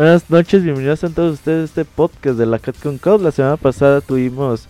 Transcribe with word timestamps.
Buenas 0.00 0.30
noches, 0.30 0.64
bienvenidos 0.64 1.04
a 1.04 1.10
todos 1.10 1.34
ustedes 1.34 1.60
a 1.60 1.64
este 1.64 1.84
podcast 1.84 2.38
de 2.38 2.46
la 2.46 2.58
CatCon 2.58 2.96
Code. 2.96 3.22
La 3.22 3.32
semana 3.32 3.58
pasada 3.58 4.00
tuvimos 4.00 4.66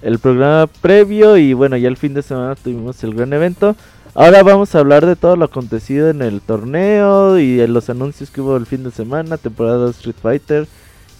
el 0.00 0.18
programa 0.18 0.68
previo 0.80 1.36
y 1.36 1.52
bueno, 1.52 1.76
ya 1.76 1.86
el 1.86 1.98
fin 1.98 2.14
de 2.14 2.22
semana 2.22 2.54
tuvimos 2.54 3.04
el 3.04 3.14
gran 3.14 3.30
evento. 3.34 3.76
Ahora 4.14 4.42
vamos 4.42 4.74
a 4.74 4.78
hablar 4.78 5.04
de 5.04 5.16
todo 5.16 5.36
lo 5.36 5.44
acontecido 5.44 6.08
en 6.08 6.22
el 6.22 6.40
torneo 6.40 7.38
y 7.38 7.66
los 7.66 7.90
anuncios 7.90 8.30
que 8.30 8.40
hubo 8.40 8.56
el 8.56 8.64
fin 8.64 8.82
de 8.82 8.90
semana, 8.90 9.36
temporada 9.36 9.90
Street 9.90 10.16
Fighter 10.22 10.66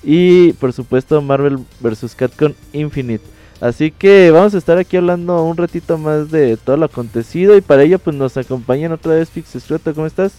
y 0.02 0.54
por 0.54 0.72
supuesto 0.72 1.20
Marvel 1.20 1.58
vs. 1.80 2.14
Capcom 2.14 2.54
Infinite. 2.72 3.26
Así 3.60 3.90
que 3.90 4.30
vamos 4.30 4.54
a 4.54 4.58
estar 4.58 4.78
aquí 4.78 4.96
hablando 4.96 5.44
un 5.44 5.58
ratito 5.58 5.98
más 5.98 6.30
de 6.30 6.56
todo 6.56 6.78
lo 6.78 6.86
acontecido 6.86 7.54
y 7.58 7.60
para 7.60 7.82
ello 7.82 7.98
pues 7.98 8.16
nos 8.16 8.38
acompañan 8.38 8.92
otra 8.92 9.16
vez 9.16 9.28
Pixestrueto, 9.28 9.94
¿cómo 9.94 10.06
estás? 10.06 10.32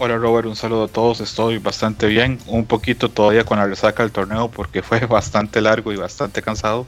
Hola 0.00 0.16
Robert, 0.16 0.46
un 0.46 0.54
saludo 0.54 0.84
a 0.84 0.88
todos, 0.88 1.20
estoy 1.20 1.58
bastante 1.58 2.06
bien, 2.06 2.38
un 2.46 2.66
poquito 2.66 3.08
todavía 3.08 3.42
con 3.42 3.58
la 3.58 3.66
resaca 3.66 4.04
del 4.04 4.12
torneo 4.12 4.48
porque 4.48 4.80
fue 4.84 5.00
bastante 5.06 5.60
largo 5.60 5.92
y 5.92 5.96
bastante 5.96 6.40
cansado, 6.40 6.86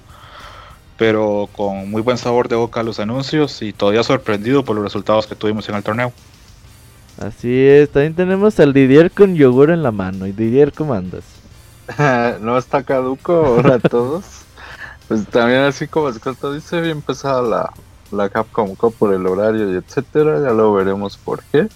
pero 0.96 1.48
con 1.50 1.90
muy 1.90 2.02
buen 2.02 2.18
sabor 2.18 2.46
de 2.48 2.54
boca 2.54 2.84
los 2.84 3.00
anuncios 3.00 3.62
y 3.62 3.72
todavía 3.72 4.04
sorprendido 4.04 4.64
por 4.64 4.76
los 4.76 4.84
resultados 4.84 5.26
que 5.26 5.34
tuvimos 5.34 5.68
en 5.68 5.74
el 5.74 5.82
torneo. 5.82 6.12
Así 7.18 7.66
es, 7.66 7.90
también 7.90 8.14
tenemos 8.14 8.60
al 8.60 8.72
Didier 8.72 9.10
con 9.10 9.34
yogur 9.34 9.70
en 9.70 9.82
la 9.82 9.90
mano. 9.90 10.28
¿Y 10.28 10.32
Didier 10.32 10.72
cómo 10.72 10.94
andas? 10.94 11.24
no 12.40 12.56
está 12.56 12.84
caduco, 12.84 13.40
hola 13.40 13.74
a 13.82 13.88
todos. 13.88 14.42
Pues 15.08 15.26
también 15.26 15.62
así 15.62 15.88
como 15.88 16.12
Scott 16.12 16.38
dice, 16.54 16.80
bien 16.80 16.98
empezada 16.98 17.42
la, 17.42 17.72
la 18.12 18.28
Capcom 18.28 18.76
Cup 18.76 18.94
por 18.96 19.12
el 19.12 19.26
horario 19.26 19.72
y 19.72 19.76
etcétera, 19.76 20.40
ya 20.40 20.52
lo 20.52 20.72
veremos 20.72 21.16
por 21.16 21.42
qué. 21.50 21.66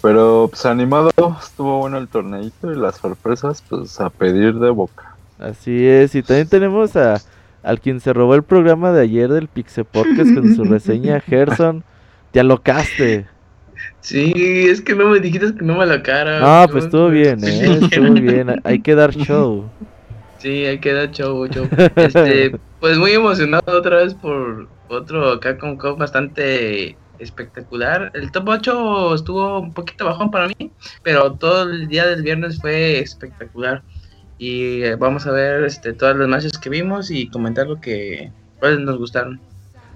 Pero 0.00 0.48
pues 0.50 0.64
animado, 0.66 1.10
estuvo 1.42 1.78
bueno 1.78 1.98
el 1.98 2.08
torneito 2.08 2.72
y 2.72 2.76
las 2.76 2.96
sorpresas 2.96 3.62
pues 3.68 4.00
a 4.00 4.10
pedir 4.10 4.54
de 4.54 4.70
boca. 4.70 5.16
Así 5.38 5.86
es, 5.86 6.14
y 6.14 6.22
también 6.22 6.48
tenemos 6.48 6.96
a 6.96 7.20
al 7.62 7.80
quien 7.80 8.00
se 8.00 8.12
robó 8.12 8.34
el 8.34 8.42
programa 8.42 8.92
de 8.92 9.02
ayer 9.02 9.28
del 9.28 9.48
Pixel 9.48 9.84
Podcast 9.84 10.34
con 10.34 10.54
su 10.54 10.64
reseña 10.64 11.20
Gerson. 11.26 11.84
Te 12.30 12.40
alocaste. 12.40 13.26
Sí, 14.00 14.32
es 14.68 14.80
que 14.80 14.94
no 14.94 15.08
me 15.08 15.20
dijiste 15.20 15.54
que 15.54 15.64
no 15.64 15.76
me 15.76 15.86
la 15.86 16.02
cara. 16.02 16.40
No, 16.40 16.70
pues 16.70 16.84
estuvo 16.84 17.08
bien, 17.08 17.42
eh, 17.44 17.78
estuvo 17.82 18.12
bien. 18.12 18.60
Hay 18.64 18.80
que 18.80 18.94
dar 18.94 19.14
show. 19.14 19.68
Sí, 20.38 20.64
hay 20.64 20.78
que 20.78 20.92
dar 20.92 21.10
show, 21.10 21.46
show. 21.48 21.68
Este, 21.96 22.56
pues 22.80 22.96
muy 22.96 23.12
emocionado 23.12 23.78
otra 23.78 23.96
vez 23.96 24.14
por 24.14 24.68
otro 24.88 25.32
acá 25.32 25.58
con 25.58 25.76
Cup 25.76 25.98
bastante 25.98 26.96
espectacular. 27.18 28.10
El 28.14 28.30
top 28.30 28.48
8 28.48 29.14
estuvo 29.14 29.60
un 29.60 29.72
poquito 29.72 30.04
bajón 30.04 30.30
para 30.30 30.48
mí, 30.48 30.72
pero 31.02 31.32
todo 31.32 31.62
el 31.62 31.88
día 31.88 32.06
del 32.06 32.22
viernes 32.22 32.60
fue 32.60 33.00
espectacular. 33.00 33.82
Y 34.38 34.82
eh, 34.82 34.96
vamos 34.96 35.26
a 35.26 35.32
ver 35.32 35.64
este, 35.64 35.92
todas 35.92 36.16
las 36.16 36.28
matches 36.28 36.58
que 36.58 36.70
vimos 36.70 37.10
y 37.10 37.28
comentar 37.28 37.66
lo 37.66 37.80
que 37.80 38.30
cuáles 38.58 38.80
nos 38.80 38.98
gustaron. 38.98 39.40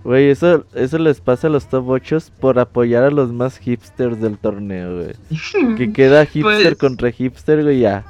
Güey, 0.05 0.31
eso, 0.31 0.67
eso 0.75 0.99
les 0.99 1.21
pasa 1.21 1.47
a 1.47 1.51
los 1.51 1.69
top 1.69 1.89
8 1.89 2.19
por 2.41 2.59
apoyar 2.59 3.05
a 3.05 3.11
los 3.11 3.33
más 3.33 3.59
hipsters 3.59 4.21
del 4.21 4.37
torneo, 4.37 4.97
güey. 4.97 5.77
que 5.77 5.93
queda 5.93 6.27
hipster 6.27 6.63
pues 6.63 6.79
contra 6.79 7.11
hipster, 7.13 7.63
güey, 7.63 7.81
ya. 7.81 8.05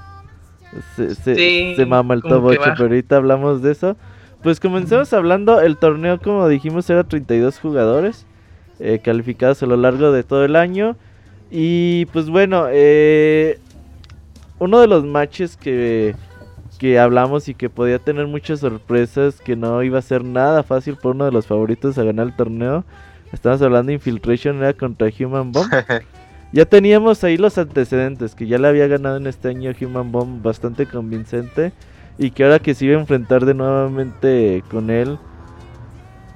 Se, 0.96 1.14
se, 1.14 1.84
mama 1.84 2.14
el 2.14 2.22
top 2.22 2.44
8, 2.44 2.60
pero 2.62 2.84
ahorita 2.84 3.16
hablamos 3.16 3.60
de 3.60 3.72
eso. 3.72 3.96
Pues 4.42 4.58
comencemos 4.58 5.12
hablando, 5.12 5.60
el 5.60 5.76
torneo 5.76 6.18
como 6.18 6.48
dijimos 6.48 6.88
era 6.88 7.04
32 7.04 7.60
jugadores. 7.60 8.26
Eh, 8.84 8.98
calificados 8.98 9.62
a 9.62 9.66
lo 9.66 9.76
largo 9.76 10.10
de 10.10 10.25
todo 10.25 10.44
el 10.44 10.56
año. 10.56 10.97
Y 11.53 12.06
pues 12.06 12.28
bueno, 12.28 12.66
eh, 12.69 13.60
uno 14.59 14.81
de 14.81 14.88
los 14.88 15.04
matches 15.04 15.56
que, 15.56 16.16
que 16.81 16.98
hablamos 16.98 17.48
y 17.48 17.54
que 17.54 17.70
podía 17.70 18.00
tener 18.00 18.26
muchas 18.26 18.59
sorpresas, 18.59 19.41
que 19.41 19.54
no 19.54 19.84
iba 19.84 20.00
a 20.00 20.03
ser 20.03 20.25
nada 20.25 20.65
fácil 20.65 20.97
por 20.97 21.15
uno 21.15 21.26
de 21.26 21.31
los 21.31 21.47
favoritos 21.47 21.97
a 21.97 22.03
ganar 22.03 22.26
el 22.26 22.34
torneo. 22.34 22.84
Estamos 23.32 23.62
hablando 23.62 23.91
de 23.91 23.94
Infiltration, 23.94 24.56
era 24.56 24.72
contra 24.72 25.09
Human 25.16 25.53
Bomb. 25.53 25.70
ya 26.53 26.64
teníamos 26.64 27.22
ahí 27.22 27.37
los 27.37 27.59
antecedentes, 27.59 28.34
que 28.34 28.49
ya 28.49 28.59
le 28.59 28.66
había 28.66 28.88
ganado 28.88 29.16
en 29.16 29.28
este 29.28 29.50
año 29.50 29.70
Human 29.81 30.10
Bomb 30.10 30.43
bastante 30.43 30.87
convincente. 30.87 31.72
Y 32.19 32.32
que 32.32 32.43
ahora 32.43 32.59
que 32.59 32.75
se 32.75 32.87
iba 32.87 32.97
a 32.97 33.00
enfrentar 33.00 33.44
de 33.44 33.54
nuevamente 33.54 34.64
con 34.69 34.91
él, 34.91 35.19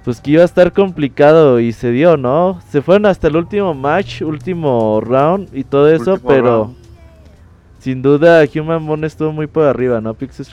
pues 0.06 0.20
que 0.20 0.30
iba 0.30 0.42
a 0.42 0.44
estar 0.44 0.72
complicado 0.72 1.58
y 1.58 1.72
se 1.72 1.90
dio, 1.90 2.16
¿no? 2.16 2.60
Se 2.70 2.80
fueron 2.80 3.06
hasta 3.06 3.26
el 3.26 3.34
último 3.34 3.74
match, 3.74 4.22
último 4.22 5.00
round 5.00 5.48
y 5.52 5.64
todo 5.64 5.92
eso, 5.92 6.20
pero 6.24 6.72
sin 7.80 8.02
duda 8.02 8.44
Human 8.54 8.86
Bone 8.86 9.04
estuvo 9.04 9.32
muy 9.32 9.48
por 9.48 9.64
arriba, 9.64 10.00
¿no, 10.00 10.14
Pixis 10.14 10.52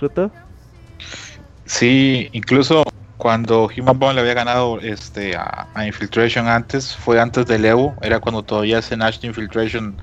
Sí, 1.65 2.29
incluso 2.31 2.83
cuando 3.17 3.69
Human 3.77 3.99
Bone 3.99 4.15
le 4.15 4.21
había 4.21 4.33
ganado 4.33 4.79
este 4.79 5.35
a, 5.35 5.67
Infiltration 5.85 6.47
antes, 6.47 6.95
fue 6.95 7.21
antes 7.21 7.45
del 7.45 7.63
Evo, 7.63 7.93
era 8.01 8.19
cuando 8.19 8.41
todavía 8.41 8.79
ese 8.79 8.97
Nash 8.97 9.19
de 9.19 9.27
Infiltration 9.27 9.95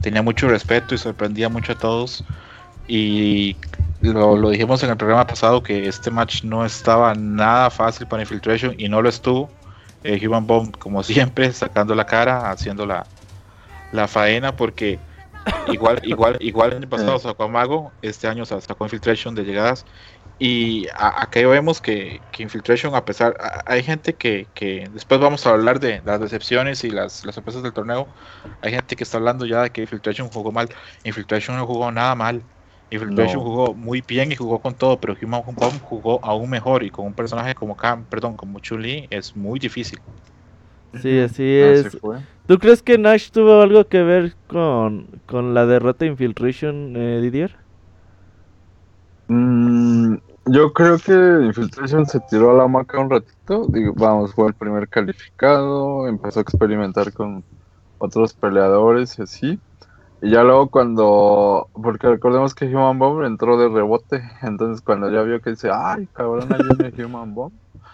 tenía 0.00 0.22
mucho 0.22 0.48
respeto 0.48 0.96
y 0.96 0.98
sorprendía 0.98 1.48
mucho 1.48 1.74
a 1.74 1.78
todos. 1.78 2.24
Y 2.88 3.54
lo, 4.02 4.50
dijimos 4.50 4.82
en 4.82 4.90
el 4.90 4.96
programa 4.96 5.26
pasado 5.26 5.62
que 5.62 5.86
este 5.86 6.10
match 6.10 6.42
no 6.42 6.64
estaba 6.64 7.14
nada 7.14 7.70
fácil 7.70 8.06
para 8.06 8.22
Infiltration 8.22 8.74
y 8.78 8.88
no 8.88 9.00
lo 9.00 9.08
estuvo. 9.08 9.48
Eh, 10.02 10.20
Human 10.26 10.46
Bomb, 10.46 10.76
como 10.76 11.02
siempre, 11.04 11.52
sacando 11.52 11.94
la 11.94 12.04
cara, 12.04 12.50
haciendo 12.50 12.84
la, 12.84 13.06
la 13.92 14.08
faena, 14.08 14.56
porque 14.56 14.98
igual, 15.68 16.00
igual, 16.04 16.36
igual 16.40 16.72
en 16.72 16.82
el 16.82 16.88
pasado 16.88 17.18
sacó 17.18 17.44
a 17.44 17.48
Mago, 17.48 17.92
este 18.02 18.26
año 18.26 18.44
sacó 18.44 18.84
Infiltration 18.84 19.34
de 19.34 19.44
llegadas. 19.44 19.84
Y 20.38 20.88
acá 20.96 21.46
vemos 21.46 21.80
que, 21.80 22.20
que, 22.32 22.42
Infiltration, 22.42 22.96
a 22.96 23.04
pesar, 23.04 23.36
hay 23.64 23.84
gente 23.84 24.14
que, 24.14 24.48
que, 24.54 24.88
después 24.92 25.20
vamos 25.20 25.46
a 25.46 25.50
hablar 25.50 25.78
de 25.78 26.02
las 26.04 26.20
decepciones 26.20 26.82
y 26.82 26.90
las, 26.90 27.24
las 27.24 27.36
sorpresas 27.36 27.62
del 27.62 27.72
torneo. 27.72 28.08
Hay 28.60 28.72
gente 28.72 28.96
que 28.96 29.04
está 29.04 29.18
hablando 29.18 29.46
ya 29.46 29.62
de 29.62 29.70
que 29.70 29.82
Infiltration 29.82 30.28
jugó 30.28 30.50
mal. 30.50 30.68
Infiltration 31.04 31.56
no 31.56 31.66
jugó 31.66 31.92
nada 31.92 32.16
mal. 32.16 32.42
Infiltration 32.92 33.42
jugó 33.42 33.74
muy 33.74 34.02
bien 34.06 34.32
y 34.32 34.36
jugó 34.36 34.60
con 34.60 34.74
todo, 34.76 35.00
pero 35.00 35.14
Human 35.20 35.42
Bomb 35.58 35.80
jugó 35.82 36.24
aún 36.24 36.50
mejor 36.50 36.82
y 36.84 36.90
con 36.90 37.06
un 37.06 37.14
personaje 37.14 37.54
como 37.54 37.76
Cam, 37.76 38.06
perdón, 38.06 38.36
como 38.36 38.60
Chun-Li 38.60 39.08
es 39.10 39.34
muy 39.36 39.58
difícil. 39.58 40.00
Sí, 40.94 41.18
así 41.20 41.42
es. 41.42 41.98
¿Tú 42.46 42.58
crees 42.58 42.82
que 42.82 42.98
Nash 42.98 43.30
tuvo 43.30 43.62
algo 43.62 43.88
que 43.88 44.02
ver 44.02 44.36
con, 44.46 45.22
con 45.26 45.54
la 45.54 45.66
derrota 45.66 46.04
de 46.04 46.10
Infiltration, 46.12 46.94
eh, 46.96 47.20
Didier? 47.20 47.58
Mm, 49.28 50.16
yo 50.46 50.72
creo 50.72 50.98
que 50.98 51.12
Infiltration 51.46 52.06
se 52.06 52.20
tiró 52.20 52.50
a 52.50 52.54
la 52.54 52.68
maca 52.68 52.98
un 53.00 53.10
ratito. 53.10 53.66
Digo, 53.68 53.94
vamos, 53.96 54.34
fue 54.34 54.48
el 54.48 54.54
primer 54.54 54.88
calificado, 54.88 56.06
empezó 56.08 56.40
a 56.40 56.42
experimentar 56.42 57.12
con 57.12 57.44
otros 57.98 58.34
peleadores 58.34 59.18
y 59.18 59.22
así. 59.22 59.62
Y 60.24 60.30
ya 60.30 60.44
luego 60.44 60.70
cuando, 60.70 61.68
porque 61.74 62.06
recordemos 62.06 62.54
que 62.54 62.66
Human 62.66 62.96
Bomb 62.96 63.24
entró 63.24 63.58
de 63.58 63.68
rebote, 63.68 64.22
entonces 64.42 64.80
cuando 64.80 65.10
ya 65.10 65.22
vio 65.22 65.40
que 65.42 65.50
dice, 65.50 65.68
ay 65.74 66.06
cabrón, 66.12 66.48
ahí 66.52 66.60
viene 66.78 67.04
Human 67.04 67.34
Bomb, 67.34 67.52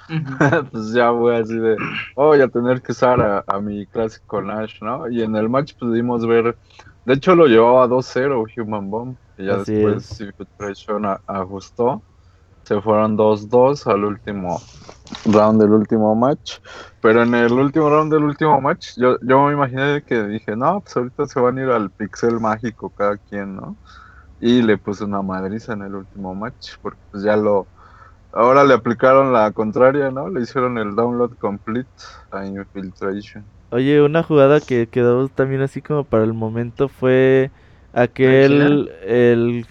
pues 0.70 0.92
ya 0.92 1.08
voy 1.08 1.36
así 1.36 1.56
de, 1.56 1.76
oh, 2.16 2.26
voy 2.26 2.42
a 2.42 2.48
tener 2.48 2.82
que 2.82 2.92
usar 2.92 3.44
a, 3.46 3.60
mi 3.60 3.86
clásico 3.86 4.42
Nash, 4.42 4.82
¿no? 4.82 5.08
Y 5.08 5.22
en 5.22 5.36
el 5.36 5.48
match 5.48 5.72
pudimos 5.78 6.26
ver, 6.26 6.58
de 7.06 7.14
hecho 7.14 7.34
lo 7.34 7.46
llevaba 7.46 7.88
2-0 7.88 8.44
Human 8.58 8.90
Bomb, 8.90 9.16
y 9.38 9.46
ya 9.46 9.56
después 9.56 10.20
Infiltration 10.20 11.06
ajustó 11.26 12.02
se 12.68 12.82
fueron 12.82 13.16
2-2 13.16 13.86
al 13.86 14.04
último 14.04 14.60
round 15.24 15.58
del 15.58 15.72
último 15.72 16.14
match. 16.14 16.58
Pero 17.00 17.22
en 17.22 17.34
el 17.34 17.50
último 17.50 17.88
round 17.88 18.12
del 18.12 18.24
último 18.24 18.60
match, 18.60 18.90
yo, 18.98 19.18
yo 19.22 19.46
me 19.46 19.54
imaginé 19.54 20.02
que 20.02 20.22
dije, 20.24 20.54
no, 20.54 20.80
pues 20.80 20.94
ahorita 20.94 21.26
se 21.26 21.40
van 21.40 21.56
a 21.56 21.62
ir 21.62 21.70
al 21.70 21.90
pixel 21.90 22.38
mágico 22.40 22.90
cada 22.90 23.16
quien, 23.16 23.56
¿no? 23.56 23.74
Y 24.38 24.60
le 24.60 24.76
puse 24.76 25.04
una 25.04 25.22
madriza 25.22 25.72
en 25.72 25.82
el 25.82 25.94
último 25.94 26.34
match, 26.34 26.72
porque 26.82 27.00
pues 27.10 27.22
ya 27.22 27.38
lo... 27.38 27.66
Ahora 28.32 28.62
le 28.64 28.74
aplicaron 28.74 29.32
la 29.32 29.50
contraria, 29.52 30.10
¿no? 30.10 30.28
Le 30.28 30.42
hicieron 30.42 30.76
el 30.76 30.94
download 30.94 31.38
complete 31.38 31.88
a 32.30 32.44
Infiltration. 32.44 33.42
Oye, 33.70 34.02
una 34.02 34.22
jugada 34.22 34.60
que 34.60 34.88
quedó 34.88 35.26
también 35.28 35.62
así 35.62 35.80
como 35.80 36.04
para 36.04 36.24
el 36.24 36.34
momento 36.34 36.88
fue 36.88 37.50
Aquel, 37.98 38.90
el, 39.04 39.66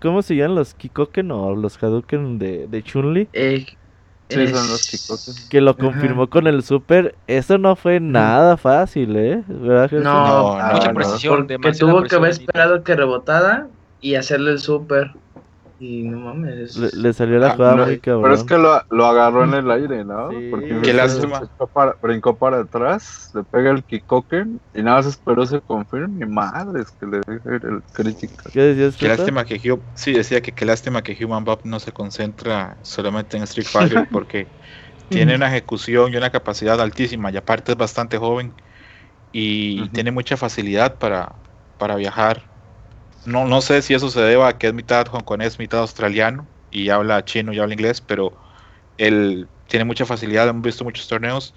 ¿cómo 0.00 0.22
se 0.22 0.34
llaman 0.34 0.56
los 0.56 0.74
Kikoken 0.74 1.30
o 1.30 1.54
los 1.54 1.80
Hadouken 1.80 2.38
de, 2.38 2.66
de 2.66 2.82
Chun-Li? 2.82 3.28
Eh, 3.32 3.66
sí, 4.28 4.48
son 4.48 4.68
los 4.68 4.88
Kikoken. 4.90 5.34
Que 5.48 5.60
lo 5.60 5.76
confirmó 5.76 6.28
con 6.28 6.48
el 6.48 6.64
Super. 6.64 7.14
Eso 7.28 7.58
no 7.58 7.76
fue 7.76 8.00
nada 8.00 8.56
fácil, 8.56 9.14
¿eh? 9.16 9.42
¿Verdad, 9.46 9.90
no, 9.92 10.58
no, 10.58 10.72
mucha 10.72 10.92
precisión. 10.92 11.46
Que 11.46 11.72
tuvo 11.72 12.02
que 12.02 12.16
haber 12.16 12.32
esperado 12.32 12.82
que 12.82 12.96
rebotara 12.96 13.68
y 14.00 14.16
hacerle 14.16 14.50
el 14.50 14.58
Super. 14.58 15.12
Y 15.82 16.04
no 16.04 16.20
mames. 16.20 16.76
Le, 16.76 17.12
salió 17.12 17.40
la 17.40 17.48
ah, 17.48 17.56
jugada 17.56 17.86
muy 17.86 17.98
cabrón. 17.98 18.22
Pero 18.22 18.34
es 18.36 18.44
que 18.44 18.56
lo, 18.56 18.80
lo 18.90 19.04
agarró 19.04 19.42
en 19.42 19.54
el 19.54 19.68
aire, 19.68 20.04
¿no? 20.04 20.28
Porque 20.48 20.78
Qué 20.80 20.92
lástima. 20.92 21.42
Para, 21.72 21.96
brincó 22.00 22.36
para 22.36 22.60
atrás, 22.60 23.32
le 23.34 23.42
pega 23.42 23.72
el 23.72 23.82
kickoken 23.82 24.60
y 24.74 24.82
nada 24.82 24.98
más 24.98 25.06
esperó 25.06 25.44
se 25.44 25.60
confirme. 25.60 26.24
Madre, 26.24 26.82
es 26.82 26.92
que 26.92 27.06
le 27.06 27.20
deje 27.26 27.66
el 27.66 27.82
crítico. 27.92 28.44
¿Qué 28.52 28.60
decías? 28.60 28.96
Qué 28.96 29.08
lástima 29.08 29.44
que 29.44 29.56
Hugh, 29.56 29.82
sí, 29.94 30.12
decía 30.12 30.40
que 30.40 30.52
qué 30.52 30.64
lástima 30.64 31.02
que 31.02 31.18
Human 31.24 31.44
Bob 31.44 31.62
no 31.64 31.80
se 31.80 31.90
concentra 31.90 32.76
solamente 32.82 33.36
en 33.36 33.42
Street 33.42 33.66
Fighter 33.66 34.06
porque 34.12 34.46
tiene 35.08 35.34
una 35.34 35.48
ejecución 35.48 36.14
y 36.14 36.16
una 36.16 36.30
capacidad 36.30 36.80
altísima 36.80 37.32
y 37.32 37.36
aparte 37.36 37.72
es 37.72 37.78
bastante 37.78 38.18
joven 38.18 38.52
y 39.32 39.88
tiene 39.88 40.12
mucha 40.12 40.36
facilidad 40.36 40.94
para, 40.94 41.32
para 41.76 41.96
viajar 41.96 42.51
no, 43.26 43.46
no 43.46 43.60
sé 43.60 43.82
si 43.82 43.94
eso 43.94 44.10
se 44.10 44.20
deba 44.20 44.48
a 44.48 44.58
que 44.58 44.68
es 44.68 44.74
mitad 44.74 45.06
hongkonés, 45.06 45.58
mitad 45.58 45.80
australiano 45.80 46.46
y 46.70 46.88
habla 46.88 47.24
chino 47.24 47.52
y 47.52 47.58
habla 47.58 47.74
inglés, 47.74 48.00
pero 48.00 48.32
él 48.98 49.48
tiene 49.68 49.84
mucha 49.84 50.06
facilidad, 50.06 50.48
hemos 50.48 50.62
visto 50.62 50.84
muchos 50.84 51.06
torneos 51.08 51.54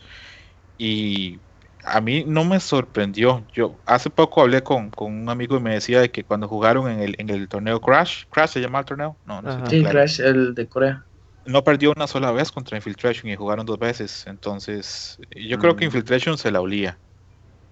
y 0.78 1.40
a 1.84 2.02
mí 2.02 2.24
no 2.28 2.44
me 2.44 2.60
sorprendió. 2.60 3.46
Yo 3.54 3.80
hace 3.86 4.10
poco 4.10 4.42
hablé 4.42 4.62
con, 4.62 4.92
un 4.98 5.30
amigo 5.30 5.58
y 5.58 5.62
me 5.62 5.74
decía 5.74 6.02
de 6.02 6.12
que 6.12 6.24
cuando 6.24 6.48
jugaron 6.48 6.90
en 6.90 7.00
el, 7.00 7.16
en 7.18 7.30
el 7.30 7.48
torneo 7.48 7.80
Crash, 7.82 8.24
Crash 8.30 8.52
se 8.52 8.62
llama 8.62 8.80
el 8.80 8.86
torneo, 8.86 9.18
no, 9.26 9.42
no 9.42 9.70
Sí, 9.70 9.84
Crash, 9.84 10.20
el 10.20 10.54
de 10.56 10.68
Corea. 10.68 11.06
No 11.46 11.64
perdió 11.64 11.94
una 11.96 12.08
sola 12.08 12.32
vez 12.32 12.52
contra 12.52 12.78
Infiltration 12.78 13.32
y 13.32 13.36
jugaron 13.36 13.66
dos 13.66 13.78
veces, 13.78 14.26
entonces 14.28 15.18
yo 15.36 15.60
creo 15.60 15.76
que 15.76 15.86
mm. 15.86 15.88
Infiltration 15.88 16.38
se 16.38 16.52
la 16.52 16.60
olía. 16.60 17.00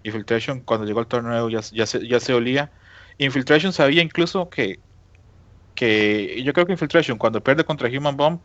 Infiltration 0.04 0.62
cuando 0.62 0.86
llegó 0.86 1.00
al 1.00 1.08
torneo 1.08 1.50
ya, 1.50 1.62
ya, 1.72 1.86
se, 1.86 2.08
ya 2.08 2.20
se 2.20 2.34
olía 2.34 2.72
Infiltration 3.18 3.74
sabía 3.74 4.02
incluso 4.02 4.50
que, 4.50 4.80
que 5.76 6.42
yo 6.44 6.54
creo 6.54 6.66
que 6.66 6.74
Infiltration 6.74 7.18
cuando 7.18 7.42
pierde 7.42 7.64
contra 7.64 7.90
Human 7.90 8.18
Bomb 8.18 8.40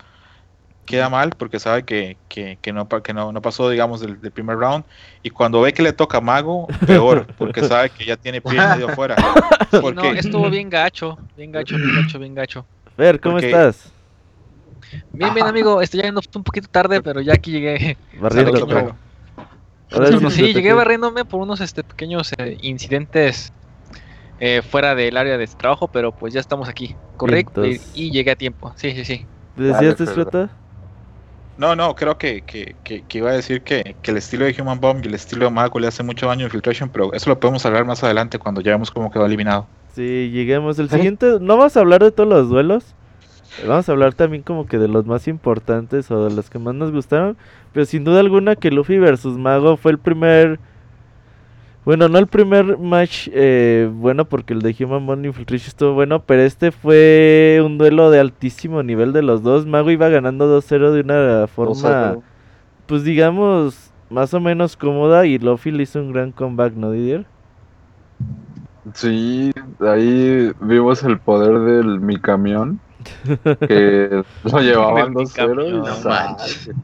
queda 0.89 1.11
mal 1.11 1.31
porque 1.37 1.61
sabe 1.61 1.85
que, 1.85 2.17
que, 2.29 2.59
que, 2.63 2.73
no, 2.73 2.89
que 2.89 3.13
no, 3.13 3.31
no, 3.31 3.43
pasó, 3.43 3.69
digamos, 3.69 4.01
del, 4.01 4.17
primer 4.33 4.57
round. 4.57 4.85
Y 5.23 5.31
cuando 5.31 5.61
ve 5.61 5.73
que 5.73 5.83
le 5.83 5.93
toca 5.93 6.21
Mago, 6.21 6.67
peor, 6.87 7.27
porque 7.37 7.63
sabe 7.69 7.91
que 7.91 8.07
ya 8.07 8.17
tiene 8.17 8.41
pie 8.41 8.59
medio 8.59 8.89
afuera. 8.91 9.17
no, 9.71 10.05
estuvo 10.15 10.49
bien 10.49 10.71
gacho, 10.71 11.19
bien 11.37 11.53
gacho, 11.53 11.77
bien 11.77 11.95
gacho, 11.95 12.19
bien 12.19 12.35
gacho. 12.35 12.67
Ver, 12.97 13.21
¿cómo 13.21 13.39
estás? 13.39 13.93
Bien, 15.13 15.35
bien, 15.35 15.47
amigo. 15.47 15.83
Estoy 15.83 16.01
llegando 16.01 16.23
un 16.35 16.43
poquito 16.43 16.69
tarde, 16.69 17.03
pero 17.03 17.21
ya 17.21 17.35
aquí 17.35 17.53
llegué. 17.53 17.99
Barriendo. 18.19 18.97
Sí, 20.31 20.55
llegué 20.55 20.73
barriéndome 20.73 21.25
por 21.25 21.41
unos 21.41 21.61
este, 21.61 21.85
pequeños 21.85 22.33
eh, 22.39 22.57
incidentes 22.63 23.53
eh, 24.41 24.63
fuera 24.63 24.95
del 24.95 25.17
área 25.17 25.37
de 25.37 25.47
trabajo, 25.47 25.89
pero 25.89 26.13
pues 26.13 26.33
ya 26.33 26.41
estamos 26.41 26.69
aquí, 26.69 26.95
correcto, 27.17 27.65
y, 27.65 28.11
llegué 28.11 28.31
a 28.31 28.37
tiempo. 28.37 28.73
Sí, 28.77 28.93
sí, 28.93 29.05
sí. 29.05 29.27
¿Decías, 29.57 29.99
Disfruta? 29.99 30.51
No, 31.59 31.75
no, 31.75 31.97
creo 31.97 32.17
que, 32.19 32.43
que, 32.43 32.77
que, 32.85 33.19
iba 33.19 33.31
a 33.31 33.33
decir 33.33 33.63
que, 33.63 33.97
el 34.05 34.17
estilo 34.17 34.45
de 34.45 34.55
Human 34.61 34.79
Bomb 34.79 35.05
y 35.05 35.09
el 35.09 35.15
estilo 35.15 35.47
de 35.47 35.51
Mago 35.51 35.81
le 35.81 35.89
hace 35.89 36.05
mucho 36.05 36.29
daño 36.29 36.43
a 36.43 36.45
Infiltration, 36.45 36.89
pero 36.89 37.13
eso 37.13 37.29
lo 37.29 37.41
podemos 37.41 37.67
hablar 37.67 37.85
más 37.85 38.05
adelante 38.05 38.39
cuando 38.39 38.61
ya 38.61 38.71
vemos 38.71 38.93
cómo 38.93 39.11
quedó 39.11 39.27
eliminado. 39.27 39.67
Sí, 39.93 40.31
lleguemos. 40.31 40.79
El 40.79 40.89
siguiente, 40.89 41.39
no 41.41 41.57
vamos 41.57 41.77
a 41.77 41.81
hablar 41.81 42.05
de 42.05 42.13
todos 42.13 42.29
los 42.29 42.49
duelos, 42.49 42.95
vamos 43.67 43.89
a 43.89 43.93
hablar 43.93 44.15
también 44.15 44.45
como 44.45 44.67
que 44.67 44.79
de 44.79 44.87
los 44.87 45.05
más 45.05 45.27
importantes 45.27 46.09
o 46.13 46.29
de 46.29 46.37
los 46.37 46.49
que 46.49 46.61
más 46.61 46.77
nos 46.77 46.93
gustaron, 46.93 47.37
pero 47.73 47.85
sin 47.87 48.05
duda 48.05 48.21
alguna 48.21 48.55
que 48.55 48.71
Luffy 48.71 48.99
versus 48.99 49.37
Mago 49.37 49.77
fue 49.77 49.91
el 49.91 49.99
primer 49.99 50.61
bueno, 51.89 52.07
no 52.11 52.19
el 52.19 52.27
primer 52.27 52.77
match 52.77 53.31
eh, 53.33 53.91
bueno 53.91 54.27
porque 54.27 54.53
el 54.53 54.61
de 54.61 54.77
Human 54.79 55.07
Bond 55.07 55.25
Infiltration 55.25 55.69
estuvo 55.69 55.95
bueno, 55.95 56.23
pero 56.23 56.43
este 56.43 56.71
fue 56.71 57.63
un 57.65 57.79
duelo 57.79 58.11
de 58.11 58.21
altísimo 58.21 58.83
nivel 58.83 59.15
de 59.15 59.23
los 59.23 59.43
dos. 59.43 59.65
Mago 59.65 59.91
iba 59.91 60.11
ganando 60.11 60.61
2-0 60.61 60.91
de 60.91 61.01
una 61.01 61.47
forma, 61.47 62.19
pues 62.85 63.05
digamos, 63.05 63.91
más 64.11 64.35
o 64.35 64.41
menos 64.41 64.77
cómoda 64.77 65.25
y 65.25 65.39
Luffy 65.39 65.71
le 65.71 65.85
hizo 65.85 66.01
un 66.01 66.13
gran 66.13 66.31
comeback, 66.31 66.75
¿no, 66.75 66.91
Didier? 66.91 67.25
Sí, 68.93 69.51
ahí 69.81 70.53
vimos 70.61 71.03
el 71.05 71.19
poder 71.19 71.59
del 71.61 72.01
mi 72.01 72.19
camión, 72.19 72.81
que 73.67 74.25
lo 74.45 74.61
llevaban 74.61 75.15
2-0 75.15 75.69
y 75.69 75.73
No, 75.73 76.77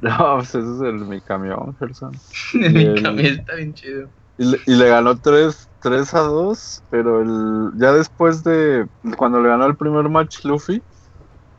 pues 0.36 0.48
ese 0.48 0.58
es 0.58 0.80
el 0.80 1.04
mi 1.06 1.20
camión, 1.20 1.76
Gerson. 1.78 2.12
mi 2.54 3.02
camión 3.02 3.26
está 3.26 3.54
bien 3.54 3.74
chido. 3.74 4.08
Y 4.38 4.44
le, 4.44 4.60
y 4.66 4.74
le 4.76 4.88
ganó 4.88 5.18
3, 5.18 5.68
3 5.80 6.14
a 6.14 6.20
2, 6.20 6.84
pero 6.90 7.22
el, 7.22 7.72
ya 7.76 7.92
después 7.92 8.44
de 8.44 8.86
cuando 9.16 9.40
le 9.40 9.48
ganó 9.48 9.66
el 9.66 9.76
primer 9.76 10.08
match 10.08 10.44
Luffy, 10.44 10.80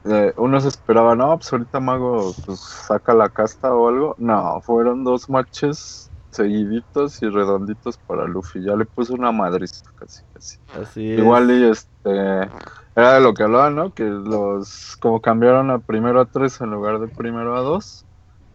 eh, 0.06 0.34
uno 0.38 0.62
se 0.62 0.70
esperaba, 0.70 1.16
no, 1.16 1.38
pues 1.38 1.52
ahorita 1.52 1.80
Mago 1.82 2.34
pues, 2.46 2.60
saca 2.60 3.14
la 3.14 3.30
casta 3.30 3.74
o 3.74 3.90
algo. 3.90 4.16
No, 4.18 4.62
fueron 4.62 5.04
dos 5.04 5.30
matches 5.30 6.10
seguiditos 6.32 7.22
y 7.22 7.30
redonditos 7.30 7.98
para 7.98 8.26
Luffy. 8.26 8.64
Ya 8.64 8.76
le 8.76 8.86
puso 8.86 9.14
una 9.14 9.32
madriz 9.32 9.84
casi, 9.96 10.24
casi. 10.34 10.58
Así 10.82 11.02
Igual 11.02 11.52
y 11.52 11.66
este 11.66 12.50
era 12.96 13.14
de 13.16 13.22
lo 13.22 13.34
que 13.34 13.44
hablaba, 13.44 13.70
¿no? 13.70 13.94
Que 13.94 14.06
los 14.06 14.96
como 15.02 15.22
cambiaron 15.22 15.70
a 15.70 15.80
primero 15.80 16.22
a 16.22 16.26
3 16.26 16.62
en 16.62 16.72
lugar 16.72 17.00
de 17.00 17.08
primero 17.10 17.58
a 17.58 17.62
2 17.62 18.06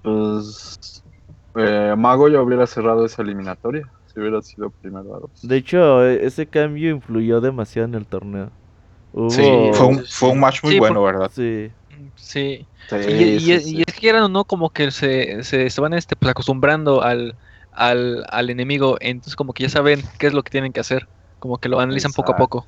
pues 0.04 1.02
eh, 1.56 1.94
Mago 1.96 2.28
ya 2.28 2.42
hubiera 2.42 2.66
cerrado 2.66 3.06
esa 3.06 3.22
eliminatoria 3.22 3.88
si 4.12 4.20
hubiera 4.20 4.40
sido 4.42 4.70
primero 4.70 5.16
a 5.16 5.20
dos. 5.20 5.30
De 5.42 5.56
hecho, 5.56 6.04
e, 6.04 6.24
ese 6.26 6.46
cambio 6.46 6.90
influyó 6.90 7.40
demasiado 7.40 7.88
en 7.88 7.94
el 7.94 8.06
torneo. 8.06 8.50
Sí, 9.30 9.42
fue 9.72 9.86
un, 9.86 10.04
fue 10.04 10.30
un 10.30 10.40
match 10.40 10.62
muy 10.62 10.78
bueno, 10.78 11.02
¿verdad? 11.02 11.30
Sí. 11.32 11.70
Sí. 12.16 12.66
y, 12.90 13.52
es 13.52 13.94
que 13.94 14.08
eran 14.08 14.30
no 14.32 14.44
como 14.44 14.70
que 14.70 14.90
se, 14.90 15.42
se, 15.42 15.80
van 15.80 15.94
este, 15.94 16.16
pues, 16.16 16.30
acostumbrando 16.30 17.02
al, 17.02 17.36
al, 17.72 18.24
al, 18.28 18.50
enemigo, 18.50 18.96
entonces 19.00 19.36
como 19.36 19.52
que 19.52 19.62
ya 19.62 19.68
saben 19.68 20.02
qué 20.18 20.26
es 20.26 20.34
lo 20.34 20.42
que 20.42 20.50
tienen 20.50 20.72
que 20.72 20.80
hacer, 20.80 21.06
como 21.38 21.58
que 21.58 21.68
lo 21.68 21.80
analizan 21.80 22.12
poco 22.12 22.32
a 22.32 22.36
poco. 22.36 22.66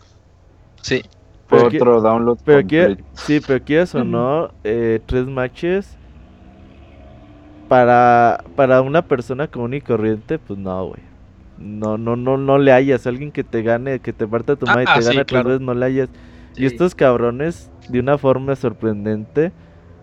Sí. 0.80 1.02
otro 1.50 2.00
download. 2.00 2.38
Pero 2.44 2.60
aquí, 2.60 2.78
sí, 3.14 3.40
pero 3.40 3.56
aquí 3.56 3.74
eso, 3.74 4.04
¿no? 4.04 4.52
Eh, 4.62 5.00
tres 5.04 5.26
matches 5.26 5.96
para, 7.68 8.44
para 8.54 8.82
una 8.82 9.02
persona 9.02 9.48
común 9.48 9.74
y 9.74 9.80
corriente, 9.80 10.38
pues 10.38 10.58
no, 10.58 10.86
güey. 10.86 11.00
No, 11.58 11.96
no, 11.96 12.16
no, 12.16 12.36
no 12.36 12.58
le 12.58 12.72
hayas. 12.72 13.06
Alguien 13.06 13.32
que 13.32 13.44
te 13.44 13.62
gane, 13.62 14.00
que 14.00 14.12
te 14.12 14.26
parta 14.26 14.56
tu 14.56 14.66
madre 14.66 14.84
y 14.84 14.86
ah, 14.88 14.98
te 14.98 15.04
gane 15.04 15.24
tres 15.24 15.44
veces, 15.44 15.60
no 15.60 15.74
le 15.74 15.86
hayas. 15.86 16.08
Y 16.56 16.66
estos 16.66 16.94
cabrones, 16.94 17.70
de 17.88 18.00
una 18.00 18.18
forma 18.18 18.56
sorprendente, 18.56 19.52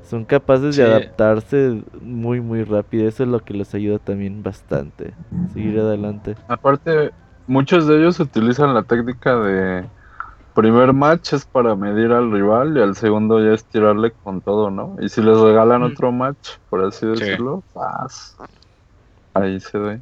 son 0.04 0.26
capaces 0.26 0.76
de 0.76 0.84
adaptarse 0.84 1.82
muy, 2.02 2.42
muy 2.42 2.64
rápido. 2.64 3.08
Eso 3.08 3.24
es 3.24 3.30
lo 3.30 3.40
que 3.40 3.54
les 3.54 3.74
ayuda 3.74 4.00
también 4.00 4.44
bastante. 4.44 5.14
Seguir 5.54 5.80
adelante. 5.80 6.36
Aparte, 6.48 7.12
muchos 7.48 7.88
de 7.88 7.98
ellos 7.98 8.20
utilizan 8.20 8.74
la 8.74 8.84
técnica 8.84 9.36
de 9.38 9.86
primer 10.54 10.94
match 10.94 11.34
es 11.34 11.46
para 11.46 11.76
medir 11.76 12.12
al 12.12 12.32
rival 12.32 12.78
y 12.78 12.82
al 12.82 12.96
segundo 12.96 13.44
ya 13.44 13.54
es 13.54 13.64
tirarle 13.66 14.12
con 14.24 14.42
todo, 14.42 14.70
¿no? 14.70 14.96
Y 15.02 15.10
si 15.10 15.22
les 15.22 15.38
regalan 15.38 15.84
otro 15.84 16.12
match, 16.12 16.58
por 16.70 16.84
así 16.84 17.06
decirlo, 17.06 17.64
ahí 19.34 19.60
se 19.60 19.78
ve. 19.78 20.00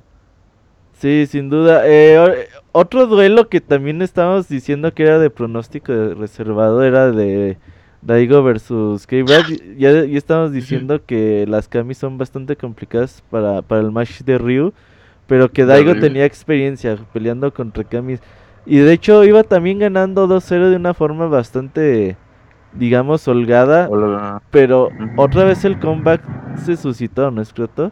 Sí, 0.94 1.26
sin 1.26 1.50
duda. 1.50 1.82
Eh, 1.86 2.48
otro 2.74 3.08
duelo 3.08 3.50
que 3.50 3.60
también 3.60 4.02
estábamos 4.02 4.48
diciendo 4.48 4.94
que 4.94 5.04
era 5.04 5.18
de 5.18 5.32
pronóstico 5.32 5.92
reservado 6.14 6.84
era 6.84 7.12
de 7.12 7.58
Daigo 8.04 8.44
versus 8.44 9.08
K-Brad. 9.08 9.46
Ya, 9.78 10.06
ya 10.06 10.18
estamos 10.18 10.52
diciendo 10.52 11.04
que 11.04 11.46
las 11.48 11.68
Kami 11.68 11.96
son 11.96 12.18
bastante 12.18 12.56
complicadas 12.56 13.24
para, 13.32 13.62
para 13.64 13.82
el 13.82 13.92
match 13.92 14.22
de 14.22 14.38
Ryu, 14.38 14.74
pero 15.26 15.52
que 15.52 15.66
Daigo 15.66 15.96
tenía 15.96 16.26
experiencia 16.26 16.98
peleando 17.14 17.52
contra 17.52 17.84
Kami. 17.84 18.18
Y 18.66 18.78
de 18.78 18.94
hecho 18.94 19.24
iba 19.24 19.44
también 19.44 19.80
ganando 19.80 20.28
2-0 20.28 20.70
de 20.70 20.76
una 20.76 20.94
forma 20.94 21.28
bastante, 21.28 22.16
digamos, 22.74 23.28
holgada. 23.28 23.90
Pero 24.52 24.90
otra 25.18 25.46
vez 25.46 25.66
el 25.66 25.80
comeback 25.80 26.22
se 26.58 26.78
suscitó, 26.78 27.32
¿no 27.32 27.42
es 27.42 27.54
cierto? 27.54 27.92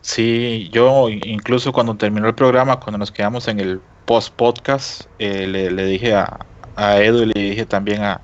Sí, 0.00 0.68
yo 0.70 1.08
incluso 1.08 1.72
cuando 1.72 1.96
terminó 1.96 2.28
el 2.28 2.34
programa, 2.34 2.78
cuando 2.78 2.98
nos 2.98 3.10
quedamos 3.10 3.48
en 3.48 3.58
el 3.58 3.80
post-podcast, 4.04 5.06
eh, 5.18 5.46
le, 5.46 5.86
dije 5.86 6.14
a, 6.14 6.38
a 6.76 6.98
Edu 7.00 7.22
y 7.22 7.26
le 7.26 7.40
dije 7.40 7.64
también 7.64 8.02
a, 8.02 8.20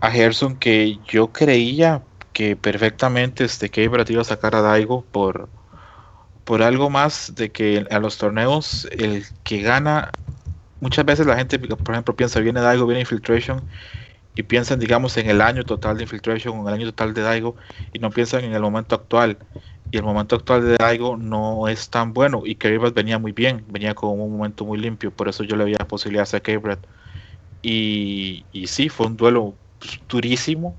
a 0.00 0.10
Gerson 0.10 0.56
que 0.56 0.98
yo 1.06 1.28
creía 1.28 2.02
que 2.32 2.56
perfectamente 2.56 3.44
este 3.44 3.68
que 3.68 3.82
iba 3.82 4.00
a 4.00 4.24
sacar 4.24 4.54
a 4.54 4.62
Daigo 4.62 5.02
por, 5.02 5.48
por 6.48 6.62
algo 6.62 6.88
más 6.88 7.34
de 7.34 7.52
que 7.52 7.86
a 7.90 7.98
los 7.98 8.16
torneos 8.16 8.88
el 8.90 9.22
que 9.44 9.60
gana, 9.60 10.10
muchas 10.80 11.04
veces 11.04 11.26
la 11.26 11.36
gente, 11.36 11.58
por 11.58 11.90
ejemplo, 11.94 12.16
piensa, 12.16 12.40
viene 12.40 12.62
Daigo, 12.62 12.86
viene 12.86 13.00
Infiltration, 13.00 13.60
y 14.34 14.42
piensan, 14.44 14.78
digamos, 14.78 15.18
en 15.18 15.28
el 15.28 15.42
año 15.42 15.62
total 15.64 15.98
de 15.98 16.04
Infiltration 16.04 16.58
en 16.58 16.68
el 16.68 16.72
año 16.72 16.86
total 16.86 17.12
de 17.12 17.20
Daigo, 17.20 17.54
y 17.92 17.98
no 17.98 18.08
piensan 18.08 18.44
en 18.44 18.54
el 18.54 18.62
momento 18.62 18.94
actual. 18.94 19.36
Y 19.90 19.98
el 19.98 20.04
momento 20.04 20.36
actual 20.36 20.64
de 20.64 20.76
Daigo 20.78 21.18
no 21.18 21.68
es 21.68 21.90
tan 21.90 22.14
bueno, 22.14 22.40
y 22.46 22.54
Keribas 22.54 22.94
venía 22.94 23.18
muy 23.18 23.32
bien, 23.32 23.62
venía 23.68 23.94
con 23.94 24.18
un 24.18 24.32
momento 24.32 24.64
muy 24.64 24.78
limpio, 24.78 25.10
por 25.10 25.28
eso 25.28 25.44
yo 25.44 25.54
le 25.54 25.64
había 25.64 25.86
posibilidades 25.86 26.32
a 26.32 26.40
Kebrat. 26.40 26.78
Y, 27.60 28.46
y 28.52 28.68
sí, 28.68 28.88
fue 28.88 29.06
un 29.06 29.18
duelo 29.18 29.54
durísimo 30.08 30.74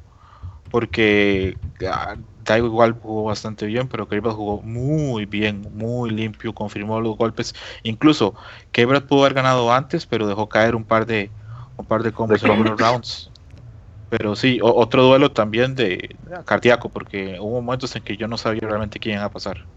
porque 0.72 1.58
Daigo 2.50 2.68
igual 2.68 2.94
jugó 3.00 3.26
bastante 3.26 3.66
bien, 3.68 3.88
pero 3.88 4.08
Keibrat 4.08 4.34
jugó 4.36 4.62
muy 4.64 5.26
bien, 5.26 5.62
muy 5.72 6.10
limpio, 6.10 6.54
confirmó 6.54 7.00
los 7.00 7.16
golpes. 7.16 7.54
Incluso 7.84 8.34
Keibrat 8.72 9.06
pudo 9.06 9.22
haber 9.22 9.36
ganado 9.36 9.72
antes, 9.72 10.08
pero 10.08 10.28
dejó 10.28 10.50
caer 10.50 10.76
un 10.76 10.84
par 10.84 11.06
de 11.06 11.32
un 11.78 11.86
par 11.86 12.02
de 12.04 12.12
combos 12.12 12.44
en 12.44 12.64
los 12.64 12.80
rounds. 12.80 13.32
Pero 14.10 14.36
sí, 14.36 14.60
otro 14.62 15.04
duelo 15.04 15.32
también 15.32 15.76
de 15.76 16.18
cardíaco, 16.46 16.90
porque 16.90 17.38
hubo 17.40 17.62
momentos 17.62 17.96
en 17.96 18.04
que 18.04 18.18
yo 18.18 18.28
no 18.28 18.38
sabía 18.38 18.62
realmente 18.64 19.00
quién 19.00 19.18
iba 19.18 19.26
a 19.26 19.30
pasar. 19.32 19.68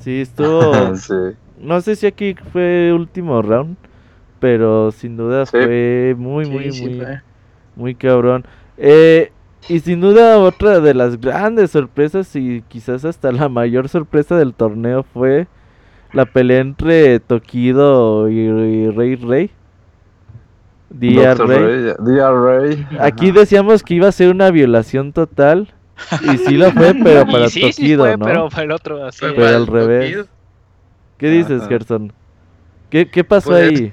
Sí, 0.00 0.20
estuvo. 0.20 0.92
No 1.58 1.80
sé 1.80 1.96
si 1.96 2.06
aquí 2.06 2.34
fue 2.52 2.92
último 2.92 3.40
round, 3.40 3.76
pero 4.40 4.90
sin 4.90 5.16
duda 5.16 5.46
fue 5.46 6.14
muy, 6.18 6.44
muy, 6.46 6.72
muy, 6.72 7.18
muy 7.76 7.94
cabrón. 7.94 8.44
Eh, 8.76 9.32
y 9.68 9.80
sin 9.80 10.00
duda 10.00 10.38
otra 10.38 10.80
de 10.80 10.94
las 10.94 11.20
grandes 11.20 11.70
sorpresas 11.70 12.34
y 12.36 12.62
quizás 12.68 13.04
hasta 13.04 13.32
la 13.32 13.48
mayor 13.48 13.88
sorpresa 13.88 14.36
del 14.36 14.54
torneo 14.54 15.02
fue 15.02 15.46
la 16.12 16.26
pelea 16.26 16.60
entre 16.60 17.20
Tokido 17.20 18.28
y, 18.28 18.90
Rey 18.90 19.16
Rey. 19.16 19.50
DR 20.90 21.46
Rey. 21.46 22.86
Aquí 23.00 23.30
decíamos 23.30 23.82
que 23.82 23.94
iba 23.94 24.08
a 24.08 24.12
ser 24.12 24.30
una 24.30 24.50
violación 24.50 25.12
total. 25.12 25.72
Y 26.22 26.36
sí 26.38 26.56
lo 26.56 26.70
fue, 26.72 26.94
pero 27.02 27.24
para 27.30 27.46
Tokido, 27.48 28.16
¿no? 28.16 28.26
Pero 28.26 28.48
para 28.50 28.62
el 28.64 28.72
otro, 28.72 29.06
así. 29.06 29.20
Pero 29.20 29.46
al 29.46 29.66
revés. 29.66 30.26
¿Qué 31.16 31.30
dices, 31.30 31.66
Gerson? 31.68 32.12
¿Qué, 32.90 33.08
qué 33.08 33.24
pasó 33.24 33.50
pues, 33.50 33.70
ahí? 33.70 33.92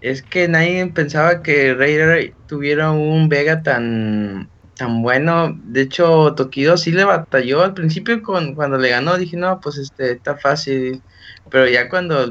Es 0.00 0.22
que 0.24 0.48
nadie 0.48 0.86
pensaba 0.92 1.42
que 1.42 1.74
Raider 1.74 2.36
tuviera 2.46 2.90
un 2.92 3.28
Vega 3.28 3.62
tan 3.62 4.50
tan 4.76 5.02
bueno. 5.02 5.54
De 5.62 5.82
hecho, 5.82 6.34
Tokido 6.34 6.76
sí 6.76 6.92
le 6.92 7.04
batalló 7.04 7.62
al 7.62 7.72
principio 7.74 8.20
con 8.22 8.54
cuando 8.54 8.76
le 8.78 8.90
ganó, 8.90 9.16
dije, 9.16 9.36
"No, 9.36 9.58
pues 9.60 9.78
este 9.78 10.12
está 10.12 10.36
fácil." 10.36 11.02
Pero 11.48 11.68
ya 11.68 11.88
cuando 11.88 12.30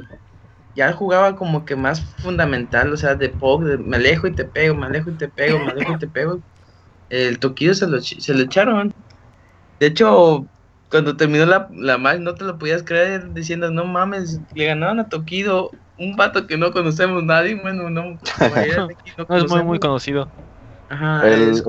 ya 0.76 0.94
jugaba 0.94 1.36
como 1.36 1.66
que 1.66 1.76
más 1.76 2.16
fundamental, 2.18 2.94
o 2.94 2.98
sea, 2.98 3.16
de 3.16 3.30
poke, 3.30 3.78
me 3.80 3.98
alejo 3.98 4.28
y 4.28 4.36
te 4.36 4.46
pego, 4.46 4.76
me 4.76 4.88
alejo 4.88 5.12
y 5.12 5.18
te 5.18 5.30
pego, 5.30 5.60
me 5.60 5.72
alejo 5.72 5.92
y 5.94 5.98
te 5.98 6.08
pego. 6.10 6.44
El 7.10 7.40
Tokido 7.40 7.74
se 7.76 7.88
lo, 7.88 8.02
se 8.02 8.34
lo 8.36 8.44
echaron. 8.44 8.92
De 9.80 9.88
hecho, 9.88 10.48
cuando 10.96 11.18
terminó 11.18 11.46
la, 11.46 11.68
la 11.74 11.98
match 11.98 12.22
no 12.22 12.36
te 12.36 12.46
lo 12.46 12.58
podías 12.58 12.82
creer 12.82 13.34
diciendo, 13.34 13.70
no 13.70 13.84
mames, 13.84 14.40
le 14.54 14.66
ganaron 14.66 15.02
a 15.02 15.10
Tokido 15.10 15.70
un 15.98 16.16
vato 16.16 16.48
que 16.48 16.58
no 16.58 16.72
conocemos 16.72 17.22
nadie, 17.22 17.60
bueno, 17.62 17.90
no, 17.90 18.02
no, 18.02 18.18
es 19.36 19.50
muy, 19.50 19.64
muy 19.64 19.80
conocido. 19.80 20.30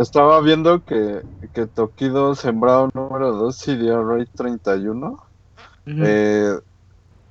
Estaba 0.00 0.40
viendo 0.42 0.80
que, 0.84 1.22
que 1.52 1.66
Tokido 1.66 2.36
sembrado 2.36 2.88
número 2.94 3.32
2 3.32 3.66
y 3.66 3.90
Ray 3.90 4.26
31. 4.36 5.18
eh, 5.86 6.54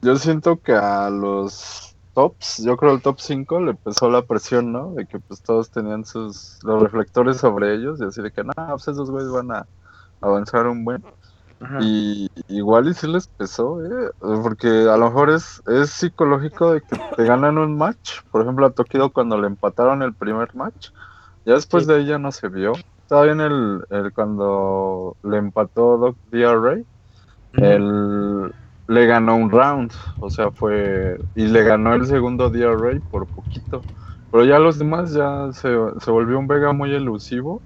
yo 0.01 0.17
siento 0.17 0.59
que 0.59 0.73
a 0.73 1.09
los 1.09 1.95
tops, 2.13 2.61
yo 2.65 2.75
creo 2.75 2.93
el 2.93 3.01
top 3.01 3.21
5 3.21 3.61
le 3.61 3.73
pesó 3.75 4.09
la 4.09 4.21
presión, 4.25 4.73
¿no? 4.73 4.91
De 4.95 5.07
que 5.07 5.17
pues 5.21 5.41
todos 5.41 5.71
tenían 5.71 6.03
sus 6.03 6.59
los 6.63 6.83
reflectores 6.83 7.37
sobre 7.37 7.73
ellos 7.73 8.01
y 8.01 8.03
así 8.03 8.21
de 8.21 8.31
que, 8.31 8.43
no, 8.43 8.51
pues 8.53 8.85
esos 8.89 9.09
güeyes 9.09 9.31
van 9.31 9.51
a 9.51 9.65
avanzar 10.19 10.67
un 10.67 10.83
buen. 10.83 11.01
Y 11.81 12.29
igual 12.49 12.89
y 12.89 12.93
si 12.93 13.07
les 13.07 13.27
pesó, 13.27 13.83
¿eh? 13.83 14.11
porque 14.43 14.67
a 14.67 14.97
lo 14.97 15.05
mejor 15.05 15.29
es, 15.29 15.63
es 15.67 15.89
psicológico 15.89 16.73
de 16.73 16.81
que 16.81 16.99
te 17.15 17.23
ganan 17.23 17.57
un 17.57 17.77
match. 17.77 18.21
Por 18.31 18.41
ejemplo, 18.41 18.65
a 18.65 18.71
Tokido 18.71 19.09
cuando 19.09 19.39
le 19.39 19.47
empataron 19.47 20.01
el 20.03 20.13
primer 20.13 20.53
match, 20.53 20.89
ya 21.45 21.53
después 21.53 21.87
de 21.87 21.99
ella 21.99 22.19
no 22.19 22.31
se 22.31 22.49
vio. 22.49 22.73
Estaba 23.01 23.23
bien 23.23 23.39
el, 23.39 23.85
el 23.89 24.13
cuando 24.13 25.15
le 25.23 25.37
empató 25.37 25.97
Doc 25.97 26.17
DRA, 26.31 26.79
él 27.53 28.51
le 28.87 29.05
ganó 29.05 29.35
un 29.35 29.49
round, 29.49 29.91
o 30.19 30.29
sea, 30.29 30.51
fue. 30.51 31.19
Y 31.35 31.47
le 31.47 31.63
ganó 31.63 31.93
el 31.93 32.05
segundo 32.05 32.49
DRA 32.49 32.99
por 33.11 33.27
poquito. 33.27 33.81
Pero 34.31 34.43
ya 34.43 34.59
los 34.59 34.77
demás 34.77 35.13
ya 35.13 35.49
se, 35.53 35.69
se 35.99 36.11
volvió 36.11 36.37
un 36.37 36.47
Vega 36.47 36.73
muy 36.73 36.93
elusivo 36.93 37.61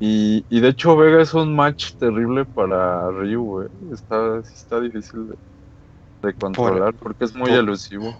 y, 0.00 0.44
y, 0.48 0.60
de 0.60 0.68
hecho 0.68 0.96
Vega 0.96 1.20
es 1.20 1.34
un 1.34 1.56
match 1.56 1.94
terrible 1.94 2.44
para 2.44 3.10
Ryu, 3.10 3.68
Está, 3.92 4.38
está 4.38 4.80
difícil 4.80 5.34
de, 6.22 6.34
controlar 6.34 6.94
porque 6.94 7.24
es 7.24 7.34
muy 7.34 7.50
elusivo. 7.50 8.16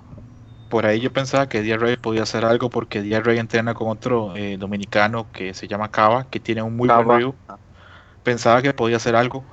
Por 0.71 0.87
ahí 0.87 1.01
yo 1.01 1.13
pensaba 1.13 1.49
que 1.49 1.63
D-Ray 1.63 1.97
podía 1.97 2.25
hacer 2.25 2.45
algo 2.45 2.69
porque 2.69 3.01
D-Ray 3.01 3.39
entrena 3.39 3.75
con 3.75 3.89
otro 3.89 4.37
eh, 4.37 4.57
dominicano 4.59 5.31
que 5.33 5.55
se 5.55 5.69
llama 5.69 5.91
Cava, 5.91 6.29
que 6.29 6.41
tiene 6.41 6.63
un 6.63 6.77
muy 6.77 6.89
buen 6.89 7.09
Ryu. 7.09 7.35
Pensaba 8.23 8.61
que 8.61 8.75
podía 8.75 8.97
hacer 8.97 9.15
algo, 9.17 9.45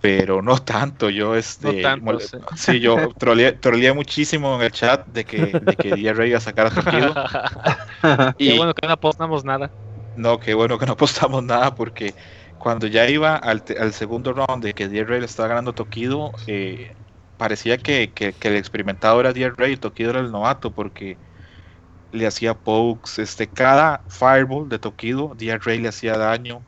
pero 0.00 0.42
no 0.42 0.56
tanto. 0.58 1.10
Yo 1.10 1.36
este, 1.36 1.82
sí. 2.56 2.80
yo 2.80 3.10
troleé, 3.18 3.92
muchísimo 3.92 4.56
en 4.56 4.62
el 4.62 4.72
chat 4.72 5.06
de 5.06 5.24
que, 5.24 5.46
de 5.60 5.76
que 5.76 5.94
D-Ray 5.94 6.30
iba 6.30 6.38
a 6.38 6.40
sacar 6.40 6.66
a 6.66 6.70
Tokido. 6.70 7.14
y 8.38 8.56
bueno 8.56 8.72
que 8.72 8.86
no 8.86 8.94
apostamos 8.94 9.44
nada. 9.44 9.70
No, 10.16 10.40
qué 10.40 10.54
bueno 10.54 10.78
que 10.78 10.86
no 10.86 10.92
apostamos 10.92 11.42
nada 11.44 11.74
porque 11.74 12.14
cuando 12.58 12.86
ya 12.86 13.08
iba 13.08 13.36
al, 13.36 13.62
segundo 13.92 14.32
round 14.32 14.64
de 14.64 14.74
que 14.74 14.88
D-Ray 14.88 15.20
le 15.20 15.26
estaba 15.26 15.48
ganando 15.48 15.72
Tokido, 15.72 16.32
eh, 16.46 16.94
parecía 17.36 17.78
que, 17.78 18.12
el 18.40 18.56
experimentado 18.56 19.20
era 19.20 19.32
D-Ray 19.32 19.74
y 19.74 19.76
Tokido 19.76 20.10
era 20.10 20.20
el 20.20 20.32
novato 20.32 20.72
porque 20.72 21.18
le 22.12 22.26
hacía 22.26 22.54
pokes, 22.54 23.20
este, 23.20 23.48
cada 23.48 24.02
fireball 24.08 24.68
de 24.68 24.78
Tokido, 24.78 25.34
D-Ray 25.36 25.78
le 25.78 25.88
hacía 25.88 26.16
daño 26.16 26.62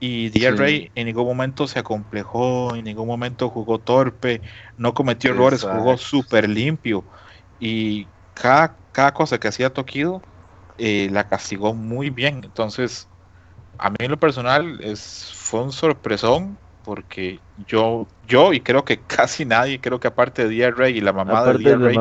y 0.00 0.30
D-Ray 0.30 0.90
en 0.94 1.06
ningún 1.06 1.26
momento 1.26 1.66
se 1.66 1.78
acomplejó, 1.78 2.74
en 2.74 2.84
ningún 2.84 3.06
momento 3.06 3.48
jugó 3.48 3.78
torpe, 3.78 4.42
no 4.76 4.94
cometió 4.94 5.30
errores, 5.30 5.62
jugó 5.62 5.96
súper 5.96 6.48
limpio 6.48 7.04
y 7.60 8.06
cada, 8.34 8.76
cada 8.92 9.14
cosa 9.14 9.38
que 9.38 9.48
hacía 9.48 9.70
Tokido 9.70 10.22
eh, 10.78 11.08
la 11.10 11.28
castigó 11.28 11.74
muy 11.74 12.10
bien. 12.10 12.40
Entonces, 12.44 13.08
a 13.78 13.90
mí 13.90 13.96
en 14.00 14.10
lo 14.10 14.18
personal 14.18 14.80
es, 14.80 15.32
fue 15.34 15.62
un 15.62 15.72
sorpresón 15.72 16.58
porque 16.82 17.42
yo, 17.66 18.08
yo 18.22 18.52
y 18.52 18.60
creo 18.60 18.84
que 18.84 19.02
casi 19.06 19.44
nadie, 19.44 19.80
creo 19.80 20.00
que 20.00 20.08
aparte 20.08 20.48
de 20.48 20.56
D.R. 20.56 20.90
y 20.90 21.00
la 21.00 21.12
mamá 21.12 21.44
de 21.44 21.58
D.R. 21.58 21.94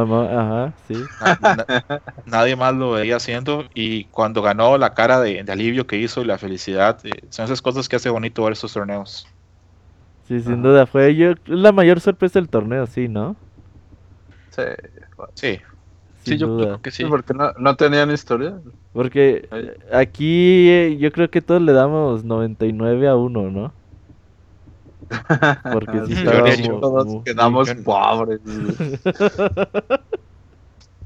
nadie 2.25 2.55
más 2.55 2.73
lo 2.73 2.91
veía 2.91 3.17
haciendo 3.17 3.65
y 3.73 4.05
cuando 4.05 4.41
ganó 4.41 4.77
la 4.77 4.93
cara 4.93 5.19
de, 5.19 5.43
alivio 5.47 5.87
que 5.87 5.97
hizo 5.97 6.21
y 6.21 6.25
la 6.25 6.37
felicidad, 6.37 6.99
eh, 7.03 7.11
son 7.29 7.45
esas 7.45 7.61
cosas 7.61 7.89
que 7.89 7.97
hace 7.97 8.09
bonito 8.09 8.43
ver 8.43 8.53
estos 8.53 8.73
torneos. 8.73 9.27
Sí, 10.27 10.39
sin 10.41 10.61
duda 10.61 10.85
fue 10.85 11.15
yo, 11.15 11.33
la 11.45 11.71
mayor 11.71 11.99
sorpresa 12.01 12.39
del 12.39 12.49
torneo, 12.49 12.85
sí, 12.85 13.07
¿no? 13.07 13.35
Sí, 14.51 14.63
sí. 15.35 15.59
Sí, 16.27 16.37
yo 16.37 16.57
creo 16.57 16.81
que 16.81 16.91
sí. 16.91 17.05
porque 17.05 17.33
no, 17.33 17.51
no, 17.57 17.75
tenían 17.75 18.11
historia. 18.11 18.59
Porque 18.93 19.47
aquí 19.91 20.69
eh, 20.69 20.97
yo 20.99 21.11
creo 21.11 21.29
que 21.29 21.41
todos 21.41 21.61
le 21.61 21.71
damos 21.71 22.23
99 22.23 23.07
a 23.07 23.15
1, 23.15 23.51
¿no? 23.51 23.73
Porque 25.71 26.05
si 26.57 26.67
todos 26.67 27.23
quedamos 27.23 27.73
pobres. 27.83 28.41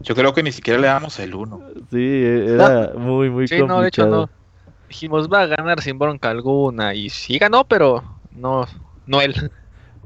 Yo 0.04 0.16
creo 0.16 0.34
que 0.34 0.42
ni 0.42 0.52
siquiera 0.52 0.80
le 0.80 0.88
damos 0.88 1.20
el 1.20 1.36
1. 1.36 1.60
Sí, 1.92 2.24
era 2.24 2.94
muy, 2.96 3.30
muy 3.30 3.48
sí, 3.48 3.60
complicado. 3.60 3.78
no, 3.78 3.82
de 3.82 3.88
hecho 3.88 4.08
no. 4.08 4.30
Dijimos, 4.90 5.30
va 5.30 5.42
a 5.42 5.46
ganar 5.46 5.80
sin 5.82 6.00
bronca 6.00 6.32
alguna. 6.32 6.96
Y 6.96 7.10
sí 7.10 7.38
ganó, 7.38 7.66
pero 7.66 8.04
no, 8.32 8.66
no 9.06 9.22
él. 9.22 9.36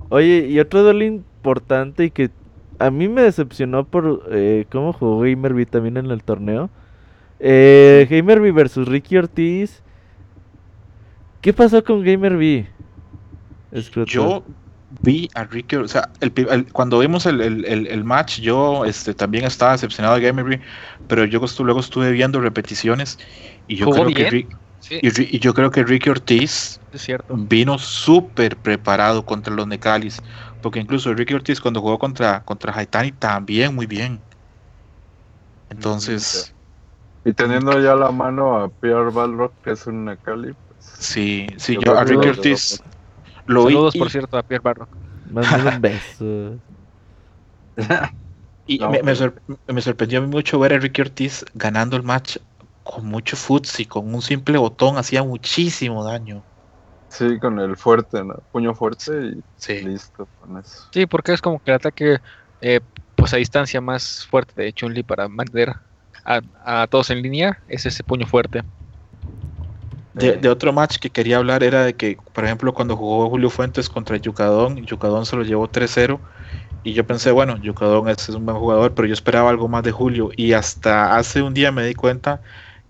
Oye, 0.10 0.48
y 0.50 0.60
otro 0.60 0.84
duelo 0.84 1.04
importante 1.06 2.06
y 2.06 2.12
que 2.12 2.30
a 2.80 2.92
mí 2.92 3.08
me 3.08 3.22
decepcionó 3.22 3.86
por 3.86 4.24
eh, 4.32 4.66
cómo 4.72 4.94
jugó 4.94 5.22
Gamerby 5.22 5.66
también 5.66 5.98
en 5.98 6.12
el 6.12 6.24
torneo. 6.24 6.70
Eh, 7.40 8.08
Gamerby 8.10 8.52
versus 8.52 8.88
Ricky 8.88 9.18
Ortiz. 9.18 9.82
¿Qué 11.42 11.54
pasó 11.54 11.84
con 11.84 12.04
Gamerby? 12.04 12.68
Yo 14.06 14.44
vi 15.02 15.30
a 15.34 15.44
Ricky, 15.44 15.76
o 15.76 15.88
sea, 15.88 16.10
cuando 16.72 17.00
vimos 17.00 17.26
el, 17.26 18.04
match, 18.04 18.40
yo 18.40 18.86
este, 18.86 19.14
también 19.14 19.44
estaba 19.44 19.74
decepcionado 19.74 20.16
de 20.16 20.22
Gamerby, 20.22 20.62
pero 21.08 21.26
yo 21.26 21.42
luego 21.60 21.80
estuve 21.82 22.12
viendo 22.12 22.40
repeticiones 22.40 23.20
y 23.68 23.76
yo 23.76 23.90
creo 23.90 24.08
que 24.08 24.48
y, 24.90 25.40
yo 25.40 25.54
creo 25.54 25.72
que 25.72 25.84
Ricky 25.84 26.10
Ortiz 26.10 26.80
vino 27.30 27.78
súper 27.80 28.56
preparado 28.56 29.26
contra 29.26 29.54
los 29.54 29.68
Necalis. 29.68 30.22
Porque 30.66 30.80
incluso 30.80 31.14
Ricky 31.14 31.36
Ortiz 31.36 31.62
cuando 31.62 31.80
jugó 31.80 32.00
contra, 32.00 32.44
contra 32.44 32.76
Haitani 32.76 33.12
también 33.12 33.76
muy 33.76 33.86
bien. 33.86 34.20
Entonces. 35.70 36.56
Y 37.24 37.34
teniendo 37.34 37.80
ya 37.80 37.94
la 37.94 38.10
mano 38.10 38.58
a 38.58 38.70
Pierre 38.70 39.12
Balrock, 39.12 39.54
que 39.64 39.74
es 39.74 39.86
un 39.86 40.06
Necali. 40.06 40.54
Pues, 40.54 40.92
sí, 40.98 41.46
sí, 41.58 41.78
yo, 41.80 41.96
a 41.96 42.04
Ricky 42.04 42.30
Ortiz 42.30 42.82
lo 43.46 43.66
Saludos, 43.66 43.96
por 43.96 44.10
cierto, 44.10 44.40
a 44.40 44.42
Pierre 44.42 44.64
Balrock. 44.64 44.90
un 45.30 45.82
beso. 45.82 46.60
y 48.66 48.80
me, 48.80 49.04
me, 49.68 49.82
sorprendió 49.84 50.20
mucho 50.24 50.58
ver 50.58 50.74
a 50.74 50.80
Ricky 50.80 51.02
Ortiz 51.02 51.46
ganando 51.54 51.96
el 51.96 52.02
match 52.02 52.38
con 52.82 53.06
mucho 53.06 53.38
y 53.78 53.86
con 53.86 54.16
un 54.16 54.24
simple 54.24 54.58
botón 54.58 54.98
hacía 54.98 55.22
muchísimo 55.22 56.04
daño. 56.04 56.42
Sí, 57.18 57.40
con 57.40 57.60
el 57.60 57.78
fuerte, 57.78 58.22
puño 58.52 58.76
fuerte 58.76 59.36
y 59.70 59.82
listo 59.82 60.28
con 60.42 60.58
eso. 60.58 60.88
Sí, 60.92 61.06
porque 61.06 61.32
es 61.32 61.42
como 61.42 61.64
que 61.64 61.72
el 61.72 61.76
ataque 61.76 62.20
eh, 62.60 62.82
pues 63.16 63.34
a 63.34 63.38
distancia 63.38 63.80
más 63.80 64.26
fuerte 64.26 64.62
de 64.62 64.74
Chun-Li 64.74 65.04
para 65.04 65.30
mantener 65.30 65.74
a, 66.26 66.88
todos 66.88 67.12
en 67.12 67.22
línea 67.22 67.62
es 67.70 67.86
ese 67.86 68.04
puño 68.04 68.28
fuerte. 68.28 68.64
De, 70.14 70.50
otro 70.50 70.74
match 70.74 70.98
que 70.98 71.10
quería 71.10 71.38
hablar 71.38 71.64
era 71.64 71.84
de 71.84 71.94
que, 71.94 72.18
por 72.34 72.46
ejemplo, 72.46 72.74
cuando 72.74 72.98
jugó 72.98 73.30
Julio 73.30 73.50
Fuentes 73.50 73.90
contra 73.90 74.18
Yucadón, 74.18 74.86
Yucadón 74.86 75.26
se 75.26 75.36
lo 75.36 75.44
llevó 75.44 75.70
3-0 75.70 76.20
y 76.84 76.94
yo 76.94 77.06
pensé, 77.06 77.32
bueno, 77.32 77.58
Yucadón 77.58 78.10
es, 78.10 78.28
un 78.30 78.46
buen 78.46 78.58
jugador, 78.58 78.94
pero 78.94 79.08
yo 79.08 79.14
esperaba 79.14 79.50
algo 79.50 79.68
más 79.68 79.84
de 79.84 79.92
Julio 79.92 80.32
y 80.36 80.54
hasta 80.54 81.16
hace 81.18 81.42
un 81.42 81.54
día 81.54 81.72
me 81.72 81.86
di 81.86 81.94
cuenta 81.96 82.42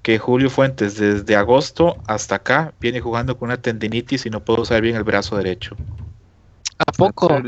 que 0.06 0.20
Julio 0.20 0.52
Fuentes 0.52 0.98
desde 0.98 1.36
agosto 1.36 1.98
hasta 2.06 2.36
acá 2.36 2.76
viene 2.80 3.02
jugando 3.02 3.40
con 3.40 3.48
una 3.48 3.60
tendinitis 3.60 4.28
y 4.28 4.30
no 4.30 4.46
puedo 4.46 4.62
usar 4.62 4.80
bien 4.80 4.96
el 4.96 5.04
brazo 5.04 5.36
derecho. 5.36 5.76
¿A 6.78 6.92
poco? 6.92 7.42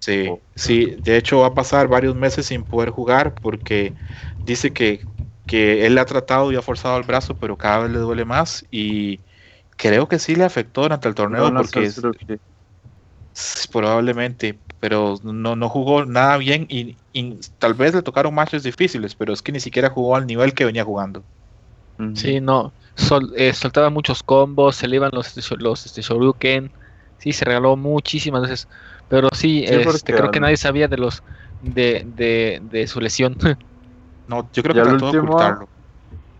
Sí, 0.00 0.28
sí, 0.56 0.96
de 1.04 1.16
hecho 1.16 1.38
va 1.38 1.46
a 1.46 1.54
pasar 1.54 1.86
varios 1.86 2.16
meses 2.16 2.46
sin 2.46 2.64
poder 2.64 2.90
jugar 2.90 3.36
porque 3.40 3.94
dice 4.44 4.72
que, 4.72 5.06
que 5.46 5.86
él 5.86 5.96
ha 5.98 6.04
tratado 6.04 6.50
y 6.50 6.56
ha 6.56 6.62
forzado 6.62 6.98
el 6.98 7.04
brazo, 7.04 7.36
pero 7.38 7.56
cada 7.56 7.84
vez 7.84 7.92
le 7.92 8.00
duele 8.00 8.24
más 8.24 8.66
y 8.72 9.20
creo 9.76 10.08
que 10.08 10.18
sí 10.18 10.34
le 10.34 10.42
afectó 10.42 10.82
durante 10.82 11.06
el 11.06 11.14
torneo 11.14 11.54
porque 11.54 11.92
probablemente, 13.70 14.58
pero 14.80 15.14
no, 15.22 15.54
no 15.54 15.68
jugó 15.68 16.04
nada 16.06 16.38
bien 16.38 16.66
y, 16.68 16.98
tal 17.58 17.74
vez 17.74 17.94
le 17.94 18.02
tocaron 18.02 18.34
matches 18.34 18.64
difíciles, 18.64 19.14
pero 19.14 19.32
es 19.32 19.42
que 19.42 19.52
ni 19.52 19.60
siquiera 19.60 19.90
jugó 19.90 20.16
al 20.16 20.26
nivel 20.26 20.54
que 20.54 20.64
venía 20.64 20.84
jugando. 20.84 21.24
Sí, 22.14 22.40
no. 22.40 22.72
Eh, 23.36 23.52
soltaba 23.52 23.90
muchos 23.90 24.22
combos, 24.22 24.76
se 24.76 24.88
le 24.88 24.96
iban 24.96 25.10
los, 25.12 25.34
los 25.58 25.86
este, 25.86 26.02
Shoryuken. 26.02 26.72
Sí, 27.18 27.32
se 27.32 27.44
regaló 27.44 27.76
muchísimas 27.76 28.42
veces. 28.42 28.68
Pero 29.08 29.28
sí, 29.32 29.64
este, 29.64 30.12
creo 30.12 30.30
que 30.30 30.40
nadie 30.40 30.56
sabía 30.56 30.88
de 30.88 30.96
los 30.96 31.22
de, 31.60 32.04
de, 32.14 32.60
de 32.62 32.86
su 32.86 33.00
lesión. 33.00 33.36
No, 34.26 34.48
yo 34.54 34.62
creo 34.62 34.74
que 34.74 34.90
trató 34.90 35.12
de 35.12 35.18
ocultarlo. 35.18 35.68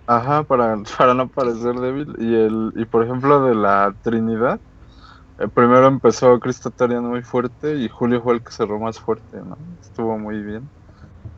Ajá, 0.06 0.42
para, 0.44 0.78
para 0.98 1.12
no 1.12 1.28
parecer 1.28 1.74
débil. 1.74 2.14
Y 2.18 2.34
el 2.34 2.72
y 2.76 2.86
por 2.86 3.04
ejemplo 3.04 3.44
de 3.44 3.54
la 3.54 3.94
Trinidad, 4.02 4.58
el 5.38 5.50
primero 5.50 5.86
empezó 5.86 6.38
Cristo 6.40 6.72
muy 7.02 7.22
fuerte 7.22 7.76
y 7.76 7.88
Julio 7.88 8.22
fue 8.22 8.34
el 8.34 8.42
que 8.42 8.52
cerró 8.52 8.78
más 8.78 8.98
fuerte, 8.98 9.36
¿no? 9.36 9.58
Estuvo 9.82 10.18
muy 10.18 10.42
bien. 10.42 10.68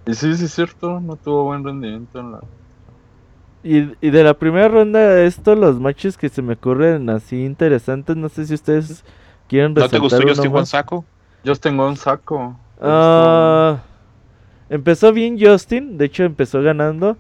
Y 0.07 0.15
sí, 0.15 0.37
sí 0.37 0.45
es 0.45 0.53
cierto, 0.53 1.01
no 1.01 1.17
tuvo 1.17 1.45
buen 1.45 1.65
rendimiento 1.65 2.21
en 2.21 2.33
la 2.33 2.41
y, 3.67 3.97
y 4.01 4.11
de 4.11 4.23
la 4.23 4.35
primera 4.35 4.69
ronda, 4.69 5.23
esto, 5.23 5.55
los 5.57 5.81
matches 5.81 6.17
que 6.17 6.29
se 6.29 6.43
me 6.43 6.55
ocurren 6.55 7.11
así 7.11 7.45
interesantes, 7.45 8.17
no 8.17 8.29
sé 8.29 8.47
si 8.47 8.55
ustedes 8.55 9.05
quieren 9.49 9.75
¿No 9.75 9.89
te 9.89 9.99
gustó 9.99 10.23
Justin 10.23 10.51
Juan 10.51 10.67
Saco? 10.67 11.05
Justin 11.45 11.77
Juan 11.77 11.97
Saco. 11.97 12.57
Ah, 12.81 13.83
empezó 14.69 15.13
bien 15.13 15.37
Justin, 15.41 15.99
de 15.99 16.05
hecho 16.05 16.25
empezó 16.25 16.63
ganando, 16.63 17.17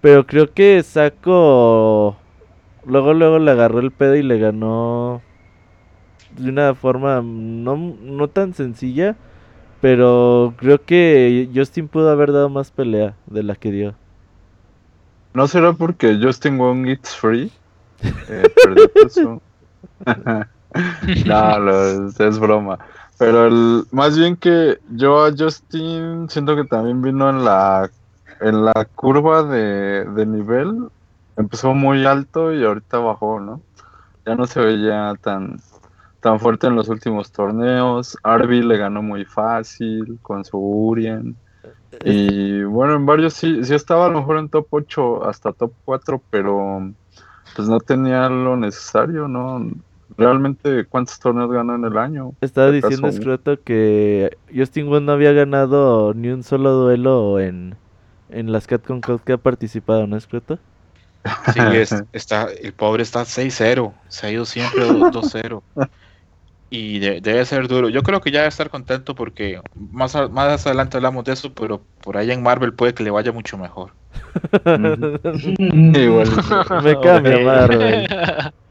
pero 0.00 0.26
creo 0.26 0.52
que 0.52 0.82
Saco 0.82 2.16
luego 2.86 3.14
luego 3.14 3.38
le 3.38 3.50
agarró 3.50 3.78
el 3.78 3.90
pedo 3.92 4.16
y 4.16 4.22
le 4.22 4.38
ganó 4.38 5.22
de 6.36 6.50
una 6.50 6.74
forma 6.74 7.22
no, 7.22 7.76
no 7.76 8.28
tan 8.28 8.54
sencilla, 8.54 9.16
pero 9.80 10.54
creo 10.56 10.84
que 10.84 11.48
Justin 11.54 11.88
pudo 11.88 12.10
haber 12.10 12.32
dado 12.32 12.48
más 12.48 12.70
pelea 12.70 13.16
de 13.26 13.42
la 13.42 13.54
que 13.54 13.70
dio. 13.70 13.94
¿No 15.34 15.48
será 15.48 15.72
porque 15.72 16.18
Justin 16.22 16.58
Wong 16.58 16.86
It's 16.86 17.16
Free? 17.16 17.50
Eh, 18.28 18.54
no, 21.26 21.70
es, 22.18 22.38
broma. 22.38 22.78
Pero 23.18 23.46
el, 23.46 23.84
más 23.90 24.16
bien 24.16 24.36
que 24.36 24.78
yo 24.90 25.24
a 25.24 25.32
Justin 25.36 26.28
siento 26.30 26.54
que 26.54 26.64
también 26.64 27.02
vino 27.02 27.28
en 27.28 27.44
la 27.44 27.90
en 28.40 28.64
la 28.64 28.86
curva 28.94 29.42
de, 29.42 30.04
de 30.04 30.26
nivel. 30.26 30.88
Empezó 31.36 31.74
muy 31.74 32.06
alto 32.06 32.52
y 32.52 32.64
ahorita 32.64 32.98
bajó, 32.98 33.40
¿no? 33.40 33.60
Ya 34.24 34.36
no 34.36 34.46
se 34.46 34.60
veía 34.60 35.14
tan, 35.20 35.60
tan 36.20 36.38
fuerte 36.38 36.68
en 36.68 36.76
los 36.76 36.88
últimos 36.88 37.32
torneos. 37.32 38.16
Arby 38.22 38.62
le 38.62 38.76
ganó 38.76 39.02
muy 39.02 39.24
fácil 39.24 40.16
con 40.22 40.44
su 40.44 40.58
Urien. 40.58 41.36
Y 42.04 42.62
bueno, 42.64 42.94
en 42.94 43.06
varios 43.06 43.34
sí, 43.34 43.64
sí 43.64 43.74
estaba 43.74 44.06
a 44.06 44.08
lo 44.08 44.18
mejor 44.20 44.38
en 44.38 44.48
top 44.48 44.66
8 44.70 45.28
hasta 45.28 45.52
top 45.52 45.72
4, 45.84 46.22
pero 46.30 46.92
pues 47.54 47.68
no 47.68 47.80
tenía 47.80 48.28
lo 48.28 48.56
necesario, 48.56 49.28
¿no? 49.28 49.70
Realmente, 50.16 50.84
¿cuántos 50.84 51.18
torneos 51.18 51.50
ganó 51.50 51.74
en 51.74 51.84
el 51.84 51.98
año? 51.98 52.32
Estaba 52.40 52.70
diciendo 52.70 53.08
Escroto 53.08 53.60
que 53.62 54.36
Justin 54.54 54.88
Wong 54.88 55.04
no 55.04 55.12
había 55.12 55.32
ganado 55.32 56.14
ni 56.14 56.28
un 56.28 56.42
solo 56.42 56.72
duelo 56.72 57.40
en, 57.40 57.74
en 58.30 58.52
las 58.52 58.66
Catcon 58.66 59.00
que 59.00 59.32
ha 59.32 59.38
participado, 59.38 60.06
¿no, 60.06 60.16
Escroto? 60.16 60.58
Sí, 61.52 61.60
está, 62.12 62.48
el 62.60 62.72
pobre 62.72 63.02
está 63.02 63.22
6-0, 63.22 63.92
se 64.08 64.26
ha 64.26 64.30
ido 64.30 64.44
siempre 64.44 64.86
2-0. 64.86 65.62
y 66.70 66.98
debe 66.98 67.44
ser 67.44 67.68
duro. 67.68 67.88
Yo 67.88 68.02
creo 68.02 68.20
que 68.20 68.30
ya 68.30 68.40
debe 68.40 68.48
estar 68.48 68.70
contento 68.70 69.14
porque 69.14 69.60
más, 69.74 70.14
más 70.30 70.66
adelante 70.66 70.96
hablamos 70.96 71.24
de 71.24 71.32
eso, 71.32 71.52
pero 71.54 71.82
por 72.02 72.16
ahí 72.16 72.30
en 72.30 72.42
Marvel 72.42 72.72
puede 72.72 72.94
que 72.94 73.04
le 73.04 73.10
vaya 73.10 73.32
mucho 73.32 73.56
mejor. 73.58 73.92
Igual. 74.64 76.28
Me 76.82 77.00
cambia 77.00 77.38
Marvel. 77.40 78.06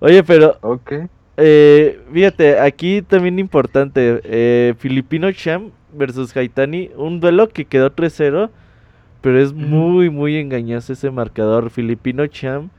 Oye, 0.00 0.22
pero. 0.22 0.56
Ok. 0.62 0.92
Eh, 1.36 2.00
fíjate, 2.12 2.58
aquí 2.58 3.02
también 3.02 3.38
importante: 3.38 4.20
eh, 4.24 4.74
Filipino 4.78 5.30
Cham 5.32 5.70
versus 5.92 6.36
Haitani. 6.36 6.90
Un 6.96 7.20
duelo 7.20 7.48
que 7.48 7.64
quedó 7.64 7.94
3-0, 7.94 8.50
pero 9.20 9.40
es 9.40 9.52
muy, 9.52 10.10
muy 10.10 10.36
engañoso 10.36 10.92
ese 10.92 11.10
marcador. 11.10 11.70
Filipino 11.70 12.26
Cham 12.26 12.70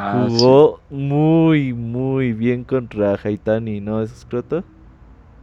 Ah, 0.00 0.12
Jugó 0.12 0.80
muy, 0.90 1.72
muy 1.72 2.32
bien 2.32 2.64
contra 2.64 3.18
Haitani, 3.20 3.80
¿no? 3.80 4.00
¿Es 4.00 4.12
escroto? 4.12 4.64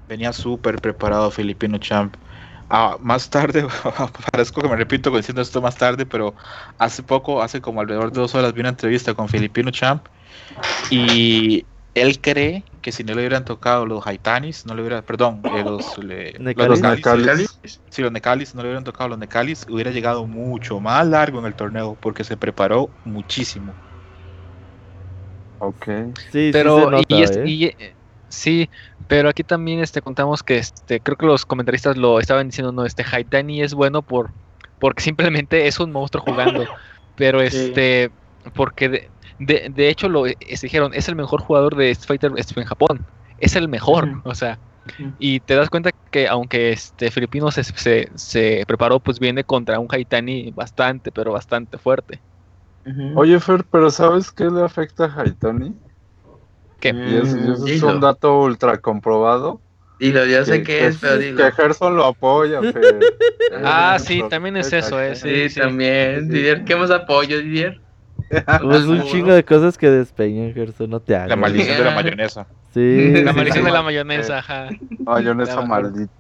Venía 0.08 0.32
súper 0.32 0.78
preparado 0.78 1.30
Filipino 1.30 1.78
Champ. 1.78 2.16
Ah, 2.70 2.98
más 3.02 3.30
tarde, 3.30 3.68
parezco 4.32 4.62
que 4.62 4.70
me 4.70 4.78
repito 4.78 5.12
diciendo 5.12 5.42
esto 5.42 5.62
más 5.62 5.78
tarde, 5.78 6.06
pero 6.06 6.36
hace 6.78 7.04
poco, 7.04 7.42
hace 7.42 7.60
como 7.60 7.82
alrededor 7.82 8.12
de 8.12 8.22
dos 8.22 8.34
horas, 8.34 8.54
vi 8.54 8.62
una 8.62 8.70
entrevista 8.70 9.14
con 9.14 9.28
Filipino 9.28 9.72
Champ 9.72 10.08
y 10.90 11.68
él 11.94 12.22
cree 12.22 12.66
que 12.82 12.92
si 12.94 13.04
no 13.04 13.14
le 13.14 13.22
hubieran 13.22 13.44
tocado 13.46 13.86
los 13.86 14.08
Haitanis, 14.08 14.66
no 14.66 14.74
le 14.74 14.82
hubiera, 14.82 15.02
perdón, 15.02 15.42
eh, 15.58 15.64
los, 15.64 15.98
los, 15.98 16.82
Necalis, 16.82 17.60
si 17.90 18.02
los 18.02 18.12
Necalis 18.12 18.56
no 18.56 18.62
le 18.62 18.70
hubieran 18.70 18.84
tocado 18.86 19.10
los 19.10 19.20
Necalis, 19.20 19.66
hubiera 19.70 19.92
llegado 19.92 20.26
mucho 20.28 20.80
más 20.80 21.06
largo 21.08 21.40
en 21.40 21.46
el 21.46 21.56
torneo 21.56 21.98
porque 22.02 22.24
se 22.24 22.38
preparó 22.38 22.90
muchísimo. 23.04 23.76
Ok. 25.60 25.88
Sí, 26.32 26.50
pero 26.52 26.90
sí, 27.10 27.66
¿eh? 27.66 27.96
sí, 28.30 28.70
pero 29.08 29.30
aquí 29.30 29.44
también 29.44 29.80
este 29.80 30.02
contamos 30.02 30.44
que 30.44 30.58
este 30.58 31.00
creo 31.00 31.18
que 31.18 31.26
los 31.26 31.46
comentaristas 31.46 31.98
lo 31.98 32.20
estaban 32.20 32.50
diciendo, 32.50 32.72
no, 32.72 32.86
este 32.86 33.06
Haitani 33.10 33.62
es 33.62 33.74
bueno 33.74 34.02
por 34.02 34.32
porque 34.80 35.04
simplemente 35.04 35.68
es 35.68 35.80
un 35.80 35.92
monstruo 35.92 36.24
jugando, 36.24 36.66
pero 37.16 37.42
este 37.42 38.12
porque 38.54 39.10
de, 39.40 39.70
de, 39.70 39.90
hecho 39.90 40.08
lo 40.08 40.24
dijeron, 40.24 40.94
es 40.94 41.08
el 41.10 41.16
mejor 41.16 41.42
jugador 41.42 41.76
de 41.76 41.92
Street 41.92 42.20
Fighter 42.20 42.40
este, 42.40 42.60
en 42.60 42.68
Japón, 42.68 43.06
es 43.40 43.56
el 43.56 43.68
mejor, 43.68 44.22
o 44.24 44.36
sea, 44.36 44.60
y 45.18 45.40
te 45.40 45.56
das 45.56 45.70
cuenta 45.70 45.92
que 46.12 46.28
aunque 46.28 46.72
este 46.72 47.10
filipino 47.10 47.50
se, 47.52 47.64
se, 47.64 48.10
se 48.16 48.64
preparó, 48.68 49.00
pues 49.00 49.20
viene 49.20 49.44
contra 49.44 49.80
un 49.80 49.88
Haitani 49.90 50.52
bastante, 50.52 51.12
pero 51.12 51.32
bastante 51.32 51.78
fuerte. 51.78 52.22
Oye, 53.16 53.40
Fer, 53.40 53.66
pero 53.72 53.90
¿sabes 53.90 54.32
qué 54.32 54.46
le 54.46 54.62
afecta 54.62 55.06
a 55.06 55.22
Haitani? 55.22 55.74
¿Qué? 56.80 56.90
Y 56.90 57.16
eso, 57.16 57.66
es 57.68 57.82
un 57.82 58.00
dato 58.00 58.42
ultra 58.42 58.78
comprobado. 58.78 59.60
Y 60.00 60.12
lo 60.12 60.26
ya 60.26 60.44
sé 60.44 60.62
que, 60.62 60.88
es, 60.88 60.98
pero 61.00 61.18
digo. 61.18 61.38
Que 61.38 61.52
Gerson 61.52 61.96
lo 61.96 62.06
apoya, 62.06 62.62
Fer. 62.74 63.00
ah, 63.64 63.98
sí, 64.00 64.22
también 64.30 64.58
es 64.58 64.72
eso, 64.72 65.02
eh. 65.02 65.16
Sí, 65.16 65.48
también. 65.60 66.30
Didier, 66.30 66.64
¿qué 66.64 66.76
más 66.76 66.92
apoyo, 66.92 67.42
Didier? 67.42 67.82
Pues 68.62 68.86
un 68.86 69.04
chingo 69.04 69.34
de 69.34 69.44
cosas 69.44 69.78
que 69.78 69.90
despeñan, 69.90 70.54
Gerson, 70.54 70.90
no 70.90 71.00
te 71.00 71.16
hagas. 71.16 71.30
La 71.30 71.36
maldición 71.36 71.78
de 71.78 71.84
la 71.84 71.92
mayonesa. 71.96 72.48
Sí. 72.74 73.22
La 73.24 73.34
maldición 73.34 73.66
de 73.66 73.72
la 73.72 73.82
mayonesa, 73.82 74.40
ajá. 74.40 74.70
Mayonesa 75.00 75.62
maldita. 75.62 76.12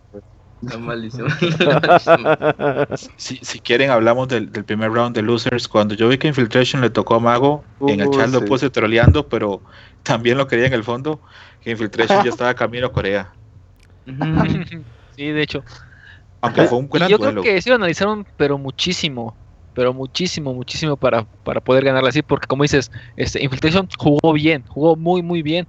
La 0.69 0.77
maldición. 0.77 1.27
si, 3.17 3.37
si 3.41 3.59
quieren, 3.59 3.89
hablamos 3.89 4.27
del, 4.27 4.49
primer 4.49 4.91
round 4.91 5.15
de 5.15 5.21
losers. 5.21 5.67
Cuando 5.67 5.95
yo 5.95 6.07
vi 6.07 6.17
que 6.17 6.27
Infiltration 6.27 6.81
le 6.81 6.89
tocó 6.89 7.15
a 7.15 7.19
Mago, 7.19 7.63
en 7.81 7.99
el 8.01 8.09
chat 8.11 8.29
lo 8.29 8.43
puse 8.45 8.69
troleando, 8.69 9.27
pero 9.27 9.61
también 10.03 10.37
lo 10.37 10.47
quería 10.47 10.67
en 10.67 10.73
el 10.73 10.83
fondo. 10.83 11.19
Que 11.61 11.71
Infiltration 11.71 12.23
ya 12.23 12.29
estaba 12.29 12.53
camino 12.53 12.87
a 12.87 12.91
Corea. 12.91 13.33
sí, 15.15 15.25
de 15.31 15.41
hecho. 15.41 15.63
Aunque 16.41 16.63
fue 16.63 16.77
un 16.77 16.89
gran 16.89 17.09
Yo 17.09 17.17
creo 17.19 17.41
que 17.41 17.61
sí 17.61 17.69
lo 17.69 17.75
analizaron, 17.75 18.25
pero 18.37 18.57
muchísimo. 18.57 19.35
pero 19.73 19.93
muchísimo, 19.93 20.53
muchísimo 20.53 20.95
para, 20.95 21.25
para 21.43 21.59
poder 21.59 21.83
ganarla 21.83 22.09
así, 22.09 22.21
porque 22.21 22.47
como 22.47 22.63
dices, 22.63 22.91
este 23.17 23.43
Infiltration 23.43 23.89
jugó 23.97 24.33
bien, 24.33 24.63
jugó 24.67 24.95
muy, 24.95 25.21
muy 25.21 25.41
bien, 25.41 25.67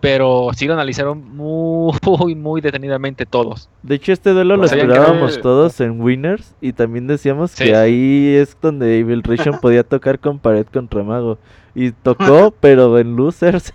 pero 0.00 0.50
sí 0.54 0.66
lo 0.66 0.74
analizaron 0.74 1.36
muy, 1.36 1.94
muy 2.36 2.60
detenidamente 2.60 3.26
todos. 3.26 3.68
De 3.82 3.96
hecho, 3.96 4.12
este 4.12 4.30
duelo 4.30 4.56
lo 4.56 4.64
esperábamos 4.64 5.40
todos 5.40 5.80
en 5.80 6.00
Winners 6.00 6.54
y 6.60 6.72
también 6.72 7.06
decíamos 7.06 7.54
que 7.54 7.74
ahí 7.74 8.34
es 8.34 8.56
donde 8.60 8.98
Infiltration 8.98 9.58
podía 9.60 9.82
tocar 9.82 10.18
con 10.18 10.38
pared 10.38 10.66
contra 10.66 11.02
Mago. 11.02 11.38
Y 11.74 11.92
tocó, 11.92 12.54
pero 12.60 12.98
en 12.98 13.16
Losers, 13.16 13.72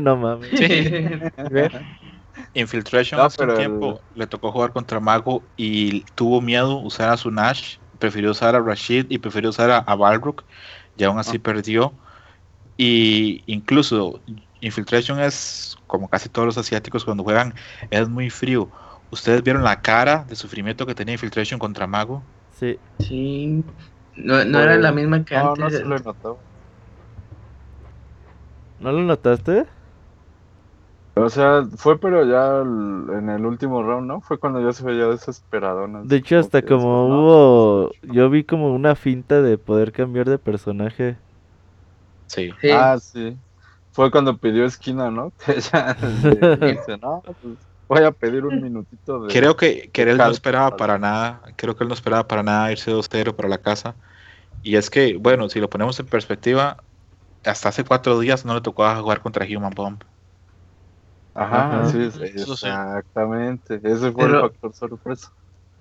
no 0.00 0.16
mames. 0.16 0.50
Infiltration 2.54 3.20
hace 3.20 3.42
un 3.42 3.56
tiempo 3.56 4.00
le 4.14 4.26
tocó 4.26 4.52
jugar 4.52 4.72
contra 4.72 5.00
Mago 5.00 5.42
y 5.56 6.00
tuvo 6.14 6.40
miedo 6.40 6.78
usar 6.78 7.10
a 7.10 7.16
su 7.16 7.30
Nash, 7.30 7.76
prefirió 7.98 8.30
usar 8.30 8.54
a 8.54 8.60
Rashid 8.60 9.06
y 9.08 9.18
prefirió 9.18 9.50
usar 9.50 9.70
a, 9.70 9.78
a 9.78 9.94
Balrook 9.94 10.44
y 10.96 11.04
aún 11.04 11.18
así 11.18 11.38
perdió. 11.38 11.92
Y 12.76 13.42
incluso 13.46 14.20
Infiltration 14.60 15.20
es, 15.20 15.76
como 15.86 16.08
casi 16.08 16.28
todos 16.28 16.46
los 16.46 16.58
asiáticos 16.58 17.04
cuando 17.04 17.24
juegan, 17.24 17.54
es 17.90 18.08
muy 18.08 18.30
frío. 18.30 18.70
¿Ustedes 19.10 19.42
vieron 19.42 19.64
la 19.64 19.80
cara 19.80 20.24
de 20.28 20.36
sufrimiento 20.36 20.84
que 20.86 20.94
tenía 20.94 21.14
Infiltration 21.14 21.58
contra 21.58 21.86
Mago? 21.86 22.22
Sí. 22.58 22.78
Sí. 22.98 23.64
No, 24.16 24.44
no 24.44 24.60
era 24.60 24.76
la 24.76 24.92
misma 24.92 25.24
que 25.24 25.36
antes. 25.36 25.58
No, 25.58 25.70
se 25.70 25.84
lo 25.84 25.98
notó. 25.98 26.38
¿No 28.80 28.92
lo 28.92 29.02
notaste? 29.02 29.66
O 31.14 31.28
sea, 31.30 31.64
fue 31.76 31.98
pero 31.98 32.24
ya 32.24 32.60
en 32.60 33.28
el 33.28 33.44
último 33.44 33.82
round, 33.82 34.06
¿no? 34.06 34.20
Fue 34.20 34.38
cuando 34.38 34.60
ya 34.60 34.72
se 34.72 34.84
veía 34.84 35.06
desesperado. 35.06 35.88
De 36.04 36.16
hecho, 36.16 36.38
hasta 36.38 36.62
como 36.62 37.06
hubo... 37.06 37.90
Yo 38.02 38.30
vi 38.30 38.44
como 38.44 38.72
una 38.72 38.94
finta 38.94 39.42
de 39.42 39.58
poder 39.58 39.90
cambiar 39.90 40.28
de 40.28 40.38
personaje. 40.38 41.16
Sí. 42.28 42.50
Ah, 42.72 42.98
sí. 43.00 43.36
Fue 43.98 44.12
cuando 44.12 44.36
pidió 44.36 44.64
esquina, 44.64 45.10
¿no? 45.10 45.32
Que 45.44 45.60
ya 45.60 45.94
dice, 45.94 46.98
no, 47.02 47.20
pues 47.24 47.56
voy 47.88 48.04
a 48.04 48.12
pedir 48.12 48.46
un 48.46 48.62
minutito 48.62 49.24
de... 49.24 49.32
Creo 49.32 49.56
que, 49.56 49.90
que 49.92 50.02
él 50.02 50.18
no 50.18 50.30
esperaba 50.30 50.76
para 50.76 50.98
nada, 50.98 51.42
creo 51.56 51.74
que 51.74 51.82
él 51.82 51.88
no 51.88 51.94
esperaba 51.94 52.28
para 52.28 52.44
nada 52.44 52.70
irse 52.70 52.92
2-0 52.92 53.34
para 53.34 53.48
la 53.48 53.58
casa. 53.58 53.96
Y 54.62 54.76
es 54.76 54.88
que, 54.88 55.16
bueno, 55.16 55.48
si 55.48 55.58
lo 55.58 55.68
ponemos 55.68 55.98
en 55.98 56.06
perspectiva, 56.06 56.76
hasta 57.44 57.70
hace 57.70 57.82
cuatro 57.82 58.20
días 58.20 58.44
no 58.44 58.54
le 58.54 58.60
tocó 58.60 58.88
jugar 58.94 59.20
contra 59.20 59.44
Human 59.44 59.72
Bomb. 59.74 60.00
Ajá, 61.34 61.88
sí, 61.90 62.08
exactamente. 62.22 63.80
Ese 63.82 64.12
fue 64.12 64.26
el 64.26 64.40
factor 64.42 64.74
sorpresa. 64.74 65.32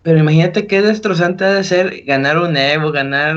Pero 0.01 0.17
imagínate 0.17 0.65
qué 0.65 0.81
destrozante 0.81 1.45
de 1.45 1.63
ser 1.63 2.03
ganar 2.03 2.39
un 2.39 2.57
Evo, 2.57 2.91
ganar, 2.91 3.35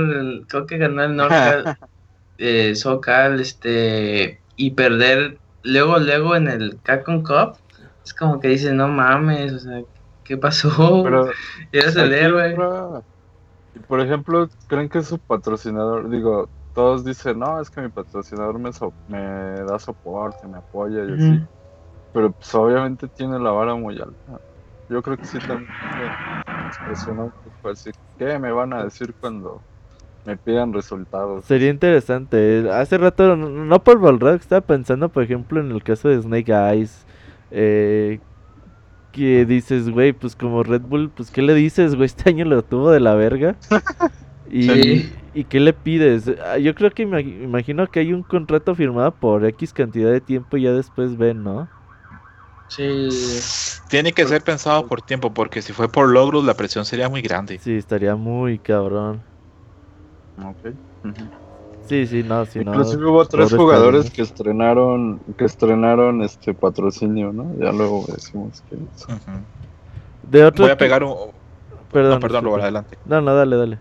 creo 0.48 0.64
que 0.64 0.78
ganar 0.78 1.10
el 1.10 1.16
Norcal, 1.16 1.76
eh, 2.38 2.74
Socal, 2.74 3.40
este, 3.40 4.40
y 4.66 4.72
perder 4.72 5.40
luego, 5.62 5.98
luego 5.98 6.36
en 6.36 6.48
el 6.48 6.80
Capcom 6.82 7.22
Cup. 7.22 7.58
Es 8.04 8.14
como 8.14 8.40
que 8.40 8.48
dices, 8.48 8.72
no 8.74 8.88
mames, 8.88 9.52
o 9.54 9.58
sea, 9.60 9.82
¿qué 10.24 10.36
pasó? 10.38 11.02
Pero 11.04 11.26
Eres 11.72 11.96
el 11.96 12.12
héroe. 12.14 12.64
Por 13.86 14.00
ejemplo, 14.00 14.48
¿creen 14.66 14.88
que 14.88 15.02
su 15.02 15.18
patrocinador, 15.20 16.08
digo, 16.10 16.50
todos 16.72 17.04
dicen, 17.04 17.38
no, 17.38 17.60
es 17.60 17.70
que 17.70 17.80
mi 17.80 17.90
patrocinador 17.90 18.58
me, 18.58 18.70
me 19.06 19.18
da 19.64 19.78
soporte, 19.78 20.48
me 20.48 20.58
apoya 20.58 21.04
y 21.04 21.12
así. 21.14 21.38
Pero 22.12 22.32
pues 22.34 22.54
obviamente 22.54 23.08
tiene 23.10 23.38
la 23.40 23.52
vara 23.52 23.74
muy 23.76 24.00
alta. 24.00 24.40
Yo 24.88 25.02
creo 25.02 25.18
que 25.18 25.26
sí 25.26 25.40
también 25.42 25.70
expresionó 26.66 27.34
así, 27.64 27.90
¿qué 28.18 28.38
me 28.38 28.52
van 28.52 28.72
a 28.72 28.84
decir 28.84 29.14
cuando 29.20 29.64
me 30.24 30.36
pidan 30.36 30.72
resultados? 30.72 31.44
Sería 31.44 31.70
interesante. 31.70 32.68
Hace 32.70 32.98
rato, 32.98 33.36
no 33.36 33.82
por 33.84 34.00
Balrog, 34.00 34.40
estaba 34.40 34.60
pensando, 34.60 35.08
por 35.08 35.22
ejemplo, 35.22 35.60
en 35.60 35.70
el 35.70 35.82
caso 35.82 36.08
de 36.08 36.20
Snake 36.20 36.52
Eyes. 36.52 37.06
Eh, 37.50 38.20
que 39.12 39.44
dices, 39.44 39.90
güey, 39.90 40.12
pues 40.12 40.36
como 40.36 40.62
Red 40.62 40.82
Bull, 40.82 41.10
pues 41.10 41.30
¿qué 41.30 41.42
le 41.42 41.54
dices, 41.54 41.94
güey? 41.94 42.06
Este 42.10 42.30
año 42.30 42.44
lo 42.44 42.62
tuvo 42.62 42.90
de 42.90 43.00
la 43.00 43.14
verga. 43.14 43.56
Y, 44.52 45.12
¿Y 45.32 45.44
qué 45.44 45.60
le 45.60 45.72
pides? 45.72 46.24
Ah, 46.44 46.58
yo 46.58 46.74
creo 46.74 46.90
que 46.90 47.06
me 47.06 47.20
imagino 47.20 47.86
que 47.86 48.00
hay 48.00 48.12
un 48.12 48.24
contrato 48.24 48.74
firmado 48.74 49.12
por 49.14 49.44
X 49.44 49.72
cantidad 49.72 50.10
de 50.10 50.20
tiempo 50.20 50.56
y 50.56 50.62
ya 50.62 50.72
después 50.72 51.16
ven, 51.16 51.44
¿no? 51.44 51.68
Sí. 52.66 53.08
Tiene 53.88 54.12
que 54.12 54.26
ser 54.26 54.42
pensado 54.42 54.88
por 54.88 55.02
tiempo, 55.02 55.32
porque 55.32 55.62
si 55.62 55.72
fue 55.72 55.88
por 55.88 56.08
logros 56.08 56.44
la 56.44 56.54
presión 56.54 56.84
sería 56.84 57.08
muy 57.08 57.22
grande. 57.22 57.60
Sí, 57.60 57.76
estaría 57.76 58.16
muy 58.16 58.58
cabrón. 58.58 59.22
Ok. 60.48 60.74
Sí, 61.88 62.06
sí, 62.06 62.22
no, 62.22 62.44
sí, 62.46 62.60
no. 62.60 62.72
Inclusive 62.72 63.04
hubo 63.04 63.24
tres 63.26 63.52
jugadores 63.52 64.10
que 64.10 64.22
estrenaron, 64.22 65.20
que 65.36 65.44
estrenaron 65.44 66.22
este 66.22 66.54
patrocinio, 66.54 67.32
¿no? 67.32 67.52
Ya 67.58 67.72
luego 67.72 68.04
decimos 68.06 68.62
que. 68.68 68.76
De 70.30 70.44
otro 70.44 70.64
Voy 70.64 70.72
a 70.72 70.76
pegar 70.78 71.02
un. 71.02 71.32
Perdón, 71.90 72.14
no, 72.14 72.20
perdón, 72.20 72.44
luego 72.44 72.58
adelante. 72.58 72.96
No, 73.04 73.20
no, 73.20 73.34
dale, 73.34 73.56
dale. 73.56 73.78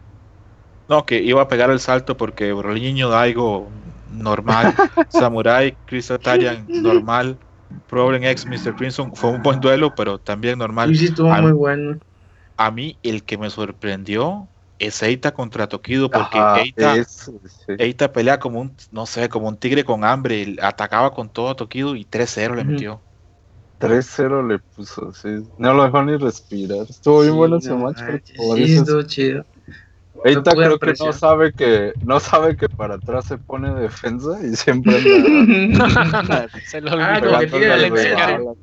No, 0.87 1.05
que 1.05 1.21
iba 1.21 1.43
a 1.43 1.47
pegar 1.47 1.69
el 1.69 1.79
salto 1.79 2.17
porque 2.17 2.51
Broliño 2.51 3.09
Daigo 3.09 3.69
normal, 4.11 4.73
Samurai, 5.09 5.77
Chris 5.85 6.11
Tarian 6.21 6.65
normal, 6.67 7.37
Problem 7.87 8.23
X, 8.23 8.47
Mr. 8.47 8.75
Crimson 8.75 9.15
fue 9.15 9.29
un 9.29 9.43
buen 9.43 9.59
duelo, 9.59 9.93
pero 9.95 10.17
también 10.17 10.57
normal. 10.57 10.95
Sí, 10.95 11.05
estuvo 11.05 11.29
muy 11.29 11.51
bueno. 11.51 11.99
A 12.57 12.71
mí 12.71 12.97
el 13.03 13.23
que 13.23 13.37
me 13.37 13.49
sorprendió 13.51 14.49
es 14.79 15.03
Eita 15.03 15.31
contra 15.31 15.67
Tokido, 15.67 16.09
porque 16.09 16.73
Eita, 17.77 18.11
pelea 18.11 18.39
como 18.39 18.61
un, 18.61 18.75
no 18.91 19.05
sé, 19.05 19.29
como 19.29 19.47
un 19.47 19.57
tigre 19.57 19.83
con 19.83 20.03
hambre, 20.03 20.55
atacaba 20.61 21.13
con 21.13 21.29
todo 21.29 21.49
a 21.49 21.55
Tokido 21.55 21.95
y 21.95 22.05
3-0 22.05 22.55
le 22.55 22.63
metió. 22.63 23.01
3-0 23.79 24.47
le 24.47 24.59
puso, 24.59 25.13
sí. 25.13 25.29
No 25.57 25.73
lo 25.73 25.83
dejó 25.83 26.03
ni 26.03 26.17
respirar. 26.17 26.85
Estuvo 26.89 27.21
bien 27.21 27.35
bueno 27.35 27.57
ese 27.57 27.73
match. 27.73 27.99
Sí, 28.25 28.73
estuvo 28.73 29.03
chido. 29.03 29.45
Eita 30.23 30.51
creo 30.51 30.79
que 30.79 30.93
no 30.99 31.13
sabe 31.13 31.53
que 31.53 31.93
no 32.03 32.19
sabe 32.19 32.57
que 32.57 32.67
para 32.67 32.95
atrás 32.95 33.25
se 33.25 33.37
pone 33.37 33.73
defensa 33.73 34.39
y 34.43 34.55
siempre 34.55 34.99
se 36.65 36.81
lo 36.81 36.91
olvidó. 36.93 38.57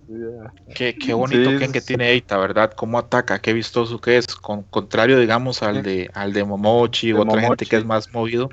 qué, 0.75 0.97
qué 0.97 1.15
bonito 1.15 1.73
que 1.73 1.81
tiene 1.81 2.11
Eita, 2.11 2.37
¿verdad? 2.37 2.73
Cómo 2.73 2.99
ataca, 2.99 3.39
qué 3.39 3.53
vistoso 3.53 4.01
que 4.01 4.19
es, 4.19 4.27
con, 4.27 4.63
contrario 4.65 5.19
digamos 5.19 5.63
al 5.63 5.83
de 5.83 6.11
al 6.15 6.33
de 6.33 6.45
Momochi 6.45 7.13
o 7.13 7.23
otra 7.23 7.41
gente 7.41 7.67
que 7.67 7.77
es 7.77 7.85
más 7.85 8.13
movido, 8.13 8.49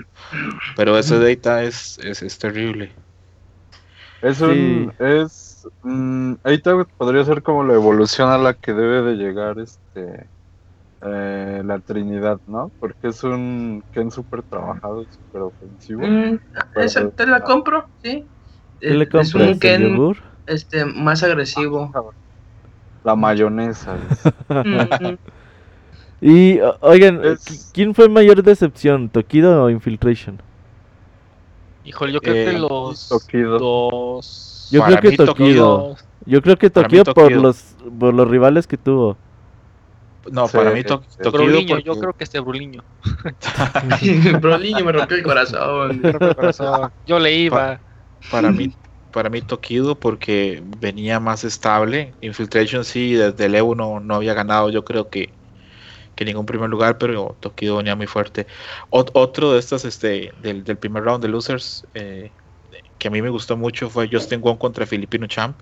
pero 0.75 0.97
ese 0.97 1.19
de 1.19 1.29
Eita 1.29 1.63
es, 1.63 1.99
es, 1.99 2.37
terrible. 2.37 2.91
Es 4.21 4.39
un 4.41 4.93
es 4.99 5.67
mm, 5.83 6.35
Eita 6.45 6.83
podría 6.97 7.25
ser 7.25 7.43
como 7.43 7.63
la 7.63 7.73
evolución 7.73 8.29
a 8.29 8.37
la 8.37 8.53
que 8.53 8.73
debe 8.73 9.01
de 9.01 9.15
llegar 9.15 9.59
este 9.59 10.27
eh, 11.05 11.61
la 11.65 11.79
Trinidad, 11.79 12.39
¿no? 12.47 12.71
Porque 12.79 13.09
es 13.09 13.23
un 13.23 13.83
Ken 13.93 14.09
súper 14.11 14.41
trabajado 14.43 15.01
y 15.01 15.05
súper 15.05 15.41
ofensivo. 15.41 16.07
Mm, 16.07 16.39
esa 16.75 17.09
te 17.09 17.27
la 17.27 17.41
compro, 17.41 17.85
sí. 18.01 18.25
¿Qué 18.79 18.89
le 18.89 19.07
es 19.11 19.35
un 19.35 19.59
Ken 19.59 19.97
este, 20.47 20.85
más 20.85 21.23
agresivo. 21.23 21.91
La 23.03 23.15
mayonesa. 23.15 23.97
y, 26.21 26.59
oigan, 26.79 27.21
¿quién 27.73 27.93
fue 27.93 28.07
mayor 28.07 28.41
decepción, 28.43 29.09
Tokido 29.09 29.63
o 29.63 29.69
Infiltration? 29.69 30.41
Híjole, 31.85 32.13
yo 32.13 32.21
creo 32.21 32.33
que 32.33 32.49
eh, 32.51 32.59
los 32.59 33.09
dos... 33.59 34.69
Yo 34.71 34.83
creo 34.83 34.99
que 35.01 35.17
Tokido. 35.17 35.95
Yo 36.25 36.41
creo 36.41 36.57
que 36.57 36.69
Tokido 36.69 37.13
por 37.13 37.31
los, 37.33 37.75
por 37.99 38.13
los 38.13 38.27
rivales 38.29 38.67
que 38.67 38.77
tuvo. 38.77 39.17
No, 40.31 40.47
para 40.47 40.71
mí 40.71 40.83
to 40.83 41.03
Tokido 41.21 41.79
yo 41.79 41.99
creo 41.99 42.13
que 42.13 42.23
este 42.23 42.39
Bruliño. 42.39 42.83
Bruliño 44.41 44.85
me 44.85 44.91
rompió 44.91 45.17
el 45.17 45.23
corazón. 45.23 46.01
Yo 47.05 47.19
le 47.19 47.33
iba. 47.33 47.79
para 48.31 48.51
mí, 48.51 48.73
para 49.11 49.29
mí 49.29 49.41
Tokido 49.41 49.95
porque 49.95 50.63
venía 50.79 51.19
más 51.19 51.43
estable. 51.43 52.13
Infiltration 52.21 52.85
sí, 52.85 53.13
desde 53.13 53.45
el 53.45 53.55
Evo 53.55 53.75
no, 53.75 53.99
no 53.99 54.15
había 54.15 54.33
ganado, 54.33 54.69
yo 54.69 54.85
creo 54.85 55.09
que, 55.09 55.33
que 56.15 56.25
ningún 56.25 56.45
primer 56.45 56.69
lugar, 56.69 56.97
pero 56.97 57.35
Tokido 57.39 57.77
venía 57.77 57.95
muy 57.95 58.07
fuerte. 58.07 58.47
otro 58.89 59.53
de 59.53 59.59
estos, 59.59 59.85
este, 59.85 60.33
del, 60.41 60.63
del 60.63 60.77
primer 60.77 61.03
round 61.03 61.21
de 61.21 61.29
losers, 61.29 61.85
eh, 61.93 62.31
que 62.97 63.09
a 63.09 63.11
mí 63.11 63.21
me 63.21 63.29
gustó 63.29 63.57
mucho 63.57 63.89
fue 63.89 64.09
Justin 64.11 64.41
Wong 64.41 64.57
contra 64.57 64.85
Filipino 64.85 65.27
Champ. 65.27 65.57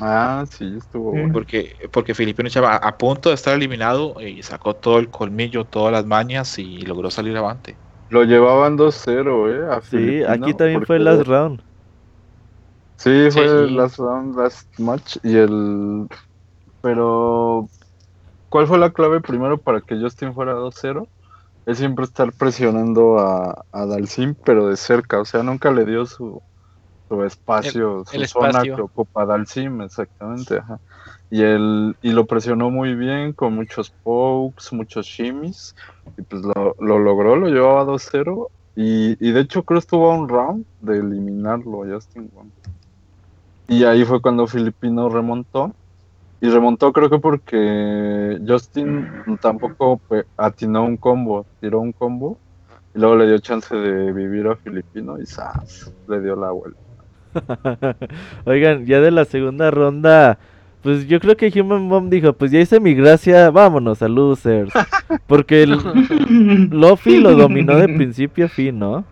Ah, 0.00 0.44
sí, 0.50 0.74
estuvo 0.76 1.10
bueno. 1.10 1.32
Porque, 1.32 1.74
porque 1.92 2.14
Filipino 2.14 2.48
estaba 2.48 2.76
a 2.76 2.96
punto 2.96 3.28
de 3.28 3.34
estar 3.34 3.54
eliminado 3.54 4.20
y 4.20 4.42
sacó 4.42 4.74
todo 4.74 4.98
el 4.98 5.10
colmillo, 5.10 5.64
todas 5.64 5.92
las 5.92 6.06
mañas 6.06 6.58
y 6.58 6.78
logró 6.82 7.10
salir 7.10 7.36
avante. 7.36 7.76
Lo 8.08 8.24
llevaban 8.24 8.76
2-0, 8.76 9.50
¿eh? 9.50 9.74
A 9.74 9.80
sí, 9.82 10.22
aquí 10.24 10.54
también 10.54 10.84
fue 10.84 10.96
el 10.96 11.04
last 11.04 11.26
round. 11.26 11.62
Sí, 12.96 13.30
fue 13.30 13.44
el 13.44 13.76
last 13.76 13.98
round, 13.98 14.36
last 14.36 14.68
match. 14.78 15.16
Y 15.22 15.36
el. 15.36 16.06
Pero. 16.82 17.68
¿Cuál 18.48 18.66
fue 18.66 18.78
la 18.78 18.90
clave 18.90 19.20
primero 19.20 19.58
para 19.58 19.80
que 19.80 19.96
Justin 19.96 20.34
fuera 20.34 20.54
2-0? 20.54 21.06
es 21.66 21.78
siempre 21.78 22.04
estar 22.04 22.32
presionando 22.32 23.18
a, 23.18 23.64
a 23.72 23.86
Dalsim, 23.86 24.34
pero 24.44 24.68
de 24.68 24.76
cerca, 24.76 25.20
o 25.20 25.24
sea, 25.24 25.42
nunca 25.42 25.70
le 25.70 25.84
dio 25.84 26.06
su, 26.06 26.42
su 27.10 27.24
espacio, 27.24 28.04
su 28.06 28.24
zona 28.26 28.62
que 28.62 28.72
ocupa 28.80 29.26
Dalsim, 29.26 29.82
exactamente, 29.82 30.58
ajá. 30.58 30.78
Y, 31.28 31.42
él, 31.42 31.96
y 32.02 32.12
lo 32.12 32.24
presionó 32.24 32.70
muy 32.70 32.94
bien 32.94 33.32
con 33.32 33.54
muchos 33.54 33.90
pokes, 33.90 34.72
muchos 34.72 35.06
shimmies. 35.06 35.74
Y 36.16 36.22
pues 36.22 36.42
lo, 36.42 36.76
lo 36.78 36.98
logró, 37.00 37.34
lo 37.34 37.48
llevaba 37.48 37.84
2-0. 37.84 38.48
Y, 38.76 39.16
y, 39.24 39.32
de 39.32 39.40
hecho 39.40 39.64
creo 39.64 39.80
que 39.80 39.84
estuvo 39.84 40.10
a 40.10 40.14
un 40.16 40.28
round 40.28 40.64
de 40.80 40.98
eliminarlo 40.98 41.82
a 41.82 41.94
Justin 41.94 42.30
Wong. 42.32 42.48
Y 43.66 43.84
ahí 43.84 44.04
fue 44.04 44.22
cuando 44.22 44.46
Filipino 44.46 45.08
remontó. 45.08 45.72
Y 46.40 46.48
remontó 46.48 46.92
creo 46.92 47.10
que 47.10 47.18
porque 47.18 48.40
Justin 48.46 49.06
tampoco 49.40 50.00
atinó 50.36 50.84
un 50.84 50.96
combo, 50.96 51.44
tiró 51.60 51.80
un 51.80 51.92
combo. 51.92 52.38
Y 52.94 53.00
luego 53.00 53.16
le 53.16 53.26
dio 53.26 53.38
chance 53.38 53.74
de 53.74 54.12
vivir 54.12 54.46
a 54.46 54.56
Filipino 54.56 55.20
y 55.20 55.26
¡zas! 55.26 55.92
le 56.08 56.20
dio 56.20 56.34
la 56.36 56.50
vuelta. 56.50 56.89
Oigan, 58.44 58.86
ya 58.86 59.00
de 59.00 59.10
la 59.10 59.24
segunda 59.24 59.70
ronda 59.70 60.38
pues 60.82 61.06
yo 61.06 61.20
creo 61.20 61.36
que 61.36 61.52
Human 61.60 61.88
Bomb 61.88 62.10
dijo, 62.10 62.32
pues 62.32 62.50
ya 62.50 62.60
hice 62.60 62.80
mi 62.80 62.94
gracia, 62.94 63.50
vámonos 63.50 64.00
a 64.02 64.08
losers. 64.08 64.72
Porque 65.26 65.64
el 65.64 65.72
Luffy 66.70 67.20
lo 67.20 67.34
dominó 67.34 67.76
de 67.76 67.88
principio 67.88 68.46
a 68.46 68.48
fin, 68.48 68.78
¿no? 68.78 69.04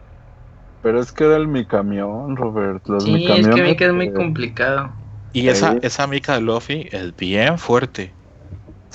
Pero 0.82 1.00
es 1.00 1.12
que 1.12 1.24
era 1.24 1.36
el 1.36 1.48
mi 1.48 1.66
camión, 1.66 2.36
Robert. 2.36 2.86
Los 2.88 3.04
sí, 3.04 3.26
es 3.28 3.48
que 3.48 3.62
me 3.62 3.76
queda 3.76 3.92
muy 3.92 4.12
complicado. 4.12 4.90
Y 5.32 5.48
esa, 5.48 5.76
esa 5.82 6.06
mica 6.06 6.34
de 6.34 6.40
Luffy 6.40 6.88
es 6.90 7.14
bien 7.16 7.58
fuerte. 7.58 8.12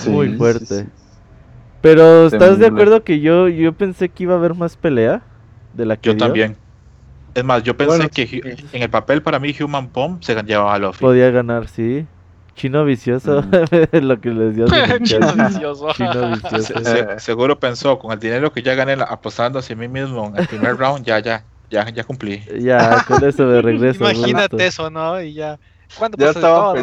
muy 0.07 0.29
fuerte. 0.29 0.87
Pero 1.81 2.27
¿estás 2.27 2.57
de 2.57 2.67
acuerdo 2.67 3.03
que 3.03 3.19
yo, 3.19 3.49
yo 3.49 3.73
pensé 3.73 4.09
que 4.09 4.23
iba 4.23 4.33
a 4.33 4.37
haber 4.37 4.55
más 4.55 4.77
pelea? 4.77 5.21
De 5.73 5.85
la 5.85 5.97
que 5.97 6.11
yo 6.11 6.17
también. 6.17 6.55
Es 7.35 7.43
más, 7.43 7.63
yo 7.63 7.75
pensé 7.75 8.09
que 8.09 8.57
en 8.71 8.83
el 8.83 8.89
papel 8.89 9.21
para 9.21 9.39
mí 9.39 9.55
Human 9.59 9.91
Bomb 9.91 10.21
se 10.23 10.35
llevaba 10.43 10.75
a 10.75 10.79
Luffy. 10.79 10.99
Podía 10.99 11.31
ganar, 11.31 11.67
sí. 11.67 12.05
Chino 12.55 12.85
vicioso, 12.85 13.41
mm. 13.41 13.97
lo 14.01 14.21
que 14.21 14.29
les 14.29 14.55
dio. 14.55 14.65
Chino 15.03 15.33
vicioso. 15.33 15.87
seguro 17.17 17.59
pensó, 17.59 17.97
con 17.97 18.11
el 18.11 18.19
dinero 18.19 18.51
que 18.53 18.61
ya 18.61 18.75
gané 18.75 18.93
apostando 18.93 19.59
hacia 19.59 19.75
mí 19.75 19.87
mismo 19.87 20.27
en 20.27 20.37
el 20.37 20.47
primer 20.47 20.77
round, 20.77 21.03
ya, 21.05 21.19
ya, 21.19 21.43
ya, 21.69 21.89
ya 21.89 22.03
cumplí. 22.03 22.43
Ya, 22.59 23.03
con 23.07 23.23
eso 23.23 23.47
de 23.47 23.61
regreso. 23.61 24.03
Imagínate 24.03 24.67
eso, 24.67 24.89
¿no? 24.89 25.19
Y 25.21 25.33
ya. 25.33 25.59
¿Cuánto 25.97 26.17
ya 26.17 26.31
estaba, 26.31 26.73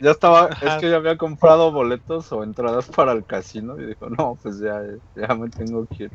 ya 0.00 0.10
estaba, 0.10 0.48
es 0.48 0.74
que 0.74 0.90
ya 0.90 0.96
había 0.96 1.16
comprado 1.16 1.72
boletos 1.72 2.30
o 2.30 2.44
entradas 2.44 2.86
para 2.86 3.12
el 3.12 3.24
casino 3.24 3.80
y 3.80 3.86
dijo, 3.86 4.08
no, 4.10 4.38
pues 4.40 4.60
ya, 4.60 4.80
ya 5.16 5.34
me 5.34 5.48
tengo 5.48 5.86
que 5.86 6.04
ir. 6.04 6.10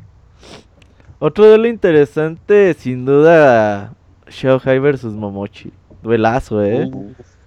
Otro 1.18 1.46
duelo 1.46 1.66
interesante, 1.66 2.74
sin 2.74 3.06
duda, 3.06 3.94
Hai 4.64 4.78
versus 4.78 5.14
Momochi. 5.14 5.72
Duelazo, 6.02 6.62
eh. 6.62 6.90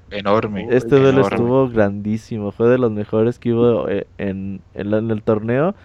Enorme. 0.10 0.68
Este 0.72 0.96
duelo 0.96 1.22
estuvo 1.22 1.70
grandísimo. 1.70 2.52
Fue 2.52 2.68
de 2.68 2.80
los 2.80 2.92
mejores 2.92 3.38
que 3.38 3.54
hubo 3.54 3.88
eh, 3.88 4.08
en, 4.18 4.62
el 4.74 5.22
torneo. 5.24 5.76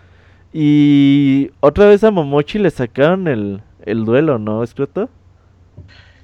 Y 0.53 1.51
otra 1.61 1.87
vez 1.87 2.03
a 2.05 2.11
Momochi 2.11 2.59
le 2.59 2.71
sacaron 2.71 3.29
el, 3.29 4.05
duelo, 4.05 4.39
¿no, 4.39 4.63
Escroto? 4.63 5.11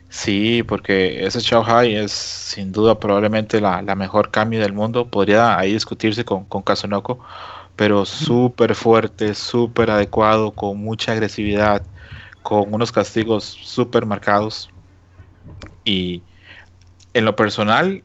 Sí, 0.09 0.63
porque 0.63 1.27
ese 1.27 1.41
Hai 1.55 1.95
es 1.95 2.11
sin 2.13 2.73
duda 2.73 2.99
probablemente 2.99 3.61
la, 3.61 3.83
mejor 3.97 4.31
Kami 4.31 4.57
del 4.57 4.73
mundo. 4.73 5.09
Podría 5.09 5.59
ahí 5.59 5.75
discutirse 5.75 6.25
con, 6.25 6.45
con 6.47 6.63
Kazunoko, 6.63 7.21
pero 7.81 8.05
súper 8.05 8.75
fuerte, 8.75 9.33
súper 9.33 9.91
adecuado, 9.91 10.51
con 10.51 10.77
mucha 10.77 11.13
agresividad, 11.13 11.83
con 12.43 12.75
unos 12.75 12.93
castigos 12.93 13.43
súper 13.43 14.05
marcados. 14.05 14.69
Y 15.83 16.23
en 17.15 17.25
lo 17.25 17.35
personal, 17.37 18.05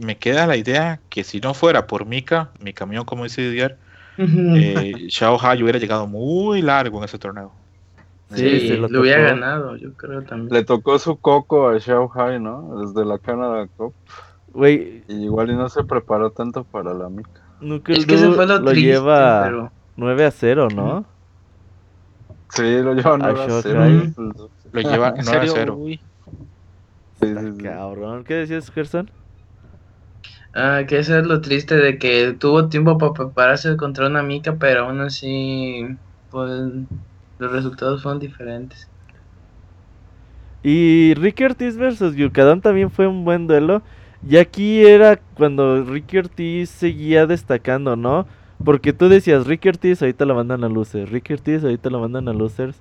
me 0.00 0.16
queda 0.16 0.46
la 0.46 0.56
idea 0.56 0.98
que 1.10 1.24
si 1.24 1.40
no 1.40 1.52
fuera 1.52 1.86
por 1.86 2.06
Mika, 2.06 2.52
mi 2.58 2.72
camión, 2.72 3.04
como 3.04 3.24
dice 3.24 3.42
Didier, 3.42 3.76
eh, 4.16 4.94
Shao 5.08 5.38
Hai 5.38 5.62
hubiera 5.62 5.78
llegado 5.78 6.06
muy 6.06 6.62
largo 6.62 6.96
en 6.96 7.04
ese 7.04 7.18
torneo. 7.18 7.52
Sí, 8.34 8.78
lo, 8.78 8.86
hubiera 8.98 9.20
ganado, 9.20 9.76
yo 9.76 9.92
creo 9.92 10.22
también. 10.22 10.54
Le 10.54 10.64
tocó 10.64 10.98
su 10.98 11.18
coco 11.18 11.68
a 11.68 11.76
Shao 11.76 12.10
Hai, 12.14 12.40
¿no? 12.40 12.80
Desde 12.80 13.04
la 13.04 13.18
Canada 13.18 13.68
Cup. 13.76 13.92
Güey. 14.54 15.04
Y 15.06 15.24
igual 15.24 15.50
y 15.50 15.54
no 15.54 15.68
se 15.68 15.84
preparó 15.84 16.30
tanto 16.30 16.64
para 16.64 16.94
la 16.94 17.10
Mika. 17.10 17.41
Es 17.88 18.06
que 18.06 18.18
se 18.18 18.30
fue 18.32 18.46
lo, 18.46 18.58
lo 18.58 18.72
lleva 18.72 19.70
9 19.96 20.24
a 20.24 20.30
0, 20.30 20.68
¿no? 20.74 21.04
Sí, 22.50 22.82
lo 22.82 22.94
lleva 22.94 23.16
9 23.18 23.40
a, 23.40 23.62
0. 23.62 24.12
Lo 24.72 24.80
lleva 24.80 25.14
9 25.24 25.38
a 25.38 25.46
0. 25.46 25.78
Cabrón, 27.62 28.24
¿qué 28.24 28.34
decías, 28.34 28.70
Gerson? 28.70 29.10
Ah, 30.54 30.82
que 30.86 30.98
eso 30.98 31.16
es 31.16 31.26
lo 31.26 31.40
triste 31.40 31.76
de 31.76 31.98
que 31.98 32.36
tuvo 32.38 32.68
tiempo 32.68 32.98
para 32.98 33.12
prepararse 33.12 33.76
contra 33.76 34.06
una 34.06 34.22
mica, 34.22 34.56
pero 34.58 34.84
aún 34.84 35.00
así, 35.00 35.86
pues 36.30 36.50
los 37.38 37.52
resultados 37.52 38.02
fueron 38.02 38.20
diferentes. 38.20 38.88
Y 40.62 41.14
Ricky 41.14 41.44
Ortiz 41.44 41.76
versus 41.76 42.14
Yukadon 42.14 42.60
también 42.60 42.90
fue 42.90 43.06
un 43.06 43.24
buen 43.24 43.46
duelo. 43.46 43.82
Y 44.28 44.36
aquí 44.36 44.84
era 44.84 45.18
cuando 45.34 45.84
Ricky 45.84 46.18
Ortiz 46.18 46.70
seguía 46.70 47.26
destacando, 47.26 47.96
¿no? 47.96 48.26
Porque 48.64 48.92
tú 48.92 49.08
decías, 49.08 49.46
Ricky 49.46 49.68
Ortiz 49.68 50.00
ahorita 50.00 50.24
lo 50.24 50.34
mandan 50.34 50.62
a 50.62 50.68
losers, 50.68 51.10
Ricky 51.10 51.32
Ortiz 51.32 51.64
ahorita 51.64 51.90
lo 51.90 52.00
mandan 52.00 52.28
a 52.28 52.32
losers. 52.32 52.80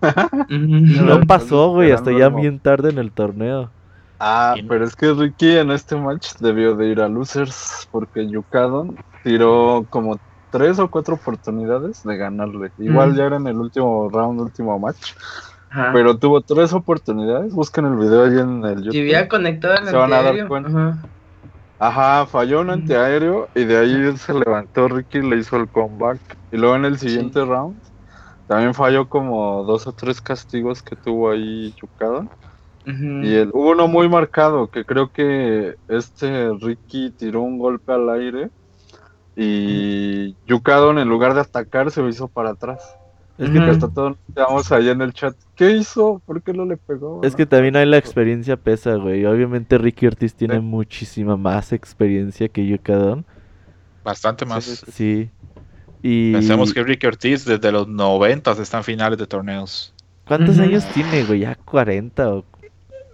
no 0.48 1.20
pasó, 1.22 1.70
güey, 1.70 1.92
hasta 1.92 2.10
ya 2.12 2.28
bien 2.28 2.58
tarde 2.58 2.90
en 2.90 2.98
el 2.98 3.12
torneo. 3.12 3.70
Ah, 4.18 4.54
pero 4.68 4.84
es 4.84 4.94
que 4.94 5.14
Ricky 5.14 5.56
en 5.56 5.70
este 5.70 5.96
match 5.96 6.34
debió 6.40 6.74
de 6.76 6.88
ir 6.88 7.00
a 7.00 7.08
losers 7.08 7.88
porque 7.90 8.28
Yukadon 8.28 8.96
tiró 9.22 9.86
como 9.88 10.18
tres 10.50 10.78
o 10.78 10.90
cuatro 10.90 11.14
oportunidades 11.14 12.02
de 12.02 12.16
ganarle. 12.16 12.70
Igual 12.78 13.14
ya 13.14 13.24
era 13.24 13.36
en 13.36 13.46
el 13.46 13.56
último 13.56 14.10
round, 14.10 14.40
último 14.40 14.78
match. 14.78 15.14
Pero 15.92 16.18
tuvo 16.18 16.40
tres 16.40 16.72
oportunidades. 16.72 17.54
Busquen 17.54 17.86
el 17.86 17.96
video 17.96 18.24
ahí 18.24 18.38
en 18.38 18.64
el 18.64 18.82
YouTube. 18.82 18.94
Y 18.94 19.00
había 19.00 19.28
conectado 19.28 19.74
el 19.74 19.86
Se 19.86 19.96
van 19.96 20.12
a 20.12 20.22
dar 20.22 20.48
cuenta. 20.48 20.98
Ajá. 21.78 22.26
falló 22.26 22.60
un 22.60 22.70
antiaéreo 22.70 23.48
y 23.54 23.64
de 23.64 23.78
ahí 23.78 24.16
se 24.18 24.34
levantó 24.34 24.88
Ricky 24.88 25.18
y 25.18 25.22
le 25.22 25.36
hizo 25.36 25.56
el 25.56 25.68
comeback. 25.68 26.18
Y 26.52 26.56
luego 26.56 26.76
en 26.76 26.84
el 26.84 26.98
siguiente 26.98 27.44
round 27.44 27.76
también 28.50 28.74
falló 28.74 29.08
como 29.08 29.62
dos 29.62 29.86
o 29.86 29.92
tres 29.92 30.20
castigos 30.20 30.82
que 30.82 30.96
tuvo 30.96 31.30
ahí 31.30 31.72
Yukadon. 31.80 32.28
Y 32.84 33.34
el, 33.34 33.50
hubo 33.52 33.70
uno 33.70 33.86
muy 33.86 34.08
marcado 34.08 34.68
que 34.68 34.84
creo 34.84 35.12
que 35.12 35.76
este 35.86 36.50
Ricky 36.60 37.10
tiró 37.10 37.42
un 37.42 37.58
golpe 37.58 37.92
al 37.92 38.10
aire 38.10 38.50
y 39.36 40.34
Yukadon 40.46 40.98
en 40.98 41.08
lugar 41.08 41.34
de 41.34 41.42
atacar 41.42 41.92
se 41.92 42.02
lo 42.02 42.08
hizo 42.08 42.26
para 42.26 42.50
atrás. 42.50 42.96
Es 43.40 43.50
que 43.50 43.58
hasta 43.58 43.88
todos 43.88 44.16
estamos 44.28 44.70
ahí 44.70 44.88
en 44.90 45.00
el 45.00 45.12
chat. 45.12 45.34
¿Qué 45.54 45.70
hizo? 45.72 46.20
¿Por 46.26 46.42
qué 46.42 46.52
no 46.52 46.66
le 46.66 46.76
pegó? 46.76 47.22
Es 47.22 47.34
que 47.34 47.46
también 47.46 47.74
hay 47.74 47.86
la 47.86 47.96
experiencia 47.96 48.56
pesa, 48.56 48.96
güey. 48.96 49.24
Obviamente 49.24 49.78
Ricky 49.78 50.06
Ortiz 50.06 50.34
tiene 50.34 50.60
muchísima 50.60 51.36
más 51.36 51.72
experiencia 51.72 52.48
que 52.48 52.66
Yukadon. 52.66 53.24
Bastante 54.04 54.44
más. 54.44 54.84
Sí. 54.92 55.30
Y... 56.02 56.32
Pensemos 56.32 56.74
que 56.74 56.82
Ricky 56.82 57.06
Ortiz 57.06 57.44
desde 57.44 57.72
los 57.72 57.88
90 57.88 58.52
está 58.52 58.78
en 58.78 58.84
finales 58.84 59.18
de 59.18 59.26
torneos. 59.26 59.94
¿Cuántos 60.26 60.58
años 60.58 60.84
tiene, 60.92 61.24
güey? 61.24 61.40
¿Ya 61.40 61.54
40 61.54 62.34
o 62.34 62.44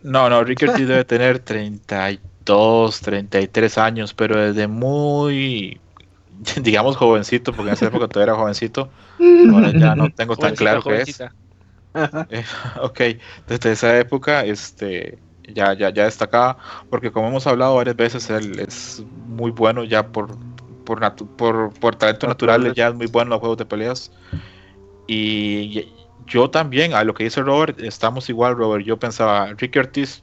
no, 0.06 0.30
no, 0.30 0.44
Ricky 0.44 0.66
debe 0.66 1.04
tener 1.04 1.40
32, 1.40 3.00
33 3.00 3.78
años, 3.78 4.14
pero 4.14 4.40
desde 4.40 4.68
muy, 4.68 5.80
digamos, 6.62 6.96
jovencito, 6.96 7.52
porque 7.52 7.70
en 7.70 7.74
esa 7.74 7.86
época 7.86 8.08
todavía 8.08 8.32
era 8.32 8.40
jovencito. 8.40 8.90
Ahora 9.52 9.72
ya 9.72 9.94
no 9.94 10.10
tengo 10.10 10.36
tan 10.36 10.54
claro 10.54 10.82
qué 10.82 11.02
es. 11.02 11.22
Eh, 12.28 12.44
ok, 12.82 13.00
desde 13.48 13.72
esa 13.72 13.98
época, 13.98 14.44
este, 14.44 15.18
ya, 15.48 15.72
ya, 15.72 15.88
ya 15.88 16.04
destacaba, 16.04 16.58
porque 16.90 17.10
como 17.10 17.28
hemos 17.28 17.46
hablado 17.46 17.76
varias 17.76 17.96
veces, 17.96 18.28
él 18.28 18.58
es 18.58 19.02
muy 19.26 19.50
bueno 19.50 19.82
ya 19.82 20.06
por, 20.06 20.36
por, 20.84 21.00
por, 21.38 21.72
por 21.72 21.96
talento 21.96 22.26
natural, 22.26 22.74
ya 22.74 22.88
es 22.88 22.94
muy 22.94 23.06
bueno 23.06 23.28
en 23.28 23.30
los 23.30 23.40
juegos 23.40 23.56
de 23.56 23.64
peleas. 23.64 24.12
Y, 25.06 25.88
yo 26.26 26.50
también, 26.50 26.92
a 26.92 27.04
lo 27.04 27.14
que 27.14 27.24
dice 27.24 27.40
Robert, 27.40 27.80
estamos 27.80 28.28
igual, 28.28 28.56
Robert. 28.56 28.84
Yo 28.84 28.98
pensaba, 28.98 29.52
Ricky 29.56 29.78
Ortiz 29.78 30.22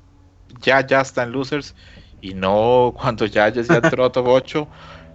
ya, 0.62 0.86
ya 0.86 1.02
está 1.02 1.24
en 1.24 1.32
Losers. 1.32 1.76
Y 2.22 2.34
no, 2.34 2.94
cuando 2.96 3.26
ya, 3.26 3.50
ya 3.50 3.64
se 3.64 3.76
entró 3.76 4.12
top 4.12 4.28
8, 4.28 4.68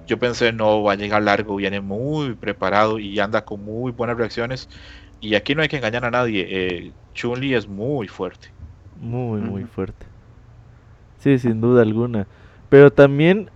yo 0.08 0.18
pensé, 0.18 0.52
no, 0.52 0.82
va 0.82 0.92
a 0.92 0.96
llegar 0.96 1.22
largo, 1.22 1.56
viene 1.56 1.80
muy 1.80 2.34
preparado 2.34 2.98
y 2.98 3.20
anda 3.20 3.44
con 3.44 3.64
muy 3.64 3.92
buenas 3.92 4.16
reacciones. 4.16 4.68
Y 5.20 5.36
aquí 5.36 5.54
no 5.54 5.62
hay 5.62 5.68
que 5.68 5.76
engañar 5.76 6.04
a 6.04 6.10
nadie. 6.10 6.46
Eh, 6.48 6.92
Chun-Li 7.14 7.54
es 7.54 7.68
muy 7.68 8.08
fuerte. 8.08 8.48
Muy, 9.00 9.40
muy 9.40 9.64
fuerte. 9.64 10.06
Sí, 11.18 11.38
sin 11.38 11.60
duda 11.60 11.82
alguna. 11.82 12.26
Pero 12.68 12.90
también, 12.92 13.50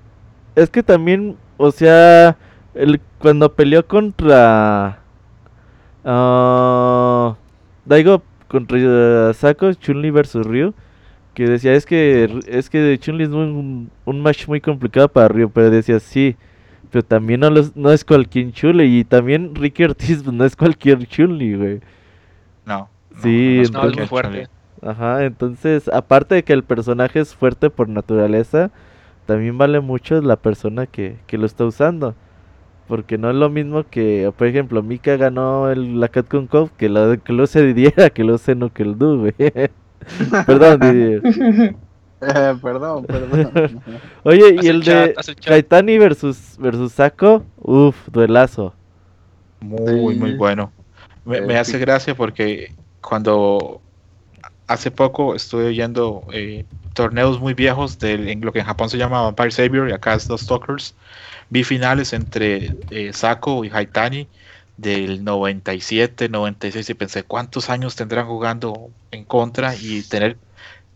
es 0.55 0.71
que 0.71 0.83
también, 0.83 1.37
o 1.57 1.73
sea, 1.73 2.37
el, 2.75 3.01
cuando 3.19 3.53
peleó 3.55 3.87
contra 3.87 5.03
Uh, 6.05 7.37
Daigo 7.85 8.23
contra 8.49 9.33
Sako, 9.35 9.73
Chun-Li 9.75 10.11
versus 10.11 10.45
Ryu. 10.45 10.75
Que 11.35 11.47
decía, 11.47 11.75
es 11.75 11.87
que 11.87 12.41
es 12.47 12.69
que 12.69 12.99
Chun-Li 12.99 13.25
es 13.25 13.31
un, 13.31 13.91
un 14.05 14.21
match 14.21 14.47
muy 14.49 14.61
complicado 14.61 15.09
para 15.09 15.29
Ryu, 15.29 15.51
pero 15.51 15.71
decía, 15.71 15.99
sí, 15.99 16.37
pero 16.91 17.03
también 17.03 17.41
no, 17.41 17.51
no 17.75 17.91
es 17.91 18.05
cualquier 18.05 18.53
Chun-Li. 18.53 19.01
Y 19.01 19.05
también 19.05 19.55
Ricky 19.55 19.85
Ortiz 19.85 20.23
pues, 20.23 20.37
no 20.37 20.45
es 20.45 20.55
cualquier 20.55 21.07
Chun-Li, 21.07 21.57
güey. 21.57 21.81
No. 22.67 22.89
Sí, 23.23 23.63
no, 23.73 23.89
es 23.89 23.97
muy 23.97 24.07
fuerte. 24.07 24.49
Ajá, 24.83 25.25
entonces, 25.25 25.89
aparte 25.89 26.35
de 26.35 26.43
que 26.43 26.53
el 26.53 26.65
personaje 26.65 27.21
es 27.21 27.35
fuerte 27.35 27.71
por 27.71 27.89
naturaleza, 27.89 28.71
también 29.27 29.57
vale 29.57 29.81
mucho 29.81 30.21
la 30.21 30.37
persona 30.37 30.87
que, 30.87 31.17
que 31.27 31.39
lo 31.39 31.47
está 31.47 31.65
usando. 31.65 32.15
Porque 32.89 33.17
no 33.17 33.31
es 33.31 33.37
lo 33.37 33.49
mismo 33.49 33.85
que, 33.85 34.33
por 34.37 34.47
ejemplo, 34.49 34.83
Mika 34.83 35.17
ganó 35.17 35.71
el, 35.71 36.01
la 36.01 36.09
Capcom 36.09 36.47
Cup 36.47 36.73
que, 36.77 36.89
la, 36.89 37.17
que 37.17 37.33
lo 37.33 37.47
se 37.47 37.63
Didier 37.63 38.13
que 38.13 38.25
lo 38.25 38.37
se 38.39 38.55
no 38.55 38.73
que 38.73 38.83
el 38.83 38.99
Du, 38.99 39.19
güey. 39.21 39.35
perdón, 40.47 40.81
Didier. 40.81 41.75
Eh, 42.25 42.55
perdón, 42.63 43.05
perdón. 43.05 43.83
Oye, 44.23 44.57
y 44.63 44.69
el, 44.69 44.85
de 44.85 45.13
Kaitani 45.45 45.99
versus, 45.99 46.57
versus 46.57 46.93
Sako, 46.93 47.45
uff, 47.57 47.97
duelazo. 48.13 48.73
Muy, 49.59 50.15
muy 50.15 50.37
bueno. 50.37 50.71
Me, 51.25 51.41
me, 51.41 51.59
hace 51.59 51.79
gracia 51.79 52.15
porque 52.15 52.73
cuando 53.01 53.81
hace 54.69 54.91
poco 54.91 55.35
estuve 55.35 55.67
oyendo 55.67 56.25
eh, 56.33 56.65
torneos 56.95 57.41
muy 57.41 57.55
viejos 57.55 57.99
de 57.99 58.33
en 58.33 58.41
lo 58.41 58.53
que 58.53 58.61
en 58.61 58.67
Japón 58.67 58.89
se 58.89 58.99
llama 58.99 59.23
Vampire 59.23 59.51
Savior 59.51 59.89
y 59.89 59.93
acá 59.93 60.15
es 60.15 60.29
los 60.29 60.43
Stalkers. 60.43 60.95
Vi 61.51 61.65
finales 61.65 62.13
entre 62.13 62.77
eh, 62.91 63.13
Sako 63.13 63.65
y 63.65 63.71
Haitani 63.71 64.29
del 64.77 65.25
97, 65.25 66.29
96 66.29 66.91
y 66.91 66.95
pensé 66.95 67.23
cuántos 67.23 67.71
años 67.71 67.97
tendrán 67.97 68.27
jugando 68.27 68.91
en 69.11 69.25
contra 69.25 69.75
y 69.77 70.03
tener 70.03 70.37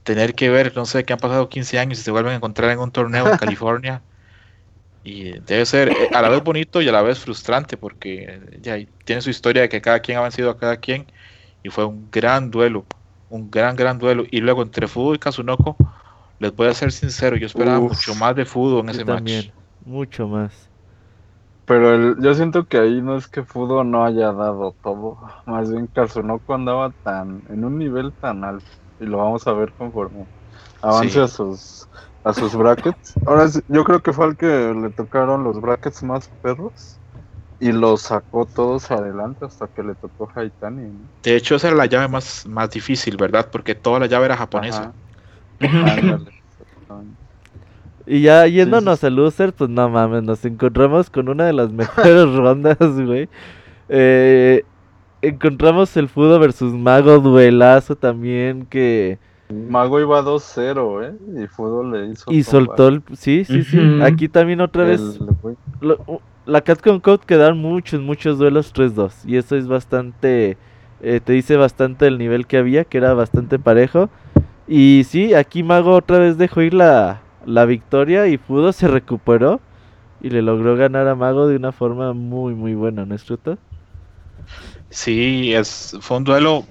tener 0.03 0.35
que 0.35 0.49
ver, 0.51 0.77
no 0.77 0.87
sé, 0.87 1.05
que 1.05 1.13
han 1.13 1.19
pasado 1.19 1.49
15 1.49 1.81
años 1.81 1.99
y 1.99 2.03
se 2.03 2.13
vuelven 2.13 2.33
a 2.33 2.37
encontrar 2.37 2.71
en 2.71 2.79
un 2.79 2.93
torneo 2.93 3.29
en 3.29 3.37
California. 3.39 4.03
Y 5.03 5.33
debe 5.41 5.67
ser 5.67 5.89
eh, 5.89 6.11
a 6.15 6.23
la 6.23 6.29
vez 6.29 6.43
bonito 6.45 6.81
y 6.81 6.89
a 6.89 6.93
la 6.93 7.03
vez 7.03 7.19
frustrante 7.19 7.77
porque 7.77 8.41
ya 8.61 8.77
tiene 9.05 9.23
su 9.23 9.31
historia 9.31 9.63
de 9.63 9.69
que 9.69 9.81
cada 9.81 10.01
quien 10.01 10.19
ha 10.19 10.23
vencido 10.23 10.51
a 10.51 10.59
cada 10.59 10.77
quien 10.77 11.07
y 11.63 11.71
fue 11.71 11.85
un 11.85 12.09
gran 12.11 12.51
duelo 12.51 12.87
un 13.31 13.51
gran, 13.51 13.77
gran 13.77 13.99
duelo. 13.99 14.25
Y 14.31 14.41
luego 14.41 14.63
entre 14.63 14.89
Fudo 14.89 15.15
y 15.15 15.19
Kazunoko, 15.19 15.77
les 16.39 16.55
voy 16.55 16.69
a 16.69 16.75
ser 16.75 16.93
sincero, 16.93 17.37
yo 17.37 17.47
esperaba 17.47 17.81
mucho 17.81 18.15
más 18.15 18.37
de 18.37 18.45
Fudo 18.45 18.81
en 18.81 18.89
ese 18.91 19.05
match. 19.05 19.51
Mucho 19.85 20.29
más. 20.29 20.69
Pero 21.67 22.19
yo 22.21 22.35
siento 22.35 22.67
que 22.67 22.79
ahí 22.79 23.03
no 23.03 23.17
es 23.17 23.29
que 23.29 23.45
Fudo 23.45 23.85
no 23.85 24.05
haya 24.05 24.33
dado 24.33 24.77
todo. 24.83 25.19
Más 25.47 25.71
bien 25.71 25.89
Kazunoko 25.89 26.55
andaba 26.55 26.93
tan 27.03 27.43
en 27.49 27.65
un 27.65 27.79
nivel 27.79 28.15
tan 28.21 28.45
alto. 28.45 28.67
Y 28.99 29.07
lo 29.07 29.19
vamos 29.19 29.47
a 29.47 29.53
ver 29.53 29.75
conforme 29.75 30.29
avance 30.81 31.21
a 31.21 31.29
sus 31.29 31.89
a 32.25 32.33
sus 32.33 32.57
brackets. 32.57 33.19
Ahora 33.27 33.47
yo 33.69 33.85
creo 33.85 34.01
que 34.03 34.13
fue 34.13 34.27
al 34.27 34.37
que 34.37 34.47
le 34.47 34.91
tocaron 34.93 35.45
los 35.45 35.61
brackets 35.61 36.03
más 36.03 36.31
perros 36.41 37.01
y 37.59 37.73
los 37.73 38.03
sacó 38.03 38.47
todos 38.47 38.91
adelante 38.91 39.47
hasta 39.47 39.69
que 39.69 39.83
le 39.83 39.97
tocó 39.97 40.31
Haitani. 40.35 41.09
De 41.23 41.37
hecho, 41.37 41.57
esa 41.57 41.69
era 41.69 41.77
la 41.77 41.87
llave 41.87 42.09
más, 42.09 42.47
más 42.47 42.71
difícil, 42.71 43.17
¿verdad? 43.17 43.49
Porque 43.51 43.75
toda 43.75 43.99
la 44.01 44.07
llave 44.07 44.27
era 44.27 44.37
japonesa. 44.37 44.95
Y 48.07 48.21
ya 48.21 48.47
yéndonos 48.47 49.03
a 49.03 49.11
Loser, 49.11 49.53
pues 49.53 49.69
no 49.71 49.89
mames, 49.89 50.23
nos 50.23 50.45
encontramos 50.45 51.11
con 51.11 51.29
una 51.29 51.47
de 51.47 51.53
las 51.53 51.73
mejores 51.73 52.35
rondas, 52.35 52.79
güey. 52.81 53.29
Eh, 53.89 54.65
encontramos 55.23 55.97
el 55.97 56.09
Fudo 56.09 56.39
versus 56.39 56.73
Mago, 56.73 57.19
duelazo 57.19 57.97
también 57.97 58.67
que... 58.67 59.19
Mago 59.49 60.01
iba 60.01 60.23
2-0, 60.23 61.05
¿eh? 61.05 61.43
Y 61.43 61.47
Fudo 61.47 61.89
le 61.89 62.07
hizo... 62.07 62.33
Y 62.33 62.43
soltó 62.43 62.89
el... 62.89 63.03
Sí, 63.17 63.45
sí, 63.45 63.63
sí. 63.63 64.01
Aquí 64.03 64.29
también 64.29 64.61
otra 64.61 64.85
vez 64.85 65.21
la 66.47 66.61
Capcom 66.61 67.01
Code 67.01 67.25
quedaron 67.27 67.59
muchos, 67.59 68.01
muchos 68.01 68.39
duelos 68.39 68.73
3-2. 68.73 69.13
Y 69.27 69.37
eso 69.37 69.57
es 69.57 69.67
bastante. 69.67 70.57
Eh, 71.03 71.21
te 71.23 71.33
dice 71.33 71.57
bastante 71.57 72.07
el 72.07 72.19
nivel 72.19 72.47
que 72.47 72.57
había, 72.57 72.85
que 72.85 72.99
era 72.99 73.13
bastante 73.15 73.59
parejo. 73.59 74.09
Y 74.67 75.03
sí, 75.07 75.35
aquí 75.35 75.63
Mago 75.63 75.93
otra 75.93 76.19
vez 76.19 76.39
dejó 76.39 76.63
ir 76.63 76.75
la, 76.75 77.21
la 77.47 77.65
victoria 77.65 78.27
y 78.27 78.37
Fudo 78.37 78.73
se 78.73 78.89
recuperó. 78.89 79.61
Y 80.21 80.31
le 80.31 80.43
logró 80.43 80.77
ganar 80.77 81.07
a 81.09 81.15
Mago 81.15 81.47
de 81.47 81.57
una 81.57 81.73
forma 81.73 82.13
muy, 82.15 82.55
muy 82.55 82.75
buena, 82.75 83.05
¿no 83.05 83.15
es 83.15 83.23
cierto? 83.23 83.59
Sí, 84.89 85.53
es, 85.55 85.97
fue 86.01 86.17
un 86.17 86.25
duelo 86.25 86.65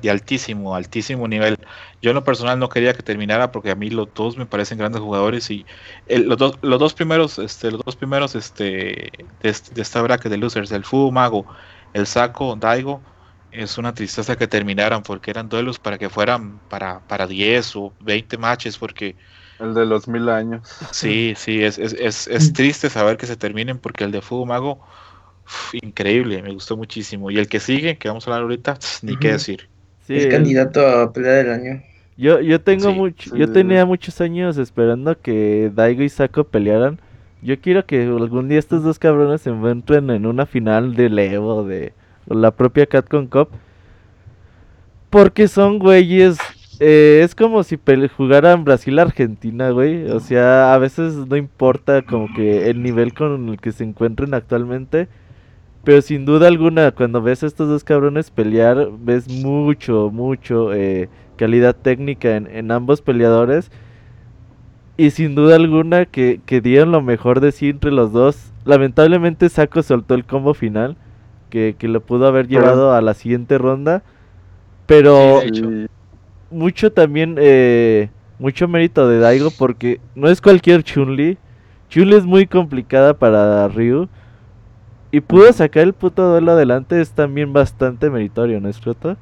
de 0.00 0.10
altísimo, 0.10 0.74
altísimo 0.74 1.26
nivel. 1.26 1.58
Yo 2.02 2.10
en 2.10 2.14
lo 2.14 2.24
personal 2.24 2.58
no 2.58 2.68
quería 2.68 2.94
que 2.94 3.02
terminara 3.02 3.50
porque 3.50 3.70
a 3.70 3.74
mí 3.74 3.90
los 3.90 4.08
dos 4.14 4.36
me 4.36 4.46
parecen 4.46 4.78
grandes 4.78 5.00
jugadores 5.00 5.50
y 5.50 5.66
los, 6.08 6.38
dos, 6.38 6.58
los 6.62 6.78
dos 6.78 6.94
primeros, 6.94 7.38
este, 7.38 7.70
los 7.70 7.82
dos 7.84 7.96
primeros 7.96 8.34
este, 8.34 9.10
de, 9.42 9.48
esta 9.48 10.02
bracket 10.02 10.30
de 10.30 10.38
losers, 10.38 10.70
el 10.70 10.84
Fu 10.84 11.10
Mago, 11.10 11.46
el 11.94 12.06
Saco, 12.06 12.56
Daigo, 12.56 13.00
es 13.50 13.78
una 13.78 13.94
tristeza 13.94 14.36
que 14.36 14.46
terminaran 14.46 15.02
porque 15.02 15.30
eran 15.30 15.48
duelos 15.48 15.78
para 15.78 15.98
que 15.98 16.08
fueran 16.08 16.60
para, 16.68 17.00
para 17.00 17.26
10 17.26 17.76
o 17.76 17.92
20 18.00 18.38
matches 18.38 18.78
porque... 18.78 19.16
El 19.60 19.74
de 19.74 19.84
los 19.84 20.08
mil 20.08 20.28
años. 20.28 20.62
Sí, 20.90 21.34
sí, 21.36 21.62
es, 21.62 21.78
es, 21.78 21.92
es, 21.92 22.26
es 22.28 22.52
triste 22.52 22.88
saber 22.88 23.16
que 23.16 23.26
se 23.26 23.36
terminen 23.36 23.78
porque 23.78 24.04
el 24.04 24.10
de 24.10 24.22
Fu 24.22 24.46
Mago, 24.46 24.80
increíble, 25.72 26.42
me 26.42 26.52
gustó 26.52 26.76
muchísimo. 26.76 27.30
Y 27.30 27.38
el 27.38 27.48
que 27.48 27.60
sigue, 27.60 27.98
que 27.98 28.08
vamos 28.08 28.26
a 28.26 28.30
hablar 28.30 28.42
ahorita, 28.42 28.78
ni 29.02 29.16
qué 29.16 29.32
decir. 29.32 29.68
es 30.08 30.26
candidato 30.28 30.86
a 30.86 31.12
pelea 31.12 31.34
del 31.34 31.50
año. 31.50 31.82
Yo, 32.16 32.40
yo 32.40 32.60
tengo 32.60 32.92
mucho, 32.92 33.34
yo 33.34 33.50
tenía 33.50 33.86
muchos 33.86 34.20
años 34.20 34.58
esperando 34.58 35.18
que 35.18 35.70
Daigo 35.74 36.02
y 36.02 36.08
Sako 36.08 36.44
pelearan. 36.44 37.00
Yo 37.42 37.58
quiero 37.60 37.86
que 37.86 38.02
algún 38.02 38.48
día 38.48 38.58
estos 38.58 38.82
dos 38.82 38.98
cabrones 38.98 39.42
se 39.42 39.50
encuentren 39.50 40.10
en 40.10 40.26
una 40.26 40.44
final 40.44 40.94
de 40.94 41.06
Evo 41.32 41.64
de 41.64 41.94
la 42.26 42.50
propia 42.50 42.86
Catcon 42.86 43.26
Cup. 43.26 43.48
Porque 45.08 45.48
son 45.48 45.78
güeyes. 45.78 46.38
Eh, 46.82 47.20
es 47.22 47.34
como 47.34 47.62
si 47.62 47.78
jugaran 48.16 48.64
Brasil-Argentina, 48.64 49.70
güey. 49.70 50.10
O 50.10 50.18
sea, 50.18 50.72
a 50.72 50.78
veces 50.78 51.14
no 51.14 51.36
importa 51.36 52.02
como 52.02 52.26
que 52.34 52.70
el 52.70 52.82
nivel 52.82 53.12
con 53.12 53.50
el 53.50 53.60
que 53.60 53.70
se 53.70 53.84
encuentren 53.84 54.32
actualmente. 54.32 55.08
Pero 55.84 56.00
sin 56.02 56.24
duda 56.24 56.48
alguna, 56.48 56.90
cuando 56.92 57.22
ves 57.22 57.42
a 57.42 57.46
estos 57.46 57.68
dos 57.68 57.84
cabrones 57.84 58.30
pelear, 58.30 58.88
ves 58.98 59.28
mucho, 59.28 60.10
mucho 60.10 60.72
eh, 60.74 61.08
calidad 61.36 61.76
técnica 61.76 62.36
en, 62.36 62.70
ambos 62.70 63.02
peleadores. 63.02 63.70
Y 64.96 65.10
sin 65.10 65.34
duda 65.34 65.56
alguna 65.56 66.06
que, 66.06 66.40
dieron 66.62 66.92
lo 66.92 67.02
mejor 67.02 67.40
de 67.40 67.52
sí 67.52 67.68
entre 67.70 67.92
los 67.92 68.12
dos. 68.12 68.52
Lamentablemente 68.64 69.48
Saco 69.50 69.82
soltó 69.82 70.14
el 70.14 70.24
combo 70.24 70.54
final, 70.54 70.96
que, 71.50 71.76
lo 71.82 72.00
pudo 72.00 72.26
haber 72.26 72.48
llevado 72.48 72.94
a 72.94 73.02
la 73.02 73.12
siguiente 73.12 73.58
ronda. 73.58 74.02
Pero 74.86 75.40
mucho 76.50 76.92
también, 76.92 77.36
eh, 77.38 78.10
mucho 78.38 78.68
mérito 78.68 79.08
de 79.08 79.18
Daigo 79.18 79.50
porque 79.50 80.00
no 80.14 80.28
es 80.28 80.40
cualquier 80.40 80.82
Chun-Li. 80.82 81.38
Chun-Li 81.88 82.16
es 82.16 82.24
muy 82.24 82.46
complicada 82.46 83.14
para 83.14 83.68
Ryu. 83.68 84.08
Y 85.12 85.20
pudo 85.20 85.52
sacar 85.52 85.82
el 85.82 85.92
puto 85.92 86.30
duelo 86.30 86.52
adelante, 86.52 87.00
es 87.00 87.10
también 87.10 87.52
bastante 87.52 88.08
meritorio, 88.10 88.60
¿no 88.60 88.68
es 88.68 88.80
cierto? 88.80 89.16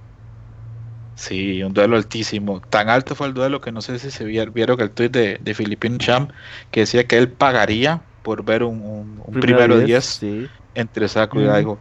Sí, 1.14 1.62
un 1.62 1.72
duelo 1.72 1.97
altísimo. 1.97 2.61
Tan 2.61 2.89
alto 2.91 3.14
fue 3.14 3.26
el 3.26 3.35
duelo 3.35 3.61
que 3.61 3.72
no 3.72 3.81
sé 3.81 3.99
si 3.99 4.11
se 4.11 4.24
vieron, 4.24 4.55
vieron 4.55 4.81
el 4.81 4.91
tweet 4.91 5.09
de, 5.09 5.39
de 5.43 5.55
Philippine 5.55 5.99
Champ 5.99 6.31
que 6.70 6.81
decía 6.81 7.07
que 7.09 7.18
él 7.18 7.29
pagaría 7.29 8.03
por 8.22 8.45
ver 8.45 8.62
un, 8.62 9.22
primero 9.41 9.81
10 9.81 10.20
entre 10.74 11.09
Saco 11.09 11.41
y 11.41 11.45
Daigo. 11.45 11.79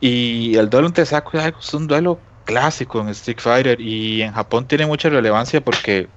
Y 0.00 0.56
el 0.56 0.70
duelo 0.70 0.86
entre 0.86 1.04
Saco 1.04 1.32
y 1.34 1.38
Daigo 1.38 1.58
es 1.58 1.74
un 1.74 1.86
duelo 1.86 2.18
clásico 2.50 3.00
en 3.00 3.08
Street 3.10 3.38
Fighter 3.38 3.80
y 3.80 4.22
en 4.22 4.32
Japón 4.32 4.66
tiene 4.66 4.84
mucha 4.84 5.08
relevancia 5.08 5.60
porque 5.60 6.08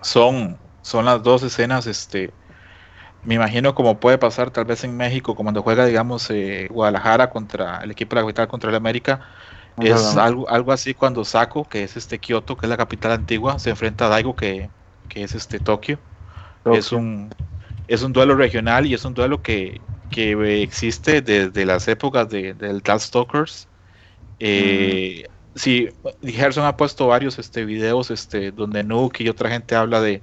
son, 0.00 0.56
son 0.80 1.04
las 1.04 1.22
dos 1.22 1.42
escenas, 1.42 1.86
este, 1.86 2.32
me 3.22 3.34
imagino 3.34 3.74
como 3.74 4.00
puede 4.00 4.16
pasar 4.16 4.50
tal 4.50 4.64
vez 4.64 4.82
en 4.84 4.96
México, 4.96 5.34
cuando 5.34 5.62
juega, 5.62 5.84
digamos, 5.84 6.30
eh, 6.30 6.68
Guadalajara 6.70 7.28
contra 7.28 7.80
el 7.82 7.90
equipo 7.90 8.16
de 8.16 8.22
la 8.22 8.26
capital 8.26 8.48
contra 8.48 8.70
el 8.70 8.76
América, 8.76 9.20
es 9.78 10.16
algo, 10.16 10.48
algo 10.48 10.72
así 10.72 10.94
cuando 10.94 11.22
Saco, 11.22 11.68
que 11.68 11.84
es 11.84 11.98
este 11.98 12.18
Kioto, 12.18 12.56
que 12.56 12.64
es 12.64 12.70
la 12.70 12.78
capital 12.78 13.12
antigua, 13.12 13.58
se 13.58 13.68
enfrenta 13.68 14.06
a 14.06 14.08
Daigo, 14.08 14.34
que, 14.34 14.70
es 15.14 15.34
este 15.34 15.58
Tokio. 15.58 15.98
Es 16.64 16.92
un 16.92 17.30
es 17.88 18.02
un 18.02 18.12
duelo 18.12 18.34
regional 18.34 18.86
y 18.86 18.94
es 18.94 19.04
un 19.04 19.14
duelo 19.14 19.42
que, 19.42 19.80
existe 20.10 21.20
desde 21.20 21.66
las 21.66 21.88
épocas 21.88 22.28
de, 22.30 22.54
del 22.54 22.80
Darkstalkers. 22.80 23.68
Eh, 24.38 25.24
Sí, 25.56 25.88
Gerson 26.20 26.66
ha 26.66 26.76
puesto 26.76 27.06
varios 27.06 27.38
este, 27.38 27.64
videos 27.64 28.10
este, 28.10 28.52
donde 28.52 28.84
Nuke 28.84 29.22
y 29.24 29.28
otra 29.30 29.48
gente 29.48 29.74
habla 29.74 30.02
de, 30.02 30.22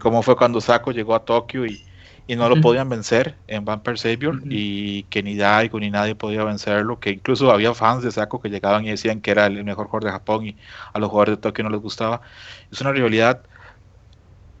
cómo 0.00 0.22
fue 0.22 0.34
cuando 0.34 0.62
Saco 0.62 0.92
llegó 0.92 1.14
a 1.14 1.26
Tokio 1.26 1.66
y, 1.66 1.84
y 2.26 2.36
no 2.36 2.48
lo 2.48 2.58
podían 2.62 2.88
vencer 2.88 3.38
en 3.46 3.66
Vampire 3.66 3.98
Savior 3.98 4.40
y 4.48 5.02
que 5.04 5.22
ni 5.22 5.36
Daigo 5.36 5.78
ni 5.78 5.90
nadie 5.90 6.14
podía 6.14 6.42
vencerlo, 6.44 6.98
que 6.98 7.10
incluso 7.10 7.50
había 7.50 7.74
fans 7.74 8.02
de 8.02 8.10
Saco 8.12 8.40
que 8.40 8.48
llegaban 8.48 8.86
y 8.86 8.90
decían 8.90 9.20
que 9.20 9.32
era 9.32 9.44
el 9.44 9.62
mejor 9.62 9.88
jugador 9.88 10.04
de 10.04 10.12
Japón 10.12 10.46
y 10.46 10.58
a 10.94 10.98
los 10.98 11.10
jugadores 11.10 11.36
de 11.36 11.42
Tokio 11.42 11.64
no 11.64 11.70
les 11.70 11.80
gustaba. 11.80 12.22
Es 12.70 12.80
una 12.80 12.92
rivalidad 12.92 13.44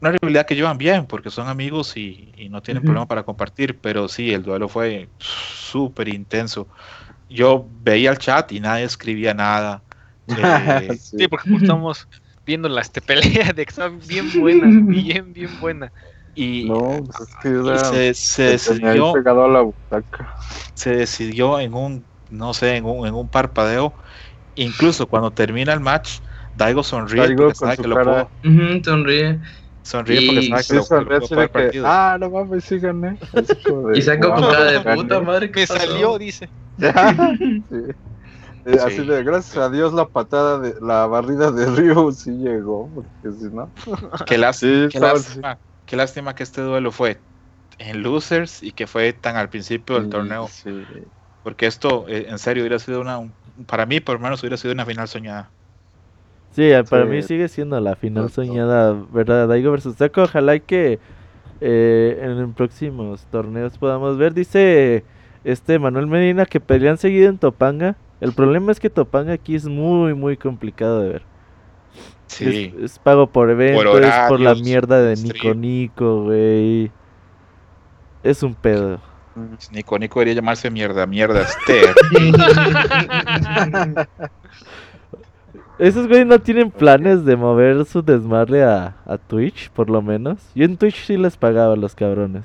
una 0.02 0.10
rivalidad 0.10 0.46
que 0.46 0.56
llevan 0.56 0.78
bien 0.78 1.06
porque 1.06 1.30
son 1.30 1.46
amigos 1.48 1.96
y, 1.96 2.34
no 2.50 2.60
tienen 2.60 2.82
problema 2.82 3.06
para 3.06 3.22
compartir, 3.22 3.80
pero 3.80 4.08
sí, 4.08 4.32
el 4.32 4.42
duelo 4.42 4.68
fue 4.68 5.10
súper 5.18 6.08
intenso. 6.08 6.68
Yo 7.32 7.66
veía 7.82 8.10
el 8.10 8.18
chat 8.18 8.52
y 8.52 8.60
nadie 8.60 8.84
escribía 8.84 9.34
nada. 9.34 9.82
Eh, 10.28 10.96
sí. 10.98 11.26
porque 11.28 11.52
estamos 11.56 12.06
viendo 12.46 12.68
la 12.68 12.80
este 12.80 13.00
pelea 13.00 13.52
de 13.52 13.64
que 13.64 13.70
estaba 13.70 13.92
bien 14.06 14.30
buena, 14.40 14.66
bien, 14.88 15.32
bien 15.32 15.50
buena. 15.60 15.92
Y, 16.34 16.64
no, 16.64 17.04
pues 17.04 18.16
se, 18.16 18.42
decidió 18.44 19.12
se 20.74 20.90
decidió 20.96 21.60
en 21.60 21.74
un 21.74 22.04
no 22.30 22.54
sé 22.54 22.76
en 22.76 22.86
un, 22.86 23.06
en 23.06 23.12
un 23.12 23.28
parpadeo 23.28 23.92
incluso 24.54 25.06
cuando 25.06 25.30
termina 25.30 25.74
el 25.74 25.80
match 25.80 26.20
Daigo 26.56 26.82
sonríe 26.82 27.34
porque 27.34 27.54
sabe 27.54 27.76
que 27.76 27.86
lo 27.88 28.02
puedo 28.02 28.30
sonríe 28.82 29.40
sonríe 29.82 30.26
porque 30.26 30.48
sabe 30.48 30.64
que 30.64 30.74
lo, 30.74 31.26
puedo 31.26 31.48
partido 31.48 31.84
ah 31.86 32.16
no 32.20 32.30
mames 32.30 32.64
sí 32.64 32.78
gané 32.78 33.18
y 33.94 34.02
saco 34.02 34.30
con 34.32 34.42
cara 34.42 34.72
de 34.72 34.96
puta 34.96 35.20
madre 35.20 35.50
que 35.50 35.66
salió 35.66 36.18
dice 36.18 36.48
Eh, 38.64 38.78
así 38.80 39.04
de 39.04 39.24
gracias 39.24 39.56
a 39.56 39.70
Dios 39.70 39.92
la 39.92 40.06
patada 40.06 40.58
de 40.58 40.74
la 40.80 41.06
barrida 41.06 41.50
de 41.50 41.66
Ryu 41.66 42.12
sí 42.12 42.30
llegó, 42.30 42.88
porque 42.94 43.36
si 43.36 43.52
no. 43.52 43.72
Qué, 44.26 44.38
lástima, 44.38 44.88
qué, 45.84 45.96
lástima, 45.96 46.34
que 46.34 46.44
este 46.44 46.60
duelo 46.60 46.92
fue 46.92 47.20
en 47.78 48.02
losers 48.02 48.62
y 48.62 48.70
que 48.70 48.86
fue 48.86 49.12
tan 49.12 49.36
al 49.36 49.48
principio 49.48 49.96
del 49.96 50.10
torneo. 50.10 50.48
Porque 51.42 51.66
esto, 51.66 52.06
eh, 52.06 52.26
en 52.28 52.38
serio, 52.38 52.62
hubiera 52.62 52.78
sido 52.78 53.00
una. 53.00 53.20
Para 53.66 53.84
mí, 53.84 53.98
por 53.98 54.14
lo 54.14 54.20
menos, 54.20 54.40
hubiera 54.42 54.56
sido 54.56 54.74
una 54.74 54.86
final 54.86 55.08
soñada. 55.08 55.52
Sí, 56.52 56.70
para 56.90 57.06
mí 57.06 57.22
sigue 57.22 57.48
siendo 57.48 57.80
la 57.80 57.96
final 57.96 58.30
soñada, 58.30 58.94
¿verdad? 59.10 59.48
Daigo 59.48 59.70
versus 59.70 59.96
Saco. 59.96 60.22
Ojalá 60.22 60.58
que 60.58 60.98
eh, 61.62 62.18
en 62.20 62.52
próximos 62.52 63.24
torneos 63.30 63.78
podamos 63.78 64.18
ver. 64.18 64.34
Dice 64.34 65.04
este 65.44 65.78
Manuel 65.78 66.06
Medina 66.06 66.44
que 66.44 66.60
pelean 66.60 66.98
seguido 66.98 67.30
en 67.30 67.38
Topanga. 67.38 67.96
El 68.20 68.32
problema 68.34 68.70
es 68.70 68.80
que 68.80 68.90
Topanga 68.90 69.32
aquí 69.32 69.54
es 69.54 69.64
muy, 69.64 70.12
muy 70.14 70.36
complicado 70.36 71.00
de 71.00 71.08
ver. 71.08 71.22
Sí. 72.26 72.74
Es, 72.80 72.98
pago 72.98 73.26
por 73.26 73.50
evento, 73.50 73.98
es 73.98 74.14
por 74.28 74.40
la 74.40 74.54
mierda 74.54 75.00
de 75.02 75.16
Nico 75.16 75.54
Nico, 75.54 76.24
güey. 76.24 76.90
Es 78.22 78.42
un 78.42 78.54
pedo. 78.54 79.00
Nico 79.70 79.98
Nico 79.98 80.20
debería 80.20 80.34
llamarse 80.34 80.70
mierda, 80.70 81.06
mierda, 81.06 81.42
Esther. 81.42 81.94
Esos 85.82 86.06
güeyes 86.06 86.26
no 86.26 86.38
tienen 86.38 86.70
planes 86.70 87.24
de 87.24 87.36
mover 87.36 87.84
su 87.84 88.02
desmadre 88.02 88.64
a, 88.64 88.96
a, 89.06 89.18
Twitch, 89.18 89.70
por 89.70 89.90
lo 89.90 90.02
menos. 90.02 90.38
Yo 90.54 90.64
en 90.64 90.76
Twitch 90.76 91.04
sí 91.04 91.16
les 91.16 91.36
pagaba 91.36 91.74
a 91.74 91.76
los 91.76 91.94
cabrones. 91.94 92.44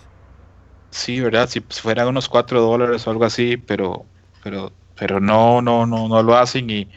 Sí, 0.89 1.21
¿verdad? 1.21 1.47
Si 1.47 1.61
fueran 1.61 2.07
unos 2.07 2.29
4 2.29 2.61
dólares 2.61 3.05
o 3.05 3.11
algo 3.11 3.25
así, 3.25 3.57
pero, 3.57 4.05
pero 4.43 4.71
pero 4.97 5.19
no, 5.19 5.61
no, 5.61 5.85
no, 5.85 6.07
no 6.07 6.23
lo 6.23 6.35
hacen 6.35 6.69
y 6.69 6.87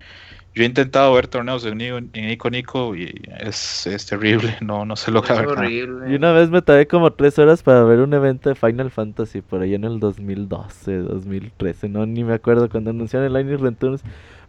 yo 0.53 0.65
he 0.65 0.67
intentado 0.67 1.15
ver 1.15 1.29
torneos 1.29 1.65
en, 1.65 1.81
en 1.81 2.11
Nico 2.13 2.51
Nico 2.51 2.97
y 2.97 3.23
es, 3.39 3.87
es 3.87 4.07
terrible, 4.07 4.57
no, 4.61 4.85
no 4.85 4.97
se 4.97 5.13
logra 5.13 5.43
ver 5.43 5.69
Y 6.09 6.15
una 6.15 6.33
vez 6.33 6.51
me 6.51 6.61
tardé 6.61 6.89
como 6.89 7.13
tres 7.13 7.39
horas 7.39 7.63
para 7.63 7.85
ver 7.85 8.01
un 8.01 8.13
evento 8.15 8.49
de 8.49 8.57
Final 8.57 8.91
Fantasy 8.91 9.43
por 9.43 9.63
ahí 9.63 9.75
en 9.75 9.85
el 9.85 10.01
2012, 10.01 10.99
2013, 10.99 11.89
no 11.89 12.05
ni 12.07 12.25
me 12.25 12.35
acuerdo 12.35 12.69
cuando 12.69 12.91
anunciaron 12.91 13.27
el 13.27 13.33
Lightning 13.35 13.59
Returns. 13.59 14.03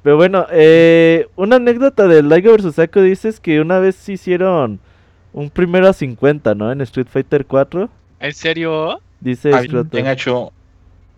Pero 0.04 0.18
bueno, 0.18 0.48
eh, 0.52 1.28
una 1.36 1.58
anécdota 1.58 2.08
del 2.08 2.30
Liga 2.30 2.52
vs. 2.52 2.76
Saco 2.76 3.02
dices 3.02 3.40
que 3.40 3.62
una 3.62 3.80
vez 3.80 4.10
hicieron 4.10 4.80
un 5.34 5.50
primero 5.50 5.88
a 5.88 5.94
50, 5.94 6.56
¿no? 6.56 6.72
En 6.72 6.82
Street 6.82 7.08
Fighter 7.10 7.46
4. 7.46 7.90
¿En 8.20 8.34
serio? 8.34 9.00
Dice 9.20 9.54
Habían 9.54 10.08
hecho 10.08 10.52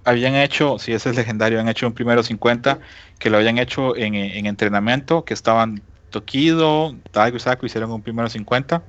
habían 0.06 0.36
hecho, 0.36 0.80
si 0.80 0.94
ese 0.94 1.10
es 1.10 1.16
legendario, 1.16 1.60
habían 1.60 1.70
hecho 1.70 1.88
un 1.88 1.94
primero 1.94 2.24
50, 2.24 2.80
que 3.20 3.30
lo 3.30 3.38
habían 3.38 3.58
hecho 3.58 3.96
en, 3.96 4.16
entrenamiento, 4.46 5.24
que 5.24 5.34
estaban 5.34 5.82
Tokido, 6.10 6.96
Daigo 7.12 7.38
y 7.38 7.40
Saku 7.40 7.66
hicieron 7.66 7.92
un 7.92 8.02
primero 8.02 8.30
50. 8.30 8.84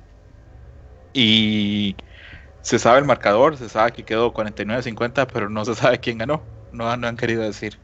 Y 1.13 1.95
se 2.61 2.79
sabe 2.79 2.99
el 2.99 3.05
marcador, 3.05 3.57
se 3.57 3.69
sabe 3.69 3.93
que 3.93 4.03
quedó 4.03 4.33
49-50, 4.33 5.27
pero 5.31 5.49
no 5.49 5.63
se 5.63 5.75
sabe 5.75 5.99
quién 5.99 6.17
ganó. 6.17 6.43
No, 6.73 6.95
no 6.97 7.07
han 7.07 7.15
querido 7.15 7.43
decir. 7.43 7.77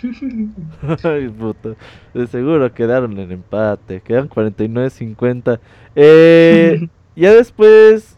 Ay, 1.04 1.28
puta. 1.28 1.74
De 2.14 2.26
seguro 2.26 2.72
quedaron 2.72 3.18
en 3.18 3.32
empate. 3.32 4.00
Quedan 4.00 4.28
49-50. 4.28 5.60
Eh, 5.94 6.88
ya 7.16 7.32
después 7.32 8.16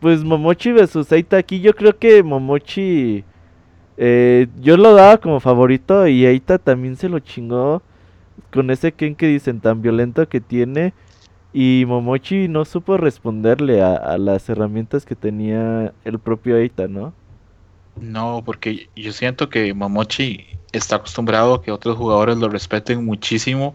pues 0.00 0.22
Momochi 0.22 0.72
versus 0.72 1.10
Eita 1.10 1.38
aquí 1.38 1.60
yo 1.60 1.74
creo 1.74 1.98
que 1.98 2.22
Momochi 2.22 3.24
eh, 3.96 4.46
yo 4.60 4.76
lo 4.76 4.94
daba 4.94 5.16
como 5.18 5.40
favorito 5.40 6.06
y 6.06 6.26
Eita 6.26 6.58
también 6.58 6.96
se 6.96 7.08
lo 7.08 7.18
chingó 7.18 7.82
con 8.52 8.70
ese 8.70 8.92
Ken 8.92 9.14
que 9.14 9.26
dicen 9.26 9.60
tan 9.60 9.80
violento 9.82 10.28
que 10.28 10.40
tiene 10.40 10.92
y 11.52 11.84
Momochi 11.86 12.48
no 12.48 12.64
supo 12.66 12.98
responderle 12.98 13.82
a, 13.82 14.18
las 14.18 14.48
herramientas 14.50 15.06
que 15.06 15.14
tenía 15.14 15.94
el 16.04 16.18
propio 16.18 16.56
Eita, 16.56 16.86
¿no? 16.86 17.14
No, 18.00 18.42
porque 18.44 18.90
yo 18.94 19.12
siento 19.12 19.48
que 19.48 19.72
Momochi 19.72 20.46
está 20.72 20.96
acostumbrado 20.96 21.54
a 21.54 21.62
que 21.62 21.70
otros 21.70 21.96
jugadores 21.96 22.36
lo 22.36 22.48
respeten 22.48 23.04
muchísimo 23.04 23.74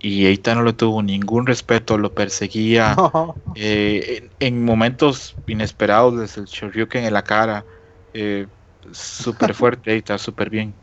y 0.00 0.26
Eita 0.26 0.54
no 0.54 0.62
le 0.62 0.72
tuvo 0.72 1.02
ningún 1.02 1.46
respeto, 1.46 1.98
lo 1.98 2.12
perseguía 2.12 2.96
eh, 3.54 4.30
en, 4.38 4.64
momentos 4.64 5.34
inesperados 5.46 6.18
desde 6.18 6.42
el 6.42 6.46
Shoryuken 6.46 7.04
en 7.04 7.12
la 7.12 7.22
cara. 7.22 7.64
Eh, 8.12 8.46
súper 8.92 9.54
fuerte 9.54 9.92
Eita, 9.92 10.18
súper 10.18 10.50
bien. 10.50 10.74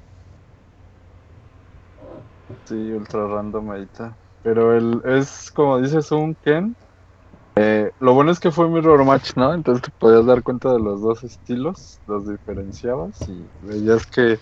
Sí, 2.66 2.76
ultra 2.92 3.28
random 3.28 3.74
Eita. 3.74 4.18
Pero 4.42 4.78
él 4.78 5.02
es, 5.06 5.50
como 5.52 5.82
dices, 5.82 6.12
un 6.12 6.36
Ken. 6.36 6.76
Eh, 7.58 7.92
lo 8.00 8.14
bueno 8.14 8.32
es 8.32 8.40
que 8.40 8.52
fue 8.52 8.70
mirror 8.70 9.06
match, 9.06 9.32
¿no? 9.36 9.54
Entonces 9.54 9.84
te 9.84 9.92
podías 9.98 10.26
dar 10.26 10.44
cuenta 10.44 10.74
de 10.74 10.80
los 10.80 11.02
dos 11.02 11.24
estilos, 11.24 12.02
los 12.06 12.28
diferenciabas 12.28 13.28
y 13.30 13.50
veías 13.62 14.06
que 14.08 14.40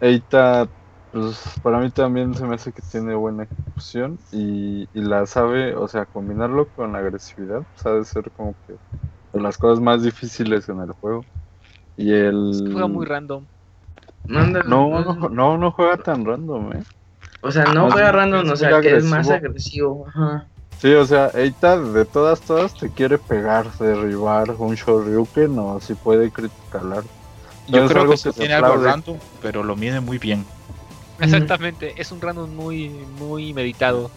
Eita 0.00 0.70
pues 1.10 1.58
para 1.62 1.80
mí 1.80 1.90
también 1.90 2.34
se 2.34 2.44
me 2.46 2.54
hace 2.54 2.72
que 2.72 2.82
tiene 2.82 3.14
buena 3.14 3.44
ejecución 3.44 4.18
y, 4.30 4.86
la 4.92 5.26
sabe, 5.26 5.74
o 5.74 5.88
sea, 5.88 6.06
combinarlo 6.06 6.68
con 6.70 6.94
agresividad, 6.94 7.64
sabe 7.74 8.04
ser 8.04 8.30
como 8.32 8.54
que 8.66 8.74
de 9.32 9.40
las 9.40 9.58
cosas 9.58 9.80
más 9.82 10.02
difíciles 10.02 10.68
en 10.68 10.80
el 10.80 10.92
juego. 10.92 11.26
Y 11.96 12.12
el... 12.12 12.70
Juega 12.72 12.86
muy 12.86 13.06
random. 13.06 13.46
No, 14.26 14.46
no, 14.46 15.28
no, 15.30 15.58
no 15.58 15.72
juega 15.72 15.96
tan 15.96 16.24
random, 16.24 16.72
¿eh? 16.74 16.84
O 17.42 17.50
sea, 17.50 17.64
no 17.64 17.90
juega 17.90 18.12
random, 18.12 18.48
o 18.48 18.56
sea, 18.56 18.80
que 18.80 18.96
es 18.96 19.04
más 19.04 19.28
agresivo. 19.28 20.06
Ajá. 20.06 20.49
Sí, 20.80 20.94
o 20.94 21.04
sea, 21.04 21.30
Eita 21.34 21.78
de 21.78 22.06
todas, 22.06 22.40
todas 22.40 22.72
te 22.72 22.88
quiere 22.88 23.18
pegar, 23.18 23.70
derribar 23.78 24.50
un 24.56 24.74
Shoryuken 24.74 25.58
o 25.58 25.78
si 25.78 25.94
puede 25.94 26.30
criticar. 26.30 27.04
Yo 27.68 27.86
creo 27.86 28.08
que, 28.08 28.16
que 28.16 28.32
tiene 28.32 28.54
algo 28.54 28.76
random, 28.76 29.18
pero 29.42 29.62
lo 29.62 29.76
mide 29.76 30.00
muy 30.00 30.16
bien. 30.16 30.46
Exactamente, 31.20 31.92
es 31.98 32.10
un 32.12 32.22
random 32.22 32.54
muy, 32.54 32.88
muy 33.18 33.52
meditado. 33.52 34.10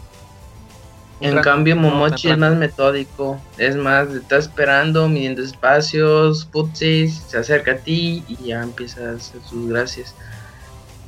en 1.20 1.38
cambio, 1.41 1.76
Momochi 1.76 2.30
es 2.30 2.38
más 2.38 2.55
metódico, 2.55 3.41
es 3.57 3.76
más, 3.76 4.09
está 4.14 4.38
esperando, 4.38 5.09
midiendo 5.09 5.43
espacios, 5.43 6.45
putsis, 6.45 7.24
se 7.28 7.39
acerca 7.39 7.74
a 7.74 7.78
ti 7.78 8.24
y 8.26 8.47
ya 8.47 8.64
empieza 8.64 9.09
a 9.09 9.16
hacer 9.16 9.41
sus 9.41 9.68
gracias. 9.68 10.16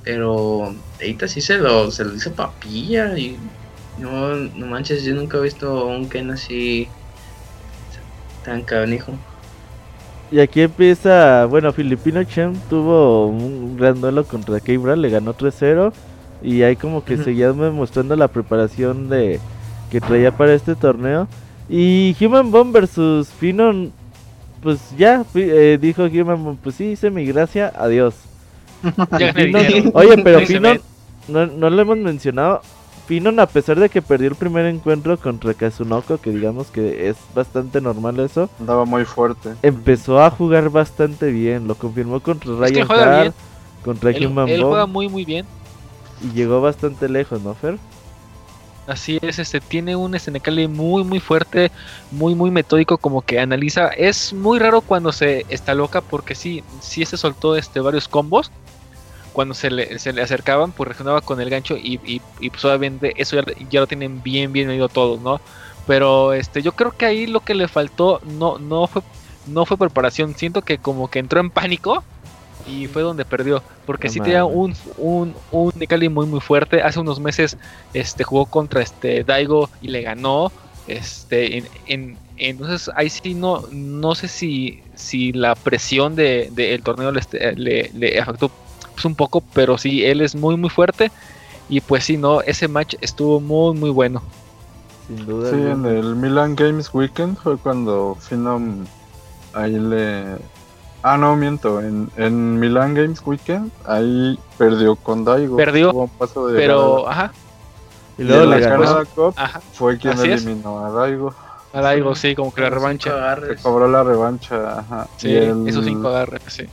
Pero 0.03 0.76
ahorita 0.99 1.30
sí 1.30 1.39
se 1.39 1.58
lo, 1.58 1.89
se 1.91 2.03
lo 2.03 2.12
dice 2.12 2.30
papilla 2.30 3.18
y 3.18 3.39
no, 3.98 4.36
no 4.36 4.66
manches, 4.68 5.04
yo 5.04 5.14
nunca 5.16 5.38
he 5.38 5.41
visto 5.41 5.88
un 5.88 6.10
Ken 6.10 6.32
así 6.32 6.88
tan 8.43 8.62
canijo. 8.62 9.14
Y 10.32 10.39
aquí 10.39 10.62
empieza, 10.62 11.46
bueno, 11.46 11.72
Filipino 11.72 12.24
Chen 12.24 12.54
tuvo 12.70 13.28
un 13.28 13.78
gran 13.78 14.02
duelo 14.02 14.26
contra 14.26 14.60
Keibra, 14.60 14.96
le 14.96 15.10
ganó 15.10 15.36
3-0 15.36 15.93
y 16.41 16.64
ahí 16.64 16.76
como 16.76 17.04
que 17.04 17.18
seguía 17.18 17.54
mostrando 17.54 18.16
la 18.16 18.28
preparación 18.28 19.10
de 19.10 19.39
que 19.89 20.02
traía 20.02 20.32
para 20.32 20.54
este 20.54 20.76
torneo. 20.76 21.28
Y 21.70 22.16
Human 22.20 22.52
Bomb 22.52 22.74
versus 22.74 23.30
Finon, 23.30 23.91
pues 24.62 24.80
ya, 24.98 25.24
eh, 25.36 25.78
dijo 25.80 26.04
Human 26.04 26.43
Bomb, 26.43 26.58
pues 26.62 26.76
sí, 26.76 26.86
hice 26.91 27.10
mi 27.10 27.26
gracia, 27.26 27.72
adiós. 27.76 28.16
oye, 29.93 30.18
pero 30.24 30.41
Finon, 30.41 30.82
no, 31.28 31.46
no 31.48 31.70
lo 31.70 31.82
hemos 31.82 31.98
mencionado, 31.98 32.62
Finon, 33.06 33.39
a 33.39 33.45
pesar 33.45 33.80
de 33.80 33.89
que 33.89 34.01
perdió 34.01 34.30
el 34.30 34.36
primer 34.36 34.66
encuentro 34.66 35.18
contra 35.20 35.53
Kazunoko, 35.53 36.18
que 36.18 36.32
digamos 36.32 36.68
que 36.68 37.10
es 37.10 37.18
bastante 37.36 37.80
normal 37.80 38.20
eso, 38.20 38.49
andaba 38.60 38.86
muy 38.86 39.06
fuerte. 39.06 39.53
Empezó 39.62 40.22
a 40.24 40.32
jugar 40.32 40.70
bastante 40.72 41.32
bien, 41.32 41.68
lo 41.68 41.76
confirmó 41.76 42.20
contra 42.20 42.56
Ryan 42.56 42.91
Hart, 42.91 43.36
contra 43.84 44.10
él, 44.10 44.26
Human 44.26 44.49
Él 44.49 44.64
juega 44.64 44.88
muy 44.88 45.08
muy 45.08 45.24
bien. 45.24 45.45
Y 46.24 46.36
llegó 46.36 46.62
bastante 46.62 47.08
lejos, 47.08 47.41
¿no, 47.41 47.53
Fer? 47.53 47.78
Así 48.88 49.20
es, 49.22 49.39
este 49.39 49.60
tiene 49.62 49.95
un 49.95 50.18
SNK 50.18 50.47
muy 50.70 51.03
muy 51.03 51.20
fuerte, 51.20 51.72
muy 52.12 52.34
muy 52.34 52.49
metódico, 52.49 52.97
como 52.97 53.22
que 53.22 53.39
analiza. 53.39 53.89
Es 53.89 54.34
muy 54.34 54.58
raro 54.58 54.82
cuando 54.82 55.12
se 55.12 55.45
está 55.49 55.76
loca 55.76 56.01
porque 56.01 56.34
sí, 56.34 56.64
sí 56.82 57.06
se 57.06 57.18
soltó 57.18 57.56
este 57.56 57.80
varios 57.80 58.08
combos. 58.08 58.51
Cuando 59.36 59.54
se 59.54 59.70
le, 59.70 60.00
se 60.00 60.14
le 60.14 60.22
acercaban, 60.22 60.72
pues 60.72 60.88
reaccionaba 60.88 61.20
con 61.20 61.42
el 61.42 61.50
gancho 61.50 61.76
y, 61.76 62.00
y, 62.06 62.22
y 62.40 62.50
pues 62.50 62.64
obviamente 62.64 63.14
eso 63.18 63.36
ya, 63.70 63.82
lo 63.82 63.88
tienen 63.88 64.24
bien 64.24 64.54
bien 64.54 64.70
medido 64.70 64.88
todos, 64.88 65.20
¿no? 65.20 65.42
Pero 65.86 66.32
este 66.32 66.62
yo 66.62 66.72
creo 66.72 66.92
que 66.92 67.06
ahí 67.06 67.28
lo 67.28 67.42
que 67.42 67.54
le 67.54 67.68
faltó 67.68 68.22
no 68.24 68.58
no 68.60 68.88
fue 68.88 69.02
no 69.46 69.66
fue 69.66 69.76
preparación, 69.78 70.36
siento 70.36 70.62
que 70.62 70.78
como 70.78 71.10
que 71.10 71.20
entró 71.20 71.42
en 71.42 71.50
pánico 71.50 72.02
y 72.66 72.88
fue 72.88 73.02
donde 73.02 73.26
perdió. 73.26 73.62
Porque 73.86 74.08
si 74.08 74.22
tenía 74.22 74.46
un, 74.46 74.74
un, 74.98 75.36
un 75.52 75.74
Nikali 75.76 76.08
muy 76.08 76.28
muy 76.28 76.40
fuerte. 76.40 76.82
Hace 76.82 77.02
unos 77.02 77.20
meses 77.20 77.58
este 77.94 78.24
jugó 78.24 78.46
contra 78.46 78.82
este 78.82 79.26
Daigo 79.26 79.70
y 79.82 79.90
le 79.90 80.02
ganó. 80.02 80.50
Este 80.88 81.64
en, 81.88 82.18
entonces 82.38 82.90
ahí 82.96 83.10
sí 83.10 83.34
no, 83.34 83.64
no 83.72 84.14
sé 84.16 84.28
si, 84.28 84.82
si 84.96 85.32
la 85.32 85.56
presión 85.56 86.16
del 86.16 86.54
de, 86.54 86.74
el 86.74 86.84
torneo 86.84 87.12
le, 87.12 87.20
este, 87.20 87.56
le, 87.56 87.92
le, 87.94 88.20
afectó 88.20 88.52
pues, 88.96 89.06
un 89.06 89.16
poco, 89.16 89.41
pero 89.54 89.78
sí, 89.78 90.04
él 90.04 90.22
es 90.22 90.36
muy 90.36 90.58
muy 90.58 90.70
fuerte. 90.70 91.12
Y 91.70 91.82
pues 91.82 92.04
sí, 92.04 92.18
no, 92.18 92.41
ese 92.41 92.68
match 92.68 92.96
estuvo 93.02 93.39
muy 93.39 93.78
muy 93.78 93.89
bueno. 93.89 94.22
Sin 95.08 95.26
duda. 95.26 95.50
Sí, 95.52 95.56
en 95.56 95.86
el 95.86 96.16
Milan 96.16 96.56
Games 96.56 96.93
Weekend 96.93 97.38
fue 97.38 97.58
cuando 97.58 98.18
Phenom 98.20 98.86
ahí 99.54 99.80
le, 99.80 100.38
Ah, 101.08 101.18
no, 101.18 101.36
miento. 101.36 101.82
En, 101.82 102.10
en 102.18 102.60
Milan 102.60 102.96
Games 102.96 103.22
Weekend, 103.24 103.72
ahí 103.86 104.39
perdió 104.58 104.96
con 104.96 105.24
Daigo. 105.24 105.56
Perdió. 105.56 106.10
pero, 106.56 107.08
ajá. 107.08 107.32
Y 108.18 108.24
luego 108.24 108.46
la 108.46 108.60
Canada 108.60 109.06
Cup 109.06 109.36
fue 109.74 110.00
quien 110.00 110.20
eliminó 110.20 110.84
a 110.84 110.89
Daigo. 110.89 111.32
A 111.74 111.82
Daigo, 111.82 112.16
sí, 112.16 112.34
como 112.34 112.52
que 112.52 112.62
la 112.62 112.72
revancha. 112.72 113.38
Se 113.46 113.62
cobró 113.62 113.88
la 113.88 114.04
revancha, 114.04 114.80
ajá. 114.80 115.08
Sí, 115.18 115.32
esos 115.68 115.86
cinco 115.86 116.08
agarres, 116.08 116.41
sí. 116.48 116.66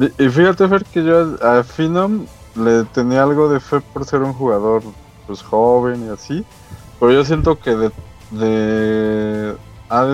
Y, 0.00 0.28
fíjate, 0.28 0.66
Fer, 0.66 0.84
que 0.84 1.04
yo 1.04 1.36
a 1.42 1.62
Phenom 1.62 2.26
le 2.56 2.84
tenía 2.84 3.22
algo 3.22 3.52
de 3.52 3.60
fe 3.60 3.80
por 3.80 4.04
ser 4.06 4.22
un 4.22 4.32
jugador 4.32 4.82
pues 5.26 5.42
joven 5.42 6.06
y 6.06 6.08
así. 6.08 6.44
Pero 6.98 7.12
yo 7.12 7.24
siento 7.24 7.58
que 7.58 7.70
de, 7.70 7.90
de 8.30 9.56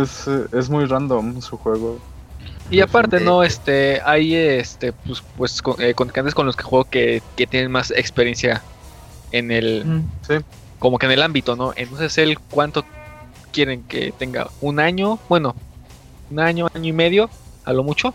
es, 0.02 0.26
es 0.52 0.68
muy 0.68 0.86
random 0.86 1.40
su 1.40 1.56
juego. 1.56 1.98
Y 2.68 2.80
aparte, 2.80 3.20
no, 3.20 3.44
este, 3.44 4.00
hay 4.04 4.34
este, 4.34 4.92
pues, 4.92 5.22
pues 5.36 5.62
con, 5.62 5.80
eh, 5.80 5.94
con 5.94 6.10
los 6.46 6.56
que 6.56 6.64
juego 6.64 6.84
que, 6.84 7.22
que, 7.36 7.46
tienen 7.46 7.70
más 7.70 7.92
experiencia 7.92 8.62
en 9.30 9.52
el, 9.52 10.02
sí. 10.26 10.34
como 10.80 10.98
que 10.98 11.06
en 11.06 11.12
el 11.12 11.22
ámbito, 11.22 11.54
¿no? 11.54 11.72
Entonces 11.76 12.18
él, 12.18 12.38
¿cuánto 12.50 12.84
quieren 13.52 13.84
que 13.84 14.12
tenga? 14.18 14.48
¿Un 14.60 14.80
año? 14.80 15.20
Bueno, 15.28 15.54
un 16.30 16.40
año, 16.40 16.66
año 16.74 16.88
y 16.88 16.92
medio, 16.92 17.30
a 17.64 17.72
lo 17.72 17.84
mucho. 17.84 18.12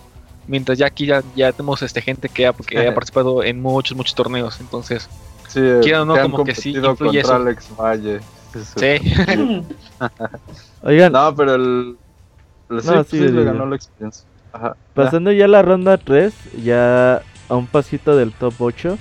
Mientras 0.48 0.78
ya 0.78 0.88
aquí 0.88 1.06
ya, 1.06 1.24
ya 1.36 1.52
tenemos 1.52 1.82
este 1.82 2.02
gente 2.02 2.28
que 2.28 2.48
ha, 2.48 2.54
que 2.54 2.88
ha 2.88 2.94
participado 2.94 3.44
en 3.44 3.62
muchos, 3.62 3.96
muchos 3.96 4.16
torneos, 4.16 4.60
entonces, 4.60 5.08
sí, 5.48 5.62
quiero 5.82 6.04
no, 6.04 6.20
como 6.20 6.44
que 6.44 6.56
sí 6.56 6.72
influye 6.72 7.22
contra 7.22 7.36
Alex 7.38 7.70
Valle. 7.78 8.20
Sí. 8.76 8.98
Oigan. 10.84 11.14
No, 11.14 11.36
pero 11.36 11.56
el, 11.56 11.98
el 12.70 12.86
no, 12.86 13.04
sí, 13.04 13.20
le 13.20 13.44
ganó 13.44 13.66
la 13.66 13.76
experiencia. 13.76 14.26
Pasando 14.94 15.32
ya 15.32 15.46
a 15.46 15.48
la 15.48 15.62
ronda 15.62 15.98
3, 15.98 16.34
ya 16.64 17.22
a 17.48 17.56
un 17.56 17.68
pasito 17.68 18.16
del 18.16 18.34
top 18.34 18.54
8. 18.60 18.98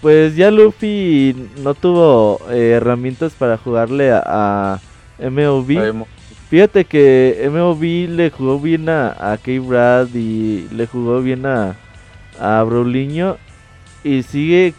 Pues 0.00 0.36
ya 0.36 0.50
Luffy 0.50 1.50
no 1.58 1.74
tuvo 1.74 2.40
eh, 2.50 2.74
herramientas 2.76 3.32
para 3.32 3.58
jugarle 3.58 4.12
a, 4.12 4.78
MOV. 5.18 6.06
Fíjate 6.50 6.86
que 6.86 7.46
MOV 7.52 8.08
le 8.08 8.30
jugó 8.30 8.58
bien 8.58 8.88
a, 8.88 9.32
a 9.32 9.36
K-Brad 9.36 10.08
y 10.14 10.66
le 10.72 10.86
jugó 10.86 11.20
bien 11.20 11.44
a, 11.44 11.76
a 12.40 12.64
Y 14.02 14.22
sigue, 14.22 14.72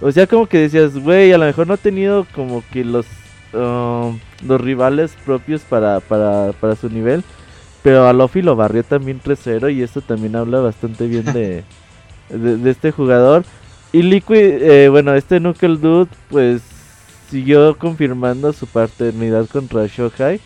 o 0.00 0.12
sea, 0.12 0.28
como 0.28 0.46
que 0.46 0.58
decías, 0.58 0.96
güey, 0.96 1.32
a 1.32 1.38
lo 1.38 1.46
mejor 1.46 1.66
no 1.66 1.74
ha 1.74 1.78
tenido 1.78 2.26
como 2.32 2.62
que 2.72 2.84
los, 2.84 3.06
um, 3.52 4.18
los 4.46 4.60
rivales 4.60 5.16
propios 5.24 5.62
para, 5.62 5.98
para, 5.98 6.52
para 6.52 6.76
su 6.76 6.88
nivel. 6.88 7.24
Pero 7.82 8.06
a 8.06 8.12
Lofi 8.12 8.42
lo 8.42 8.56
barrió 8.56 8.84
también 8.84 9.20
3-0 9.20 9.72
y 9.72 9.82
esto 9.82 10.00
también 10.00 10.36
habla 10.36 10.60
bastante 10.60 11.06
bien 11.06 11.24
de, 11.24 11.64
de, 12.28 12.70
este 12.70 12.92
jugador. 12.92 13.44
Y 13.92 14.02
Liquid, 14.02 14.62
eh, 14.62 14.88
bueno, 14.88 15.14
este 15.14 15.38
Knuckle 15.38 15.76
Dude 15.76 16.10
pues 16.28 16.62
siguió 17.30 17.76
confirmando 17.78 18.52
su 18.52 18.66
paternidad 18.66 19.46
contra 19.46 19.86
Shohai, 19.86 20.40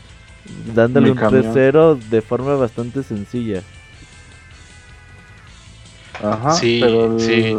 dándole 0.74 1.10
un 1.10 1.18
3-0 1.18 1.98
de 1.98 2.22
forma 2.22 2.54
bastante 2.54 3.02
sencilla. 3.02 3.62
Ajá, 6.22 6.52
sí, 6.52 6.82
sí. 7.18 7.56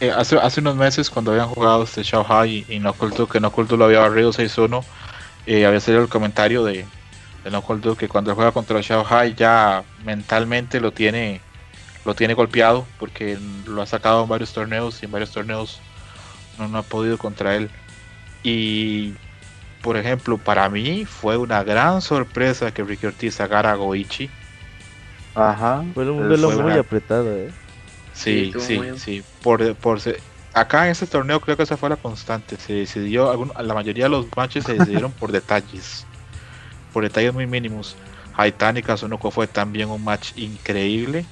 Eh, 0.00 0.12
hace, 0.12 0.36
hace 0.36 0.60
unos 0.60 0.76
meses 0.76 1.10
cuando 1.10 1.32
habían 1.32 1.48
jugado 1.48 1.82
este 1.82 2.02
Shohai 2.02 2.64
y, 2.68 2.74
y 2.74 2.78
Knuckle 2.78 3.10
Dude, 3.10 3.32
que 3.32 3.38
Knuckle 3.38 3.64
Dude 3.64 3.78
lo 3.78 3.84
había 3.86 4.00
barrido 4.00 4.32
6-1, 4.32 4.84
eh, 5.46 5.66
había 5.66 5.80
salido 5.80 6.02
el 6.02 6.08
comentario 6.08 6.62
de, 6.62 6.84
el 7.44 7.96
que 7.96 8.08
cuando 8.08 8.34
juega 8.34 8.52
contra 8.52 8.80
Shanghai 8.80 9.34
ya 9.34 9.82
mentalmente 10.04 10.80
lo 10.80 10.92
tiene 10.92 11.40
lo 12.04 12.14
tiene 12.14 12.34
golpeado 12.34 12.86
porque 12.98 13.38
lo 13.66 13.82
ha 13.82 13.86
sacado 13.86 14.22
en 14.22 14.28
varios 14.28 14.52
torneos 14.52 15.02
y 15.02 15.06
en 15.06 15.12
varios 15.12 15.30
torneos 15.30 15.80
no, 16.58 16.78
ha 16.78 16.82
podido 16.82 17.18
contra 17.18 17.54
él. 17.54 17.70
Y 18.42 19.14
por 19.82 19.96
ejemplo, 19.96 20.38
para 20.38 20.68
mí 20.68 21.04
fue 21.04 21.36
una 21.36 21.62
gran 21.62 22.00
sorpresa 22.02 22.72
que 22.72 22.82
Ricky 22.82 23.06
Ortiz 23.06 23.34
sacara 23.34 23.72
a 23.72 23.74
Goichi. 23.74 24.28
Ajá, 25.34 25.84
fue 25.94 26.10
un 26.10 26.28
duelo 26.28 26.50
muy 26.50 26.72
apretado, 26.72 27.30
¿eh? 27.32 27.50
Sí, 28.12 28.52
sí, 28.58 28.80
sí. 28.96 29.22
Por, 29.42 29.74
por, 29.76 30.00
acá 30.52 30.86
en 30.86 30.92
este 30.92 31.06
torneo 31.06 31.40
creo 31.40 31.56
que 31.56 31.62
esa 31.62 31.76
fue 31.76 31.88
la 31.88 31.96
constante. 31.96 32.56
Se 32.56 32.72
decidió, 32.72 33.52
la 33.60 33.74
mayoría 33.74 34.04
de 34.04 34.10
los 34.10 34.26
matches 34.36 34.64
se 34.64 34.74
decidieron 34.74 35.12
por 35.12 35.30
detalles 35.30 36.04
por 36.92 37.04
detalles 37.04 37.32
muy 37.32 37.46
mínimos. 37.46 37.96
Haitani 38.36 38.82
Kazunoko 38.82 39.30
fue 39.30 39.46
también 39.46 39.88
un 39.88 40.02
match 40.02 40.32
increíble. 40.36 41.24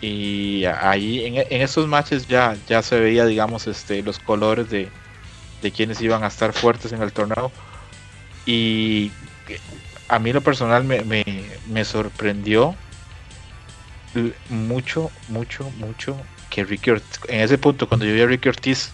Y 0.00 0.64
ahí 0.64 1.24
en, 1.24 1.36
en 1.36 1.62
estos 1.62 1.86
matches 1.86 2.26
ya, 2.26 2.56
ya 2.68 2.82
se 2.82 2.98
veía, 2.98 3.24
digamos, 3.24 3.66
este, 3.66 4.02
los 4.02 4.18
colores 4.18 4.68
de, 4.70 4.90
de 5.64 5.72
quienes 5.72 5.98
iban 6.02 6.22
a 6.22 6.26
estar 6.26 6.52
fuertes 6.52 6.92
en 6.92 7.00
el 7.00 7.12
torneo. 7.12 7.50
Y 8.44 9.10
a 10.08 10.18
mí 10.18 10.30
lo 10.32 10.42
personal 10.42 10.84
me, 10.84 11.02
me, 11.66 11.84
sorprendió 11.84 12.76
mucho, 14.50 15.10
mucho, 15.28 15.70
mucho 15.78 16.16
que 16.50 16.64
Ricky 16.64 16.90
en 16.90 17.40
ese 17.40 17.56
punto 17.56 17.88
cuando 17.88 18.04
yo 18.04 18.14
vi 18.14 18.20
a 18.20 18.26
Ricky 18.26 18.50
Ortiz, 18.50 18.92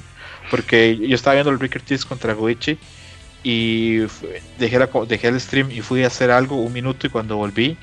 porque 0.48 0.96
yo 0.96 1.14
estaba 1.14 1.34
viendo 1.34 1.50
el 1.50 1.58
Ricky 1.58 1.78
Ortiz 1.78 2.04
contra 2.06 2.34
Goichi 2.34 2.78
y 3.42 3.98
dejé, 4.58 4.78
la, 4.78 4.88
dejé 5.08 5.28
el 5.28 5.40
stream 5.40 5.72
y 5.72 5.80
fui 5.80 6.04
a 6.04 6.06
hacer 6.06 6.30
algo 6.30 6.54
un 6.54 6.72
minuto 6.72 7.08
y 7.08 7.10
cuando 7.10 7.36
volví 7.36 7.76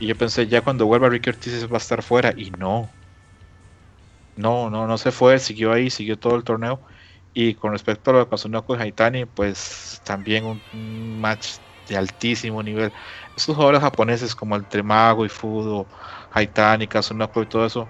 y 0.00 0.06
yo 0.08 0.16
pensé 0.16 0.48
ya 0.48 0.62
cuando 0.62 0.86
vuelva 0.86 1.08
Ricky 1.08 1.30
Ortiz 1.30 1.70
va 1.70 1.76
a 1.76 1.78
estar 1.78 2.02
fuera 2.02 2.34
y 2.36 2.50
no 2.50 2.90
no 4.36 4.68
no 4.68 4.86
no 4.86 4.98
se 4.98 5.12
fue 5.12 5.38
siguió 5.38 5.72
ahí 5.72 5.90
siguió 5.90 6.18
todo 6.18 6.34
el 6.34 6.44
torneo 6.44 6.80
y 7.38 7.52
con 7.52 7.72
respecto 7.72 8.10
a 8.10 8.14
lo 8.14 8.24
que 8.24 8.30
pasó 8.30 8.50
con 8.64 8.80
Haitani 8.80 9.26
pues 9.26 10.00
también 10.04 10.46
un 10.46 11.20
match 11.20 11.58
de 11.86 11.96
altísimo 11.98 12.62
nivel 12.62 12.90
estos 13.36 13.54
jugadores 13.54 13.82
japoneses 13.82 14.34
como 14.34 14.56
el 14.56 14.64
Tremago 14.64 15.26
y 15.26 15.28
Fudo 15.28 15.86
Haitani 16.32 16.86
Kazunoko 16.86 17.42
y 17.42 17.46
todo 17.46 17.66
eso 17.66 17.86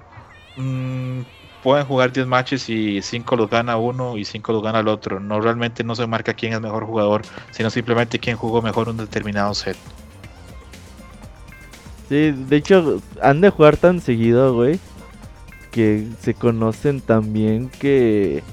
mmm, 0.57 1.21
pueden 1.63 1.87
jugar 1.87 2.13
10 2.13 2.27
matches 2.27 2.69
y 2.69 3.01
5 3.01 3.37
los 3.37 3.49
gana 3.49 3.77
uno 3.77 4.17
y 4.17 4.25
5 4.25 4.53
los 4.53 4.63
gana 4.63 4.79
el 4.79 4.87
otro. 4.87 5.19
No 5.19 5.41
realmente 5.41 5.83
no 5.83 5.97
se 5.97 6.07
marca 6.07 6.33
quién 6.33 6.53
es 6.53 6.61
mejor 6.61 6.85
jugador, 6.85 7.23
sino 7.51 7.71
simplemente 7.71 8.21
quién 8.21 8.37
jugó 8.37 8.63
mejor 8.63 8.89
un 8.89 8.99
determinado 8.99 9.53
set. 9.53 9.77
Sí, 12.09 12.31
de 12.31 12.57
hecho, 12.57 13.03
han 13.21 13.41
de 13.41 13.51
jugar 13.51 13.77
tan 13.77 14.01
seguido, 14.01 14.55
güey, 14.55 14.79
que 15.73 16.07
se 16.21 16.35
conocen 16.35 17.01
también 17.01 17.69
que 17.69 18.45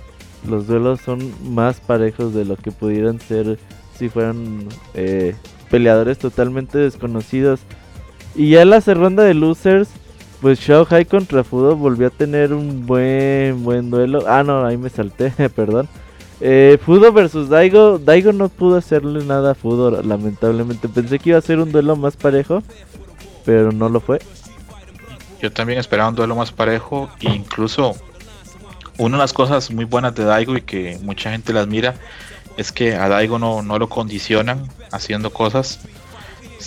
los 0.47 0.67
duelos 0.67 1.01
son 1.01 1.33
más 1.53 1.79
parejos 1.79 2.33
de 2.33 2.45
lo 2.45 2.55
que 2.55 2.71
pudieran 2.71 3.19
ser 3.19 3.57
si 3.97 4.09
fueran 4.09 4.67
eh, 4.93 5.35
peleadores 5.69 6.17
totalmente 6.17 6.77
desconocidos. 6.77 7.59
Y 8.35 8.49
ya 8.49 8.63
en 8.63 8.71
la 8.71 8.79
ronda 8.79 9.23
de 9.23 9.33
losers, 9.33 9.89
pues 10.41 10.59
Shao 10.59 10.85
Hai 10.89 11.05
contra 11.05 11.43
Fudo 11.43 11.75
volvió 11.75 12.07
a 12.07 12.09
tener 12.09 12.53
un 12.53 12.85
buen 12.85 13.63
buen 13.63 13.89
duelo. 13.89 14.25
Ah, 14.27 14.43
no, 14.43 14.65
ahí 14.65 14.77
me 14.77 14.89
salté, 14.89 15.31
perdón. 15.55 15.87
Eh, 16.41 16.77
Fudo 16.83 17.13
versus 17.13 17.47
Daigo. 17.49 17.99
Daigo 17.99 18.33
no 18.33 18.49
pudo 18.49 18.77
hacerle 18.77 19.23
nada 19.23 19.51
a 19.51 19.55
Fudo, 19.55 20.01
lamentablemente. 20.01 20.89
Pensé 20.89 21.19
que 21.19 21.29
iba 21.29 21.37
a 21.37 21.41
ser 21.41 21.59
un 21.59 21.71
duelo 21.71 21.95
más 21.95 22.17
parejo, 22.17 22.63
pero 23.45 23.71
no 23.71 23.87
lo 23.87 23.99
fue. 23.99 24.19
Yo 25.41 25.51
también 25.51 25.79
esperaba 25.79 26.09
un 26.09 26.15
duelo 26.15 26.35
más 26.35 26.51
parejo. 26.51 27.09
incluso 27.21 27.95
una 28.97 29.17
de 29.17 29.23
las 29.23 29.33
cosas 29.33 29.71
muy 29.71 29.85
buenas 29.85 30.15
de 30.15 30.23
Daigo 30.23 30.55
y 30.55 30.61
que 30.61 30.99
mucha 31.01 31.31
gente 31.31 31.53
las 31.53 31.67
mira 31.67 31.95
es 32.57 32.71
que 32.71 32.95
a 32.95 33.07
Daigo 33.09 33.39
no, 33.39 33.61
no 33.61 33.79
lo 33.79 33.89
condicionan 33.89 34.69
haciendo 34.91 35.31
cosas. 35.31 35.79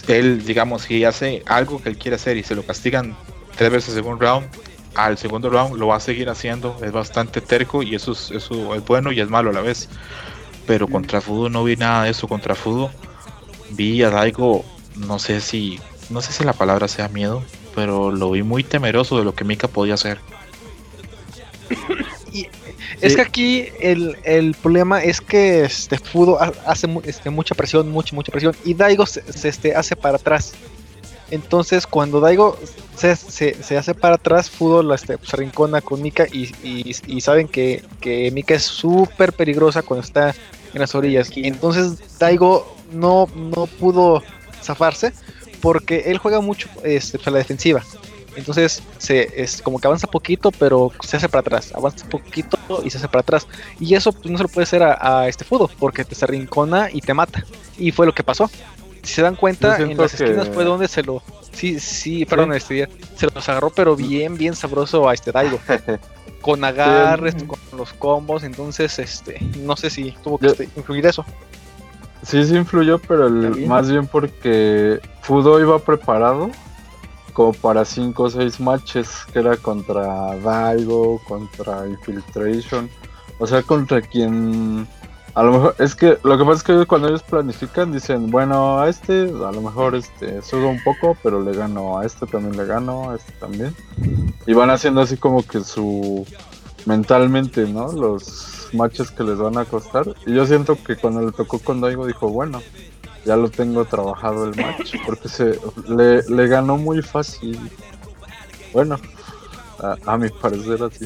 Él, 0.09 0.45
digamos, 0.45 0.83
si 0.83 1.05
hace 1.05 1.43
algo 1.47 1.81
que 1.81 1.89
él 1.89 1.99
quiere 1.99 2.17
hacer 2.17 2.37
y 2.37 2.43
se 2.43 2.55
lo 2.55 2.65
castigan 2.65 3.17
tres 3.57 3.71
veces 3.71 3.97
en 3.97 4.07
un 4.07 4.21
round, 4.21 4.47
al 4.95 5.19
segundo 5.19 5.51
round 5.51 5.77
lo 5.77 5.89
va 5.89 5.97
a 5.97 6.01
seguir 6.01 6.29
haciendo. 6.29 6.77
Es 6.83 6.93
bastante 6.93 7.41
terco 7.41 7.83
y 7.83 7.95
eso 7.95 8.13
es, 8.13 8.31
eso 8.31 8.75
es 8.75 8.85
bueno 8.85 9.13
y 9.13 9.21
es 9.21 9.29
malo 9.29 9.51
a 9.51 9.53
la 9.53 9.61
vez. 9.61 9.89
Pero 10.67 10.89
contra 10.89 11.21
Fudo 11.21 11.49
no 11.49 11.63
vi 11.65 11.77
nada 11.77 12.05
de 12.05 12.11
eso. 12.11 12.27
Contra 12.27 12.55
Fudo 12.55 12.91
vi 13.71 14.03
a 14.03 14.11
Daigo, 14.11 14.65
no 14.97 15.19
sé 15.19 15.41
si, 15.41 15.81
no 16.11 16.21
sé 16.21 16.33
si 16.33 16.45
la 16.45 16.53
palabra 16.53 16.89
sea 16.89 17.09
miedo, 17.09 17.43
pero 17.75 18.11
lo 18.11 18.31
vi 18.33 18.43
muy 18.43 18.65
temeroso 18.65 19.19
de 19.19 19.25
lo 19.25 19.35
que 19.35 19.45
Mika 19.45 19.69
podía 19.69 19.95
hacer. 19.95 20.19
Es 23.01 23.15
que 23.15 23.23
aquí 23.23 23.69
el, 23.81 24.57
problema 24.63 25.03
es 25.03 25.21
que 25.21 25.65
este 25.65 25.99
Fudo 25.99 26.39
hace 26.41 26.89
este, 27.05 27.31
mucha 27.31 27.55
presión, 27.55 27.91
mucha, 27.91 28.15
mucha 28.15 28.33
presión, 28.33 28.55
y 28.65 28.75
Daigo 28.75 29.07
se, 29.07 29.23
este, 29.49 29.75
hace 29.75 29.97
para 29.97 30.17
atrás. 30.17 30.53
Entonces, 31.31 31.87
cuando 31.87 32.21
Daigo 32.21 32.57
se, 32.97 33.11
hace 33.77 33.95
para 33.95 34.15
atrás, 34.15 34.49
Fudo 34.49 34.95
este, 34.95 35.19
se 35.23 35.37
rincona 35.37 35.81
con 35.81 36.01
Mika 36.01 36.27
y, 36.33 37.21
saben 37.21 37.49
que, 37.49 37.83
que 38.01 38.31
Mika 38.31 38.55
es 38.55 38.63
súper 38.63 39.33
peligrosa 39.33 39.83
cuando 39.83 40.05
está 40.05 40.35
en 40.73 40.81
las 40.81 40.95
orillas. 40.95 41.37
Y 41.37 41.47
entonces 41.47 42.19
Daigo 42.19 42.77
no, 42.93 43.29
no 43.35 43.67
pudo 43.67 44.23
zafarse 44.63 45.13
porque 45.61 46.05
él 46.07 46.19
juega 46.19 46.41
mucho 46.41 46.69
este, 46.85 47.19
para 47.19 47.33
la 47.33 47.39
defensiva. 47.39 47.83
Entonces 48.37 48.83
se 48.99 49.43
es 49.43 49.63
como 49.63 49.79
que 49.79 49.87
avanza 49.87 50.07
poquito, 50.07 50.51
pero 50.53 50.93
se 51.01 51.17
hace 51.17 51.29
para 51.29 51.41
atrás. 51.41 51.73
Avanza 51.75 52.07
poquito 52.09 52.59
y 52.85 52.91
se 52.91 52.99
hace 52.99 53.09
para 53.09 53.21
atrás. 53.21 53.47
Y 53.81 53.95
eso 53.95 54.13
pues, 54.13 54.31
no 54.31 54.37
se 54.37 54.45
lo 54.45 54.49
puede 54.49 54.65
hacer 54.65 54.83
a, 54.83 55.27
este 55.27 55.45
Fudo, 55.45 55.69
porque 55.79 56.05
te 56.05 56.15
se 56.15 56.27
rincona 56.27 56.89
y 56.93 57.01
te 57.01 57.15
mata. 57.15 57.45
Y 57.79 57.91
fue 57.93 58.07
lo 58.07 58.15
que 58.15 58.23
pasó. 58.23 58.51
Si 59.03 59.15
se 59.15 59.23
dan 59.23 59.37
cuenta, 59.37 59.79
en 59.79 59.97
las 59.97 60.15
esquinas 60.15 60.49
fue 60.49 60.65
donde 60.65 60.89
se 60.89 61.03
lo. 61.03 61.23
Sí, 61.53 61.81
sí, 61.81 62.27
perdón, 62.27 62.53
este 62.53 62.89
se 63.17 63.27
los 63.33 63.49
agarró, 63.49 63.71
pero 63.71 63.97
bien, 63.97 64.37
bien 64.37 64.55
sabroso 64.55 65.09
a 65.09 65.15
este 65.15 65.33
Daigo. 65.33 65.59
con 66.41 66.65
agarres, 66.65 67.35
con 67.45 67.59
los 67.77 67.93
combos. 67.95 68.45
Entonces, 68.45 68.99
este, 68.99 69.41
no 69.59 69.77
sé 69.77 69.91
si 69.91 70.13
tuvo 70.23 70.39
que 70.39 70.69
influir 70.77 71.07
eso. 71.07 71.25
Sí, 72.23 72.45
sí 72.45 72.57
influyó, 72.57 72.99
pero 72.99 73.31
más 73.31 73.91
bien 73.91 74.07
porque 74.07 75.01
Fudo 75.23 75.61
iba 75.61 75.79
preparado 75.79 76.51
como 77.37 77.53
para 77.53 77.85
5 77.85 78.23
o 78.23 78.31
6 78.31 78.61
matches, 78.61 79.11
que 79.31 79.41
era 79.41 79.59
contra 79.59 80.35
Daigo, 80.39 81.21
contra 81.29 81.87
Infiltration, 81.87 82.89
o 83.39 83.47
sea, 83.47 83.63
contra 83.63 84.01
quien... 84.01 84.89
A 85.35 85.43
lo 85.43 85.53
mejor, 85.53 85.77
es 85.79 85.95
que 85.95 86.17
lo 86.23 86.39
que 86.39 86.45
pasa 86.47 86.55
es 86.55 86.63
que 86.63 86.87
cuando 86.87 87.09
ellos 87.09 87.23
planifican 87.23 87.93
dicen, 87.93 88.31
bueno, 88.31 88.79
a 88.79 88.89
este 88.89 89.25
a 89.25 89.53
lo 89.53 89.61
mejor 89.61 89.95
este 89.95 90.41
subo 90.41 90.71
un 90.71 90.83
poco, 90.83 91.15
pero 91.23 91.43
le 91.43 91.53
gano 91.53 91.99
a 91.99 92.07
este 92.07 92.25
también 92.25 92.57
le 92.57 92.65
gano, 92.65 93.11
a 93.11 93.17
este 93.17 93.33
también. 93.33 93.77
Y 94.47 94.55
van 94.55 94.71
haciendo 94.71 95.03
así 95.03 95.19
como 95.19 95.43
que 95.43 95.61
su 95.61 96.25
mentalmente, 96.87 97.69
¿no? 97.69 97.93
Los 97.93 98.71
matches 98.73 99.11
que 99.11 99.25
les 99.25 99.37
van 99.37 99.59
a 99.59 99.67
costar. 99.67 100.07
Y 100.25 100.33
yo 100.33 100.47
siento 100.47 100.75
que 100.83 100.97
cuando 100.97 101.21
le 101.21 101.33
tocó 101.33 101.59
con 101.59 101.83
Daigo 101.83 102.07
dijo, 102.07 102.31
bueno, 102.31 102.63
ya 103.27 103.37
lo 103.37 103.51
tengo 103.51 103.85
trabajado 103.85 104.49
el 104.49 104.57
match 104.57 104.95
porque 105.05 105.29
se 105.29 105.59
le, 105.89 106.47
ganó 106.47 106.77
muy 106.77 107.03
fácil. 107.03 107.59
Bueno, 108.73 108.99
a, 110.07 110.17
mi 110.17 110.29
parecer 110.29 110.83
así. 110.85 111.05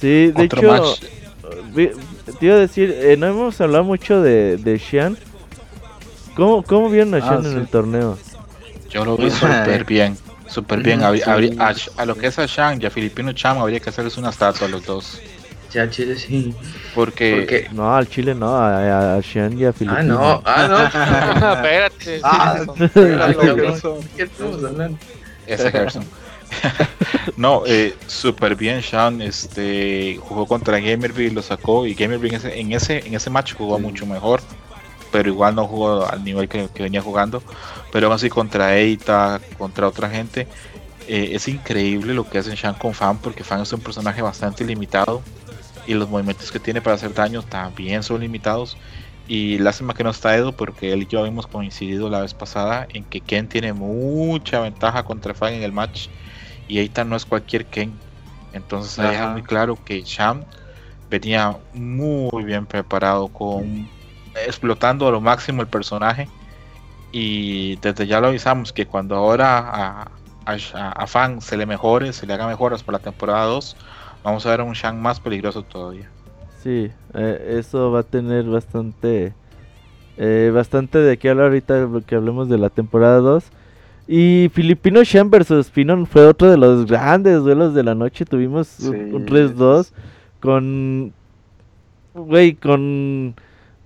Sí, 0.00 0.32
de 0.32 0.44
hecho, 0.44 0.96
te 2.38 2.46
iba 2.46 2.54
a 2.54 2.58
decir, 2.58 2.94
eh, 2.96 3.16
no 3.16 3.26
hemos 3.26 3.60
hablado 3.60 3.84
mucho 3.84 4.22
de, 4.22 4.58
de 4.58 4.78
Xian. 4.78 5.18
¿Cómo, 6.36 6.62
¿Cómo 6.62 6.88
vieron 6.88 7.14
a 7.14 7.18
ah, 7.18 7.20
Xian 7.20 7.46
en 7.46 7.58
el 7.58 7.68
torneo? 7.68 8.16
Yo 8.90 9.04
lo 9.04 9.16
vi 9.16 9.30
súper 9.30 9.84
bien, 9.88 10.16
súper 10.46 10.82
bien. 10.82 11.02
A, 11.02 11.08
a, 11.08 12.06
lo 12.06 12.14
que 12.14 12.28
es 12.28 12.38
a 12.38 12.46
Xian 12.46 12.80
y 12.80 12.86
a 12.86 12.90
Filipino 12.90 13.32
Cham 13.32 13.58
habría 13.58 13.80
que 13.80 13.90
hacerles 13.90 14.16
una 14.18 14.30
estatua 14.30 14.68
a 14.68 14.70
los 14.70 14.86
dos. 14.86 15.20
Ya 15.74 15.90
Chile 15.90 16.16
sí. 16.16 16.54
Porque... 16.94 17.68
No, 17.72 17.94
al 17.94 18.08
Chile 18.08 18.34
no, 18.34 18.56
a, 18.56 19.16
a 19.16 19.22
Xian 19.22 19.58
y 19.58 19.64
a 19.64 19.72
Filipinas. 19.72 20.04
Ah, 20.04 20.04
no, 20.04 20.42
ah, 20.44 20.68
no. 20.68 21.54
Espérate. 21.54 22.20
Ah, 22.22 22.60
¿qué 24.16 24.22
estamos 24.22 24.64
hablando? 24.64 24.98
Ese 25.46 25.70
Gerson. 25.72 26.04
no, 27.36 27.62
eh, 27.66 27.94
súper 28.06 28.54
bien 28.56 28.82
Sean, 28.82 29.20
este 29.20 30.18
jugó 30.22 30.46
contra 30.46 30.78
Gamerby, 30.78 31.30
lo 31.30 31.42
sacó 31.42 31.86
y 31.86 31.94
Gamerby 31.94 32.28
en 32.28 32.34
ese, 32.34 32.60
en 32.60 32.72
ese, 32.72 33.06
en 33.06 33.14
ese 33.14 33.30
match 33.30 33.54
jugó 33.54 33.78
mucho 33.78 34.06
mejor, 34.06 34.40
pero 35.10 35.28
igual 35.28 35.54
no 35.54 35.66
jugó 35.66 36.06
al 36.06 36.24
nivel 36.24 36.48
que, 36.48 36.68
venía 36.78 37.02
jugando, 37.02 37.42
pero 37.92 38.06
aún 38.06 38.14
así 38.14 38.28
contra 38.28 38.76
Eita, 38.76 39.40
contra 39.58 39.88
otra 39.88 40.08
gente, 40.08 40.46
eh, 41.08 41.30
es 41.32 41.48
increíble 41.48 42.14
lo 42.14 42.28
que 42.28 42.38
hacen 42.38 42.56
Sean 42.56 42.74
con 42.74 42.94
Fan, 42.94 43.18
porque 43.18 43.44
Fan 43.44 43.60
es 43.62 43.72
un 43.72 43.80
personaje 43.80 44.22
bastante 44.22 44.64
limitado, 44.64 45.22
y 45.86 45.94
los 45.94 46.08
movimientos 46.08 46.50
que 46.50 46.60
tiene 46.60 46.80
para 46.80 46.96
hacer 46.96 47.14
daño 47.14 47.42
también 47.42 48.02
son 48.02 48.20
limitados. 48.20 48.76
Y 49.26 49.58
lástima 49.58 49.94
que 49.94 50.04
no 50.04 50.10
está 50.10 50.36
Edo 50.36 50.52
porque 50.52 50.92
él 50.92 51.02
y 51.02 51.06
yo 51.06 51.20
habíamos 51.20 51.46
coincidido 51.46 52.10
la 52.10 52.20
vez 52.20 52.34
pasada 52.34 52.86
en 52.90 53.04
que 53.04 53.20
Ken 53.20 53.48
tiene 53.48 53.72
mucha 53.72 54.60
ventaja 54.60 55.02
contra 55.04 55.32
Fang 55.34 55.54
en 55.54 55.62
el 55.62 55.72
match 55.72 56.08
y 56.68 56.78
Eita 56.78 57.04
no 57.04 57.16
es 57.16 57.24
cualquier 57.24 57.66
Ken. 57.66 57.92
Entonces 58.52 58.92
se 58.92 59.02
deja 59.02 59.28
muy 59.28 59.42
claro 59.42 59.78
que 59.82 60.02
Sham 60.02 60.44
venía 61.10 61.56
muy 61.72 62.44
bien 62.44 62.66
preparado 62.66 63.28
con 63.28 63.88
explotando 64.46 65.06
a 65.08 65.10
lo 65.10 65.20
máximo 65.20 65.62
el 65.62 65.68
personaje 65.68 66.28
y 67.12 67.76
desde 67.76 68.06
ya 68.06 68.20
lo 68.20 68.28
avisamos 68.28 68.72
que 68.72 68.86
cuando 68.86 69.14
ahora 69.16 69.58
a, 69.58 70.10
a, 70.44 70.90
a 70.90 71.06
Fan 71.06 71.40
se 71.40 71.56
le 71.56 71.66
mejore, 71.66 72.12
se 72.12 72.26
le 72.26 72.34
haga 72.34 72.46
mejoras 72.46 72.82
para 72.82 72.98
la 72.98 73.04
temporada 73.04 73.44
2, 73.44 73.76
vamos 74.24 74.44
a 74.46 74.50
ver 74.50 74.62
un 74.62 74.72
Shang 74.72 75.00
más 75.00 75.20
peligroso 75.20 75.62
todavía. 75.62 76.10
Sí, 76.62 76.90
eh, 77.12 77.56
eso 77.58 77.92
va 77.92 78.00
a 78.00 78.02
tener 78.02 78.44
bastante 78.44 79.34
eh, 80.16 80.50
bastante 80.54 80.98
de 80.98 81.18
qué 81.18 81.28
hablar 81.28 81.46
ahorita 81.46 81.88
que 82.06 82.14
hablemos 82.14 82.48
de 82.48 82.58
la 82.58 82.70
temporada 82.70 83.18
2. 83.18 83.44
Y 84.06 84.50
Filipino 84.52 85.02
Shang 85.02 85.30
versus 85.30 85.70
Finon 85.70 86.06
fue 86.06 86.26
otro 86.26 86.50
de 86.50 86.56
los 86.56 86.86
grandes 86.86 87.42
duelos 87.42 87.74
de 87.74 87.82
la 87.82 87.94
noche. 87.94 88.24
Tuvimos 88.24 88.80
un 88.80 89.26
3-2 89.26 89.92
con 90.40 91.12
güey, 92.14 92.54
con 92.54 93.34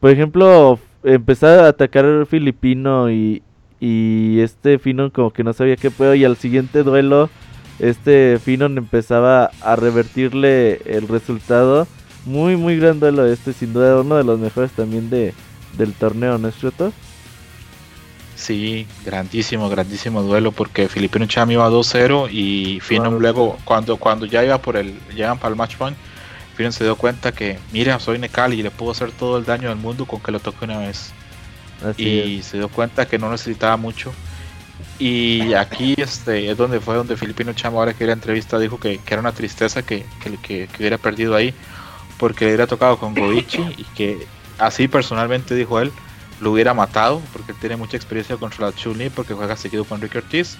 por 0.01 0.11
ejemplo, 0.11 0.79
empezar 1.03 1.61
a 1.61 1.69
atacar 1.69 2.27
Filipino 2.27 3.11
y, 3.11 3.43
y 3.81 4.41
este 4.41 4.79
Finon 4.79 5.11
como 5.11 5.33
que 5.33 5.43
no 5.43 5.53
sabía 5.53 5.77
qué 5.77 5.91
puedo 5.91 6.15
y 6.15 6.25
al 6.25 6.37
siguiente 6.37 6.83
duelo 6.83 7.31
este 7.79 8.39
Finon 8.45 8.79
empezaba 8.79 9.51
a 9.61 9.77
revertirle 9.77 10.81
el 10.85 11.09
resultado. 11.09 11.87
Muy, 12.25 12.57
muy 12.57 12.79
grande 12.79 13.13
lo 13.13 13.27
este, 13.27 13.53
sin 13.53 13.73
duda 13.73 14.01
uno 14.01 14.17
de 14.17 14.25
los 14.25 14.39
mejores 14.39 14.71
también 14.73 15.09
de, 15.09 15.33
del 15.77 15.93
torneo, 15.95 16.37
¿no 16.39 16.49
es 16.49 16.57
cierto? 16.57 16.93
Sí, 18.35 18.87
grandísimo, 19.05 19.69
grandísimo 19.69 20.23
duelo 20.23 20.53
porque 20.53 20.89
Filipino 20.89 21.27
Cham 21.27 21.51
iba 21.51 21.69
2-0 21.69 22.29
y 22.31 22.81
Finon 22.81 23.19
luego, 23.19 23.59
cuando, 23.65 23.97
cuando 23.97 24.27
ya 24.27 24.45
iba 24.45 24.59
por 24.59 24.77
el, 24.77 24.99
llegan 25.15 25.39
para 25.39 25.51
el 25.51 25.57
match 25.57 25.77
point, 25.77 25.97
Finon 26.57 26.73
se 26.73 26.85
dio 26.85 26.97
cuenta 26.97 27.33
que, 27.33 27.59
mira, 27.73 27.99
soy 27.99 28.19
Nekali 28.19 28.61
y 28.61 28.63
le 28.63 28.71
puedo 28.71 28.93
hacer 28.93 29.11
todo 29.13 29.39
el 29.39 29.45
daño 29.45 29.69
del 29.69 29.79
mundo 29.79 30.07
con 30.07 30.21
que 30.21 30.33
lo 30.33 30.41
toque 30.41 30.65
una 30.65 30.79
vez. 30.79 31.13
y 31.97 32.43
se 32.43 32.59
dio 32.59 32.69
cuenta 32.69 33.07
que 33.07 33.19
no 33.19 33.31
necesitaba 33.31 33.77
mucho 33.77 34.13
y 34.99 35.55
aquí 35.55 35.95
este 35.97 36.51
es 36.51 36.57
donde 36.57 36.81
fue 36.81 36.97
donde 36.97 37.17
Filipino 37.17 37.53
Chamo, 37.53 37.79
ahora 37.79 37.95
que 37.95 38.07
la 38.07 38.13
entrevista, 38.15 38.59
dijo 38.59 38.81
que, 38.81 39.01
era 39.07 39.21
una 39.21 39.33
tristeza 39.33 39.83
que, 39.83 40.05
que, 40.43 40.69
hubiera 40.79 40.99
perdido 40.99 41.37
ahí, 41.37 41.55
porque 42.19 42.45
le 42.45 42.51
hubiera 42.53 42.67
tocado 42.67 42.99
con 42.99 43.15
Goichi 43.15 43.63
y 43.77 43.85
que 43.95 44.27
así 44.59 44.89
personalmente 44.89 45.55
dijo 45.55 45.79
él, 45.81 45.93
lo 46.41 46.53
hubiera 46.53 46.75
matado, 46.75 47.23
porque 47.33 47.53
él 47.53 47.59
tiene 47.61 47.77
mucha 47.77 47.97
experiencia 47.97 48.37
contra 48.37 48.67
la 48.67 48.75
chun 48.75 48.99
porque 49.15 49.35
juega 49.35 49.57
seguido 49.57 49.85
con 49.85 50.01
Rick 50.01 50.17
Ortiz. 50.17 50.57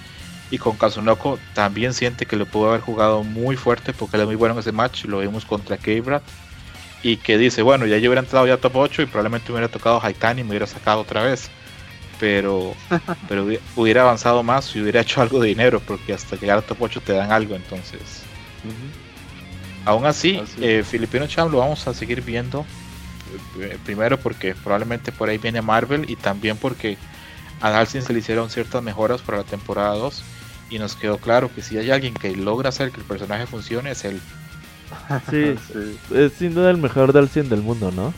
Y 0.51 0.57
con 0.57 0.77
Kazunoko 0.77 1.37
también 1.53 1.93
siente 1.93 2.25
que 2.25 2.35
le 2.35 2.43
pudo 2.45 2.69
haber 2.69 2.81
jugado 2.81 3.23
muy 3.23 3.55
fuerte 3.55 3.93
porque 3.93 4.17
él 4.17 4.21
es 4.21 4.27
muy 4.27 4.35
bueno 4.35 4.55
en 4.55 4.59
ese 4.59 4.71
match, 4.71 5.05
lo 5.05 5.19
vimos 5.19 5.45
contra 5.45 5.77
K-Brad. 5.77 6.23
Y 7.03 7.17
que 7.17 7.37
dice, 7.37 7.61
bueno, 7.61 7.85
ya 7.85 7.97
yo 7.97 8.09
hubiera 8.09 8.21
entrado 8.21 8.47
ya 8.47 8.57
top 8.57 8.77
8 8.77 9.03
y 9.03 9.05
probablemente 9.05 9.51
hubiera 9.51 9.67
tocado 9.67 10.03
Haitani 10.03 10.41
y 10.41 10.43
me 10.43 10.49
hubiera 10.49 10.65
sacado 10.65 11.01
otra 11.01 11.23
vez 11.23 11.51
pero, 12.19 12.73
pero 13.27 13.47
hubiera 13.75 14.01
avanzado 14.01 14.43
más 14.43 14.75
y 14.75 14.81
hubiera 14.81 15.01
hecho 15.01 15.21
algo 15.21 15.39
de 15.39 15.47
dinero, 15.47 15.79
porque 15.79 16.13
hasta 16.13 16.35
llegar 16.35 16.57
a 16.57 16.61
top 16.61 16.81
8 16.81 17.01
te 17.01 17.13
dan 17.13 17.31
algo, 17.31 17.55
entonces. 17.55 18.23
Aún 19.85 20.05
así, 20.05 20.41
eh, 20.59 20.83
Filipino 20.87 21.25
Champ 21.27 21.51
lo 21.51 21.59
vamos 21.59 21.87
a 21.87 21.93
seguir 21.93 22.21
viendo. 22.21 22.65
Eh, 23.59 23.77
primero 23.85 24.19
porque 24.19 24.55
probablemente 24.55 25.11
por 25.11 25.29
ahí 25.29 25.37
viene 25.37 25.61
Marvel 25.61 26.09
y 26.09 26.15
también 26.15 26.57
porque 26.57 26.97
a 27.61 27.69
Dalsin 27.69 28.01
se 28.01 28.11
le 28.11 28.19
hicieron 28.19 28.49
ciertas 28.49 28.81
mejoras 28.81 29.21
para 29.21 29.39
la 29.39 29.43
temporada 29.43 29.93
2 29.95 30.23
y 30.71 30.79
nos 30.79 30.95
quedó 30.95 31.17
claro 31.17 31.53
que 31.53 31.61
si 31.61 31.77
hay 31.77 31.91
alguien 31.91 32.15
que 32.15 32.35
logra 32.35 32.69
hacer 32.69 32.91
que 32.91 33.01
el 33.01 33.05
personaje 33.05 33.45
funcione 33.45 33.91
es 33.91 34.03
él. 34.03 34.19
Sí, 35.29 35.55
es 36.15 36.33
sin 36.33 36.55
duda 36.55 36.71
el 36.71 36.77
mejor 36.77 37.13
Dalsin 37.13 37.49
del 37.49 37.61
mundo, 37.61 37.91
¿no? 37.91 38.13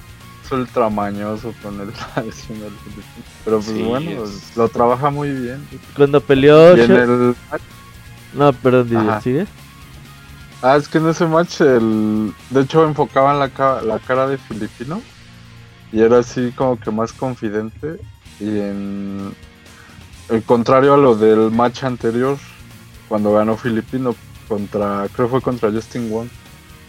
Es 0.52 0.58
ultramañoso 0.58 1.54
con 1.62 1.80
el 1.80 1.88
Pero 3.46 3.60
pues 3.60 3.84
bueno, 3.84 4.24
lo 4.56 4.70
trabaja 4.70 5.10
muy 5.10 5.32
bien. 5.32 5.66
Cuando 5.96 6.20
peleó... 6.22 6.76
No, 8.34 8.54
perdón, 8.54 9.22
¿sigues? 9.22 9.48
Ah, 10.62 10.76
es 10.76 10.88
que 10.88 11.00
en 11.00 11.08
ese 11.08 11.26
match, 11.26 11.62
el... 11.62 12.34
de 12.50 12.62
hecho, 12.62 12.86
enfocaban 12.86 13.40
la, 13.40 13.48
la 13.82 14.00
cara 14.00 14.28
de 14.28 14.38
Filipino 14.38 15.02
y 15.92 16.02
era 16.02 16.20
así 16.20 16.52
como 16.56 16.80
que 16.80 16.92
más 16.92 17.14
confidente. 17.14 18.00
Y 18.40 18.60
en 18.60 19.34
el 20.30 20.44
contrario 20.44 20.94
a 20.94 20.98
lo 20.98 21.16
del 21.16 21.52
match 21.52 21.84
anterior, 21.84 22.38
cuando 23.08 23.34
ganó 23.34 23.58
Filipino 23.58 24.16
contra, 24.48 25.08
creo 25.14 25.28
fue 25.28 25.42
contra 25.42 25.72
Justin 25.72 26.10
Wong, 26.10 26.28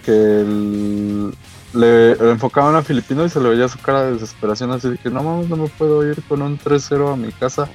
que 0.04 1.32
le, 1.74 2.12
enfocaban 2.30 2.74
a 2.76 2.82
Filipino 2.82 3.24
y 3.24 3.28
se 3.28 3.40
le 3.40 3.50
veía 3.50 3.68
su 3.68 3.78
cara 3.78 4.04
de 4.04 4.12
desesperación, 4.12 4.70
así 4.70 4.90
de 4.90 4.98
que 4.98 5.10
no 5.10 5.22
mames, 5.22 5.48
no 5.48 5.56
me 5.56 5.68
puedo 5.68 6.08
ir 6.08 6.22
con 6.28 6.42
un 6.42 6.58
3-0 6.58 7.12
a 7.12 7.16
mi 7.16 7.32
casa. 7.32 7.68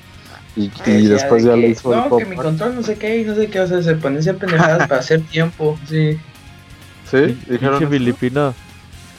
Y, 0.55 0.69
después 1.07 1.43
ya, 1.43 1.55
le 1.55 1.67
hizo 1.67 1.95
No, 1.95 2.17
que 2.17 2.25
mi 2.25 2.35
control 2.35 2.73
no 2.73 2.81
sé 2.81 2.97
qué 2.97 3.19
y 3.19 3.23
no 3.23 3.35
sé 3.35 3.47
qué, 3.47 3.59
o 3.59 3.67
sea, 3.67 3.83
se 3.83 3.93
ponen 3.95 4.23
siempre 4.23 4.47
pendejadas 4.47 4.87
para 4.87 5.01
hacer 5.01 5.21
tiempo, 5.21 5.77
sí. 5.87 6.19
Sí, 7.09 7.37
dijeron. 7.47 7.87
filipino. 7.89 8.55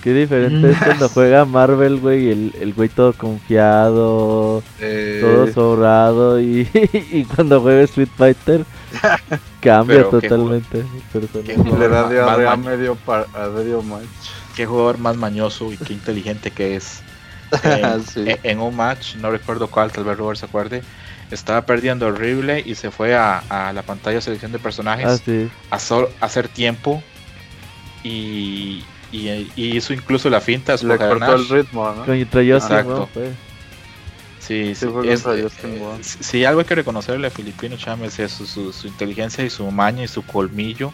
Qué 0.03 0.15
diferente 0.15 0.71
es 0.71 0.79
cuando 0.79 1.09
juega 1.09 1.45
Marvel, 1.45 1.99
güey, 1.99 2.31
el, 2.31 2.55
el 2.61 2.73
güey 2.73 2.89
todo 2.89 3.13
confiado, 3.13 4.63
eh. 4.81 5.19
todo 5.21 5.53
sobrado, 5.53 6.41
y, 6.41 6.69
y 7.13 7.25
cuando 7.25 7.61
juega 7.61 7.83
Street 7.83 8.09
Fighter 8.17 8.65
cambia 9.61 10.09
totalmente. 10.09 10.85
Le 11.79 11.89
da 11.89 12.09
diarrea 12.09 12.53
a 12.53 12.57
medio, 12.57 12.97
a 13.07 13.49
medio 13.49 13.83
match. 13.83 14.38
Qué 14.59 14.67
jugador 14.67 14.99
más 14.99 15.17
mañoso 15.17 15.73
y 15.73 15.77
qué 15.77 15.93
inteligente 15.93 16.51
que 16.51 16.75
es. 16.75 17.01
En, 18.43 18.59
un 18.59 18.75
match, 18.75 19.15
no 19.15 19.31
recuerdo 19.31 19.69
cuál, 19.69 19.93
tal 19.93 20.03
vez 20.03 20.19
Robert 20.19 20.41
se 20.41 20.47
acuerde, 20.47 20.83
estaba 21.31 21.65
perdiendo 21.65 22.09
horrible 22.09 22.61
y 22.67 22.75
se 22.75 22.91
fue 22.91 23.15
a, 23.15 23.39
a 23.49 23.73
la 23.73 23.83
pantalla 23.83 24.17
de 24.17 24.21
selección 24.21 24.51
de 24.51 24.59
personajes 24.59 25.23
ah, 25.71 25.77
a, 25.77 26.25
hacer 26.27 26.49
tiempo 26.49 27.05
y, 28.03 28.83
y, 29.13 29.47
hizo 29.55 29.93
incluso 29.93 30.29
la 30.29 30.41
finta. 30.41 30.75
Le 30.83 30.99
cortó 30.99 31.37
el 31.37 31.49
ritmo, 31.49 31.95
¿no? 31.95 32.05
Exacto. 32.13 33.09
Sí, 34.41 34.75
sí, 34.75 34.87
es, 35.05 35.25
eh, 36.35 36.47
algo 36.49 36.61
hay 36.61 36.67
que 36.67 36.75
reconocerle 36.75 37.29
a 37.29 37.31
Filipino 37.31 37.77
Chávez 37.77 38.19
es 38.19 38.33
su, 38.33 38.73
su, 38.73 38.89
inteligencia 38.89 39.45
y 39.45 39.51
su 39.51 39.71
maña 39.71 40.03
y 40.03 40.09
su 40.09 40.23
colmillo. 40.23 40.93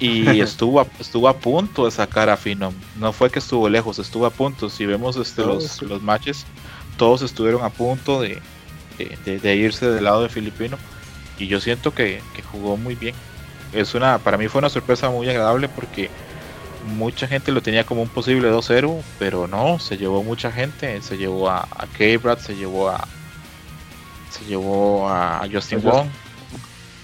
Y 0.00 0.40
estuvo 0.40 0.80
a, 0.80 0.86
estuvo 0.98 1.28
a 1.28 1.36
punto 1.36 1.84
de 1.84 1.90
sacar 1.90 2.28
a 2.30 2.36
Finom. 2.36 2.74
No 2.96 3.12
fue 3.12 3.30
que 3.30 3.38
estuvo 3.38 3.68
lejos, 3.68 3.98
estuvo 3.98 4.26
a 4.26 4.30
punto. 4.30 4.68
Si 4.68 4.86
vemos 4.86 5.16
este, 5.16 5.42
los, 5.42 5.80
los 5.82 6.02
matches, 6.02 6.46
todos 6.96 7.22
estuvieron 7.22 7.62
a 7.62 7.68
punto 7.68 8.20
de, 8.20 8.40
de, 9.24 9.56
irse 9.56 9.88
del 9.88 10.04
lado 10.04 10.22
de 10.22 10.28
Filipino. 10.28 10.78
Y 11.38 11.46
yo 11.46 11.60
siento 11.60 11.94
que, 11.94 12.20
jugó 12.50 12.76
muy 12.76 12.94
bien. 12.94 13.14
Es 13.72 13.94
una, 13.94 14.18
para 14.18 14.36
mí 14.36 14.48
fue 14.48 14.58
una 14.58 14.68
sorpresa 14.68 15.10
muy 15.10 15.28
agradable 15.28 15.68
porque 15.68 16.10
mucha 16.96 17.28
gente 17.28 17.52
lo 17.52 17.62
tenía 17.62 17.84
como 17.84 18.02
un 18.02 18.08
posible 18.08 18.50
2-0, 18.50 19.00
pero 19.18 19.46
no, 19.46 19.78
se 19.78 19.96
llevó 19.96 20.24
mucha 20.24 20.50
gente, 20.50 21.00
se 21.02 21.16
llevó 21.16 21.48
a, 21.48 21.60
a 21.70 21.86
K-Brad, 21.86 22.38
se 22.38 22.56
llevó 22.56 22.88
a 22.88 23.06
se 24.30 24.44
llevó 24.44 25.08
a, 25.08 25.46
Justin 25.52 25.82
Wong 25.82 26.08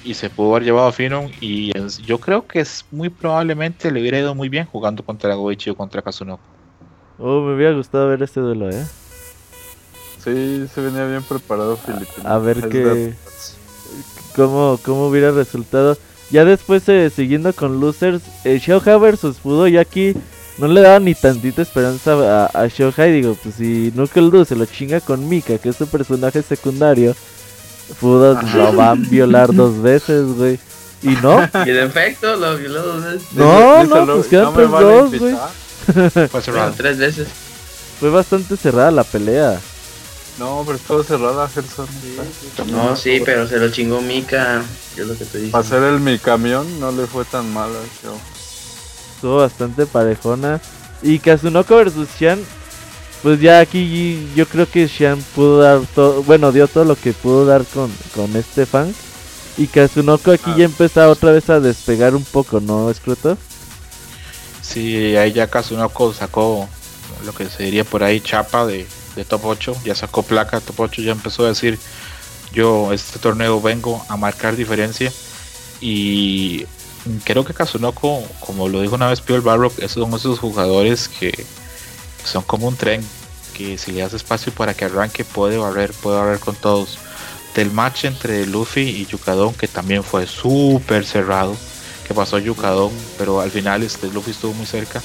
y 0.07 0.14
se 0.14 0.30
pudo 0.30 0.52
haber 0.52 0.64
llevado 0.64 0.86
a 0.86 0.92
Finon 0.92 1.30
y 1.40 1.72
yo 2.04 2.18
creo 2.18 2.46
que 2.46 2.61
es 2.61 2.84
muy 2.92 3.09
probablemente 3.09 3.90
le 3.90 4.00
hubiera 4.00 4.20
ido 4.20 4.34
muy 4.34 4.48
bien 4.48 4.64
jugando 4.66 5.04
contra 5.04 5.34
Goichi 5.34 5.70
o 5.70 5.76
contra 5.76 6.00
Kazunoko. 6.00 6.42
Oh, 7.18 7.40
me 7.40 7.54
hubiera 7.54 7.72
gustado 7.72 8.09
ver 8.09 8.22
este 8.22 8.40
duelo, 8.40 8.70
eh. 8.70 8.84
Sí, 10.22 10.66
se 10.72 10.80
venía 10.80 11.07
bien 11.07 11.22
preparado 11.22 11.76
Filipino. 11.76 12.28
A 12.28 12.38
ver 12.38 12.68
qué. 12.68 13.14
Cómo, 14.36 14.78
cómo 14.84 15.09
hubiera 15.09 15.30
resultado. 15.32 15.96
Ya 16.30 16.44
después, 16.44 16.88
eh, 16.88 17.11
siguiendo 17.11 17.52
con 17.52 17.80
Losers, 17.80 18.22
eh, 18.44 18.59
Shohei 18.59 18.98
versus 18.98 19.38
Fudo, 19.38 19.66
y 19.66 19.78
aquí 19.78 20.14
no 20.59 20.68
le 20.68 20.80
daba 20.82 20.98
ni 21.00 21.14
tantita 21.14 21.62
esperanza 21.62 22.46
a, 22.46 22.46
a 22.46 22.68
Shohei. 22.68 23.12
Digo, 23.12 23.36
pues 23.42 23.54
si 23.57 23.90
Knuckle 23.92 24.44
se 24.44 24.57
lo 24.57 24.66
chinga 24.66 25.00
con 25.00 25.28
Mika, 25.28 25.59
que 25.59 25.70
es 25.70 25.76
su 25.76 25.86
personaje 25.86 26.42
secundario, 26.42 27.14
Fudo 27.95 28.41
lo 28.55 28.76
va 28.76 28.91
a 28.91 28.95
violar 28.95 29.55
dos 29.55 29.80
veces, 29.80 30.26
güey. 30.26 30.59
Y 31.03 31.11
no. 31.22 31.41
Y 31.64 31.70
en 31.70 31.76
efecto, 31.78 32.37
lo 32.37 32.57
violó 32.57 32.82
dos 32.82 33.05
veces. 33.05 33.28
No, 33.32 33.84
no, 33.84 34.14
pues 34.16 34.26
quedan 34.26 34.55
tres 34.55 34.70
dos, 34.70 35.18
güey. 35.18 35.37
Fue 36.28 36.72
tres 36.76 36.99
veces. 36.99 37.28
Fue 38.01 38.11
bastante 38.11 38.57
cerrada 38.57 38.91
la 38.91 39.05
pelea. 39.05 39.61
No, 40.39 40.62
pero 40.66 40.76
estuvo 40.76 41.03
cerrada, 41.03 41.49
Gerson. 41.49 41.87
no, 42.66 42.95
sí, 42.95 43.22
pero 43.24 43.47
se 43.47 43.59
lo 43.59 43.70
chingó 43.70 44.03
Mika. 44.03 44.62
Es 44.97 45.07
lo 45.07 45.16
que 45.16 45.24
te 45.24 45.49
Para 45.49 45.64
hacer 45.64 45.82
el 45.82 46.01
mi 46.01 46.18
camión 46.18 46.78
no 46.78 46.93
le 46.93 47.07
fue 47.07 47.24
tan 47.24 47.53
mala. 47.53 47.78
Estuvo 49.14 49.39
bastante 49.39 49.87
parejona. 49.87 50.61
Y 51.03 51.18
Kazunoko 51.18 51.76
versus 51.76 52.09
Xian. 52.18 52.41
Pues 53.27 53.41
ya 53.41 53.59
aquí 53.59 54.31
yo 54.37 54.47
creo 54.47 54.70
que 54.70 54.87
Xian 54.87 55.20
pudo 55.35 55.59
dar 55.59 55.81
todo. 55.97 56.22
Bueno, 56.22 56.53
dio 56.53 56.68
todo 56.68 56.85
lo 56.85 56.95
que 56.95 57.12
pudo 57.12 57.45
dar 57.45 57.64
con, 57.64 57.91
con 58.14 58.37
este 58.37 58.66
fan. 58.66 58.95
Y 59.57 59.66
Kazunoko 59.66 60.31
aquí 60.31 60.53
ah. 60.53 60.55
ya 60.59 60.64
empezó 60.64 61.11
otra 61.11 61.33
vez 61.33 61.51
a 61.51 61.59
despegar 61.59 62.14
un 62.14 62.22
poco, 62.22 62.61
¿no, 62.61 62.89
Escroto? 62.89 63.37
Sí, 64.62 65.16
ahí 65.16 65.33
ya 65.33 65.49
Kazunoko 65.49 66.14
sacó 66.14 66.68
lo 67.24 67.33
que 67.33 67.47
se 67.47 67.64
diría 67.64 67.83
por 67.83 68.05
ahí 68.05 68.20
chapa 68.20 68.64
de, 68.64 68.87
de 69.16 69.24
top 69.24 69.45
8, 69.45 69.77
ya 69.85 69.97
sacó 69.97 70.22
placa, 70.22 70.61
top 70.61 70.79
8 70.79 71.03
ya 71.03 71.11
empezó 71.11 71.47
a 71.47 71.49
decir, 71.49 71.81
yo 72.53 72.93
este 72.93 73.18
torneo 73.18 73.61
vengo 73.61 74.07
a 74.09 74.16
marcar 74.16 74.55
diferencia 74.55 75.12
y 75.81 76.64
creo 77.24 77.45
que 77.45 77.55
Kazunoko, 77.55 78.22
como 78.39 78.68
lo 78.68 78.83
dijo 78.83 78.95
una 78.95 79.09
vez 79.09 79.20
Pio 79.20 79.35
el 79.35 79.43
esos 79.79 79.95
son 79.95 80.14
esos 80.14 80.39
jugadores 80.39 81.09
que 81.09 81.45
son 82.27 82.43
como 82.43 82.68
un 82.68 82.77
tren, 82.77 83.03
que 83.57 83.78
si 83.78 83.92
le 83.92 84.02
das 84.02 84.12
espacio 84.12 84.52
para 84.52 84.74
que 84.74 84.84
arranque 84.84 85.24
puede 85.24 85.57
barrer, 85.57 85.92
puede 85.92 86.18
barrer 86.18 86.40
con 86.40 86.54
todos. 86.54 86.98
Del 87.54 87.70
match 87.70 88.04
entre 88.04 88.46
Luffy 88.46 88.82
y 88.82 89.07
Yukadon, 89.07 89.54
que 89.54 89.66
también 89.66 90.04
fue 90.04 90.26
súper 90.26 91.07
cerrado, 91.07 91.57
que 92.07 92.12
pasó 92.12 92.38
Yukadon, 92.38 92.92
pero 93.16 93.40
al 93.40 93.50
final 93.50 93.82
este 93.82 94.09
Luffy 94.09 94.32
estuvo 94.32 94.52
muy 94.52 94.66
cerca. 94.66 95.02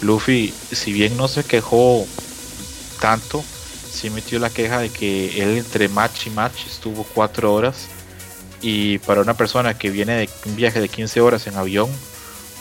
Luffy, 0.00 0.54
si 0.70 0.92
bien 0.92 1.16
no 1.16 1.26
se 1.26 1.42
quejó 1.42 2.06
tanto, 3.00 3.42
sí 3.90 4.10
metió 4.10 4.38
la 4.38 4.50
queja 4.50 4.78
de 4.78 4.90
que 4.90 5.42
él 5.42 5.58
entre 5.58 5.88
match 5.88 6.28
y 6.28 6.30
match 6.30 6.66
estuvo 6.66 7.02
cuatro 7.02 7.52
horas 7.52 7.88
y 8.60 8.98
para 8.98 9.22
una 9.22 9.34
persona 9.34 9.76
que 9.76 9.90
viene 9.90 10.14
de 10.14 10.30
un 10.46 10.54
viaje 10.54 10.80
de 10.80 10.88
15 10.88 11.20
horas 11.20 11.46
en 11.48 11.56
avión 11.56 11.90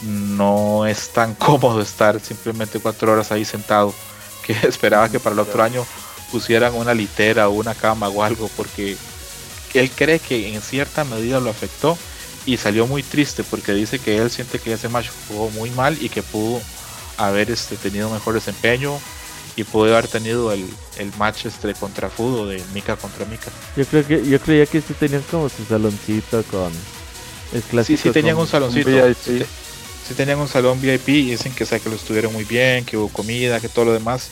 no 0.03 0.87
es 0.87 1.09
tan 1.09 1.35
cómodo 1.45 1.81
estar 1.81 2.19
simplemente 2.19 2.79
cuatro 2.79 3.11
horas 3.11 3.31
ahí 3.31 3.45
sentado 3.45 3.93
que 4.47 4.53
esperaba 4.67 5.09
que 5.09 5.19
para 5.19 5.33
el 5.33 5.39
otro 5.39 5.61
año 5.61 5.85
pusieran 6.31 6.73
una 6.73 6.93
litera 6.93 7.49
o 7.49 7.51
una 7.51 7.75
cama 7.75 8.09
o 8.09 8.23
algo 8.23 8.49
porque 8.55 8.97
él 9.73 9.91
cree 9.91 10.19
que 10.19 10.53
en 10.53 10.61
cierta 10.61 11.03
medida 11.03 11.39
lo 11.39 11.49
afectó 11.49 11.97
y 12.45 12.57
salió 12.57 12.87
muy 12.87 13.03
triste 13.03 13.43
porque 13.43 13.73
dice 13.73 13.99
que 13.99 14.17
él 14.17 14.31
siente 14.31 14.59
que 14.59 14.73
ese 14.73 14.89
match 14.89 15.09
jugó 15.27 15.49
muy 15.51 15.69
mal 15.71 15.97
y 16.01 16.09
que 16.09 16.23
pudo 16.23 16.61
haber 17.17 17.51
este, 17.51 17.75
tenido 17.75 18.09
mejor 18.09 18.33
desempeño 18.33 18.97
y 19.55 19.63
pudo 19.63 19.91
haber 19.93 20.07
tenido 20.07 20.51
el, 20.53 20.65
el 20.97 21.11
match 21.17 21.45
este 21.45 21.73
contra 21.73 22.09
Fudo 22.09 22.45
de 22.45 22.63
Mika 22.73 22.95
contra 22.95 23.25
Mika. 23.25 23.51
Yo 23.75 23.85
creo 23.85 24.07
que 24.07 24.25
yo 24.25 24.39
creía 24.39 24.65
que 24.65 24.81
sí 24.81 24.93
tenían 24.93 25.23
como 25.31 25.49
su 25.49 25.65
saloncito 25.65 26.43
con 26.43 26.71
el 27.53 27.61
clásico. 27.63 27.97
Sí, 27.97 28.03
sí 28.03 28.11
tenían 28.11 28.37
un 28.37 28.47
saloncito. 28.47 28.89
Sí, 30.07 30.13
tenían 30.13 30.39
un 30.39 30.47
salón 30.47 30.79
VIP 30.81 31.09
y 31.09 31.31
dicen 31.31 31.53
que, 31.53 31.65
que 31.65 31.89
lo 31.89 31.95
estuvieron 31.95 32.33
muy 32.33 32.43
bien, 32.43 32.85
que 32.85 32.97
hubo 32.97 33.09
comida, 33.09 33.59
que 33.59 33.69
todo 33.69 33.85
lo 33.85 33.93
demás. 33.93 34.29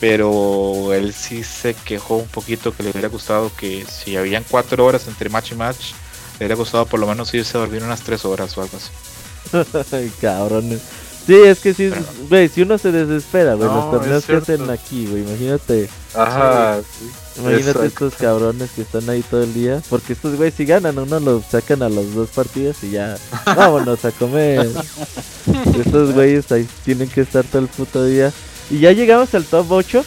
Pero 0.00 0.92
él 0.92 1.14
sí 1.14 1.44
se 1.44 1.74
quejó 1.74 2.16
un 2.16 2.28
poquito 2.28 2.74
que 2.74 2.82
le 2.82 2.90
hubiera 2.90 3.08
gustado 3.08 3.50
que 3.56 3.86
si 3.86 4.16
habían 4.16 4.44
cuatro 4.48 4.84
horas 4.84 5.06
entre 5.06 5.30
match 5.30 5.52
y 5.52 5.54
match, 5.54 5.92
le 6.38 6.46
hubiera 6.46 6.56
gustado 6.56 6.86
por 6.86 7.00
lo 7.00 7.06
menos 7.06 7.32
irse 7.32 7.56
a 7.56 7.60
dormir 7.60 7.82
unas 7.82 8.02
tres 8.02 8.24
horas 8.24 8.56
o 8.58 8.62
algo 8.62 8.76
así. 8.76 10.10
Cabrones. 10.20 10.80
Sí, 11.26 11.34
es 11.34 11.60
que 11.60 11.72
sí, 11.72 11.90
güey, 12.28 12.48
si 12.48 12.62
uno 12.62 12.76
se 12.76 12.92
desespera, 12.92 13.54
güey, 13.54 13.68
los 13.68 13.90
torneos 13.90 14.24
que 14.26 14.36
hacen 14.36 14.68
aquí, 14.68 15.06
güey, 15.06 15.22
imagínate. 15.22 15.88
Ajá, 16.14 16.80
Imagínate 17.38 17.86
estos 17.86 18.14
cabrones 18.14 18.70
que 18.70 18.82
están 18.82 19.08
ahí 19.10 19.22
todo 19.22 19.42
el 19.42 19.54
día. 19.54 19.82
Porque 19.88 20.12
estos 20.12 20.36
güey 20.36 20.50
si 20.50 20.64
ganan, 20.64 20.98
uno 20.98 21.20
los 21.20 21.44
sacan 21.46 21.82
a 21.82 21.88
los 21.88 22.14
dos 22.14 22.30
partidos 22.30 22.82
y 22.82 22.90
ya. 22.90 23.16
Vámonos 23.46 24.04
a 24.04 24.12
comer. 24.12 24.68
estos 25.78 26.12
güeyes 26.14 26.50
ahí 26.52 26.66
tienen 26.84 27.08
que 27.08 27.22
estar 27.22 27.44
todo 27.44 27.62
el 27.62 27.68
puto 27.68 28.04
día. 28.04 28.32
Y 28.70 28.80
ya 28.80 28.92
llegamos 28.92 29.34
al 29.34 29.44
top 29.44 29.70
8. 29.70 30.04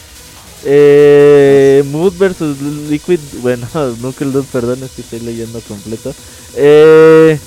Eh, 0.64 1.84
Mood 1.90 2.14
versus 2.18 2.60
Liquid. 2.60 3.20
Bueno, 3.42 3.66
el 3.74 4.32
2, 4.32 4.46
perdón, 4.46 4.82
es 4.82 4.92
que 4.92 5.02
estoy 5.02 5.20
leyendo 5.20 5.60
completo. 5.60 6.14
Eh, 6.56 7.38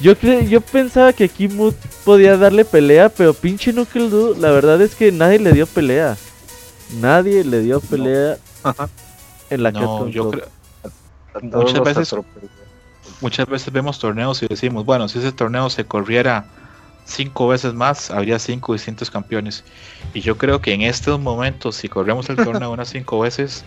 yo, 0.00 0.12
yo 0.12 0.60
pensaba 0.60 1.12
que 1.12 1.24
aquí 1.24 1.48
Mood 1.48 1.74
podía 2.04 2.36
darle 2.36 2.64
pelea, 2.64 3.08
pero 3.08 3.32
pinche 3.32 3.72
Knuckle 3.72 4.10
Dude, 4.10 4.40
la 4.40 4.50
verdad 4.50 4.80
es 4.82 4.94
que 4.94 5.10
nadie 5.10 5.38
le 5.38 5.52
dio 5.52 5.66
pelea. 5.66 6.16
Nadie 7.00 7.44
le 7.44 7.62
dio 7.62 7.80
pelea 7.80 8.38
en 9.50 9.62
la 9.62 9.70
no, 9.72 10.08
yo 10.08 10.30
creo 10.30 10.48
muchas 11.42 11.82
veces 11.82 12.14
muchas 13.20 13.46
veces 13.46 13.72
vemos 13.72 13.98
torneos 13.98 14.42
y 14.42 14.46
decimos, 14.46 14.84
bueno, 14.84 15.08
si 15.08 15.18
ese 15.18 15.32
torneo 15.32 15.70
se 15.70 15.84
corriera 15.84 16.44
cinco 17.04 17.48
veces 17.48 17.72
más, 17.72 18.10
habría 18.10 18.38
cinco 18.38 18.72
distintos 18.72 19.10
campeones. 19.10 19.64
Y 20.12 20.20
yo 20.20 20.36
creo 20.36 20.60
que 20.60 20.74
en 20.74 20.82
estos 20.82 21.18
momentos, 21.20 21.76
si 21.76 21.88
corremos 21.88 22.28
el 22.28 22.36
torneo 22.36 22.70
unas 22.72 22.88
cinco 22.88 23.20
veces, 23.20 23.64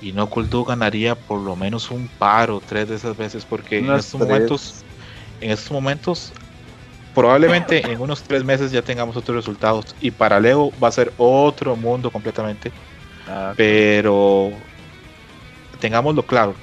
y 0.00 0.12
no 0.12 0.28
Kuldu 0.28 0.64
ganaría 0.64 1.14
por 1.14 1.40
lo 1.40 1.56
menos 1.56 1.90
un 1.90 2.08
par 2.08 2.50
o 2.50 2.60
tres 2.60 2.88
de 2.88 2.96
esas 2.96 3.16
veces, 3.16 3.44
porque 3.44 3.78
en 3.78 3.90
estos 3.92 4.20
momentos, 4.20 4.84
en 5.40 5.50
estos 5.50 5.72
momentos, 5.72 6.32
probablemente 7.14 7.90
en 7.90 8.00
unos 8.00 8.22
tres 8.22 8.44
meses 8.44 8.70
ya 8.70 8.82
tengamos 8.82 9.16
otros 9.16 9.36
resultados. 9.36 9.94
Y 10.00 10.10
para 10.10 10.38
Leo 10.38 10.72
va 10.82 10.88
a 10.88 10.92
ser 10.92 11.12
otro 11.16 11.74
mundo 11.74 12.10
completamente. 12.10 12.70
Ah, 13.28 13.54
pero 13.56 14.52
tengámoslo 15.80 16.24
claro, 16.24 16.54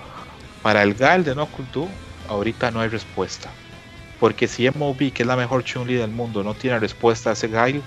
para 0.61 0.83
el 0.83 0.93
GAL 0.93 1.23
de 1.23 1.35
No 1.35 1.45
Kultu, 1.47 1.87
ahorita 2.27 2.71
no 2.71 2.81
hay 2.81 2.89
respuesta. 2.89 3.51
Porque 4.19 4.47
si 4.47 4.67
MOB, 4.67 5.11
que 5.11 5.23
es 5.23 5.27
la 5.27 5.35
mejor 5.35 5.63
Chun-Li 5.63 5.95
del 5.95 6.11
mundo, 6.11 6.43
no 6.43 6.53
tiene 6.53 6.79
respuesta 6.79 7.31
a 7.31 7.33
ese 7.33 7.47
Gail, 7.47 7.81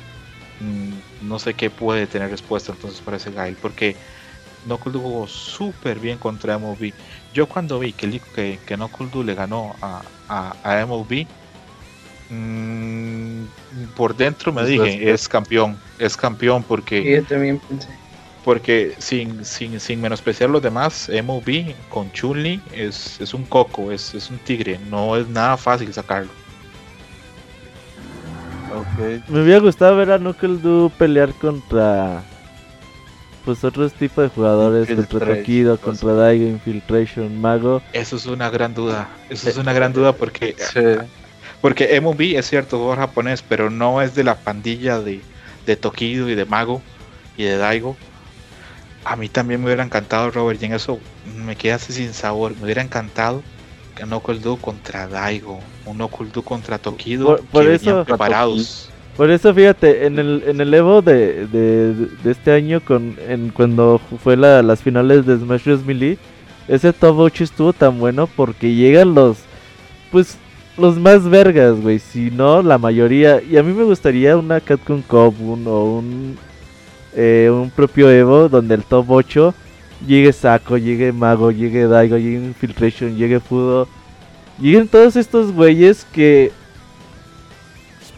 mm, 0.61 1.29
no 1.29 1.39
sé 1.39 1.55
qué 1.55 1.71
puede 1.71 2.07
tener 2.07 2.31
respuesta 2.31 2.73
entonces 2.73 3.01
para 3.01 3.17
ese 3.17 3.31
Gail. 3.31 3.57
Porque 3.61 3.97
No 4.67 4.79
jugó 4.79 5.27
súper 5.29 6.01
bien 6.01 6.19
contra 6.19 6.59
MOB. 6.59 6.93
Yo 7.33 7.47
cuando 7.47 7.79
vi 7.79 7.93
que, 7.93 8.21
que, 8.35 8.59
que 8.65 8.77
No 8.77 8.91
le 9.25 9.35
ganó 9.35 9.77
a, 9.81 10.03
a, 10.29 10.87
MOB, 10.87 11.27
mm, 12.31 13.45
por 13.95 14.17
dentro 14.17 14.53
me 14.53 14.65
dije, 14.65 15.11
es 15.11 15.29
campeón, 15.29 15.77
es 15.99 16.17
campeón 16.17 16.65
porque... 16.65 17.05
yo 17.05 17.23
también 17.25 17.61
pensé 17.69 18.04
porque 18.45 18.95
sin, 18.99 19.45
sin, 19.45 19.81
sin 19.81 20.01
menospreciar 20.01 20.51
los 20.51 20.63
demás, 20.63 21.11
MOB 21.25 21.75
con 21.89 22.13
Chunli 22.13 22.61
es, 22.73 23.19
es 23.21 23.33
un 23.33 23.45
coco, 23.45 23.91
es, 23.91 24.15
es 24.15 24.31
un 24.31 24.39
tigre, 24.39 24.79
no 24.91 25.17
es 25.17 25.27
nada 25.29 25.57
fácil 25.57 25.93
sacarlo. 25.93 26.31
Okay. 28.93 29.23
Me 29.29 29.43
hubiera 29.43 29.61
gustado 29.61 29.97
ver 29.97 30.11
a 30.11 30.19
Knuckle 30.19 30.59
Du 30.59 30.91
pelear 30.99 31.33
contra 31.35 32.23
pues 33.45 33.63
otros 33.63 33.93
tipos 33.93 34.25
de 34.25 34.31
jugadores, 34.31 34.89
contra 34.89 35.37
Tokido, 35.37 35.79
contra 35.79 36.13
Daigo, 36.15 36.47
Infiltration, 36.47 37.41
Mago. 37.41 37.83
Eso 37.93 38.17
es 38.17 38.27
una 38.27 38.51
gran 38.51 38.75
duda, 38.75 39.09
eso 39.29 39.49
es 39.49 39.57
una 39.57 39.73
gran 39.73 39.93
duda 39.93 40.13
porque 40.13 40.57
porque 41.61 41.99
MOB 42.01 42.37
es 42.37 42.47
cierto, 42.47 42.79
jugador 42.79 42.99
japonés, 42.99 43.43
pero 43.43 43.71
no 43.71 44.03
es 44.03 44.15
de 44.15 44.25
la 44.25 44.35
pandilla 44.35 45.01
de, 45.01 45.21
de 45.67 45.77
Tokido 45.77 46.29
y 46.29 46.35
de 46.35 46.45
Mago 46.45 46.83
y 47.37 47.45
de 47.45 47.57
Daigo 47.57 47.97
a 49.05 49.17
mí 49.17 49.29
también 49.29 49.61
me 49.61 49.67
hubiera 49.67 49.85
encantado, 49.85 50.31
Robert, 50.31 50.63
y 50.63 50.67
en 50.67 50.75
eso 50.75 50.99
me 51.45 51.57
quedase 51.57 51.93
sin 51.93 52.13
sabor. 52.13 52.55
Me 52.57 52.65
hubiera 52.65 52.83
encantado 52.83 53.43
que 53.95 54.05
un 54.05 54.13
Okuldu 54.13 54.57
contra 54.57 55.07
Daigo, 55.07 55.61
un 55.87 56.01
Okuldu 56.01 56.43
contra 56.43 56.79
Tokido, 56.79 57.39
por, 57.53 57.67
eso, 57.67 58.05
preparados. 58.05 58.91
Por 59.17 59.31
eso, 59.31 59.55
fíjate, 59.55 60.07
en 60.07 60.19
el, 60.19 60.43
en 60.47 60.61
el 60.61 60.75
Evo 60.75 61.03
de, 61.03 61.47
de, 61.47 62.31
este 62.31 62.53
año, 62.53 62.81
con, 62.81 63.17
en, 63.29 63.51
cuando 63.51 64.01
fue 64.23 64.37
la, 64.37 64.63
las 64.63 64.83
finales 64.83 65.25
de 65.27 65.37
Smash 65.37 65.65
Bros. 65.65 65.85
Melee, 65.85 66.19
ese 66.67 66.93
top 66.93 67.19
8 67.19 67.45
estuvo 67.45 67.73
tan 67.73 67.99
bueno 67.99 68.27
porque 68.27 68.75
llegan 68.75 69.15
los, 69.15 69.39
pues, 70.11 70.37
los 70.77 70.99
más 70.99 71.29
vergas, 71.29 71.81
güey. 71.81 71.99
Si 71.99 72.31
no, 72.31 72.63
la 72.63 72.79
mayoría. 72.79 73.41
Y 73.43 73.57
a 73.59 73.63
mí 73.63 73.73
me 73.73 73.85
gustaría 73.85 74.37
una 74.37 74.61
Capcom 74.61 75.03
Cup 75.03 75.37
o 75.41 75.99
un 75.99 76.37
eh, 77.17 77.51
un 77.53 77.71
propio 77.71 78.11
Evo 78.11 78.49
donde 78.49 78.75
el 78.75 78.83
top 78.83 79.11
8 79.11 79.55
llegue 80.07 80.33
Saco, 80.33 80.77
llegue 80.77 81.13
Mago, 81.13 81.51
llegue 81.51 81.87
Daigo, 81.87 82.17
llegue 82.17 82.37
Infiltration, 82.37 83.17
llegue 83.17 83.41
Fudo. 83.41 83.89
Lleguen 84.61 84.89
todos 84.89 85.17
estos 85.17 85.53
güeyes 85.53 86.07
que 86.13 86.53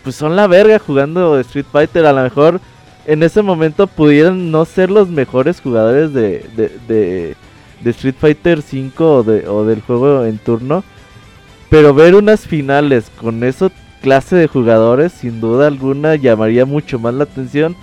pues 0.02 0.14
son 0.14 0.36
la 0.36 0.46
verga 0.46 0.78
jugando 0.78 1.38
Street 1.40 1.66
Fighter. 1.70 2.06
A 2.06 2.12
lo 2.12 2.22
mejor 2.22 2.60
en 3.06 3.22
ese 3.22 3.42
momento 3.42 3.86
pudieran 3.86 4.50
no 4.50 4.64
ser 4.64 4.90
los 4.90 5.08
mejores 5.08 5.60
jugadores 5.60 6.12
de, 6.12 6.44
de, 6.86 7.36
Street 7.90 8.14
Fighter 8.18 8.62
5 8.62 9.04
o, 9.04 9.18
o 9.20 9.64
del 9.64 9.80
juego 9.80 10.24
en 10.24 10.38
turno. 10.38 10.84
Pero 11.70 11.94
ver 11.94 12.14
unas 12.14 12.46
finales 12.46 13.10
con 13.20 13.42
esa 13.42 13.70
clase 14.00 14.36
de 14.36 14.46
jugadores 14.46 15.12
sin 15.12 15.40
duda 15.40 15.66
alguna 15.66 16.14
llamaría 16.14 16.64
mucho 16.64 16.98
más 16.98 17.14
la 17.14 17.24
atención 17.24 17.74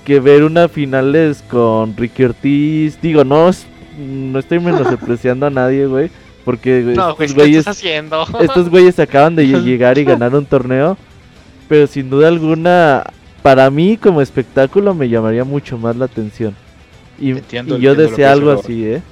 que 0.00 0.20
ver 0.20 0.42
una 0.42 0.68
finales 0.68 1.42
con 1.48 1.96
Ricky 1.96 2.24
Ortiz. 2.24 3.00
Digo, 3.00 3.24
no, 3.24 3.50
no 3.98 4.38
estoy 4.38 4.60
menospreciando 4.60 5.46
a 5.46 5.50
nadie, 5.50 5.86
güey. 5.86 6.10
Porque 6.44 6.80
estos, 6.80 7.34
güeyes, 7.34 7.66
estos 7.66 8.70
güeyes 8.70 8.98
acaban 8.98 9.36
de 9.36 9.46
llegar 9.62 9.98
y 9.98 10.04
ganar 10.04 10.34
un 10.34 10.46
torneo. 10.46 10.96
Pero 11.68 11.86
sin 11.86 12.10
duda 12.10 12.28
alguna, 12.28 13.04
para 13.42 13.70
mí 13.70 13.96
como 13.96 14.20
espectáculo 14.20 14.94
me 14.94 15.08
llamaría 15.08 15.44
mucho 15.44 15.78
más 15.78 15.96
la 15.96 16.06
atención. 16.06 16.56
Y, 17.18 17.34
yo 17.78 17.94
deseo 17.94 18.30
algo 18.30 18.50
así, 18.50 18.86
¿eh? 18.86 19.02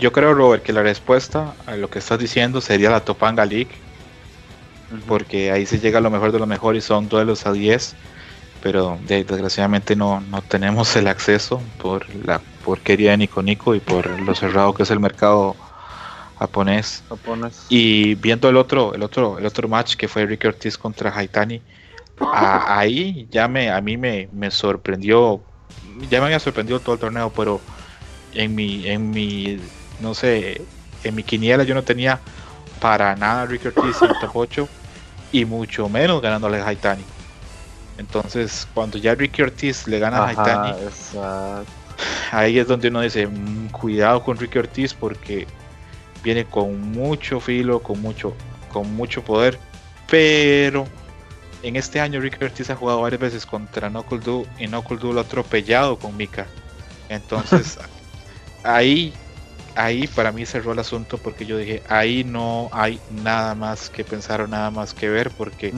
Yo 0.00 0.12
creo, 0.12 0.32
Robert, 0.32 0.62
que 0.62 0.72
la 0.72 0.82
respuesta 0.82 1.54
a 1.66 1.76
lo 1.76 1.90
que 1.90 1.98
estás 1.98 2.20
diciendo 2.20 2.60
sería 2.60 2.90
la 2.90 3.00
Topanga 3.00 3.44
League. 3.44 3.72
Porque 5.06 5.50
ahí 5.50 5.66
se 5.66 5.80
llega 5.80 5.98
a 5.98 6.00
lo 6.00 6.10
mejor 6.10 6.32
de 6.32 6.38
lo 6.38 6.46
mejor 6.46 6.76
y 6.76 6.80
son 6.80 7.08
duelos 7.08 7.44
a 7.44 7.52
10 7.52 7.94
pero 8.62 8.98
desgraciadamente 9.06 9.94
no, 9.94 10.20
no 10.20 10.42
tenemos 10.42 10.94
el 10.96 11.08
acceso 11.08 11.60
por 11.80 12.12
la 12.14 12.40
porquería 12.64 13.12
de 13.12 13.18
Nico 13.18 13.42
Nico 13.42 13.74
y 13.74 13.80
por 13.80 14.08
lo 14.20 14.34
cerrado 14.34 14.74
que 14.74 14.82
es 14.82 14.90
el 14.90 15.00
mercado 15.00 15.56
japonés. 16.38 17.02
Y 17.68 18.14
viendo 18.16 18.48
el 18.48 18.56
otro, 18.56 18.94
el 18.94 19.02
otro, 19.02 19.38
el 19.38 19.46
otro 19.46 19.68
match 19.68 19.96
que 19.96 20.08
fue 20.08 20.26
Ricky 20.26 20.46
Ortiz 20.46 20.78
contra 20.78 21.16
Haitani, 21.16 21.60
ahí 22.32 23.28
ya 23.30 23.48
me, 23.48 23.70
a 23.70 23.80
mí 23.80 23.96
me, 23.96 24.28
me, 24.32 24.50
sorprendió, 24.50 25.40
ya 26.10 26.20
me 26.20 26.26
había 26.26 26.40
sorprendido 26.40 26.80
todo 26.80 26.94
el 26.94 27.00
torneo, 27.00 27.32
pero 27.34 27.60
en 28.34 28.54
mi, 28.54 28.86
en 28.86 29.10
mi, 29.10 29.60
no 30.00 30.14
sé, 30.14 30.62
en 31.04 31.14
mi 31.14 31.22
quiniela 31.22 31.64
yo 31.64 31.74
no 31.74 31.82
tenía 31.82 32.20
para 32.80 33.14
nada 33.16 33.42
a 33.42 33.46
Ricky 33.46 33.68
Ortiz 33.68 34.02
en 34.02 34.10
el 34.10 34.18
top 34.20 34.30
8 34.34 34.68
y 35.32 35.44
mucho 35.44 35.88
menos 35.88 36.20
ganándole 36.22 36.60
a 36.60 36.66
Haitani. 36.66 37.04
Entonces, 37.98 38.66
cuando 38.74 38.96
ya 38.96 39.14
Ricky 39.14 39.42
Ortiz 39.42 39.86
le 39.86 39.98
gana 39.98 40.18
a 40.18 40.28
Haitani, 40.28 40.74
ahí 42.30 42.58
es 42.58 42.66
donde 42.68 42.88
uno 42.88 43.00
dice, 43.00 43.26
mm, 43.26 43.68
cuidado 43.68 44.22
con 44.22 44.38
Ricky 44.38 44.58
Ortiz 44.58 44.94
porque 44.94 45.46
viene 46.22 46.44
con 46.44 46.92
mucho 46.92 47.40
filo, 47.40 47.80
con 47.80 48.00
mucho, 48.00 48.34
con 48.72 48.94
mucho 48.94 49.22
poder, 49.22 49.58
pero 50.08 50.86
en 51.62 51.74
este 51.74 52.00
año 52.00 52.20
Ricky 52.20 52.44
Ortiz 52.44 52.70
ha 52.70 52.76
jugado 52.76 53.00
varias 53.00 53.20
veces 53.20 53.44
contra 53.44 53.88
Knuckle 53.90 54.20
Du 54.20 54.46
y 54.58 54.68
Knuckle 54.68 54.98
Du 54.98 55.12
lo 55.12 55.20
ha 55.20 55.24
atropellado 55.24 55.98
con 55.98 56.16
Mika. 56.16 56.46
Entonces, 57.08 57.78
ahí, 58.62 59.12
ahí 59.74 60.06
para 60.06 60.30
mí 60.30 60.46
cerró 60.46 60.72
el 60.72 60.78
asunto 60.78 61.18
porque 61.18 61.46
yo 61.46 61.58
dije, 61.58 61.82
ahí 61.88 62.22
no 62.22 62.68
hay 62.72 63.00
nada 63.10 63.56
más 63.56 63.90
que 63.90 64.04
pensar 64.04 64.40
o 64.40 64.46
nada 64.46 64.70
más 64.70 64.94
que 64.94 65.08
ver 65.08 65.30
porque 65.30 65.72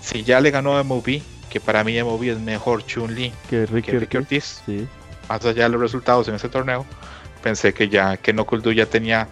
si 0.00 0.24
ya 0.24 0.40
le 0.40 0.50
ganó 0.50 0.76
a 0.76 0.82
MOB, 0.82 1.20
que 1.48 1.60
para 1.60 1.84
mí 1.84 2.00
MOB 2.02 2.22
es 2.24 2.38
mejor 2.38 2.84
Chun-Li 2.84 3.32
que 3.48 3.66
Ricky, 3.66 4.16
Ortiz, 4.16 4.62
más 5.28 5.44
allá 5.44 5.64
de 5.64 5.68
los 5.70 5.80
resultados 5.80 6.28
en 6.28 6.34
ese 6.34 6.48
torneo, 6.48 6.84
pensé 7.42 7.72
que 7.72 7.88
ya 7.88 8.16
que 8.16 8.32
No 8.32 8.46
ya 8.72 8.86
tenía 8.86 9.28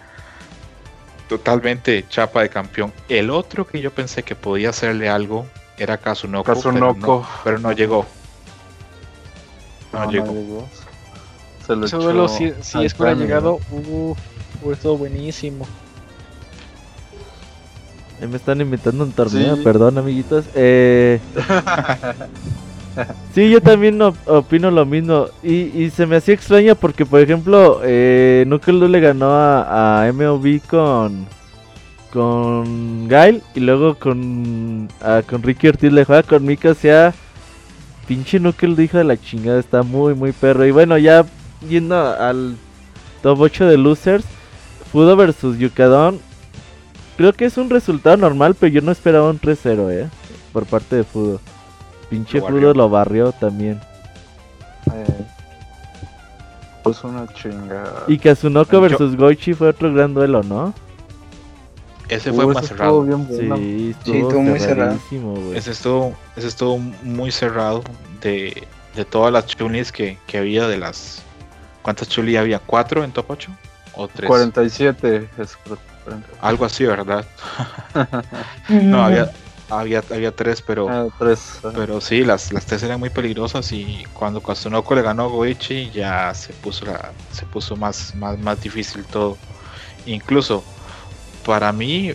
totalmente 1.27 2.05
chapa 2.09 2.41
de 2.41 2.49
campeón. 2.49 2.93
El 3.09 3.29
otro 3.29 3.67
que 3.67 3.81
yo 3.81 3.91
pensé 3.91 4.23
que 4.23 4.35
podía 4.35 4.69
hacerle 4.69 5.09
algo 5.09 5.45
era 5.77 5.97
Kazunoko, 5.97 6.53
Kazunoko. 6.53 7.27
Pero, 7.43 7.59
no, 7.59 7.71
llegó. 7.71 8.05
No, 9.93 10.09
llegó. 10.09 10.67
Se 11.65 11.75
lo 11.75 11.85
Ese 11.85 11.97
duelo, 11.97 12.27
si, 12.27 12.53
si 12.61 12.83
es 12.83 12.93
que 12.93 13.03
hubiera 13.03 13.19
llegado, 13.19 13.59
uh, 13.71 14.15
hubiera 14.61 14.75
estado 14.75 14.97
buenísimo. 14.97 15.67
Me 18.25 18.37
están 18.37 18.61
invitando 18.61 19.03
un 19.03 19.11
torneo, 19.11 19.61
perdón, 19.63 19.97
amiguitos. 19.97 20.45
Eh... 20.55 21.19
sí, 23.35 23.49
yo 23.49 23.61
también 23.61 24.01
opino 24.01 24.71
lo 24.71 24.85
mismo. 24.85 25.27
Y, 25.43 25.53
y, 25.53 25.91
se 25.91 26.05
me 26.05 26.15
hacía 26.15 26.33
extraño 26.33 26.75
porque, 26.75 27.05
por 27.05 27.21
ejemplo, 27.21 27.81
eh, 27.83 28.45
le 28.47 28.99
ganó 28.99 29.31
a, 29.31 30.07
a 30.07 30.11
MOB 30.11 30.61
con 30.67 31.27
con 32.11 33.07
Gail 33.07 33.43
y 33.53 33.59
luego 33.59 33.95
con 33.95 34.87
con 35.29 35.43
Ricky 35.43 35.67
Ortiz 35.67 35.91
le 35.91 36.05
juega 36.05 36.23
con 36.23 36.45
Mika, 36.45 36.71
o 36.71 36.73
sea, 36.73 37.13
pinche 38.07 38.39
Knuckle 38.39 38.75
dijo 38.75 38.97
de 38.97 39.03
la 39.03 39.17
chingada, 39.17 39.59
está 39.59 39.83
muy 39.83 40.15
muy 40.15 40.31
perro. 40.31 40.65
Y 40.65 40.71
bueno, 40.71 40.97
ya 40.97 41.25
yendo 41.67 41.95
al 41.95 42.55
top 43.21 43.41
8 43.41 43.67
de 43.67 43.77
losers, 43.77 44.25
Fudo 44.91 45.15
versus 45.15 45.57
Yukadon. 45.57 46.19
Creo 47.17 47.33
que 47.33 47.45
es 47.45 47.57
un 47.57 47.69
resultado 47.69 48.15
normal, 48.15 48.55
pero 48.55 48.71
yo 48.71 48.81
no 48.81 48.91
esperaba 48.91 49.29
un 49.29 49.41
3-0, 49.41 49.91
eh, 49.91 50.09
por 50.53 50.65
parte 50.67 50.97
de 50.97 51.03
Fudo. 51.03 51.41
Pinche 52.11 52.39
Fudo 52.39 52.73
lo 52.75 52.89
barrió 52.89 53.31
también. 53.31 53.81
Eh, 54.93 55.25
pues 56.83 57.03
una 57.03 57.27
chingada. 57.33 58.03
Y 58.07 58.19
Kazunoko 58.19 58.79
versus 58.79 59.17
Goichi 59.17 59.53
fue 59.53 59.69
otro 59.69 59.91
gran 59.91 60.13
duelo, 60.13 60.43
¿no? 60.43 60.73
Ese 62.07 62.31
fue 62.31 62.45
más 62.47 62.67
cerrado. 62.67 63.05
Sí, 63.05 63.95
estuvo, 63.97 64.41
muy 64.41 64.59
cerrado. 64.59 64.97
Ese 65.53 65.71
estuvo, 65.71 66.15
ese 66.37 66.47
estuvo 66.47 66.77
muy 66.77 67.31
cerrado 67.31 67.83
de, 68.21 68.65
de 68.95 69.05
todas 69.05 69.33
las 69.33 69.47
chulis 69.47 69.91
que, 69.91 70.17
que, 70.27 70.37
había 70.37 70.67
de 70.67 70.77
las... 70.77 71.23
¿Cuántas 71.81 72.07
chulis 72.07 72.37
había? 72.37 72.59
¿Cuatro 72.59 73.03
en 73.03 73.11
top 73.11 73.25
8? 73.31 73.51
¿O 73.95 74.07
tres? 74.07 74.27
47. 74.27 75.29
Es... 75.37 75.57
Algo 76.41 76.65
así, 76.65 76.85
¿verdad? 76.85 77.25
no, 78.69 79.03
había, 79.03 79.31
había, 79.69 80.03
había 80.09 80.31
tres, 80.31 80.61
pero 80.61 80.89
ah, 80.89 81.07
tres, 81.17 81.59
pero 81.75 81.99
sí, 81.99 82.23
las, 82.23 82.51
las 82.53 82.65
tres 82.65 82.83
eran 82.83 82.99
muy 82.99 83.09
peligrosas 83.09 83.71
y 83.71 84.05
cuando 84.13 84.41
Kazunoko 84.41 84.95
le 84.95 85.01
ganó 85.01 85.23
a 85.23 85.27
Goichi 85.27 85.89
ya 85.91 86.33
se 86.33 86.53
puso 86.53 86.85
la, 86.85 87.11
se 87.31 87.45
puso 87.45 87.75
más, 87.75 88.15
más, 88.15 88.37
más 88.39 88.61
difícil 88.61 89.05
todo. 89.05 89.37
Incluso 90.05 90.63
para 91.45 91.71
mí, 91.71 92.13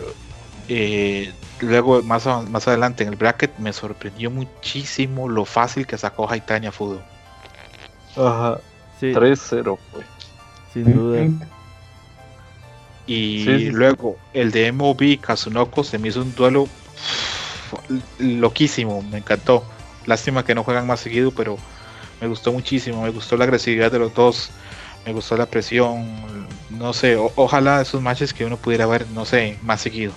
eh, 0.68 1.32
luego 1.60 2.02
más, 2.02 2.26
más 2.48 2.68
adelante 2.68 3.02
en 3.02 3.10
el 3.10 3.16
bracket 3.16 3.58
me 3.58 3.72
sorprendió 3.72 4.30
muchísimo 4.30 5.28
lo 5.28 5.44
fácil 5.44 5.86
que 5.86 5.98
sacó 5.98 6.30
Haitania 6.30 6.72
Fudo. 6.72 7.02
Ajá. 8.16 8.58
3-0 9.00 9.78
fue. 9.90 10.04
Sin 10.72 10.94
duda. 10.94 11.28
Y 13.06 13.70
luego 13.70 14.16
el 14.32 14.52
de 14.52 14.70
MOB 14.72 15.20
Kazunoko 15.20 15.82
se 15.82 15.98
me 15.98 16.08
hizo 16.08 16.22
un 16.22 16.34
duelo 16.34 16.68
loquísimo, 18.18 19.02
me 19.02 19.18
encantó. 19.18 19.64
Lástima 20.06 20.44
que 20.44 20.54
no 20.54 20.64
juegan 20.64 20.86
más 20.86 21.00
seguido, 21.00 21.30
pero 21.32 21.56
me 22.20 22.28
gustó 22.28 22.52
muchísimo, 22.52 23.02
me 23.02 23.10
gustó 23.10 23.36
la 23.36 23.44
agresividad 23.44 23.90
de 23.90 23.98
los 23.98 24.14
dos 24.14 24.52
me 25.06 25.12
gustó 25.12 25.36
la 25.36 25.46
presión, 25.46 26.04
no 26.70 26.92
sé, 26.92 27.16
ojalá 27.16 27.80
esos 27.80 28.00
matches 28.00 28.32
que 28.32 28.44
uno 28.44 28.56
pudiera 28.56 28.86
ver, 28.86 29.06
no 29.14 29.24
sé, 29.24 29.58
más 29.62 29.80
seguido. 29.80 30.12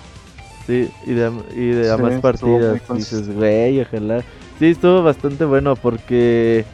Sí, 0.66 0.90
y 1.04 1.12
de, 1.12 1.32
y 1.54 1.66
de 1.70 1.96
más 1.96 2.20
partidas, 2.20 2.80
dices, 2.94 3.28
güey, 3.32 3.80
ojalá. 3.80 4.24
Sí, 4.58 4.66
estuvo 4.66 5.02
bastante 5.02 5.44
bueno 5.44 5.76
porque 5.76 6.64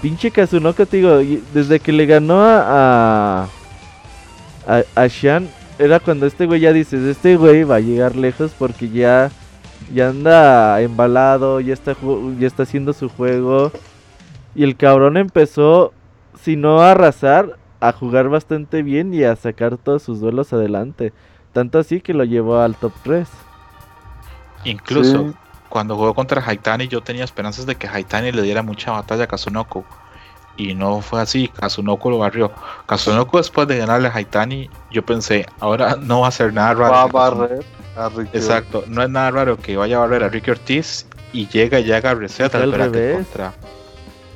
pinche 0.00 0.30
Kazunoko, 0.30 0.86
te 0.86 0.98
digo, 0.98 1.18
desde 1.52 1.78
que 1.80 1.92
le 1.92 2.06
ganó 2.06 2.40
a, 2.42 3.48
a, 4.66 4.82
a 4.94 5.06
Shan, 5.06 5.48
era 5.78 6.00
cuando 6.00 6.26
este 6.26 6.46
güey 6.46 6.60
ya 6.60 6.72
dices, 6.72 7.00
este 7.02 7.36
güey 7.36 7.64
va 7.64 7.76
a 7.76 7.80
llegar 7.80 8.16
lejos 8.16 8.52
porque 8.58 8.88
ya, 8.88 9.30
ya 9.92 10.08
anda 10.08 10.80
embalado, 10.80 11.60
ya 11.60 11.72
está, 11.72 11.96
ya 12.38 12.46
está 12.46 12.64
haciendo 12.64 12.92
su 12.92 13.08
juego. 13.08 13.72
Y 14.54 14.64
el 14.64 14.76
cabrón 14.76 15.16
empezó 15.16 15.92
sino 16.42 16.80
a 16.80 16.92
arrasar, 16.92 17.58
a 17.80 17.92
jugar 17.92 18.28
bastante 18.28 18.82
bien 18.82 19.12
y 19.14 19.24
a 19.24 19.36
sacar 19.36 19.76
todos 19.76 20.02
sus 20.02 20.20
duelos 20.20 20.52
adelante. 20.52 21.12
Tanto 21.52 21.78
así 21.78 22.00
que 22.00 22.14
lo 22.14 22.24
llevó 22.24 22.60
al 22.60 22.76
top 22.76 22.92
3. 23.02 23.28
Incluso 24.64 25.34
cuando 25.68 25.96
jugó 25.96 26.14
contra 26.14 26.44
Haitani 26.44 26.88
yo 26.88 27.00
tenía 27.00 27.24
esperanzas 27.24 27.66
de 27.66 27.76
que 27.76 27.88
Haitani 27.88 28.32
le 28.32 28.42
diera 28.42 28.62
mucha 28.62 28.90
batalla 28.92 29.24
a 29.24 29.26
Kazunoko. 29.26 29.84
Y 30.60 30.74
no 30.74 31.00
fue 31.00 31.22
así, 31.22 31.48
Kazunoko 31.48 32.10
lo 32.10 32.18
barrió. 32.18 32.52
Kazunoko 32.84 33.38
después 33.38 33.66
de 33.66 33.78
ganarle 33.78 34.08
a 34.08 34.14
Haitani, 34.14 34.68
yo 34.90 35.02
pensé, 35.02 35.46
ahora 35.58 35.96
no 36.02 36.20
va 36.20 36.28
a 36.28 36.30
ser 36.30 36.52
nada 36.52 36.74
raro. 36.74 36.92
Va 36.92 37.02
a 37.02 37.06
barrer 37.06 37.64
a 37.96 38.10
Ricky 38.10 38.36
Exacto, 38.36 38.84
no 38.86 39.02
es 39.02 39.08
nada 39.08 39.30
raro 39.30 39.56
que 39.56 39.78
vaya 39.78 39.96
a 39.96 40.00
barrer 40.00 40.22
a 40.22 40.28
Ricky 40.28 40.50
Ortiz 40.50 41.06
y 41.32 41.48
llega 41.48 41.80
y 41.80 41.90
haga 41.92 42.14
reset 42.14 42.54
al 42.54 42.72
contra. 42.72 43.54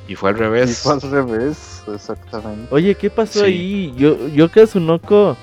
Y 0.07 0.15
fue 0.15 0.31
al 0.31 0.39
revés. 0.39 0.71
Y 0.71 0.73
fue 0.73 0.93
al 0.93 1.01
revés 1.01 1.83
exactamente. 1.93 2.73
Oye, 2.73 2.95
¿qué 2.95 3.11
pasó 3.11 3.43
ahí? 3.43 3.93
Yo, 3.95 4.27
yo 4.29 4.49
Kazunoko, 4.49 5.37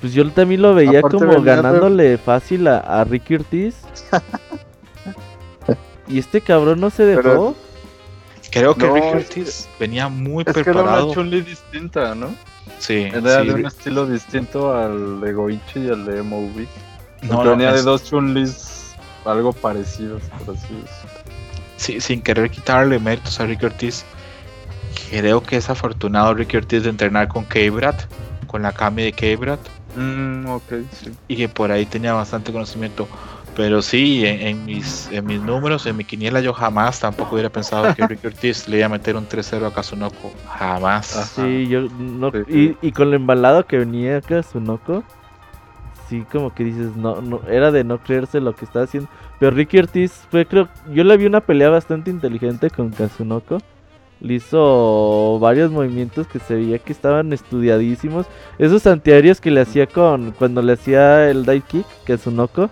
pues 0.00 0.14
yo 0.14 0.30
también 0.30 0.62
lo 0.62 0.74
veía 0.74 1.02
como 1.02 1.42
ganándole 1.42 2.16
fácil 2.16 2.68
a, 2.68 3.04
Ricky 3.04 3.34
Ortiz. 3.34 3.82
y 6.08 6.18
este 6.18 6.40
cabrón 6.40 6.80
no 6.80 6.88
se 6.88 7.04
dejó. 7.04 7.54
Creo 8.56 8.74
que 8.74 8.88
Ricky 8.88 9.06
Ortiz 9.08 9.68
venía 9.78 10.08
muy 10.08 10.42
preparado. 10.42 10.64
Que 10.64 10.92
era 10.92 11.04
una 11.04 11.14
chun 11.14 11.30
distinta, 11.30 12.14
¿no? 12.14 12.34
Sí. 12.78 13.08
Era 13.12 13.42
de 13.42 13.52
un 13.52 13.66
estilo 13.66 14.06
distinto 14.06 14.74
al 14.74 15.20
de 15.20 15.32
Goichi 15.34 15.80
y 15.80 15.88
al 15.90 16.06
de 16.06 16.22
MOV. 16.22 16.66
No, 17.22 17.44
venía 17.44 17.72
de 17.72 17.82
dos 17.82 18.04
chun 18.04 18.34
algo 19.26 19.52
parecidos, 19.52 20.22
por 20.44 20.56
así 20.56 20.74
decirlo. 20.74 21.32
Sí, 21.76 22.00
sin 22.00 22.22
querer 22.22 22.50
quitarle 22.50 22.98
méritos 22.98 23.38
a 23.40 23.46
Ricky 23.46 23.66
Ortiz, 23.66 24.04
creo 25.10 25.42
que 25.42 25.56
es 25.56 25.68
afortunado 25.68 26.32
Ricky 26.32 26.56
Ortiz 26.56 26.84
de 26.84 26.90
entrenar 26.90 27.28
con 27.28 27.44
K-Brat, 27.44 28.04
con 28.46 28.62
la 28.62 28.72
Kami 28.72 29.02
de 29.02 29.12
K-Brat. 29.12 29.60
Mm, 29.96 30.46
y 31.28 31.36
que 31.36 31.48
por 31.48 31.70
ahí 31.72 31.84
tenía 31.84 32.12
bastante 32.14 32.52
conocimiento. 32.52 33.08
Pero 33.56 33.80
sí, 33.80 34.22
en, 34.26 34.66
mis, 34.66 35.10
en 35.10 35.24
mis 35.24 35.40
números, 35.40 35.86
en 35.86 35.96
mi 35.96 36.04
quiniela, 36.04 36.40
yo 36.40 36.52
jamás 36.52 37.00
tampoco 37.00 37.34
hubiera 37.34 37.48
pensado 37.48 37.94
que 37.94 38.06
Ricky 38.06 38.26
Ortiz 38.26 38.68
le 38.68 38.76
iba 38.76 38.86
a 38.86 38.90
meter 38.90 39.16
un 39.16 39.26
3-0 39.26 39.66
a 39.66 39.72
Kazunoko. 39.72 40.30
Jamás. 40.46 41.32
Sí, 41.34 41.66
yo 41.66 41.88
no. 41.98 42.30
Y, 42.48 42.76
y, 42.82 42.92
con 42.92 43.10
lo 43.10 43.16
embalado 43.16 43.66
que 43.66 43.78
venía 43.78 44.20
Kazunoko, 44.20 45.02
sí, 46.06 46.24
como 46.30 46.52
que 46.52 46.64
dices, 46.64 46.94
no, 46.96 47.22
no, 47.22 47.40
era 47.48 47.70
de 47.70 47.82
no 47.82 47.96
creerse 47.98 48.40
lo 48.40 48.54
que 48.54 48.66
estaba 48.66 48.84
haciendo. 48.84 49.08
Pero 49.38 49.52
Ricky 49.52 49.78
Ortiz 49.78 50.12
fue, 50.30 50.44
creo, 50.44 50.68
yo 50.92 51.02
le 51.02 51.16
vi 51.16 51.24
una 51.24 51.40
pelea 51.40 51.70
bastante 51.70 52.10
inteligente 52.10 52.68
con 52.68 52.90
Kazunoko 52.90 53.58
le 54.20 54.34
hizo 54.34 55.38
varios 55.40 55.70
movimientos 55.70 56.26
que 56.26 56.38
se 56.38 56.54
veía 56.54 56.78
que 56.78 56.92
estaban 56.92 57.32
estudiadísimos. 57.32 58.26
Esos 58.58 58.86
antiaéreos 58.86 59.40
que 59.40 59.50
le 59.50 59.60
hacía 59.60 59.86
con 59.86 60.32
cuando 60.32 60.62
le 60.62 60.72
hacía 60.72 61.30
el 61.30 61.44
dive 61.44 61.62
kick, 61.66 61.86
que 62.04 62.14
es 62.14 62.26
un 62.26 62.40
oco. 62.40 62.70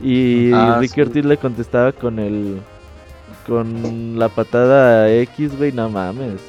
Y 0.00 0.52
ah, 0.52 0.78
Ricky 0.80 1.00
Ortiz 1.00 1.24
le 1.24 1.36
contestaba 1.36 1.92
con 1.92 2.18
el 2.18 2.60
con 3.46 4.18
la 4.18 4.28
patada 4.28 5.10
X, 5.12 5.56
güey, 5.56 5.72
no 5.72 5.88
mames. 5.88 6.40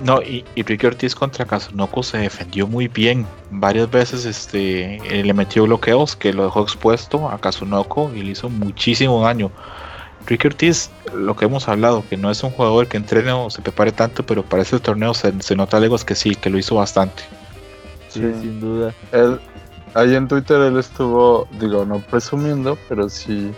No, 0.00 0.20
y, 0.20 0.44
Ricky 0.54 0.86
Ortiz 0.86 1.14
contra 1.14 1.46
Kazunoko 1.46 2.02
se 2.02 2.18
defendió 2.18 2.66
muy 2.66 2.88
bien. 2.88 3.26
Varias 3.50 3.90
veces 3.90 4.26
este 4.26 5.00
le 5.10 5.32
metió 5.32 5.64
bloqueos 5.64 6.16
que 6.16 6.32
lo 6.32 6.44
dejó 6.44 6.62
expuesto 6.62 7.30
a 7.30 7.38
Kazunoko 7.38 8.10
y 8.14 8.22
le 8.22 8.32
hizo 8.32 8.50
muchísimo 8.50 9.22
daño. 9.22 9.50
Ricky 10.26 10.48
Ortiz, 10.48 10.90
lo 11.14 11.36
que 11.36 11.44
hemos 11.44 11.68
hablado, 11.68 12.04
que 12.08 12.16
no 12.16 12.30
es 12.30 12.42
un 12.42 12.50
jugador 12.50 12.88
que 12.88 12.96
entrene 12.96 13.32
o 13.32 13.48
se 13.48 13.62
prepare 13.62 13.92
tanto, 13.92 14.26
pero 14.26 14.42
para 14.42 14.62
ese 14.62 14.78
torneo 14.80 15.14
se, 15.14 15.32
nota 15.54 15.78
lejos 15.78 16.04
que 16.04 16.14
sí, 16.14 16.34
que 16.34 16.50
lo 16.50 16.58
hizo 16.58 16.74
bastante. 16.74 17.22
Sí, 18.08 18.20
sin 18.40 18.60
duda. 18.60 18.92
ahí 19.94 20.14
en 20.14 20.26
Twitter 20.26 20.60
él 20.62 20.78
estuvo, 20.78 21.46
digo, 21.60 21.84
no 21.84 22.00
presumiendo, 22.00 22.76
pero 22.88 23.08
sí 23.08 23.52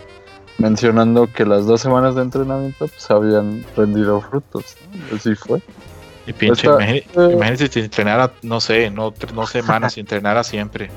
mencionando 0.59 1.27
que 1.31 1.45
las 1.45 1.65
dos 1.65 1.81
semanas 1.81 2.15
de 2.15 2.21
entrenamiento 2.21 2.87
pues 2.87 3.09
habían 3.09 3.65
rendido 3.75 4.21
frutos. 4.21 4.75
Así 5.15 5.33
fue. 5.35 5.61
Y 6.27 6.33
pinche, 6.33 6.67
eh, 6.67 7.05
imagínese, 7.15 7.69
si 7.69 7.79
entrenara, 7.79 8.31
no 8.43 8.59
sé, 8.59 8.91
no, 8.91 9.13
no 9.33 9.47
semanas, 9.47 9.93
si 9.93 10.01
entrenara 10.01 10.43
siempre. 10.43 10.91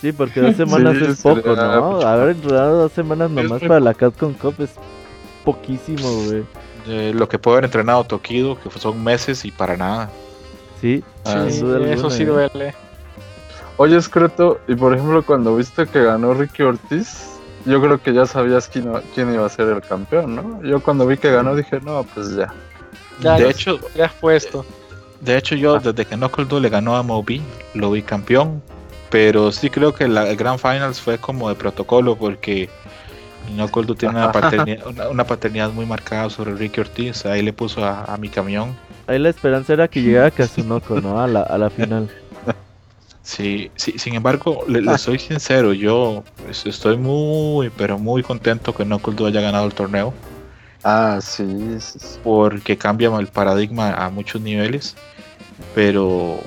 Sí, 0.00 0.12
porque 0.12 0.40
dos 0.40 0.56
semanas 0.56 0.96
es 0.96 1.20
poco, 1.20 1.56
¿no? 1.56 2.00
Haber 2.00 2.36
entrenado 2.36 2.82
dos 2.82 2.92
semanas 2.92 3.30
nomás 3.30 3.60
para 3.60 3.80
la 3.80 3.94
Capcom 3.94 4.32
Cup 4.32 4.54
es 4.60 4.70
poquísimo, 5.52 6.08
güey. 6.24 7.12
lo 7.14 7.26
que 7.28 7.38
puede 7.38 7.56
haber 7.56 7.64
entrenado 7.64 8.04
Tokido, 8.04 8.58
que 8.60 8.70
son 8.78 9.02
meses 9.02 9.44
y 9.46 9.50
para 9.50 9.76
nada. 9.76 10.10
Sí, 10.80 11.02
ah, 11.24 11.46
eso 11.48 12.10
sí 12.10 12.24
duele. 12.24 12.74
Oye, 13.78 13.96
Escreto, 13.96 14.60
y 14.68 14.74
por 14.74 14.94
ejemplo, 14.94 15.24
cuando 15.24 15.56
viste 15.56 15.86
que 15.86 16.02
ganó 16.02 16.34
Ricky 16.34 16.64
Ortiz, 16.64 17.30
yo 17.64 17.80
creo 17.80 18.02
que 18.02 18.12
ya 18.12 18.26
sabías 18.26 18.68
quién, 18.68 18.92
quién 19.14 19.32
iba 19.32 19.46
a 19.46 19.48
ser 19.48 19.68
el 19.68 19.80
campeón, 19.80 20.36
¿no? 20.36 20.62
Yo 20.62 20.80
cuando 20.80 21.06
vi 21.06 21.16
que 21.16 21.30
ganó 21.30 21.54
dije, 21.54 21.80
no, 21.80 22.04
pues 22.14 22.36
ya. 22.36 22.52
de 23.20 23.48
hecho, 23.48 23.78
ya 23.94 24.08
fue 24.08 24.36
esto. 24.36 24.66
De 25.20 25.36
hecho, 25.38 25.54
yo 25.54 25.76
ah. 25.76 25.80
desde 25.82 26.04
que 26.04 26.16
Knuckle 26.16 26.60
le 26.60 26.68
ganó 26.68 26.96
a 26.96 27.02
Moby, 27.02 27.40
lo 27.74 27.90
vi 27.92 28.02
campeón. 28.02 28.60
pero 29.10 29.50
sí 29.52 29.70
creo 29.70 29.94
que 29.94 30.06
la, 30.06 30.28
el 30.28 30.36
Grand 30.36 30.58
Finals 30.58 31.00
fue 31.00 31.16
como 31.16 31.48
de 31.48 31.54
protocolo 31.54 32.16
porque 32.16 32.68
Inoculto 33.48 33.94
tiene 33.94 34.14
una 34.16 34.32
paternidad, 34.32 35.10
una, 35.10 35.24
paternidad, 35.24 35.70
muy 35.72 35.86
marcada 35.86 36.30
sobre 36.30 36.54
Ricky 36.54 36.80
Ortiz. 36.80 37.26
Ahí 37.26 37.42
le 37.42 37.52
puso 37.52 37.84
a, 37.84 38.16
mi 38.18 38.28
camión. 38.28 38.76
Ahí 39.06 39.18
la 39.18 39.30
esperanza 39.30 39.72
era 39.72 39.88
que 39.88 40.02
llegara 40.02 40.30
Kazunoko, 40.30 41.00
¿no? 41.00 41.20
A 41.20 41.26
la, 41.26 41.42
a 41.42 41.58
la 41.58 41.70
final. 41.70 42.08
Sí, 43.20 43.70
sí, 43.76 43.98
sin 43.98 44.14
embargo, 44.14 44.64
le, 44.68 44.96
soy 44.96 45.18
sincero, 45.18 45.74
yo 45.74 46.24
estoy 46.64 46.96
muy, 46.96 47.68
pero 47.68 47.98
muy 47.98 48.22
contento 48.22 48.74
que 48.74 48.84
Inoculto 48.84 49.26
haya 49.26 49.42
ganado 49.42 49.66
el 49.66 49.74
torneo. 49.74 50.14
Ah, 50.82 51.18
sí, 51.20 51.44
Porque 52.24 52.78
cambia 52.78 53.14
el 53.18 53.26
paradigma 53.26 53.92
a 53.92 54.08
muchos 54.08 54.40
niveles. 54.40 54.96
Pero 55.74 56.40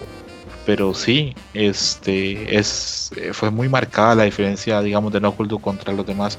pero 0.66 0.94
sí, 0.94 1.36
este 1.54 2.58
es 2.58 3.12
fue 3.34 3.50
muy 3.50 3.68
marcada 3.70 4.16
la 4.16 4.24
diferencia, 4.24 4.82
digamos, 4.82 5.12
de 5.12 5.20
Nokuldu 5.20 5.60
contra 5.60 5.94
los 5.94 6.06
demás. 6.06 6.38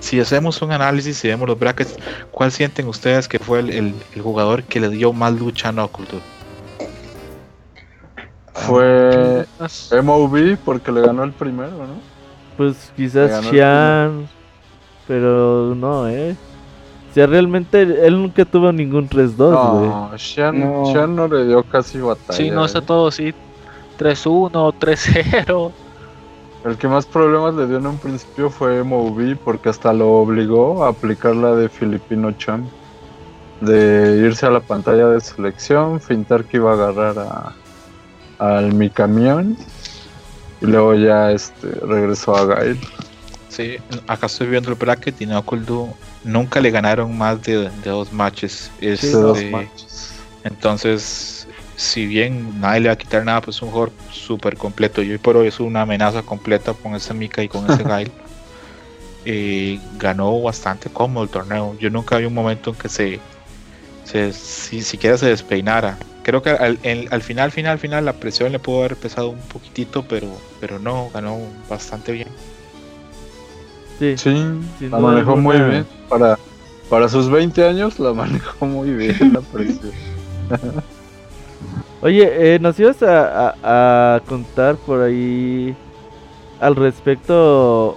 Si 0.00 0.20
hacemos 0.20 0.60
un 0.62 0.72
análisis 0.72 1.24
y 1.24 1.28
vemos 1.28 1.48
los 1.48 1.58
brackets, 1.58 1.96
¿cuál 2.30 2.52
sienten 2.52 2.88
ustedes 2.88 3.28
que 3.28 3.38
fue 3.38 3.60
el, 3.60 3.94
jugador 4.22 4.62
que 4.64 4.80
le 4.80 4.88
dio 4.88 5.12
más 5.12 5.32
lucha 5.32 5.70
a 5.70 5.72
Nokuldu? 5.72 6.20
Fue 8.54 9.46
MOV 10.02 10.56
porque 10.64 10.90
le 10.90 11.02
ganó 11.02 11.24
el 11.24 11.32
primero, 11.32 11.86
¿no? 11.86 12.00
Pues 12.56 12.90
quizás 12.96 13.44
Xian, 13.46 14.28
pero 15.06 15.74
no, 15.74 16.08
¿eh? 16.08 16.34
Sea, 17.16 17.26
realmente 17.26 17.80
él 17.82 18.20
nunca 18.20 18.44
tuvo 18.44 18.70
ningún 18.72 19.08
3-2, 19.08 19.36
No, 19.38 20.10
Sean 20.18 20.60
no. 20.60 21.06
no 21.06 21.28
le 21.28 21.46
dio 21.46 21.62
casi 21.62 21.98
batalla. 21.98 22.32
Sí, 22.36 22.50
no, 22.50 22.64
está 22.64 22.82
todo 22.82 23.10
sí. 23.10 23.32
3-1, 23.98 24.74
3-0. 24.78 25.72
El 26.66 26.76
que 26.76 26.88
más 26.88 27.06
problemas 27.06 27.54
le 27.54 27.66
dio 27.66 27.78
en 27.78 27.86
un 27.86 27.96
principio 27.96 28.50
fue 28.50 28.82
MOV 28.82 29.36
porque 29.42 29.70
hasta 29.70 29.94
lo 29.94 30.12
obligó 30.14 30.84
a 30.84 30.88
aplicar 30.88 31.34
la 31.36 31.54
de 31.54 31.70
Filipino 31.70 32.32
Chan. 32.32 32.68
De 33.62 34.20
irse 34.22 34.44
a 34.44 34.50
la 34.50 34.60
pantalla 34.60 35.08
de 35.08 35.20
selección, 35.22 36.00
fintar 36.00 36.44
que 36.44 36.58
iba 36.58 36.72
a 36.72 36.74
agarrar 36.74 37.18
a, 37.18 37.52
al 38.38 38.74
mi 38.74 38.90
camión 38.90 39.56
y 40.60 40.66
luego 40.66 40.92
ya 40.94 41.30
este 41.30 41.70
regresó 41.86 42.36
a 42.36 42.44
Gail. 42.44 42.78
Sí, 43.48 43.76
acá 44.06 44.26
estoy 44.26 44.48
viendo 44.48 44.68
el 44.68 44.74
bracket 44.74 45.18
y 45.22 45.26
Nokuldu 45.26 45.88
nunca 46.26 46.60
le 46.60 46.70
ganaron 46.70 47.16
más 47.16 47.42
de, 47.42 47.70
dos 47.84 48.12
matches. 48.12 48.70
Este, 48.80 49.12
dos 49.12 49.42
matches. 49.44 50.12
Entonces, 50.44 51.46
si 51.76 52.06
bien 52.06 52.60
nadie 52.60 52.80
le 52.80 52.88
va 52.88 52.94
a 52.94 52.98
quitar 52.98 53.24
nada, 53.24 53.40
pues 53.40 53.56
es 53.56 53.62
un 53.62 53.70
jugador 53.70 53.92
súper 54.10 54.56
completo. 54.56 55.02
Y 55.02 55.12
hoy 55.12 55.18
por 55.18 55.36
hoy 55.36 55.48
es 55.48 55.60
una 55.60 55.82
amenaza 55.82 56.22
completa 56.22 56.74
con 56.74 56.94
ese 56.94 57.14
Mika 57.14 57.42
y 57.42 57.48
con 57.48 57.70
ese 57.70 57.82
Gail. 57.84 58.10
Eh, 59.24 59.80
ganó 59.98 60.40
bastante 60.40 60.90
cómodo 60.90 61.24
el 61.24 61.30
torneo. 61.30 61.76
Yo 61.78 61.90
nunca 61.90 62.16
vi 62.18 62.26
un 62.26 62.34
momento 62.34 62.70
en 62.70 62.76
que 62.76 62.88
se, 62.88 63.20
se 64.04 64.32
si 64.32 64.82
siquiera 64.82 65.18
se 65.18 65.26
despeinara. 65.26 65.98
Creo 66.22 66.42
que 66.42 66.50
al, 66.50 66.78
al 67.10 67.22
final, 67.22 67.52
final, 67.52 67.78
final, 67.78 68.04
la 68.04 68.14
presión 68.14 68.50
le 68.50 68.58
pudo 68.58 68.80
haber 68.80 68.96
pesado 68.96 69.30
un 69.30 69.40
poquitito, 69.40 70.06
pero, 70.08 70.28
pero 70.60 70.78
no, 70.78 71.10
ganó 71.14 71.38
bastante 71.68 72.12
bien. 72.12 72.28
Sí, 73.98 74.14
la 74.80 74.98
manejó 74.98 75.36
muy 75.36 75.58
bien. 75.58 75.86
Para, 76.08 76.38
para 76.88 77.08
sus 77.08 77.28
20 77.28 77.66
años 77.66 77.98
la 77.98 78.12
manejó 78.12 78.66
muy 78.66 78.90
bien 78.90 79.16
la 79.32 79.40
presión. 79.40 79.92
Oye, 82.02 82.54
eh, 82.54 82.58
nos 82.58 82.78
ibas 82.78 82.98
a, 83.02 84.20
contar 84.28 84.76
por 84.76 85.02
ahí 85.02 85.74
al 86.60 86.76
respecto 86.76 87.96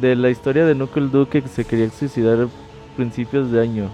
de 0.00 0.16
la 0.16 0.30
historia 0.30 0.64
de 0.64 0.74
Knuckle 0.74 1.08
Duke 1.08 1.42
que 1.42 1.48
se 1.48 1.64
quería 1.64 1.90
suicidar 1.90 2.42
a 2.42 2.48
principios 2.96 3.50
de 3.50 3.60
año. 3.60 3.90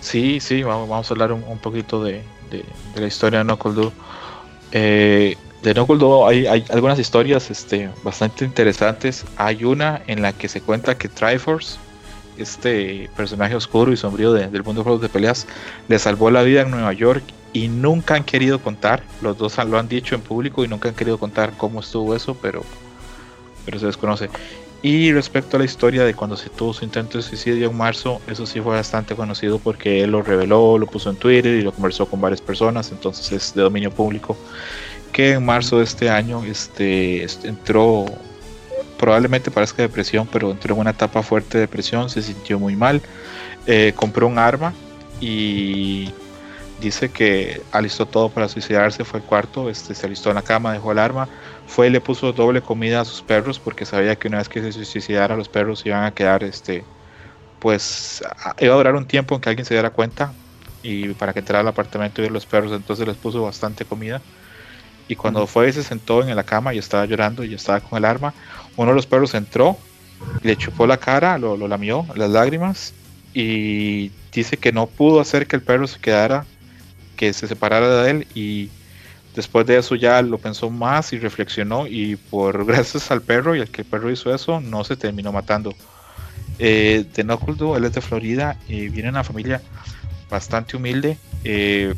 Sí, 0.00 0.40
sí, 0.40 0.62
vamos, 0.62 0.88
vamos 0.88 1.10
a 1.10 1.14
hablar 1.14 1.32
un, 1.32 1.58
poquito 1.58 2.02
de, 2.02 2.22
la 2.94 3.06
historia 3.06 3.40
de 3.40 3.44
Knuckle 3.44 3.72
Duke. 3.72 3.96
Eh, 4.72 5.36
de 5.66 5.74
No 5.74 6.26
hay, 6.28 6.46
algunas 6.70 6.96
historias 6.96 7.50
este, 7.50 7.90
bastante 8.04 8.44
interesantes. 8.44 9.24
Hay 9.36 9.64
una 9.64 10.00
en 10.06 10.22
la 10.22 10.32
que 10.32 10.48
se 10.48 10.60
cuenta 10.60 10.96
que 10.96 11.08
Triforce, 11.08 11.78
este 12.38 13.10
personaje 13.16 13.56
oscuro 13.56 13.92
y 13.92 13.96
sombrío 13.96 14.32
del 14.32 14.62
mundo 14.62 14.82
de 14.82 14.84
juegos 14.84 15.02
de 15.02 15.08
peleas, 15.08 15.48
le 15.88 15.98
salvó 15.98 16.30
la 16.30 16.42
vida 16.42 16.60
en 16.60 16.70
Nueva 16.70 16.92
York 16.92 17.24
y 17.52 17.66
nunca 17.66 18.14
han 18.14 18.22
querido 18.22 18.60
contar. 18.60 19.02
Los 19.22 19.38
dos 19.38 19.56
lo 19.64 19.76
han 19.76 19.88
dicho 19.88 20.14
en 20.14 20.20
público 20.20 20.64
y 20.64 20.68
nunca 20.68 20.88
han 20.88 20.94
querido 20.94 21.18
contar 21.18 21.52
cómo 21.56 21.80
estuvo 21.80 22.14
eso, 22.14 22.36
pero, 22.40 22.62
pero 23.64 23.80
se 23.80 23.86
desconoce. 23.86 24.30
Y 24.82 25.10
respecto 25.10 25.56
a 25.56 25.58
la 25.58 25.64
historia 25.64 26.04
de 26.04 26.14
cuando 26.14 26.36
se 26.36 26.48
tuvo 26.48 26.74
su 26.74 26.84
intento 26.84 27.18
de 27.18 27.24
suicidio 27.24 27.70
en 27.70 27.76
marzo, 27.76 28.20
eso 28.28 28.46
sí 28.46 28.60
fue 28.60 28.76
bastante 28.76 29.16
conocido 29.16 29.58
porque 29.58 30.04
él 30.04 30.12
lo 30.12 30.22
reveló, 30.22 30.78
lo 30.78 30.86
puso 30.86 31.10
en 31.10 31.16
Twitter 31.16 31.54
y 31.58 31.62
lo 31.62 31.72
conversó 31.72 32.06
con 32.06 32.20
varias 32.20 32.40
personas, 32.40 32.92
entonces 32.92 33.32
es 33.32 33.54
de 33.54 33.62
dominio 33.62 33.90
público 33.90 34.36
que 35.16 35.32
en 35.32 35.46
marzo 35.46 35.78
de 35.78 35.84
este 35.84 36.10
año 36.10 36.44
este, 36.44 37.26
entró, 37.44 38.04
probablemente 38.98 39.50
parezca 39.50 39.80
depresión, 39.80 40.28
pero 40.30 40.50
entró 40.50 40.74
en 40.74 40.80
una 40.82 40.90
etapa 40.90 41.22
fuerte 41.22 41.56
de 41.56 41.62
depresión, 41.62 42.10
se 42.10 42.20
sintió 42.20 42.58
muy 42.58 42.76
mal, 42.76 43.00
eh, 43.66 43.94
compró 43.96 44.26
un 44.26 44.38
arma 44.38 44.74
y 45.18 46.12
dice 46.82 47.08
que 47.08 47.62
alistó 47.72 48.04
todo 48.04 48.28
para 48.28 48.46
suicidarse, 48.46 49.04
fue 49.04 49.20
el 49.20 49.24
cuarto, 49.24 49.70
este, 49.70 49.94
se 49.94 50.04
alistó 50.04 50.28
en 50.28 50.34
la 50.34 50.42
cama, 50.42 50.74
dejó 50.74 50.92
el 50.92 50.98
arma, 50.98 51.30
fue 51.66 51.86
y 51.86 51.90
le 51.90 52.02
puso 52.02 52.34
doble 52.34 52.60
comida 52.60 53.00
a 53.00 53.06
sus 53.06 53.22
perros 53.22 53.58
porque 53.58 53.86
sabía 53.86 54.16
que 54.16 54.28
una 54.28 54.36
vez 54.36 54.50
que 54.50 54.60
se 54.60 54.84
suicidara 54.84 55.34
los 55.34 55.48
perros 55.48 55.86
iban 55.86 56.04
a 56.04 56.10
quedar, 56.10 56.44
este, 56.44 56.84
pues 57.58 58.22
iba 58.58 58.74
a 58.74 58.76
durar 58.76 58.94
un 58.94 59.06
tiempo 59.06 59.34
en 59.34 59.40
que 59.40 59.48
alguien 59.48 59.64
se 59.64 59.72
diera 59.72 59.88
cuenta 59.88 60.34
y 60.82 61.08
para 61.14 61.32
que 61.32 61.38
entrara 61.38 61.60
al 61.60 61.68
apartamento 61.68 62.20
y 62.20 62.24
ver 62.24 62.32
los 62.32 62.44
perros, 62.44 62.70
entonces 62.72 63.08
les 63.08 63.16
puso 63.16 63.40
bastante 63.40 63.86
comida 63.86 64.20
y 65.08 65.16
cuando 65.16 65.46
fue 65.46 65.72
se 65.72 65.82
sentó 65.82 66.26
en 66.26 66.34
la 66.34 66.44
cama 66.44 66.74
y 66.74 66.78
estaba 66.78 67.06
llorando 67.06 67.44
y 67.44 67.54
estaba 67.54 67.80
con 67.80 67.98
el 67.98 68.04
arma, 68.04 68.34
uno 68.76 68.90
de 68.90 68.96
los 68.96 69.06
perros 69.06 69.34
entró, 69.34 69.76
le 70.42 70.56
chupó 70.56 70.86
la 70.86 70.96
cara, 70.96 71.38
lo, 71.38 71.56
lamió, 71.68 72.06
las 72.14 72.30
lágrimas 72.30 72.94
y 73.34 74.10
dice 74.32 74.56
que 74.56 74.72
no 74.72 74.86
pudo 74.86 75.20
hacer 75.20 75.46
que 75.46 75.56
el 75.56 75.62
perro 75.62 75.86
se 75.86 76.00
quedara, 76.00 76.44
que 77.16 77.32
se 77.32 77.46
separara 77.46 78.02
de 78.02 78.10
él 78.10 78.26
y 78.34 78.70
después 79.34 79.66
de 79.66 79.78
eso 79.78 79.94
ya 79.94 80.20
lo 80.22 80.38
pensó 80.38 80.70
más 80.70 81.12
y 81.12 81.18
reflexionó 81.18 81.86
y 81.86 82.16
por 82.16 82.64
gracias 82.66 83.10
al 83.10 83.22
perro 83.22 83.54
y 83.54 83.60
al 83.60 83.68
que 83.68 83.82
el 83.82 83.88
perro 83.88 84.10
hizo 84.10 84.34
eso 84.34 84.60
no 84.60 84.84
se 84.84 84.96
terminó 84.96 85.32
matando. 85.32 85.74
Eh, 86.58 87.04
de 87.14 87.22
Knuckle 87.22 87.76
él 87.76 87.84
es 87.84 87.92
de 87.92 88.00
Florida 88.00 88.58
y 88.66 88.88
viene 88.88 89.04
de 89.04 89.08
una 89.10 89.24
familia 89.24 89.60
bastante 90.30 90.76
humilde. 90.76 91.18
Eh, 91.44 91.94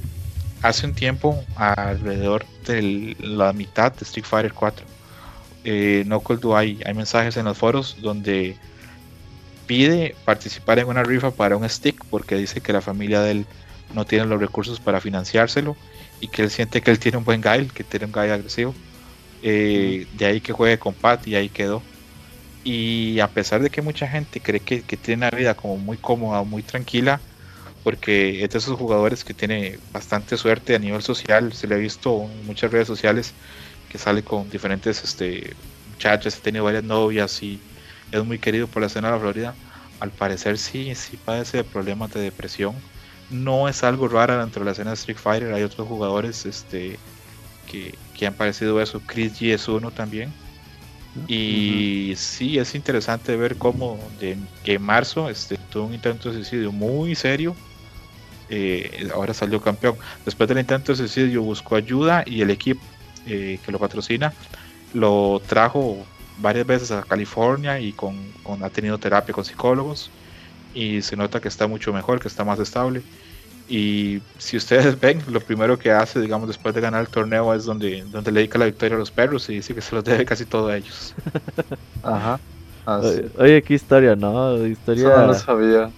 hace 0.63 0.87
un 0.87 0.95
tiempo, 0.95 1.43
alrededor 1.57 2.45
de 2.67 3.17
la 3.21 3.53
mitad 3.53 3.93
de 3.93 4.05
Street 4.05 4.25
Fighter 4.25 4.53
4, 4.53 4.85
eh, 5.65 6.05
hay, 6.55 6.81
hay 6.85 6.95
mensajes 6.95 7.37
en 7.37 7.45
los 7.45 7.59
foros 7.59 7.97
donde 8.01 8.57
pide 9.67 10.17
participar 10.25 10.79
en 10.79 10.89
una 10.89 11.03
rifa 11.03 11.31
para 11.31 11.57
un 11.57 11.69
stick 11.69 12.05
porque 12.07 12.37
dice 12.37 12.61
que 12.61 12.73
la 12.73 12.81
familia 12.81 13.21
de 13.21 13.33
él 13.33 13.47
no 13.95 14.05
tiene 14.05 14.27
los 14.27 14.41
recursos 14.41 14.81
para 14.81 15.01
financiárselo 15.01 15.77
y 16.21 16.29
que 16.29 16.43
él 16.43 16.51
siente 16.51 16.81
que 16.81 16.91
él 16.91 16.99
tiene 16.99 17.19
un 17.19 17.25
buen 17.25 17.41
guy, 17.41 17.67
que 17.67 17.85
tiene 17.85 18.07
un 18.07 18.13
guy 18.13 18.31
agresivo. 18.31 18.75
Eh, 19.43 20.07
de 20.15 20.27
ahí 20.27 20.41
que 20.41 20.53
juegue 20.53 20.79
con 20.79 20.95
Pat 20.95 21.27
y 21.27 21.35
ahí 21.37 21.49
quedó. 21.49 21.83
Y 22.65 23.21
a 23.21 23.29
pesar 23.29 23.63
de 23.63 23.71
que 23.71 23.83
mucha 23.83 24.09
gente 24.09 24.41
cree 24.41 24.61
que, 24.61 24.83
que 24.83 24.97
tiene 24.97 25.27
una 25.27 25.37
vida 25.37 25.55
como 25.55 25.77
muy 25.77 25.97
cómoda, 25.97 26.43
muy 26.43 26.63
tranquila, 26.63 27.21
porque 27.89 28.45
es 28.45 28.51
de 28.51 28.59
esos 28.59 28.79
jugadores 28.79 29.25
que 29.25 29.33
tiene 29.33 29.79
bastante 29.95 30.37
suerte 30.37 30.75
a 30.75 30.79
nivel 30.79 31.01
social. 31.01 31.55
Se 31.55 31.67
le 31.67 31.75
ha 31.75 31.79
visto 31.79 32.29
en 32.31 32.45
muchas 32.45 32.71
redes 32.71 32.87
sociales 32.87 33.33
que 33.89 33.97
sale 33.97 34.23
con 34.23 34.51
diferentes 34.51 35.03
este, 35.03 35.55
muchachas, 35.91 36.37
ha 36.37 36.43
tenido 36.43 36.65
varias 36.65 36.85
novias 36.85 37.43
y 37.43 37.59
es 38.13 38.23
muy 38.27 38.39
querido 38.39 38.67
por 38.67 38.83
la 38.83 38.89
escena 38.89 39.09
de 39.09 39.15
la 39.15 39.21
Florida. 39.21 39.55
Al 40.01 40.11
parecer 40.11 40.59
sí, 40.59 40.95
sí 40.95 41.17
padece 41.17 41.57
de 41.57 41.65
problemas 41.65 42.13
de 42.13 42.21
depresión. 42.21 42.75
No 43.31 43.71
es 43.71 43.83
algo 43.83 44.07
raro 44.07 44.39
dentro 44.39 44.61
de 44.61 44.67
la 44.67 44.73
escena 44.73 44.91
de 44.91 44.95
Street 44.97 45.17
Fighter, 45.17 45.55
hay 45.55 45.63
otros 45.63 45.89
jugadores 45.89 46.45
este, 46.45 46.99
que, 47.67 47.95
que 48.13 48.27
han 48.27 48.35
parecido 48.35 48.83
eso. 48.83 49.01
Chris 49.07 49.41
G 49.41 49.55
es 49.55 49.67
uno 49.67 49.91
también. 49.93 50.31
Y 51.27 52.13
sí, 52.19 52.59
es 52.59 52.75
interesante 52.75 53.35
ver 53.35 53.57
cómo 53.57 53.99
de, 54.21 54.37
que 54.63 54.75
en 54.75 54.83
marzo 54.83 55.31
este, 55.31 55.57
tuvo 55.71 55.87
un 55.87 55.95
intento 55.95 56.29
de 56.29 56.35
suicidio 56.35 56.71
muy 56.71 57.15
serio 57.15 57.57
eh, 58.51 59.09
ahora 59.15 59.35
salió 59.35 59.61
campeón. 59.61 59.97
Después 60.25 60.49
del 60.49 60.59
intento 60.59 60.93
de 60.93 60.99
suicidio 60.99 61.43
buscó 61.43 61.77
ayuda 61.77 62.23
y 62.27 62.43
el 62.43 62.51
equipo 62.51 62.81
eh, 63.27 63.59
que 63.65 63.73
lo 63.73 63.79
patrocina 63.79 64.33
lo 64.95 65.43
trajo 65.47 65.99
varias 66.39 66.67
veces 66.67 66.91
a 66.91 67.03
California 67.03 67.81
y 67.81 67.93
con, 67.93 68.17
ha 68.63 68.71
tenido 68.71 68.99
terapia 68.99 69.35
con 69.35 69.45
psicólogos 69.45 70.11
y 70.75 71.03
se 71.03 71.17
nota 71.17 71.41
que 71.41 71.49
está 71.49 71.67
mucho 71.67 71.93
mejor, 71.93 72.21
que 72.21 72.29
está 72.29 72.45
más 72.45 72.59
estable. 72.59 73.03
Y 73.69 74.23
si 74.39 74.57
ustedes 74.57 74.99
ven, 75.01 75.23
lo 75.29 75.41
primero 75.41 75.79
que 75.79 75.91
hace, 75.91 76.21
digamos, 76.21 76.49
después 76.49 76.75
de 76.75 76.81
ganar 76.81 77.03
el 77.03 77.09
torneo 77.09 77.53
es 77.53 77.65
donde, 77.65 78.03
donde 78.05 78.33
le 78.33 78.41
dedica 78.41 78.59
la 78.59 78.67
victoria 78.67 78.97
a 78.97 78.99
los 78.99 79.11
perros 79.11 79.49
y 79.51 79.57
dice 79.57 79.75
que 79.75 79.81
se 79.81 79.95
los 79.95 80.05
debe 80.05 80.25
casi 80.25 80.45
todo 80.45 80.69
a 80.69 80.77
ellos. 80.77 81.15
Ajá. 82.03 82.41
Oye, 83.39 83.63
qué 83.63 83.75
historia, 83.75 84.17
¿no? 84.17 84.67
Historia. 84.67 85.09
no 85.09 85.27
lo 85.27 85.35
sabía. 85.35 85.91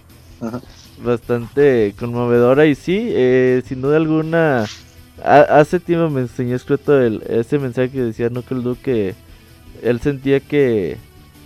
Bastante 1.03 1.95
conmovedora 1.97 2.65
y 2.65 2.75
sí, 2.75 3.09
eh, 3.11 3.61
sin 3.65 3.81
duda 3.81 3.97
alguna. 3.97 4.65
hace 5.23 5.79
tiempo 5.79 6.09
me 6.09 6.21
enseñó 6.21 6.55
escrito 6.55 6.99
el, 7.01 7.23
ese 7.27 7.57
mensaje 7.57 7.89
que 7.89 8.01
decía 8.01 8.29
Knuckle 8.29 8.61
Duke 8.61 8.81
que 8.81 9.15
él 9.81 9.99
sentía 9.99 10.39
que, 10.39 10.97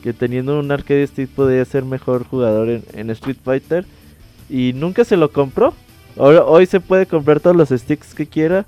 que 0.04 0.14
teniendo 0.14 0.60
un 0.60 0.72
arcade 0.72 1.08
stick 1.08 1.30
podía 1.30 1.64
ser 1.64 1.86
mejor 1.86 2.26
jugador 2.26 2.70
en, 2.70 2.84
en 2.94 3.10
Street 3.12 3.38
Fighter 3.44 3.86
y 4.50 4.74
nunca 4.74 5.04
se 5.04 5.18
lo 5.18 5.32
compró. 5.32 5.74
Hoy, 6.18 6.66
se 6.66 6.80
puede 6.80 7.06
comprar 7.06 7.40
todos 7.40 7.56
los 7.56 7.70
sticks 7.70 8.14
que 8.14 8.26
quiera, 8.26 8.66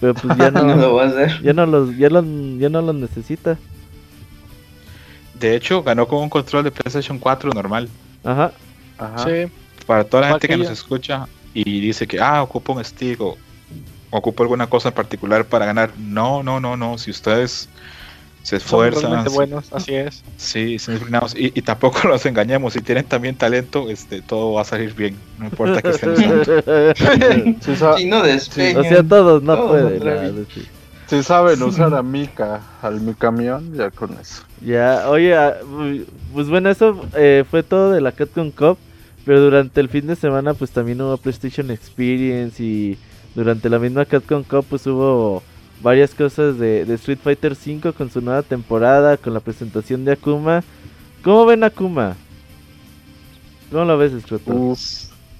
pero 0.00 0.14
pues 0.14 0.36
ya 0.38 0.50
no, 0.50 1.00
Ya 1.42 1.52
no 1.52 1.66
los, 1.66 1.96
ya, 1.96 2.08
ya 2.08 2.68
no 2.68 2.82
los 2.82 2.94
necesita. 2.94 3.58
De 5.38 5.54
hecho, 5.54 5.82
ganó 5.82 6.08
con 6.08 6.22
un 6.22 6.30
control 6.30 6.64
de 6.64 6.70
PlayStation 6.70 7.18
4 7.18 7.50
normal. 7.52 7.88
Ajá. 8.24 8.52
Ajá. 8.96 9.24
Sí. 9.24 9.52
Para 9.88 10.04
toda 10.04 10.20
la 10.20 10.28
gente 10.32 10.48
que 10.48 10.56
nos 10.58 10.68
escucha 10.68 11.26
y 11.54 11.80
dice 11.80 12.06
que, 12.06 12.20
ah, 12.20 12.42
ocupa 12.42 12.74
un 12.74 12.84
stick 12.84 13.18
o 13.22 13.38
ocupa 14.10 14.42
alguna 14.42 14.66
cosa 14.66 14.90
en 14.90 14.94
particular 14.94 15.46
para 15.46 15.64
ganar. 15.64 15.92
No, 15.96 16.42
no, 16.42 16.60
no, 16.60 16.76
no. 16.76 16.98
Si 16.98 17.10
ustedes 17.10 17.70
se 18.42 18.56
esfuerzan. 18.56 19.24
Son 19.24 19.34
buenos, 19.34 19.72
así 19.72 19.94
es. 19.94 20.22
Sí, 20.36 20.78
son 20.78 20.92
disciplinados. 20.92 21.34
Y, 21.34 21.58
y, 21.58 21.62
tampoco 21.62 22.06
los 22.08 22.26
engañemos. 22.26 22.74
Si 22.74 22.82
tienen 22.82 23.06
también 23.06 23.34
talento, 23.34 23.88
este, 23.88 24.20
todo 24.20 24.52
va 24.52 24.60
a 24.60 24.64
salir 24.66 24.92
bien. 24.92 25.16
No 25.38 25.46
importa 25.46 25.80
que 25.80 25.88
estén 25.88 26.16
Si 27.96 28.04
no 28.10 28.20
O 28.20 28.84
sea, 28.84 29.02
todos 29.02 29.42
no 29.42 29.68
pueden. 29.68 30.46
Si 31.06 31.22
saben 31.22 31.62
usar 31.62 31.94
a 31.94 32.02
Mika, 32.02 32.60
al 32.82 33.00
mi 33.00 33.14
camión, 33.14 33.72
ya 33.72 33.90
con 33.90 34.12
eso. 34.20 34.42
Ya, 34.60 35.08
oye, 35.08 35.34
ah, 35.34 35.56
pues 36.34 36.50
bueno, 36.50 36.68
eso 36.68 37.06
eh, 37.16 37.46
fue 37.50 37.62
todo 37.62 37.92
de 37.92 38.02
la 38.02 38.12
Capcom 38.12 38.50
Cup. 38.50 38.76
Pero 39.28 39.42
durante 39.42 39.78
el 39.82 39.90
fin 39.90 40.06
de 40.06 40.16
semana, 40.16 40.54
pues 40.54 40.70
también 40.70 41.02
hubo 41.02 41.14
PlayStation 41.18 41.70
Experience. 41.70 42.62
Y 42.62 42.96
durante 43.34 43.68
la 43.68 43.78
misma 43.78 44.06
Capcom 44.06 44.42
Cup, 44.42 44.64
pues 44.70 44.86
hubo 44.86 45.42
varias 45.82 46.14
cosas 46.14 46.58
de, 46.58 46.80
Street 46.94 47.18
Fighter 47.22 47.52
V 47.52 47.92
con 47.92 48.10
su 48.10 48.22
nueva 48.22 48.42
temporada, 48.42 49.18
con 49.18 49.34
la 49.34 49.40
presentación 49.40 50.06
de 50.06 50.12
Akuma. 50.12 50.64
¿Cómo 51.22 51.44
ven 51.44 51.62
Akuma? 51.62 52.16
¿Cómo 53.70 53.84
lo 53.84 53.98
ves, 53.98 54.12
Scroto? 54.22 54.74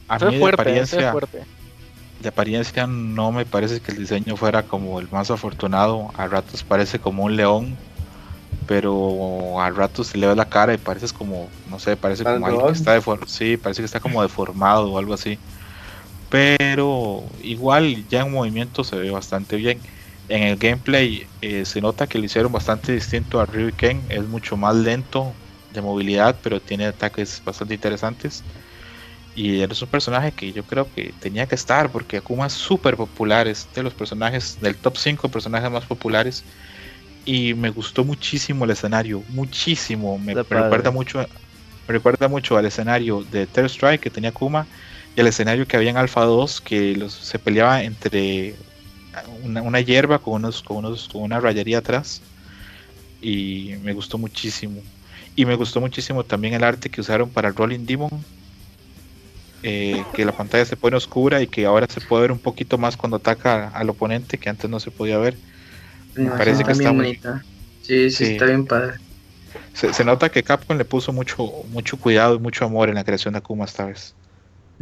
A 0.07 0.19
mí 0.19 0.37
de 0.37 0.49
apariencia, 0.49 1.15
de 2.21 2.29
apariencia 2.29 2.87
no 2.87 3.33
me 3.33 3.47
parece 3.47 3.81
que 3.81 3.93
el 3.93 3.97
diseño 3.97 4.37
fuera 4.37 4.65
como 4.65 5.01
el 5.01 5.09
más 5.11 5.31
afortunado. 5.31 6.11
A 6.15 6.27
ratos 6.27 6.63
parece 6.63 6.99
como 6.99 7.25
un 7.25 7.37
león, 7.37 7.75
pero 8.69 9.61
a 9.61 9.71
ratos 9.71 10.09
se 10.09 10.19
le 10.19 10.29
ve 10.29 10.37
la 10.37 10.49
cara 10.49 10.75
y 10.75 10.79
parece 10.79 11.09
como, 11.13 11.49
no 11.69 11.81
sé, 11.81 11.97
parece 11.97 12.23
como 12.23 12.47
alguien 12.47 12.67
que 12.67 12.73
está 12.73 12.93
deformado. 12.93 13.27
Sí, 13.27 13.57
parece 13.57 13.83
que 13.83 13.87
está 13.87 13.99
como 13.99 14.23
deformado 14.23 14.93
o 14.93 14.99
algo 14.99 15.15
así. 15.15 15.39
Pero 16.31 17.25
igual 17.43 18.07
ya 18.09 18.21
en 18.21 18.31
movimiento 18.31 18.85
se 18.85 18.97
ve 18.97 19.11
bastante 19.11 19.57
bien 19.57 19.81
en 20.29 20.43
el 20.43 20.57
gameplay 20.57 21.27
eh, 21.41 21.65
se 21.65 21.81
nota 21.81 22.07
que 22.07 22.19
lo 22.19 22.25
hicieron 22.25 22.53
bastante 22.53 22.93
distinto 22.93 23.41
a 23.41 23.47
Ryu 23.47 23.73
Ken, 23.75 24.01
es 24.09 24.27
mucho 24.29 24.57
más 24.57 24.77
lento 24.77 25.33
de 25.73 25.81
movilidad, 25.81 26.37
pero 26.43 26.61
tiene 26.61 26.87
ataques 26.87 27.43
bastante 27.45 27.75
interesantes. 27.75 28.43
Y 29.35 29.63
es 29.63 29.83
un 29.83 29.89
personaje 29.89 30.33
que 30.33 30.53
yo 30.53 30.65
creo 30.65 30.93
que 30.95 31.15
tenía 31.21 31.47
que 31.47 31.55
estar, 31.55 31.91
porque 31.91 32.19
Akuma 32.19 32.47
es 32.47 32.53
súper 32.53 32.97
popular, 32.97 33.47
es 33.47 33.69
de 33.75 33.83
los 33.83 33.95
personajes 33.95 34.59
del 34.61 34.77
top 34.77 34.97
5 34.97 35.29
personajes 35.29 35.71
más 35.71 35.85
populares. 35.85 36.45
Y 37.29 37.53
me 37.53 37.69
gustó 37.69 38.07
muchísimo 38.07 38.65
el 38.65 38.71
escenario, 38.71 39.23
muchísimo. 39.29 40.19
Me, 40.19 40.33
recuerda 40.33 40.91
mucho, 40.91 41.19
me 41.19 41.93
recuerda 41.93 42.27
mucho 42.27 42.57
al 42.57 42.65
escenario 42.65 43.23
de 43.31 43.47
Third 43.47 43.67
Strike 43.67 44.01
que 44.01 44.09
tenía 44.09 44.31
Akuma 44.31 44.67
y 45.15 45.21
al 45.21 45.27
escenario 45.27 45.69
que 45.69 45.77
había 45.77 45.91
en 45.91 45.99
Alpha 45.99 46.25
2 46.25 46.63
que 46.63 46.97
los, 46.97 47.13
se 47.13 47.39
peleaba 47.39 47.83
entre 47.83 48.55
una, 49.45 49.79
hierba 49.83 50.21
con, 50.21 50.37
unos, 50.37 50.63
con, 50.63 50.79
unos, 50.79 51.11
con 51.13 51.21
una 51.21 51.39
rayería 51.39 51.79
atrás. 51.79 52.23
Y 53.21 53.75
me 53.83 53.93
gustó 53.93 54.17
muchísimo. 54.17 54.81
Y 55.37 55.45
me 55.45 55.55
gustó 55.55 55.83
muchísimo 55.83 56.25
también 56.25 56.55
el 56.55 56.65
arte 56.65 56.89
que 56.89 57.03
usaron 57.03 57.29
para 57.29 57.51
Rolling 57.51 57.85
Demon. 57.85 58.25
Eh, 59.63 60.03
que 60.15 60.25
la 60.25 60.33
pantalla 60.33 60.65
se 60.65 60.77
pone 60.79 60.97
oscura 60.97 61.43
y 61.43 61.47
que 61.47 61.67
ahora 61.67 61.87
se 61.91 62.01
puede 62.01 62.23
ver 62.23 62.33
un 62.33 62.39
poquito 62.39 62.79
más 62.79 62.97
cuando 62.97 63.19
ataca 63.19 63.69
al 63.69 63.91
oponente, 63.91 64.39
que 64.39 64.49
antes 64.49 64.71
no 64.71 64.81
se 64.81 64.91
podía 64.91 65.19
ver. 65.19 65.37
Me 66.15 66.31
parece 66.31 66.65
que 66.65 66.73
está 66.73 66.93
muy... 66.93 67.21
Sí, 67.83 68.11
sí, 68.11 68.25
está 68.25 68.47
bien 68.47 68.67
padre. 68.67 68.95
Se, 69.73 70.05
nota 70.05 70.29
que 70.29 70.43
Capcom 70.43 70.77
le 70.77 70.85
puso 70.85 71.13
mucho, 71.13 71.49
mucho 71.71 71.97
cuidado 71.97 72.35
y 72.35 72.39
mucho 72.39 72.65
amor 72.65 72.89
en 72.89 72.97
la 72.97 73.05
creación 73.05 73.33
de 73.33 73.39
Akuma 73.39 73.65
esta 73.65 73.87
vez. 73.87 74.15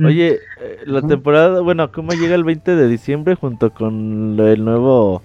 Oye, 0.02 0.40
eh, 0.60 0.80
la 0.86 1.02
temporada, 1.02 1.60
bueno, 1.60 1.90
¿cómo 1.92 2.12
llega 2.12 2.34
el 2.34 2.44
20 2.44 2.76
de 2.76 2.88
diciembre 2.88 3.34
junto 3.34 3.72
con 3.72 4.38
el 4.38 4.64
nuevo, 4.64 5.22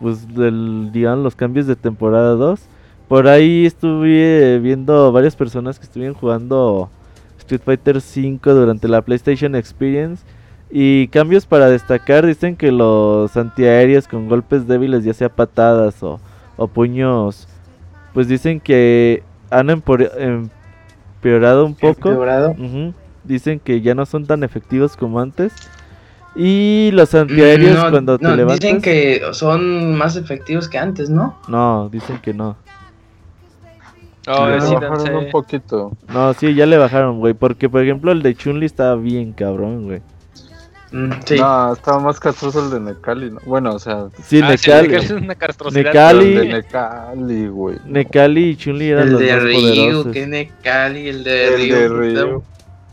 pues, 0.00 0.26
del, 0.34 0.90
digamos, 0.92 1.24
los 1.24 1.34
cambios 1.34 1.66
de 1.66 1.76
temporada 1.76 2.34
2? 2.34 2.60
Por 3.08 3.28
ahí 3.28 3.66
estuve 3.66 4.58
viendo 4.60 5.10
varias 5.12 5.36
personas 5.36 5.78
que 5.78 5.84
estuvieron 5.84 6.14
jugando 6.14 6.90
Street 7.38 7.62
Fighter 7.64 8.00
5 8.00 8.54
durante 8.54 8.88
la 8.88 9.02
PlayStation 9.02 9.54
Experience. 9.54 10.22
Y 10.70 11.08
cambios 11.08 11.46
para 11.46 11.68
destacar, 11.68 12.26
dicen 12.26 12.56
que 12.56 12.70
los 12.70 13.36
antiaéreos 13.36 14.06
con 14.06 14.28
golpes 14.28 14.66
débiles, 14.66 15.04
ya 15.04 15.14
sea 15.14 15.28
patadas 15.28 16.02
o, 16.02 16.20
puños, 16.68 17.48
pues 18.12 18.28
dicen 18.28 18.60
que 18.60 19.22
han 19.50 19.70
empeorado 19.70 21.64
un 21.64 21.74
poco. 21.74 22.10
¿Empeorado? 22.10 22.54
dicen 23.24 23.60
que 23.60 23.80
ya 23.80 23.94
no 23.94 24.06
son 24.06 24.26
tan 24.26 24.42
efectivos 24.42 24.96
como 24.96 25.20
antes. 25.20 25.52
Y 26.34 26.90
los 26.92 27.14
antiaéreos 27.14 27.90
cuando 27.90 28.18
te 28.18 28.28
levantas. 28.28 28.60
Dicen 28.60 28.80
que 28.80 29.22
son 29.32 29.96
más 29.96 30.16
efectivos 30.16 30.68
que 30.68 30.78
antes, 30.78 31.10
¿no? 31.10 31.38
No, 31.48 31.88
dicen 31.88 32.18
que 32.18 32.34
no. 32.34 32.56
Oh, 34.28 34.46
le 34.46 34.58
bajaron 34.58 35.16
un 35.24 35.30
poquito. 35.30 35.92
No, 36.12 36.34
sí, 36.34 36.54
ya 36.54 36.66
le 36.66 36.76
bajaron, 36.76 37.18
güey. 37.18 37.32
Porque, 37.32 37.68
por 37.68 37.82
ejemplo, 37.82 38.12
el 38.12 38.22
de 38.22 38.34
Chunli 38.34 38.66
estaba 38.66 38.94
bien 38.96 39.32
cabrón, 39.32 39.86
güey. 39.86 40.02
Mm, 40.90 41.10
sí. 41.24 41.36
No, 41.36 41.72
estaba 41.72 42.00
más 42.00 42.18
castroso 42.18 42.64
el 42.64 42.70
de 42.70 42.80
Necali, 42.80 43.30
¿no? 43.30 43.40
Bueno, 43.44 43.74
o 43.74 43.78
sea. 43.78 44.08
Sí, 44.24 44.40
ah, 44.42 44.48
Necali. 44.48 44.94
es 44.94 45.10
una 45.10 45.36
Necali. 45.72 46.36
El 46.36 46.40
de 46.40 46.48
Necali, 46.48 47.48
güey. 47.48 47.76
Necali 47.84 48.50
y 48.50 48.56
Chunli 48.56 48.90
eran 48.90 49.08
el 49.08 49.12
los 49.12 49.20
de 49.20 49.32
más 49.32 49.42
Ryu, 49.42 49.52
poderosos. 49.52 50.12
que 50.12 50.26
Necali, 50.26 51.08
el 51.08 51.24
de 51.24 51.54
el 51.54 51.68
De 51.68 51.88
Ryu. 51.88 52.42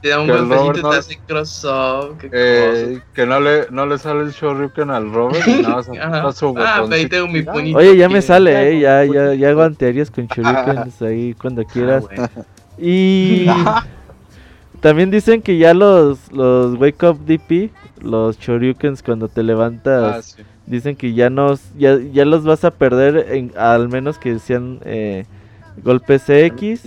Te 0.01 0.09
da 0.09 0.19
un 0.19 0.27
buen 0.27 0.47
besito 0.47 0.89
te 0.91 0.97
hace 0.97 1.19
crossover. 1.25 2.29
Eh, 2.31 2.99
que 3.15 3.25
no 3.25 3.39
le, 3.39 3.65
no 3.71 3.87
le 3.87 3.97
sale 3.97 4.21
el 4.21 4.31
Shoryuken 4.31 4.91
al 4.91 5.11
Robert. 5.11 5.47
No, 5.47 5.81
su 6.31 6.53
ah, 6.59 6.85
ahí 6.91 7.07
tengo 7.07 7.27
mi 7.27 7.41
puñito. 7.41 7.79
Oye, 7.79 7.97
ya 7.97 8.07
me 8.07 8.21
sale, 8.21 8.69
eh. 8.69 8.79
Ya, 8.81 9.03
ya, 9.03 9.33
ya 9.33 9.49
hago 9.49 9.61
anteriores 9.63 10.11
con 10.11 10.27
Shoryuken 10.27 10.93
ahí 11.07 11.33
cuando 11.33 11.63
ah, 11.63 11.71
quieras. 11.71 12.03
Y. 12.77 13.47
También 14.85 15.09
dicen 15.09 15.41
que 15.41 15.57
ya 15.57 15.73
los, 15.73 16.31
los 16.31 16.79
Wake 16.79 17.03
Up 17.09 17.25
DP, 17.25 17.71
los 18.03 18.37
Shoryukens 18.37 19.01
cuando 19.01 19.27
te 19.27 19.41
levantas, 19.41 20.37
ah, 20.37 20.43
dicen 20.67 20.95
que 20.95 21.15
ya, 21.15 21.31
nos, 21.31 21.73
ya, 21.75 21.97
ya 21.97 22.23
los 22.23 22.43
vas 22.43 22.63
a 22.65 22.69
perder, 22.69 23.33
en, 23.33 23.51
al 23.57 23.89
menos 23.89 24.19
que 24.19 24.37
sean 24.37 24.79
eh, 24.85 25.25
golpes 25.83 26.29
X. 26.29 26.83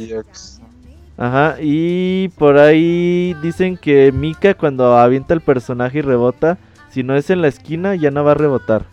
Ajá, 1.17 1.57
y 1.61 2.29
por 2.39 2.59
ahí 2.59 3.35
dicen 3.43 3.77
que 3.77 4.13
Mika 4.13 4.55
cuando 4.55 4.97
avienta 4.97 5.35
el 5.35 5.41
personaje 5.41 5.99
y 5.99 6.03
rebota, 6.03 6.57
si 6.91 7.03
no 7.03 7.17
es 7.17 7.31
en 7.31 7.43
la 7.43 7.49
esquina 7.49 7.97
ya 7.97 8.13
no 8.13 8.23
va 8.23 8.31
a 8.31 8.35
rebotar. 8.35 8.85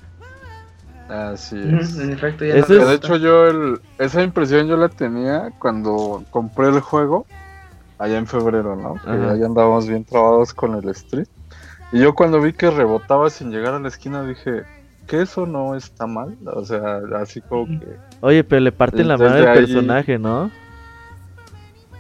Así 1.10 1.58
es. 1.80 1.96
de 1.96 2.96
hecho 2.96 3.18
yo 3.18 3.78
esa 4.00 4.24
impresión 4.24 4.68
yo 4.68 4.78
la 4.78 4.90
tenía 4.90 5.52
cuando 5.60 6.24
compré 6.32 6.70
el 6.70 6.80
juego 6.80 7.28
allá 7.98 8.18
en 8.18 8.28
febrero, 8.28 8.76
¿no? 8.76 8.96
Que 8.96 9.40
ya 9.40 9.46
andábamos 9.46 9.88
bien 9.88 10.04
trabados 10.04 10.54
con 10.54 10.76
el 10.76 10.90
street. 10.90 11.28
Y 11.92 12.00
yo 12.00 12.14
cuando 12.14 12.42
vi 12.42 12.54
que 12.54 12.70
rebotaba 12.70 13.30
sin 13.30 13.52
llegar 13.52 13.74
a 13.74 13.80
la 13.80 13.88
esquina 13.88 14.24
dije, 14.24 14.64
que 15.08 15.22
eso 15.22 15.46
no 15.46 15.76
está 15.76 16.08
mal, 16.08 16.36
o 16.46 16.66
sea, 16.66 17.02
así 17.18 17.42
como 17.42 17.68
que... 17.68 17.88
Oye, 18.22 18.44
pero 18.44 18.62
le 18.62 18.72
parten 18.72 19.08
la 19.08 19.18
mano 19.18 19.36
al 19.36 19.54
personaje, 19.54 20.18
¿no? 20.18 20.52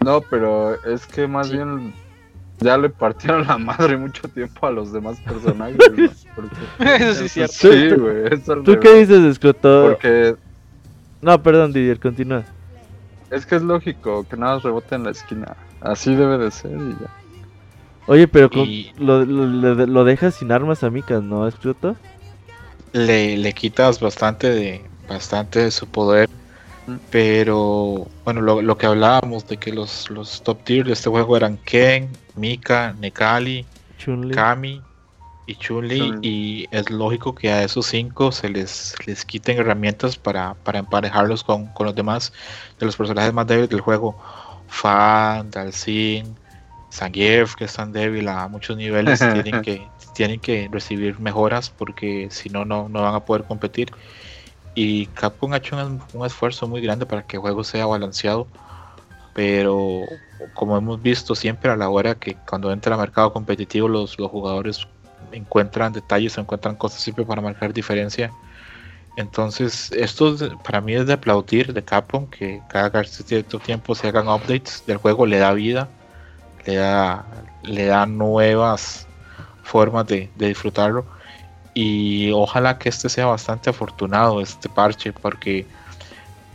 No, 0.03 0.21
pero 0.21 0.83
es 0.83 1.05
que 1.05 1.27
más 1.27 1.51
bien 1.51 1.93
ya 2.59 2.77
le 2.77 2.89
partieron 2.89 3.47
la 3.47 3.57
madre 3.57 3.97
mucho 3.97 4.27
tiempo 4.27 4.67
a 4.67 4.71
los 4.71 4.91
demás 4.91 5.19
personajes. 5.21 5.77
eso 6.79 7.27
sí 7.27 7.41
es 7.41 7.51
cierto. 7.51 7.53
Sí, 7.53 7.89
güey. 7.95 8.63
¿Tú 8.63 8.79
qué 8.79 8.99
dices, 8.99 9.23
Escroto? 9.23 9.89
Porque. 9.89 10.35
No, 11.21 11.41
perdón, 11.41 11.73
Didier, 11.73 11.99
continúa. 11.99 12.43
Es 13.31 13.45
que 13.45 13.55
es 13.55 13.63
lógico 13.63 14.25
que 14.27 14.37
nada 14.37 14.59
rebote 14.59 14.95
en 14.95 15.03
la 15.03 15.11
esquina. 15.11 15.55
Así 15.85 16.15
debe 16.15 16.37
de 16.37 16.51
ser 16.51 16.71
y 16.71 16.91
ya. 17.01 17.09
Oye, 18.07 18.27
pero 18.27 18.49
lo, 18.97 19.25
lo, 19.25 20.03
dejas 20.03 20.35
sin 20.35 20.51
armas 20.51 20.83
a 20.83 20.91
Mika, 20.91 21.21
¿no, 21.21 21.47
Escroto? 21.47 21.95
Le, 22.93 23.35
le 23.35 23.53
quitas 23.53 23.99
bastante 23.99 24.49
de, 24.51 24.81
bastante 25.09 25.59
de 25.59 25.71
su 25.71 25.87
poder. 25.87 26.29
Pero 27.09 28.07
bueno, 28.23 28.41
lo, 28.41 28.77
que 28.77 28.85
hablábamos 28.85 29.47
de 29.47 29.57
que 29.57 29.73
los, 29.73 30.09
los 30.11 30.43
top 30.43 30.63
tier 30.63 30.85
de 30.85 30.93
este 30.93 31.09
juego 31.09 31.35
eran 31.35 31.57
Ken, 31.57 32.09
Mika, 32.35 32.95
Nekali, 32.99 33.65
Kami 34.33 34.81
y 35.47 35.55
Chun-Li. 35.55 36.19
Y 36.21 36.67
es 36.69 36.91
lógico 36.91 37.33
que 37.33 37.51
a 37.51 37.63
esos 37.63 37.87
cinco 37.87 38.31
se 38.31 38.49
les, 38.49 38.93
les 39.07 39.25
quiten 39.25 39.57
herramientas 39.57 40.15
para, 40.15 40.53
para 40.53 40.77
emparejarlos 40.77 41.43
con, 41.43 41.65
con, 41.73 41.87
los 41.87 41.95
demás 41.95 42.33
de 42.79 42.85
los 42.85 42.95
personajes 42.95 43.33
más 43.33 43.47
débiles 43.47 43.69
del 43.69 43.81
juego. 43.81 44.15
Fan, 44.75 45.49
Dalsin, 45.51 46.35
Zangief, 46.91 47.55
que 47.55 47.65
están 47.65 47.91
débil 47.91 48.27
a 48.27 48.47
muchos 48.47 48.75
niveles, 48.75 49.19
tienen 49.33 49.61
que, 49.61 49.87
tienen 50.13 50.39
que 50.39 50.69
recibir 50.71 51.19
mejoras 51.19 51.69
porque 51.69 52.27
si 52.29 52.49
no, 52.49 52.65
no 52.65 52.89
van 52.89 53.15
a 53.15 53.25
poder 53.25 53.43
competir. 53.43 53.91
Y 54.75 55.05
Capcom 55.07 55.53
ha 55.53 55.57
hecho 55.57 55.77
un, 55.77 56.25
esfuerzo 56.25 56.67
muy 56.67 56.81
grande 56.81 57.05
para 57.05 57.23
que 57.23 57.37
el 57.37 57.41
juego 57.41 57.63
sea 57.63 57.85
balanceado. 57.85 58.47
Pero 59.33 60.01
como 60.53 60.77
hemos 60.77 61.01
visto 61.01 61.35
siempre 61.35 61.71
a 61.71 61.77
la 61.77 61.89
hora 61.89 62.15
que 62.15 62.35
cuando 62.35 62.71
entra 62.71 62.95
al 62.95 63.01
mercado 63.01 63.33
competitivo 63.33 63.87
los, 63.87 64.17
los 64.19 64.29
jugadores 64.29 64.87
encuentran 65.31 65.93
detalles, 65.93 66.37
encuentran 66.37 66.75
cosas 66.75 67.01
siempre 67.01 67.25
para 67.25 67.41
marcar 67.41 67.73
diferencia. 67.73 68.31
Entonces, 69.17 69.91
esto 69.93 70.35
para 70.63 70.81
mí 70.81 70.93
es 70.93 71.07
de 71.07 71.13
aplaudir 71.13 71.73
de 71.73 71.83
Capcom 71.83 72.27
que 72.27 72.61
cada 72.69 73.03
cierto 73.05 73.59
tiempo 73.59 73.95
se 73.95 74.07
hagan 74.07 74.27
updates 74.27 74.83
del 74.85 74.97
juego, 74.97 75.25
le 75.25 75.37
da 75.37 75.53
vida, 75.53 75.87
le 76.65 76.75
da, 76.75 77.25
le 77.63 77.85
da 77.85 78.05
nuevas 78.05 79.07
formas 79.63 80.05
de, 80.07 80.29
disfrutarlo 80.35 81.05
y 81.73 82.31
ojalá 82.31 82.77
que 82.77 82.89
este 82.89 83.09
sea 83.09 83.25
bastante 83.25 83.69
afortunado, 83.69 84.41
este 84.41 84.69
parche, 84.69 85.13
porque 85.13 85.65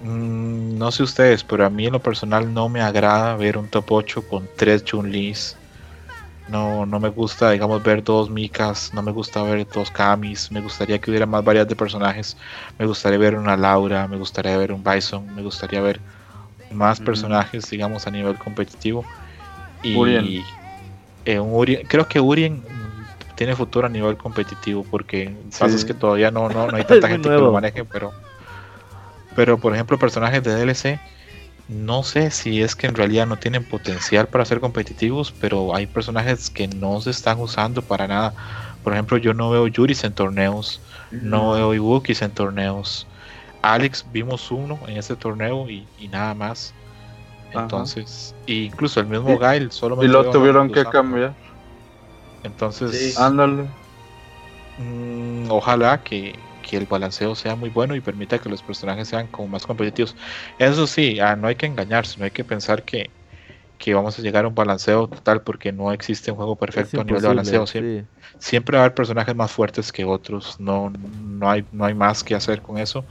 mm, 0.02 0.78
no 0.78 0.90
sé 0.92 1.02
ustedes, 1.02 1.44
pero 1.44 1.64
a 1.66 1.70
mí 1.70 1.86
en 1.86 1.92
lo 1.94 2.00
personal 2.00 2.52
no 2.52 2.68
me 2.68 2.80
agrada 2.80 3.36
ver 3.36 3.58
un 3.58 3.68
top 3.68 3.92
8 3.92 4.28
con 4.28 4.48
tres 4.56 4.84
Chun-Lis. 4.84 5.56
No, 6.51 6.85
no 6.85 6.98
me 6.98 7.10
gusta, 7.10 7.52
digamos, 7.52 7.81
ver 7.82 8.02
dos 8.02 8.28
Mikas, 8.28 8.93
no 8.93 9.02
me 9.02 9.12
gusta 9.12 9.43
ver 9.44 9.68
dos 9.68 9.90
Kamis, 9.90 10.51
me 10.51 10.60
gustaría 10.60 10.98
que 10.98 11.10
hubiera 11.10 11.24
más 11.27 11.44
variedad 11.44 11.66
de 11.66 11.77
personajes, 11.77 12.36
me 12.77 12.86
gustaría 12.86 13.18
ver 13.18 13.36
una 13.36 13.56
Laura, 13.56 14.09
me 14.09 14.16
gustaría 14.16 14.56
ver 14.56 14.72
un 14.72 14.82
Bison, 14.82 15.32
me 15.32 15.43
gustaría 15.43 15.81
ver 15.81 16.01
más 16.70 17.01
personajes, 17.01 17.70
digamos, 17.70 18.06
a 18.06 18.10
nivel 18.10 18.36
competitivo. 18.36 19.05
Y 19.82 19.97
Urien. 19.97 20.44
Eh, 21.24 21.39
Urien, 21.39 21.86
creo 21.86 22.09
que 22.09 22.18
Urien 22.18 22.64
tiene 23.36 23.55
futuro 23.55 23.86
a 23.86 23.90
nivel 23.90 24.16
competitivo 24.16 24.85
porque 24.90 25.35
pasa 25.59 25.77
es 25.77 25.85
que 25.85 25.94
todavía 25.94 26.31
no, 26.31 26.48
no, 26.48 26.64
hay 26.74 26.85
tanta 26.85 27.09
gente 27.09 27.28
que 27.28 27.35
lo 27.36 27.52
maneje, 27.52 27.85
pero 27.85 28.12
pero 29.35 29.56
por 29.59 29.72
ejemplo 29.72 29.98
personajes 29.98 30.43
de 30.43 30.55
DLC 30.55 30.98
no 31.70 32.02
sé 32.02 32.32
si 32.32 32.62
es 32.62 32.74
que 32.74 32.88
en 32.88 32.97
realidad 32.97 33.28
no 33.28 33.36
tienen 33.36 33.62
potencial 33.62 34.26
para 34.26 34.44
ser 34.44 34.59
competitivos, 34.59 35.32
pero 35.40 35.74
hay 35.74 35.86
personajes 35.86 36.51
que 36.51 36.66
no 36.66 37.01
se 37.01 37.10
están 37.10 37.38
usando 37.38 37.80
para 37.80 38.09
nada. 38.09 38.34
Por 38.82 38.92
ejemplo, 38.92 39.16
yo 39.18 39.34
no 39.34 39.51
veo 39.51 39.68
Yuris 39.68 40.02
en 40.02 40.12
torneos, 40.12 40.80
no 41.12 41.52
veo 41.52 41.72
Iwukis 41.72 42.22
en 42.22 42.32
torneos. 42.32 43.06
Alex 43.62 44.05
vimos 44.10 44.51
uno 44.51 44.80
en 44.88 44.97
ese 44.97 45.14
torneo 45.14 45.70
y, 45.70 45.86
nada 46.10 46.34
más. 46.34 46.74
Entonces, 47.52 48.34
incluso 48.47 48.98
el 48.98 49.06
mismo 49.06 49.38
Gail 49.38 49.70
solo 49.70 49.97
me 49.97 50.06
Y 50.06 50.09
lo 50.09 50.28
tuvieron 50.28 50.72
que 50.72 50.84
cambiar. 50.86 51.34
Entonces, 52.42 53.16
ándale. 53.16 53.66
Mm, 54.78 55.51
ojalá 55.51 56.02
que, 56.02 56.34
el 56.76 56.86
balanceo 56.86 57.34
sea 57.34 57.56
muy 57.56 57.70
bueno 57.70 57.94
y 57.94 58.01
permita 58.01 58.38
que 58.38 58.48
los 58.48 58.62
personajes 58.62 59.09
sean 59.09 59.26
como 59.28 59.48
más 59.48 59.66
competitivos. 59.66 60.16
Eso 60.59 60.86
sí, 60.86 61.20
ah, 61.20 61.36
no 61.36 61.48
hay 61.48 61.56
que 61.56 61.66
engañarse, 61.66 62.18
no 62.18 62.24
hay 62.24 62.30
que 62.30 62.44
pensar 62.44 62.82
que, 62.82 63.10
vamos 63.94 64.18
a 64.18 64.22
llegar 64.22 64.44
a 64.44 64.48
un 64.48 64.55
balanceo 64.55 65.09
total 65.09 65.42
porque 65.42 65.72
no 65.72 65.92
existe 65.92 66.30
un 66.30 66.36
juego 66.36 66.56
perfecto 66.56 67.01
a 67.01 67.05
nivel 67.05 67.22
de 67.22 67.28
balanceo. 67.28 67.66
Siempre, 68.38 68.76
va 68.76 68.82
a 68.82 68.86
haber 68.86 68.94
personajes 68.94 69.34
más 69.34 69.51
fuertes 69.51 69.92
que 69.92 70.05
otros, 70.05 70.60
no, 70.60 70.92
no, 71.22 71.51
hay, 71.51 71.64
no 71.72 71.84
hay 71.84 71.94
más 71.94 72.22
que 72.22 72.34
hacer 72.34 72.62
con 72.62 72.78
eso. 72.78 73.05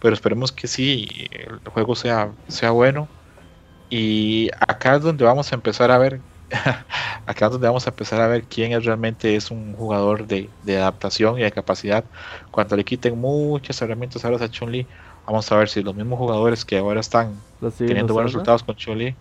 Pero 0.00 0.14
esperemos 0.14 0.50
que 0.50 0.66
sí, 0.66 1.28
el 1.30 1.60
juego 1.70 1.94
sea, 1.94 2.32
sea 2.48 2.72
bueno. 2.72 3.08
Y 3.88 4.50
acá 4.66 4.96
es 4.96 5.02
donde 5.02 5.24
vamos 5.24 5.52
a 5.52 5.54
empezar 5.54 5.90
a 5.90 5.98
ver 5.98 6.20
acá 7.26 7.46
es 7.46 7.52
donde 7.52 7.66
vamos 7.66 7.86
a 7.86 7.90
empezar 7.90 8.20
a 8.20 8.28
ver 8.28 8.44
quién 8.44 8.72
es 8.72 8.84
realmente 8.84 9.36
es 9.36 9.50
un 9.50 9.74
jugador 9.74 10.26
de, 10.26 10.48
adaptación 10.68 11.38
y 11.38 11.42
de 11.42 11.52
capacidad. 11.52 12.04
Cuando 12.50 12.76
le 12.76 12.84
quiten 12.84 13.20
muchas 13.20 13.80
herramientas 13.82 14.24
ahora 14.24 14.44
a 14.44 14.48
Chun-Li, 14.48 14.86
vamos 15.26 15.50
a 15.50 15.56
ver 15.56 15.68
si 15.68 15.82
los 15.82 15.94
mismos 15.94 16.18
jugadores 16.18 16.64
que 16.64 16.78
ahora 16.78 17.00
están 17.00 17.34
teniendo 17.78 18.14
buenos 18.14 18.32
resultados 18.32 18.62
con 18.62 18.76
Chun-Li 18.76 19.14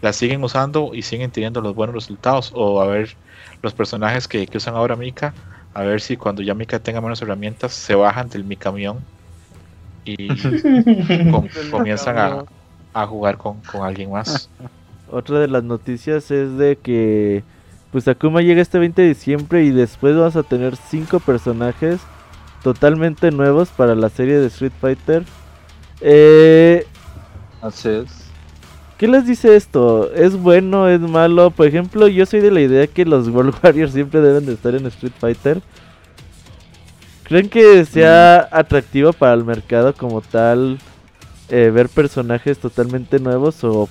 la 0.00 0.12
siguen 0.12 0.42
usando 0.44 0.90
y 0.92 1.02
siguen 1.02 1.30
teniendo 1.30 1.60
los 1.60 1.74
buenos 1.74 1.94
resultados. 1.94 2.52
O 2.54 2.80
a 2.80 2.86
ver 2.86 3.16
los 3.62 3.72
personajes 3.72 4.28
que, 4.28 4.48
usan 4.54 4.74
ahora 4.74 4.96
Mika, 4.96 5.32
a 5.72 5.82
ver 5.82 6.00
si 6.00 6.16
cuando 6.16 6.42
ya 6.42 6.54
Mika 6.54 6.78
tenga 6.78 7.00
menos 7.00 7.22
herramientas 7.22 7.72
se 7.72 7.94
bajan 7.94 8.28
del 8.28 8.44
mi 8.44 8.56
camión 8.56 8.98
y 10.04 10.28
comienzan 11.70 12.18
a, 12.18 12.44
a 12.92 13.06
jugar 13.06 13.38
con, 13.38 13.60
con 13.60 13.82
alguien 13.82 14.10
más. 14.10 14.50
otra 15.14 15.38
de 15.38 15.48
las 15.48 15.62
noticias 15.62 16.30
es 16.30 16.58
de 16.58 16.76
que 16.76 17.44
pues 17.92 18.08
Akuma 18.08 18.42
llega 18.42 18.60
este 18.60 18.80
20 18.80 19.00
de 19.00 19.08
diciembre 19.08 19.64
y 19.64 19.70
después 19.70 20.16
vamos 20.16 20.34
a 20.34 20.42
tener 20.42 20.74
cinco 20.74 21.20
personajes 21.20 22.00
totalmente 22.64 23.30
nuevos 23.30 23.68
para 23.68 23.94
la 23.94 24.08
serie 24.08 24.36
de 24.38 24.48
Street 24.48 24.72
Fighter. 24.80 25.22
Eh, 26.00 26.84
Así 27.62 27.88
es. 27.88 28.24
¿Qué 28.98 29.06
les 29.06 29.26
dice 29.26 29.54
esto? 29.54 30.12
¿Es 30.12 30.36
bueno? 30.36 30.88
¿Es 30.88 31.00
malo? 31.00 31.52
Por 31.52 31.66
ejemplo, 31.68 32.08
yo 32.08 32.26
soy 32.26 32.40
de 32.40 32.50
la 32.50 32.60
idea 32.60 32.86
que 32.88 33.04
los 33.04 33.28
World 33.28 33.54
Warriors 33.62 33.92
siempre 33.92 34.20
deben 34.20 34.46
de 34.46 34.54
estar 34.54 34.74
en 34.74 34.86
Street 34.86 35.12
Fighter. 35.18 35.62
¿Creen 37.22 37.48
que 37.48 37.84
sea 37.84 38.48
mm. 38.50 38.56
atractivo 38.56 39.12
para 39.12 39.34
el 39.34 39.44
mercado 39.44 39.94
como 39.94 40.20
tal 40.20 40.78
eh, 41.48 41.70
ver 41.72 41.88
personajes 41.88 42.58
totalmente 42.58 43.20
nuevos 43.20 43.62
o 43.62 43.88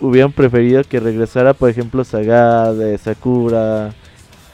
hubieran 0.00 0.32
preferido 0.32 0.82
que 0.84 1.00
regresara, 1.00 1.54
por 1.54 1.70
ejemplo, 1.70 2.04
Saga, 2.04 2.72
de 2.72 2.96
Sakura 2.98 3.92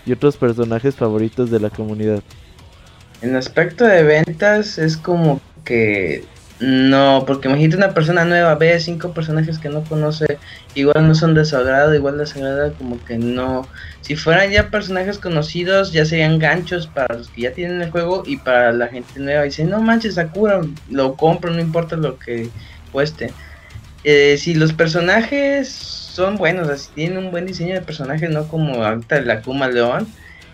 y 0.04 0.12
otros 0.12 0.36
personajes 0.36 0.94
favoritos 0.94 1.50
de 1.50 1.60
la 1.60 1.70
comunidad. 1.70 2.22
En 3.22 3.34
aspecto 3.36 3.84
de 3.84 4.02
ventas 4.02 4.78
es 4.78 4.96
como 4.96 5.40
que 5.64 6.24
no, 6.58 7.24
porque 7.26 7.48
imagínate 7.48 7.76
una 7.76 7.92
persona 7.92 8.24
nueva, 8.24 8.54
ve 8.54 8.80
cinco 8.80 9.12
personajes 9.12 9.58
que 9.58 9.68
no 9.68 9.84
conoce, 9.84 10.38
igual 10.74 11.06
no 11.06 11.14
son 11.14 11.34
de 11.34 11.44
su 11.44 11.56
igual 11.94 12.16
de 12.16 12.72
como 12.78 13.02
que 13.04 13.18
no. 13.18 13.66
Si 14.00 14.16
fueran 14.16 14.50
ya 14.50 14.70
personajes 14.70 15.18
conocidos, 15.18 15.92
ya 15.92 16.06
serían 16.06 16.38
ganchos 16.38 16.86
para 16.86 17.14
los 17.14 17.28
que 17.28 17.42
ya 17.42 17.52
tienen 17.52 17.82
el 17.82 17.90
juego 17.90 18.22
y 18.24 18.38
para 18.38 18.72
la 18.72 18.88
gente 18.88 19.20
nueva. 19.20 19.42
Dice, 19.42 19.64
no 19.64 19.82
manches, 19.82 20.14
Sakura, 20.14 20.62
lo 20.88 21.14
compro, 21.14 21.52
no 21.52 21.60
importa 21.60 21.96
lo 21.96 22.18
que 22.18 22.48
cueste. 22.90 23.34
Eh, 24.08 24.38
si 24.38 24.54
los 24.54 24.72
personajes 24.72 25.68
son 25.68 26.36
buenos, 26.36 26.68
así 26.68 26.90
tienen 26.94 27.18
un 27.18 27.32
buen 27.32 27.44
diseño 27.44 27.74
de 27.74 27.80
personajes, 27.80 28.30
no 28.30 28.46
como 28.46 28.84
ahorita 28.84 29.20
la 29.22 29.42
Kuma 29.42 29.66
León, 29.66 30.06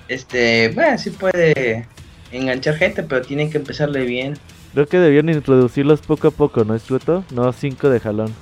este, 0.08 0.70
bueno, 0.70 0.96
sí 0.96 1.10
puede 1.10 1.86
enganchar 2.30 2.76
gente, 2.76 3.02
pero 3.02 3.20
tienen 3.20 3.50
que 3.50 3.58
empezarle 3.58 4.06
bien. 4.06 4.38
Creo 4.72 4.86
que 4.86 4.98
debían 4.98 5.28
introducirlos 5.28 6.00
poco 6.00 6.28
a 6.28 6.30
poco, 6.30 6.64
¿no, 6.64 6.74
Escroto? 6.74 7.26
No 7.30 7.52
cinco 7.52 7.90
de 7.90 8.00
jalón. 8.00 8.34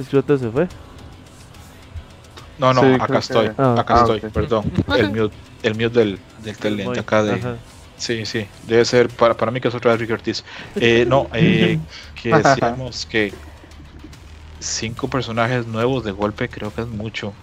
¿Escroto 0.00 0.38
se 0.38 0.50
fue? 0.50 0.66
No, 2.58 2.74
no, 2.74 2.80
acá 2.96 3.18
estoy, 3.18 3.52
ah. 3.56 3.76
acá 3.78 3.94
ah, 3.94 4.12
estoy, 4.12 4.30
perdón. 4.30 4.64
El 4.96 5.10
mute, 5.10 5.36
el 5.62 5.74
mute 5.76 6.00
del, 6.00 6.18
del 6.42 6.56
talento 6.56 6.98
acá 6.98 7.22
de... 7.22 7.40
Sí, 7.98 8.24
sí, 8.26 8.48
debe 8.62 8.84
ser 8.84 9.10
para, 9.10 9.36
para 9.36 9.50
mí 9.50 9.60
que 9.60 9.68
es 9.68 9.74
otra 9.74 9.90
vez 9.92 10.00
Ricky 10.00 10.12
Ortiz. 10.12 10.44
Eh, 10.76 11.04
no, 11.06 11.28
eh, 11.34 11.78
que 12.14 12.32
decíamos 12.32 13.06
que 13.06 13.34
cinco 14.60 15.08
personajes 15.10 15.66
nuevos 15.66 16.04
de 16.04 16.12
golpe 16.12 16.48
creo 16.48 16.72
que 16.72 16.82
es 16.82 16.88
mucho. 16.88 17.34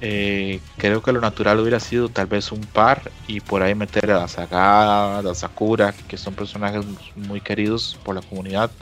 Eh, 0.00 0.60
creo 0.76 1.02
que 1.02 1.12
lo 1.12 1.20
natural 1.20 1.60
hubiera 1.60 1.80
sido 1.80 2.10
tal 2.10 2.26
vez 2.26 2.52
un 2.52 2.68
par 2.68 3.14
y 3.26 3.40
por 3.40 3.62
ahí 3.62 3.74
meter 3.74 4.10
a 4.10 4.20
la 4.20 4.28
Saga, 4.28 5.18
a 5.18 5.22
la 5.22 5.34
Sakura, 5.34 5.94
que 6.06 6.16
son 6.18 6.34
personajes 6.36 6.82
muy 7.14 7.40
queridos 7.42 8.00
por 8.02 8.14
la 8.14 8.22
comunidad. 8.22 8.76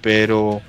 Pero 0.00 0.68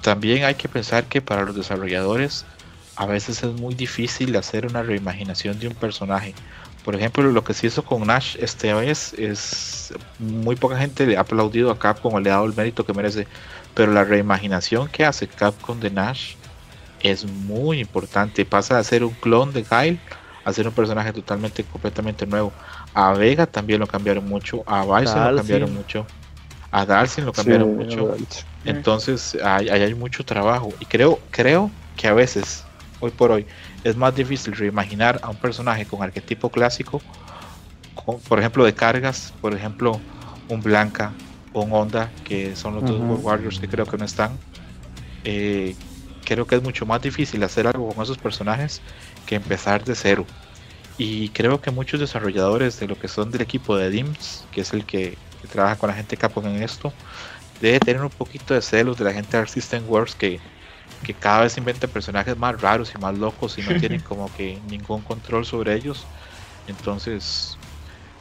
también 0.00 0.44
hay 0.44 0.56
que 0.56 0.68
pensar 0.68 1.08
que 1.08 1.22
para 1.22 1.44
los 1.44 1.56
desarrolladores 1.56 2.50
a 2.94 3.06
veces 3.06 3.42
es 3.42 3.52
muy 3.54 3.74
difícil 3.74 4.36
hacer 4.36 4.66
una 4.66 4.82
reimaginación 4.82 5.58
de 5.58 5.68
un 5.68 5.76
personaje. 5.76 6.38
Por 6.84 6.94
ejemplo, 6.94 7.22
lo 7.30 7.44
que 7.44 7.54
se 7.54 7.66
hizo 7.66 7.84
con 7.84 8.06
Nash 8.06 8.36
este 8.40 8.72
vez 8.72 9.12
es 9.14 9.92
muy 10.18 10.56
poca 10.56 10.78
gente 10.78 11.06
le 11.06 11.16
ha 11.16 11.20
aplaudido 11.20 11.70
a 11.70 11.78
Capcom 11.78 12.14
o 12.14 12.20
le 12.20 12.30
ha 12.30 12.34
dado 12.34 12.46
el 12.46 12.54
mérito 12.54 12.86
que 12.86 12.94
merece, 12.94 13.26
pero 13.74 13.92
la 13.92 14.04
reimaginación 14.04 14.88
que 14.88 15.04
hace 15.04 15.28
Capcom 15.28 15.78
de 15.78 15.90
Nash 15.90 16.34
es 17.02 17.24
muy 17.24 17.80
importante. 17.80 18.44
Pasa 18.44 18.78
a 18.78 18.84
ser 18.84 19.04
un 19.04 19.12
clon 19.14 19.52
de 19.52 19.62
Kyle 19.62 20.00
a 20.44 20.52
ser 20.52 20.66
un 20.66 20.72
personaje 20.72 21.12
totalmente, 21.12 21.64
completamente 21.64 22.26
nuevo. 22.26 22.52
A 22.94 23.12
Vega 23.12 23.46
también 23.46 23.80
lo 23.80 23.86
cambiaron 23.86 24.26
mucho, 24.26 24.62
a 24.66 24.84
Bison 24.84 25.30
lo 25.30 25.36
cambiaron 25.36 25.74
mucho, 25.74 26.06
a 26.70 26.86
Dalsin 26.86 27.24
lo 27.24 27.32
cambiaron 27.32 27.76
mucho. 27.76 28.16
Entonces, 28.64 29.36
ahí 29.42 29.68
hay, 29.68 29.94
mucho 29.94 30.24
trabajo. 30.24 30.72
Y 30.80 30.86
creo, 30.86 31.18
creo 31.30 31.70
que 31.96 32.08
a 32.08 32.14
veces, 32.14 32.64
hoy 33.00 33.10
por 33.10 33.30
hoy, 33.30 33.46
es 33.84 33.96
más 33.96 34.14
difícil 34.14 34.54
reimaginar 34.54 35.20
a 35.22 35.30
un 35.30 35.36
personaje 35.36 35.86
con 35.86 36.02
arquetipo 36.02 36.50
clásico, 36.50 37.00
por 38.28 38.38
ejemplo, 38.38 38.64
de 38.64 38.74
cargas, 38.74 39.32
por 39.40 39.54
ejemplo, 39.54 40.00
un 40.48 40.62
Blanca 40.62 41.12
o 41.52 41.62
un 41.62 41.72
Onda, 41.72 42.10
que 42.24 42.56
son 42.56 42.74
los 42.74 42.84
dos 42.84 43.00
Warriors 43.22 43.58
que 43.58 43.68
creo 43.68 43.86
que 43.86 43.96
no 43.96 44.04
están. 44.04 44.38
Eh, 45.24 45.74
creo 46.24 46.46
que 46.46 46.56
es 46.56 46.62
mucho 46.62 46.86
más 46.86 47.02
difícil 47.02 47.42
hacer 47.42 47.66
algo 47.66 47.88
con 47.92 48.02
esos 48.02 48.18
personajes 48.18 48.80
que 49.26 49.36
empezar 49.36 49.84
de 49.84 49.94
cero. 49.94 50.26
Y 50.98 51.30
creo 51.30 51.60
que 51.60 51.70
muchos 51.70 51.98
desarrolladores 51.98 52.78
de 52.78 52.86
lo 52.86 52.98
que 52.98 53.08
son 53.08 53.30
del 53.30 53.40
equipo 53.40 53.76
de 53.76 53.90
DIMS, 53.90 54.44
que 54.52 54.60
es 54.60 54.72
el 54.72 54.84
que, 54.84 55.16
trabaja 55.50 55.76
con 55.76 55.88
la 55.88 55.96
gente 55.96 56.18
Capcom 56.18 56.46
en 56.46 56.62
esto, 56.62 56.92
debe 57.62 57.80
tener 57.80 58.02
un 58.02 58.10
poquito 58.10 58.52
de 58.52 58.60
celos 58.60 58.98
de 58.98 59.04
la 59.04 59.12
gente 59.12 59.32
de 59.32 59.38
Art 59.38 59.48
System 59.48 59.82
Works 59.88 60.14
que, 60.14 60.38
que 61.02 61.18
cada 61.18 61.42
vez 61.42 61.56
inventa 61.58 61.88
personajes 61.88 62.36
más 62.36 62.60
raros 62.60 62.94
y 62.94 62.98
más 62.98 63.14
locos 63.16 63.58
y 63.58 63.62
no 63.62 63.74
tienen 63.76 64.02
como 64.02 64.32
que 64.32 64.60
ningún 64.62 65.02
control 65.04 65.44
sobre 65.46 65.74
ellos. 65.74 66.10
Entonces, 66.66 67.62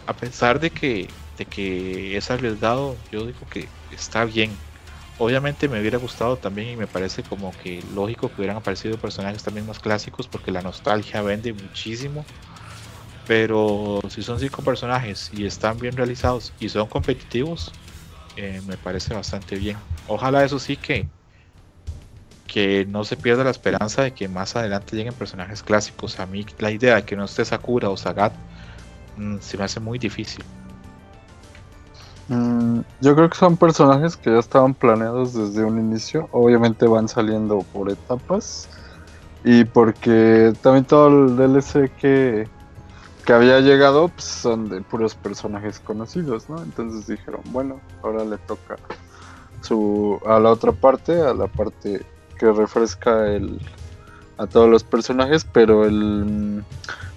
a 0.05 0.15
pesar 0.15 0.59
de 0.59 0.71
que, 0.73 1.19
de 1.37 1.47
que 1.49 2.17
es 2.17 2.31
arriesgado, 2.31 3.03
yo 3.11 3.25
digo 3.27 3.47
que 3.47 3.73
está 3.89 4.25
bien 4.25 4.63
Obviamente 5.17 5.69
me 5.69 5.79
hubiera 5.81 5.99
gustado 5.99 6.39
también 6.39 6.69
y 6.69 6.77
me 6.77 6.87
parece 6.89 7.23
como 7.25 7.55
que 7.55 7.83
lógico 7.83 8.31
que 8.33 8.41
hubieran 8.41 8.57
aparecido 8.57 8.99
personajes 8.99 9.43
también 9.43 9.67
más 9.67 9.79
clásicos 9.79 10.29
porque 10.29 10.51
la 10.51 10.63
nostalgia 10.63 11.21
vende 11.21 11.53
muchísimo. 11.53 12.31
Pero 13.25 13.99
si 14.09 14.23
son 14.23 14.39
cinco 14.39 14.63
personajes 14.63 15.31
y 15.31 15.45
están 15.45 15.79
bien 15.79 15.95
realizados 15.97 16.55
y 16.59 16.69
son 16.69 16.89
competitivos, 16.89 17.77
eh, 18.35 18.61
me 18.63 18.77
parece 18.79 19.13
bastante 19.15 19.57
bien. 19.57 19.87
Ojalá 20.05 20.45
eso 20.45 20.59
sí 20.59 20.77
que, 20.77 21.11
que 22.51 22.85
no 22.87 23.03
se 23.03 23.15
pierda 23.15 23.43
la 23.43 23.51
esperanza 23.51 24.01
de 24.01 24.11
que 24.11 24.27
más 24.27 24.55
adelante 24.55 24.95
lleguen 24.95 25.13
personajes 25.13 25.61
clásicos. 25.61 26.19
A 26.19 26.25
mí 26.25 26.45
la 26.57 26.71
idea 26.71 26.95
de 26.95 27.03
que 27.03 27.15
no 27.15 27.25
esté 27.25 27.45
Sakura 27.45 27.89
o 27.89 27.95
Sagat 27.95 28.33
mm, 29.17 29.37
se 29.39 29.57
me 29.57 29.63
hace 29.65 29.79
muy 29.79 29.99
difícil. 29.99 30.43
Mm, 32.27 32.79
yo 33.01 33.15
creo 33.15 33.29
que 33.29 33.37
son 33.37 33.55
personajes 33.55 34.17
que 34.17 34.31
ya 34.31 34.39
estaban 34.39 34.73
planeados 34.73 35.33
desde 35.33 35.63
un 35.63 35.77
inicio. 35.79 36.27
Obviamente 36.31 36.87
van 36.87 37.07
saliendo 37.07 37.59
por 37.71 37.91
etapas. 37.91 38.67
Y 39.43 39.63
porque 39.65 40.51
también 40.61 40.85
todo 40.85 41.07
el 41.07 41.37
DLC 41.37 41.91
que, 41.97 42.47
que 43.25 43.33
había 43.33 43.59
llegado 43.59 44.09
pues, 44.09 44.25
son 44.25 44.69
de 44.69 44.81
puros 44.81 45.13
personajes 45.13 45.79
conocidos, 45.79 46.49
¿no? 46.49 46.61
Entonces 46.63 47.07
dijeron, 47.07 47.41
bueno, 47.51 47.79
ahora 48.03 48.25
le 48.25 48.37
toca 48.39 48.75
su 49.61 50.19
a 50.25 50.39
la 50.39 50.51
otra 50.51 50.71
parte, 50.71 51.21
a 51.21 51.33
la 51.33 51.47
parte 51.47 52.05
que 52.39 52.51
refresca 52.51 53.27
el 53.27 53.59
a 54.37 54.47
todos 54.47 54.69
los 54.69 54.83
personajes, 54.83 55.45
pero 55.51 55.85
el 55.85 56.63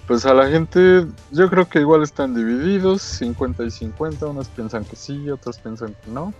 pues 0.07 0.25
a 0.25 0.33
la 0.33 0.49
gente, 0.49 1.05
yo 1.31 1.49
creo 1.49 1.67
que 1.69 1.79
igual 1.79 2.03
están 2.03 2.35
divididos, 2.35 3.01
50 3.01 3.63
y 3.63 3.71
50, 3.71 4.25
unos 4.27 4.49
piensan 4.49 4.83
que 4.83 4.97
sí, 4.97 5.29
otros 5.29 5.57
piensan 5.59 5.95
que 6.03 6.11
no. 6.11 6.33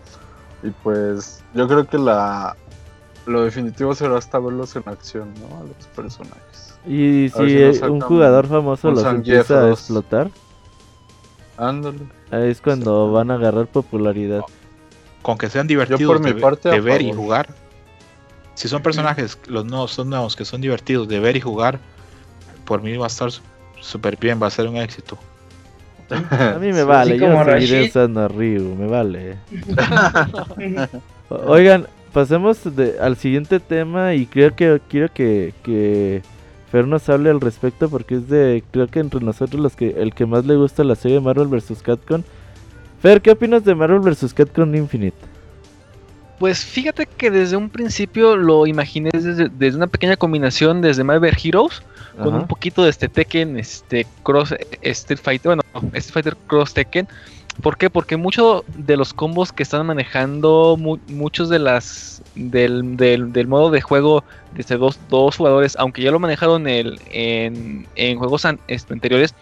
Y 0.61 0.69
pues 0.69 1.41
yo 1.53 1.67
creo 1.67 1.87
que 1.87 1.97
la 1.97 2.57
lo 3.25 3.43
definitivo 3.43 3.95
será 3.95 4.17
hasta 4.17 4.37
verlos 4.37 4.75
en 4.75 4.83
acción, 4.85 5.33
¿no? 5.35 5.57
A 5.57 5.63
los 5.63 5.87
personajes. 5.95 6.77
Y 6.85 7.29
si 7.29 7.83
un 7.83 8.01
jugador 8.01 8.47
famoso 8.47 8.91
los 8.91 9.05
empieza 9.05 9.65
a 9.65 9.69
explotar, 9.69 10.29
ándale. 11.55 11.99
Es 12.31 12.59
cuando 12.59 13.11
van 13.13 13.31
a 13.31 13.35
agarrar 13.35 13.67
popularidad. 13.67 14.41
Con 15.21 15.37
que 15.37 15.49
sean 15.49 15.67
divertidos 15.67 16.21
de, 16.21 16.33
de 16.69 16.81
ver 16.81 17.01
y 17.01 17.13
jugar. 17.13 17.47
Si 18.55 18.67
son 18.67 18.81
personajes, 18.81 19.37
los 19.47 19.65
nuevos 19.65 19.91
son 19.91 20.09
nuevos 20.09 20.35
que 20.35 20.45
son 20.45 20.61
divertidos 20.61 21.07
de 21.07 21.19
ver 21.19 21.35
y 21.35 21.41
jugar, 21.41 21.79
por 22.65 22.81
mí 22.81 22.95
va 22.97 23.05
a 23.05 23.07
estar 23.07 23.29
súper 23.79 24.17
bien, 24.17 24.41
va 24.41 24.47
a 24.47 24.51
ser 24.51 24.67
un 24.67 24.77
éxito. 24.77 25.17
A 26.09 26.57
mí 26.59 26.71
me 26.71 26.83
vale, 26.83 27.17
yo 27.17 27.45
seguiré 27.45 27.87
usando 27.87 28.21
a 28.21 28.27
Ryu, 28.27 28.75
me 28.75 28.87
vale. 28.87 29.37
Oigan, 31.29 31.87
pasemos 32.11 32.59
al 33.01 33.17
siguiente 33.17 33.59
tema 33.59 34.13
y 34.13 34.25
creo 34.25 34.55
que 34.55 34.79
quiero 34.87 35.11
que, 35.11 35.53
que 35.63 36.21
Fer 36.71 36.87
nos 36.87 37.07
hable 37.09 37.29
al 37.29 37.41
respecto 37.41 37.89
porque 37.89 38.15
es 38.15 38.27
de, 38.29 38.63
creo 38.71 38.87
que 38.87 38.99
entre 38.99 39.21
nosotros 39.21 39.61
los 39.61 39.75
que 39.75 39.89
el 39.89 40.13
que 40.13 40.25
más 40.25 40.45
le 40.45 40.55
gusta 40.55 40.83
la 40.83 40.95
serie 40.95 41.19
Marvel 41.19 41.47
vs. 41.47 41.81
Capcom. 41.83 42.23
Fer, 43.01 43.21
¿qué 43.21 43.31
opinas 43.31 43.63
de 43.63 43.75
Marvel 43.75 43.99
vs. 43.99 44.33
Capcom 44.33 44.73
Infinite? 44.73 45.32
Pues 46.43 46.65
fíjate 46.65 47.05
que 47.05 47.31
desde 47.31 47.55
un 47.55 47.69
principio 47.69 48.35
lo 48.35 48.67
imaginé 48.67 49.11
desde, 49.13 49.47
desde 49.47 49.77
una 49.77 49.87
pequeña 49.87 50.17
combinación 50.17 50.81
desde 50.81 51.01
Marvel 51.01 51.33
Heroes 51.41 51.81
con 52.21 52.35
un 52.35 52.47
poquito 52.47 52.83
de 52.83 52.89
este 52.89 53.07
Tekken, 53.07 53.57
este 53.57 54.05
Cross 54.23 54.53
Street 54.81 55.21
Fighter, 55.23 55.55
bueno, 55.55 55.63
Street 55.93 56.11
Fighter 56.11 56.37
Cross 56.47 56.73
Tekken. 56.73 57.07
¿Por 57.61 57.77
qué? 57.77 57.89
Porque 57.89 58.17
muchos 58.17 58.63
de 58.75 58.97
los 58.97 59.13
combos 59.13 59.53
que 59.53 59.63
están 59.63 59.85
manejando, 59.85 60.75
muchos 61.07 61.47
de 61.47 61.59
las 61.59 62.21
del, 62.35 62.97
del, 62.97 63.47
modo 63.47 63.71
de 63.71 63.79
juego 63.79 64.25
desde 64.53 64.75
dos, 64.75 64.99
dos 65.07 65.37
jugadores, 65.37 65.77
aunque 65.79 66.01
ya 66.01 66.11
lo 66.11 66.19
manejaron 66.19 66.67
en, 66.67 66.95
en, 67.11 67.87
en 67.95 68.17
juegos 68.17 68.45
este, 68.67 68.93
anteriores, 68.93 69.33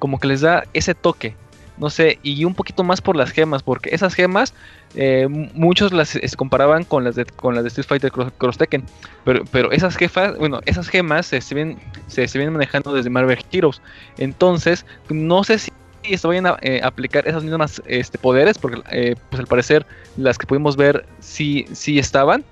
como 0.00 0.18
que 0.18 0.26
les 0.26 0.40
da 0.40 0.64
ese 0.72 0.96
toque, 0.96 1.36
no 1.76 1.88
sé, 1.88 2.18
y 2.24 2.44
un 2.44 2.56
poquito 2.56 2.82
más 2.82 3.00
por 3.00 3.14
las 3.14 3.30
gemas, 3.30 3.62
porque 3.62 3.90
esas 3.94 4.14
gemas 4.14 4.54
eh, 4.94 5.26
muchos 5.28 5.92
las 5.92 6.18
comparaban 6.36 6.84
con 6.84 7.04
las 7.04 7.14
de 7.14 7.24
con 7.24 7.54
las 7.54 7.64
de 7.64 7.68
Street 7.68 7.86
Fighter 7.86 8.10
Cross, 8.10 8.58
Tekken, 8.58 8.84
pero, 9.24 9.44
pero 9.50 9.70
esas 9.72 9.96
jefas, 9.96 10.36
bueno, 10.38 10.60
esas 10.66 10.88
gemas 10.88 11.26
se 11.26 11.40
siguen 11.40 11.78
se 12.06 12.26
siguen 12.26 12.52
manejando 12.52 12.92
desde 12.92 13.10
Marvel 13.10 13.38
Heroes. 13.50 13.82
Entonces, 14.16 14.86
no 15.10 15.44
sé 15.44 15.58
si 15.58 15.70
se 16.16 16.26
vayan 16.26 16.46
a 16.46 16.56
eh, 16.62 16.80
aplicar 16.82 17.28
esas 17.28 17.44
mismas 17.44 17.82
este, 17.86 18.18
poderes, 18.18 18.56
porque 18.58 18.80
eh, 18.90 19.16
pues 19.30 19.40
al 19.40 19.46
parecer 19.46 19.84
las 20.16 20.38
que 20.38 20.46
pudimos 20.46 20.76
ver 20.76 21.04
sí, 21.20 21.66
sí 21.72 21.98
estaban, 21.98 22.44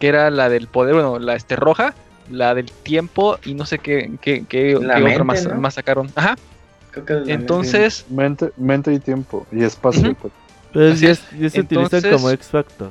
que 0.00 0.08
era 0.08 0.30
la 0.30 0.48
del 0.48 0.66
poder, 0.66 0.94
bueno, 0.94 1.18
la 1.18 1.36
este 1.36 1.54
roja, 1.54 1.94
la 2.30 2.54
del 2.54 2.70
tiempo 2.70 3.38
y 3.44 3.54
no 3.54 3.66
sé 3.66 3.78
qué, 3.78 4.10
qué, 4.20 4.44
qué, 4.48 4.76
otra 4.76 5.24
más, 5.24 5.46
más 5.54 5.74
sacaron. 5.74 6.10
Ajá. 6.16 6.36
Entonces. 7.26 8.06
Mente, 8.08 8.50
mente 8.56 8.92
y 8.92 8.98
tiempo. 8.98 9.46
Y 9.52 9.64
espacio. 9.64 10.16
Pues 10.74 11.00
ya, 11.00 11.14
se 11.14 11.60
utilizan 11.60 12.02
como 12.10 12.28
X 12.30 12.48
Factor. 12.48 12.90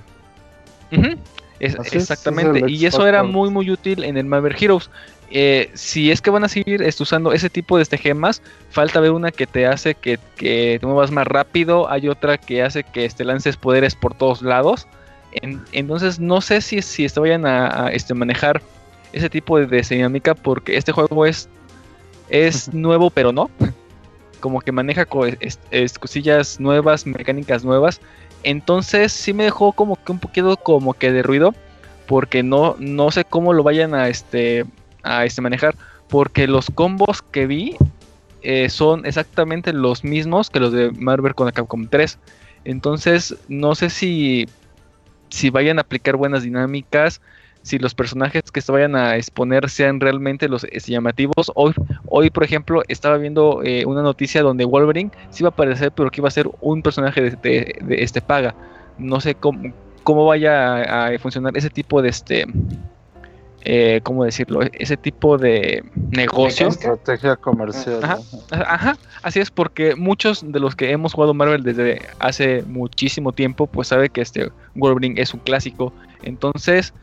exactamente. 1.59 2.71
y 2.71 2.85
eso 2.85 3.05
era 3.05 3.23
muy, 3.23 3.49
muy 3.49 3.69
útil 3.69 4.05
en 4.05 4.17
el 4.17 4.25
Marvel 4.25 4.55
Heroes. 4.57 4.89
Eh, 5.29 5.69
si 5.73 6.11
es 6.11 6.21
que 6.21 6.29
van 6.29 6.45
a 6.45 6.47
seguir 6.47 6.81
usando 6.81 7.33
ese 7.33 7.49
tipo 7.49 7.75
de 7.75 7.83
este 7.83 7.97
gemas, 7.97 8.41
falta 8.69 9.01
ver 9.01 9.11
una 9.11 9.31
que 9.31 9.45
te 9.47 9.67
hace 9.67 9.95
que, 9.95 10.17
te 10.37 10.79
muevas 10.81 11.11
más 11.11 11.27
rápido, 11.27 11.89
hay 11.89 12.07
otra 12.07 12.37
que 12.37 12.63
hace 12.63 12.83
que 12.83 13.03
este, 13.03 13.25
lances 13.25 13.57
poderes 13.57 13.95
por 13.95 14.15
todos 14.15 14.41
lados. 14.41 14.87
entonces 15.71 16.19
no 16.19 16.39
sé 16.39 16.61
si, 16.61 16.81
si 16.81 17.03
este, 17.03 17.19
vayan 17.19 17.45
a, 17.45 17.89
este, 17.91 18.13
manejar 18.13 18.61
ese 19.11 19.29
tipo 19.29 19.59
de, 19.59 19.65
de, 19.65 19.81
dinámica 19.81 20.35
porque 20.35 20.77
este 20.77 20.93
juego 20.93 21.25
es, 21.25 21.49
es 22.29 22.73
nuevo 22.73 23.09
pero 23.09 23.33
no 23.33 23.49
como 24.43 24.59
que 24.59 24.73
maneja 24.73 25.05
cosillas 25.05 26.59
nuevas, 26.59 27.07
mecánicas 27.07 27.63
nuevas. 27.63 28.01
Entonces 28.43 29.13
sí 29.13 29.31
me 29.31 29.45
dejó 29.45 29.71
como 29.71 29.95
que 29.95 30.11
un 30.11 30.19
poquito 30.19 30.57
como 30.57 30.93
que 30.93 31.13
de 31.13 31.23
ruido. 31.23 31.55
Porque 32.07 32.43
no, 32.43 32.75
no 32.77 33.09
sé 33.09 33.23
cómo 33.23 33.53
lo 33.53 33.63
vayan 33.63 33.95
a 33.95 34.09
este, 34.09 34.65
a 35.01 35.23
este 35.23 35.39
manejar. 35.39 35.77
Porque 36.09 36.45
los 36.45 36.69
combos 36.69 37.21
que 37.21 37.47
vi 37.47 37.77
eh, 38.41 38.67
son 38.67 39.05
exactamente 39.05 39.71
los 39.71 40.03
mismos 40.03 40.49
que 40.49 40.59
los 40.59 40.73
de 40.73 40.91
Marvel 40.91 41.35
con 41.35 41.49
Capcom 41.49 41.87
3. 41.87 42.19
Entonces 42.65 43.37
no 43.47 43.75
sé 43.75 43.89
si, 43.89 44.49
si 45.29 45.51
vayan 45.51 45.77
a 45.77 45.83
aplicar 45.83 46.17
buenas 46.17 46.43
dinámicas 46.43 47.21
si 47.63 47.79
los 47.79 47.95
personajes 47.95 48.43
que 48.51 48.61
se 48.61 48.71
vayan 48.71 48.95
a 48.95 49.15
exponer 49.15 49.69
sean 49.69 49.99
realmente 49.99 50.47
los 50.49 50.65
este, 50.65 50.91
llamativos. 50.91 51.51
Hoy, 51.55 51.73
hoy, 52.07 52.29
por 52.29 52.43
ejemplo, 52.43 52.83
estaba 52.89 53.17
viendo 53.17 53.61
eh, 53.63 53.85
una 53.85 54.01
noticia 54.01 54.43
donde 54.43 54.65
Wolverine 54.65 55.11
sí 55.29 55.43
iba 55.43 55.47
a 55.47 55.51
aparecer, 55.51 55.91
pero 55.93 56.11
que 56.11 56.19
iba 56.19 56.27
a 56.27 56.31
ser 56.31 56.49
un 56.59 56.81
personaje 56.81 57.21
de, 57.41 57.81
este 57.89 58.21
paga. 58.21 58.53
No 58.97 59.21
sé 59.21 59.35
cómo, 59.35 59.73
cómo 60.03 60.25
vaya 60.25 61.07
a, 61.07 61.17
funcionar 61.19 61.57
ese 61.57 61.69
tipo 61.69 62.01
de 62.01 62.09
este. 62.09 62.45
Eh, 63.65 64.01
¿Cómo 64.03 64.25
decirlo? 64.25 64.59
Ese 64.73 64.97
tipo 64.97 65.37
de 65.37 65.85
negocio. 66.11 66.67
Estrategia 66.67 67.37
comercial. 67.37 68.01
Ajá, 68.03 68.17
ajá, 68.51 68.97
así 69.21 69.39
es, 69.39 69.49
porque 69.51 69.95
muchos 69.95 70.43
de 70.51 70.59
los 70.59 70.75
que 70.75 70.91
hemos 70.91 71.13
jugado 71.13 71.33
Marvel 71.33 71.63
desde 71.63 72.01
hace 72.19 72.63
muchísimo 72.63 73.31
tiempo, 73.31 73.67
pues 73.67 73.87
sabe 73.87 74.09
que 74.09 74.19
este 74.19 74.51
Wolverine 74.75 75.21
es 75.21 75.33
un 75.33 75.39
clásico. 75.39 75.93
Entonces, 76.23 76.93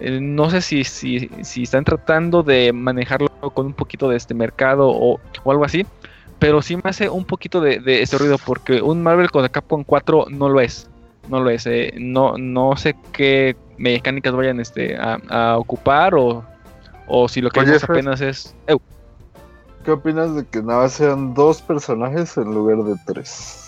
Eh, 0.00 0.18
no 0.20 0.50
sé 0.50 0.60
si, 0.60 0.84
si, 0.84 1.30
si, 1.42 1.62
están 1.62 1.84
tratando 1.84 2.42
de 2.42 2.72
manejarlo 2.72 3.28
con 3.54 3.66
un 3.66 3.72
poquito 3.72 4.08
de 4.08 4.16
este 4.16 4.34
mercado 4.34 4.88
o, 4.90 5.20
algo 5.44 5.64
así, 5.64 5.86
pero 6.38 6.62
sí 6.62 6.76
me 6.76 6.82
hace 6.84 7.08
un 7.08 7.24
poquito 7.24 7.60
de, 7.60 7.78
de 7.78 8.02
este 8.02 8.18
ruido 8.18 8.36
porque 8.44 8.82
un 8.82 9.02
Marvel 9.02 9.30
con 9.30 9.46
Capcom 9.48 9.84
4 9.84 10.26
no 10.30 10.48
lo 10.48 10.60
es. 10.60 10.88
No 11.28 11.40
lo 11.40 11.50
es. 11.50 11.66
Eh, 11.66 11.94
no, 11.96 12.36
no 12.36 12.76
sé 12.76 12.96
qué 13.12 13.56
mecánicas 13.78 14.34
vayan 14.34 14.60
este, 14.60 14.96
a, 14.98 15.56
ocupar 15.58 16.14
o, 16.14 16.44
o, 17.06 17.28
si 17.28 17.40
lo 17.40 17.50
que 17.50 17.60
Oye, 17.60 17.76
apenas 17.80 18.20
es. 18.20 18.54
¿Qué 19.84 19.90
opinas 19.90 20.34
de 20.34 20.46
que 20.46 20.62
nada 20.62 20.88
sean 20.88 21.34
dos 21.34 21.60
personajes 21.60 22.36
en 22.36 22.54
lugar 22.54 22.78
de 22.84 22.94
tres? 23.06 23.62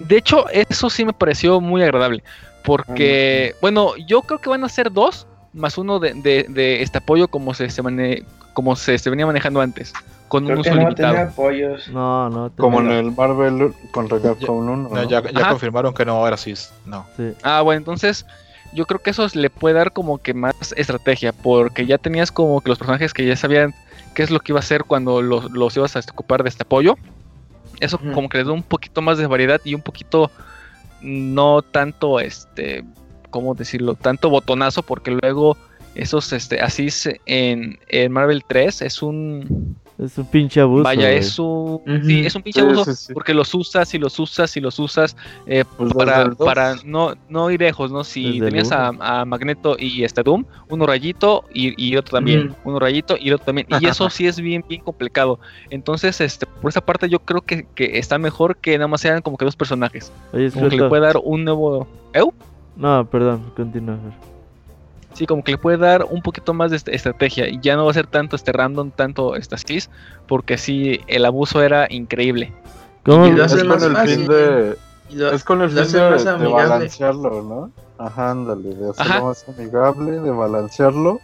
De 0.00 0.16
hecho, 0.16 0.48
eso 0.48 0.90
sí 0.90 1.04
me 1.04 1.12
pareció 1.12 1.60
muy 1.60 1.82
agradable. 1.82 2.24
Porque, 2.64 3.54
bueno, 3.60 3.96
yo 4.06 4.22
creo 4.22 4.40
que 4.40 4.48
van 4.48 4.64
a 4.64 4.68
ser 4.68 4.92
dos, 4.92 5.26
más 5.52 5.78
uno 5.78 5.98
de, 5.98 6.14
de, 6.14 6.82
este 6.82 6.98
apoyo 6.98 7.28
como 7.28 7.54
se, 7.54 7.68
se 7.70 7.82
como 8.52 8.76
se, 8.76 8.98
venía 9.10 9.26
manejando 9.26 9.60
antes, 9.60 9.92
con 10.28 10.46
un 10.46 10.58
uso 10.58 10.74
no 10.74 10.82
limitado. 10.82 11.18
apoyos. 11.18 11.88
No, 11.88 12.30
no. 12.30 12.50
Como 12.56 12.80
en 12.80 12.90
el 12.90 13.12
Marvel 13.12 13.72
contra 13.90 14.20
Capcom 14.20 14.68
1. 14.68 15.08
ya, 15.08 15.22
ya 15.30 15.48
confirmaron 15.50 15.92
que 15.92 16.04
no, 16.04 16.12
ahora 16.12 16.36
sí. 16.36 16.54
No. 16.86 17.06
Ah, 17.42 17.62
bueno, 17.62 17.78
entonces 17.78 18.24
yo 18.72 18.86
creo 18.86 19.00
que 19.00 19.10
eso 19.10 19.26
le 19.34 19.50
puede 19.50 19.74
dar 19.74 19.92
como 19.92 20.18
que 20.18 20.34
más 20.34 20.72
estrategia, 20.76 21.32
porque 21.32 21.86
ya 21.86 21.98
tenías 21.98 22.32
como 22.32 22.60
que 22.60 22.70
los 22.70 22.78
personajes 22.78 23.12
que 23.12 23.26
ya 23.26 23.36
sabían 23.36 23.74
qué 24.14 24.22
es 24.22 24.30
lo 24.30 24.40
que 24.40 24.52
iba 24.52 24.58
a 24.58 24.62
hacer 24.62 24.84
cuando 24.84 25.22
los, 25.22 25.50
los 25.50 25.76
ibas 25.76 25.96
a 25.96 26.00
ocupar 26.00 26.42
de 26.42 26.48
este 26.48 26.62
apoyo. 26.62 26.96
Eso 27.80 27.98
como 28.14 28.28
que 28.28 28.38
le 28.38 28.44
da 28.44 28.52
un 28.52 28.62
poquito 28.62 29.02
más 29.02 29.18
de 29.18 29.26
variedad 29.26 29.60
y 29.64 29.74
un 29.74 29.82
poquito 29.82 30.30
no 31.02 31.62
tanto 31.62 32.20
este 32.20 32.84
cómo 33.30 33.54
decirlo, 33.54 33.94
tanto 33.94 34.30
botonazo 34.30 34.82
porque 34.82 35.10
luego 35.10 35.56
esos 35.94 36.32
este 36.32 36.60
así 36.60 36.88
en, 37.26 37.78
en 37.88 38.12
Marvel 38.12 38.44
3 38.46 38.82
es 38.82 39.02
un 39.02 39.76
es 40.04 40.18
un 40.18 40.26
pinche 40.26 40.60
abuso. 40.60 40.84
Vaya, 40.84 41.10
es 41.10 41.38
un, 41.38 41.80
sí, 42.04 42.26
es 42.26 42.34
un 42.34 42.42
pinche 42.42 42.60
abuso 42.60 42.92
porque 43.12 43.34
los 43.34 43.54
usas 43.54 43.94
y 43.94 43.98
los 43.98 44.18
usas 44.18 44.56
y 44.56 44.60
los 44.60 44.78
usas 44.78 45.16
eh, 45.46 45.64
pues 45.76 45.92
para, 45.92 46.30
para 46.32 46.76
no, 46.84 47.14
no 47.28 47.50
ir 47.50 47.60
lejos, 47.60 47.90
¿no? 47.92 48.04
Si 48.04 48.40
tenías 48.40 48.72
a, 48.72 48.88
a, 48.88 49.24
Magneto 49.24 49.76
y 49.78 50.04
este 50.04 50.22
Doom, 50.22 50.44
uno 50.68 50.86
rayito 50.86 51.44
y, 51.52 51.74
y 51.82 51.96
otro 51.96 52.16
también, 52.18 52.54
uno 52.64 52.78
rayito 52.78 53.16
y 53.18 53.30
otro 53.30 53.46
también. 53.46 53.66
Y 53.80 53.86
eso 53.86 54.08
sí 54.10 54.26
es 54.26 54.40
bien, 54.40 54.64
bien 54.68 54.82
complicado. 54.82 55.38
Entonces, 55.70 56.20
este, 56.20 56.46
por 56.46 56.70
esa 56.70 56.80
parte 56.80 57.08
yo 57.08 57.20
creo 57.20 57.42
que, 57.42 57.66
que 57.74 57.98
está 57.98 58.18
mejor 58.18 58.56
que 58.56 58.76
nada 58.76 58.88
más 58.88 59.00
sean 59.00 59.22
como 59.22 59.36
que 59.36 59.44
dos 59.44 59.56
personajes. 59.56 60.12
Oye, 60.32 60.50
como 60.50 60.68
que 60.68 60.76
le 60.76 60.88
puede 60.88 61.02
dar 61.02 61.18
un 61.22 61.44
nuevo... 61.44 61.86
¿Eu? 62.12 62.32
No, 62.76 63.04
perdón, 63.08 63.52
continúa. 63.54 63.98
Sí, 65.14 65.26
como 65.26 65.44
que 65.44 65.52
le 65.52 65.58
puede 65.58 65.76
dar 65.76 66.04
un 66.08 66.22
poquito 66.22 66.54
más 66.54 66.70
de 66.70 66.76
estrategia 66.76 67.48
y 67.48 67.60
ya 67.60 67.76
no 67.76 67.84
va 67.84 67.90
a 67.90 67.94
ser 67.94 68.06
tanto 68.06 68.36
este 68.36 68.52
random, 68.52 68.90
tanto 68.90 69.36
este 69.36 69.54
así, 69.54 69.78
porque 70.26 70.56
sí, 70.56 71.00
el 71.06 71.24
abuso 71.24 71.62
era 71.62 71.86
increíble. 71.90 72.52
¿Cómo? 73.04 73.26
Y 73.26 73.40
es, 73.40 73.54
con 73.54 73.96
el 73.96 73.96
fin 74.08 74.26
de, 74.26 74.76
es 75.32 75.44
con 75.44 75.62
el 75.62 75.70
fin 75.70 75.92
de, 75.92 76.48
balancearlo, 76.48 77.42
¿no? 77.42 77.70
Ajá, 77.98 78.30
ándale, 78.30 78.74
de 78.74 78.90
hacerlo 78.90 79.26
más 79.26 79.48
amigable, 79.48 80.20
de 80.20 80.30
balancearlo 80.30 81.20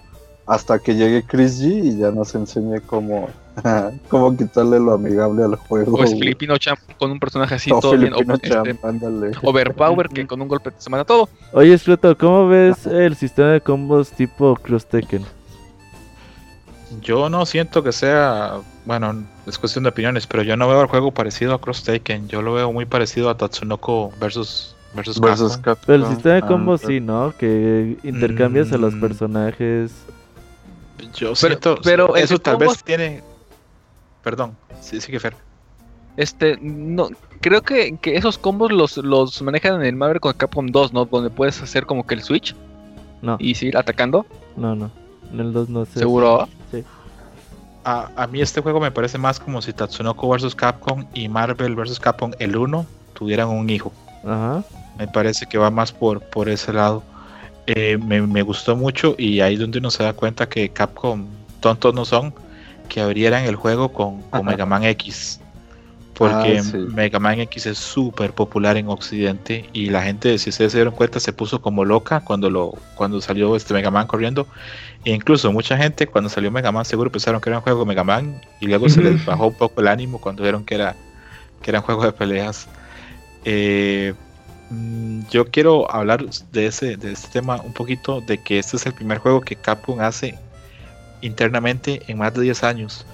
hasta 0.49 0.79
que 0.79 0.95
llegue 0.95 1.23
Chris 1.23 1.61
G 1.61 1.85
y 1.85 1.99
ya 1.99 2.11
nos 2.11 2.35
enseñe 2.35 2.81
cómo, 2.87 3.29
cómo 4.09 4.35
quitarle 4.35 4.81
lo 4.81 4.95
amigable 4.95 5.45
al 5.45 5.57
juego. 5.57 5.95
O 5.95 6.03
es 6.03 6.13
Filipino 6.13 6.57
Champ 6.57 6.81
con 6.99 7.11
un 7.11 7.21
personaje 7.21 7.57
así 7.57 7.71
todo 7.71 7.97
bien 7.99 8.15
este, 8.15 9.37
overpower 9.43 10.09
que 10.09 10.27
con 10.27 10.41
un 10.41 10.49
golpe 10.49 10.73
se 10.79 10.89
mata 10.89 11.05
todo. 11.05 11.29
Oye, 11.53 11.77
Sluto, 11.77 12.17
¿cómo 12.17 12.49
ves 12.49 12.87
el 12.87 13.15
sistema 13.15 13.49
de 13.49 13.61
combos 13.61 14.11
tipo 14.11 14.57
Cross 14.57 14.87
Tekken? 14.87 15.23
Yo 17.03 17.29
no 17.29 17.45
siento 17.45 17.83
que 17.83 17.93
sea, 17.93 18.55
bueno, 18.87 19.23
es 19.47 19.59
cuestión 19.59 19.85
de 19.85 19.91
opiniones, 19.91 20.27
pero 20.27 20.43
yo 20.43 20.57
no 20.57 20.67
veo 20.67 20.81
el 20.81 20.87
juego 20.87 21.13
parecido 21.13 21.53
a 21.53 21.61
Cross 21.61 21.85
Taken. 21.85 22.29
Yo 22.29 22.41
lo 22.41 22.55
veo 22.55 22.73
muy 22.73 22.87
parecido 22.87 23.29
a 23.29 23.37
Tatsunoko 23.37 24.11
versus 24.19 24.75
versus, 24.95 25.21
Pero 25.85 26.07
el 26.07 26.07
sistema 26.07 26.37
de 26.37 26.41
combos 26.41 26.81
sí, 26.81 27.01
¿no? 27.01 27.35
Que 27.39 27.99
intercambias 28.03 28.73
a 28.73 28.79
los 28.79 28.95
mm. 28.95 29.01
personajes 29.01 29.93
yo 31.15 31.35
siento, 31.35 31.79
pero 31.83 32.17
eso 32.17 32.39
tal 32.39 32.57
vez 32.57 32.83
tiene. 32.83 33.23
Perdón, 34.23 34.57
sí, 34.81 35.01
sí 35.01 35.11
que 35.13 35.21
Fer. 35.21 35.35
Este, 36.17 36.59
no, 36.61 37.09
creo 37.41 37.63
que, 37.63 37.97
que, 37.99 38.17
esos 38.17 38.39
combos 38.39 38.73
los, 38.73 38.97
los 38.97 39.41
manejan 39.41 39.77
en 39.77 39.87
el 39.87 39.95
Maverick 39.95 40.23
con 40.23 40.33
Capcom 40.33 40.67
2, 40.67 40.93
¿no? 40.93 41.05
Donde 41.05 41.31
puedes 41.31 41.63
hacer 41.63 41.87
como 41.87 42.07
que 42.07 42.15
el 42.15 42.23
switch. 42.23 42.57
No. 43.23 43.37
Y 43.39 43.55
seguir 43.55 43.77
atacando. 43.77 44.27
No, 44.57 44.75
no. 44.75 44.91
En 45.33 45.41
el 45.41 45.53
2 45.53 45.69
no 45.69 45.85
sé. 45.85 46.01
¿Seguro? 46.01 46.49
Sí. 46.73 46.85
A, 47.85 48.11
a, 48.17 48.27
mí 48.27 48.41
este 48.41 48.61
juego 48.61 48.81
me 48.81 48.91
parece 48.91 49.19
más 49.19 49.39
como 49.39 49.63
si 49.63 49.73
Tatsunoko 49.73 50.29
vs 50.29 50.55
Capcom 50.55 51.07
y 51.15 51.29
Marvel 51.29 51.75
vs 51.75 52.01
Capcom 52.01 52.33
el 52.39 52.57
1 52.57 52.87
tuvieran 53.15 53.49
un 53.49 53.71
hijo. 53.71 53.93
Ajá. 54.25 54.65
Me 54.99 55.07
parece 55.07 55.47
que 55.47 55.59
va 55.59 55.71
más 55.71 55.93
por, 55.93 56.21
por 56.21 56.49
ese 56.49 56.73
lado. 56.73 57.03
Eh, 57.71 57.99
me, 57.99 58.41
gustó 58.41 58.77
mucho 58.77 59.15
y 59.19 59.41
ahí 59.41 59.57
donde 59.57 59.79
uno 59.79 59.91
se 59.91 60.03
da 60.03 60.15
cuenta 60.15 60.49
que 60.49 60.71
Capcom 60.71 61.27
tontos 61.61 61.93
no 61.95 62.07
son 62.07 62.33
que 62.89 63.03
abrieran 63.03 63.45
el 63.45 63.57
juego 63.57 63.93
con, 63.93 64.23
Mega 64.43 64.65
Man 64.65 64.85
X 64.85 65.39
porque 66.15 66.61
ah, 66.61 66.77
Mega 66.95 67.19
Man 67.19 67.41
X 67.41 67.67
es 67.67 67.77
súper 67.77 68.33
popular 68.33 68.79
en 68.79 68.89
Occidente 68.89 69.69
y 69.75 69.91
la 69.91 70.03
gente, 70.03 70.39
si 70.39 70.49
ustedes 70.49 70.73
se 70.73 70.79
dieron 70.79 70.95
cuenta, 70.95 71.21
se 71.21 71.35
puso 71.35 71.61
como 71.61 71.85
loca 71.85 72.21
cuando 72.21 72.49
lo 72.49 72.73
cuando 72.95 73.21
salió 73.21 73.55
este 73.55 73.75
Mega 73.75 73.91
Man 73.91 74.07
corriendo. 74.07 74.47
E 75.05 75.13
incluso 75.13 75.53
mucha 75.53 75.77
gente 75.77 76.07
cuando 76.07 76.31
salió 76.31 76.51
Mega 76.51 76.73
Man 76.73 76.87
seguro 76.87 77.13
pensaron 77.13 77.41
que 77.41 77.51
era 77.51 77.59
un 77.59 77.63
juego 77.63 77.81
de 77.81 77.87
Mega 77.87 78.03
Man 78.03 78.41
y 78.61 78.67
luego 78.67 78.89
se 78.89 79.03
les 79.03 79.23
bajó 79.27 79.49
un 79.49 79.55
poco 79.55 79.83
el 79.83 79.89
ánimo 79.89 80.19
cuando 80.21 80.43
vieron 80.43 80.65
que 80.65 80.75
era 80.77 80.97
que 81.61 81.71
era 81.71 81.81
un 81.81 81.85
juego 81.85 82.05
de 82.05 82.13
peleas. 82.13 82.67
Eh, 83.45 84.15
yo 85.31 85.47
quiero 85.47 85.91
hablar 85.91 86.25
de 86.53 86.67
ese 86.67 86.97
de 86.97 87.13
este 87.13 87.29
tema 87.29 87.61
un 87.63 87.73
poquito 87.73 88.21
de 88.21 88.39
que 88.39 88.59
este 88.59 88.77
es 88.77 88.85
el 88.85 88.93
primer 88.93 89.19
juego 89.19 89.41
que 89.41 89.57
Capcom 89.57 90.01
hace 90.01 90.35
internamente 91.23 92.03
en 92.07 92.19
más 92.19 92.35
de 92.35 92.43
10 92.43 92.63
años 92.65 93.07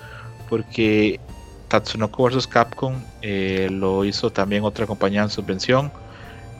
porque 0.48 1.20
Tatsunoko 1.68 2.24
vs 2.24 2.46
Capcom 2.46 2.94
eh, 3.22 3.68
lo 3.70 4.04
hizo 4.04 4.30
también 4.30 4.64
otra 4.64 4.86
compañía 4.86 5.22
en 5.22 5.30
subvención. 5.30 5.92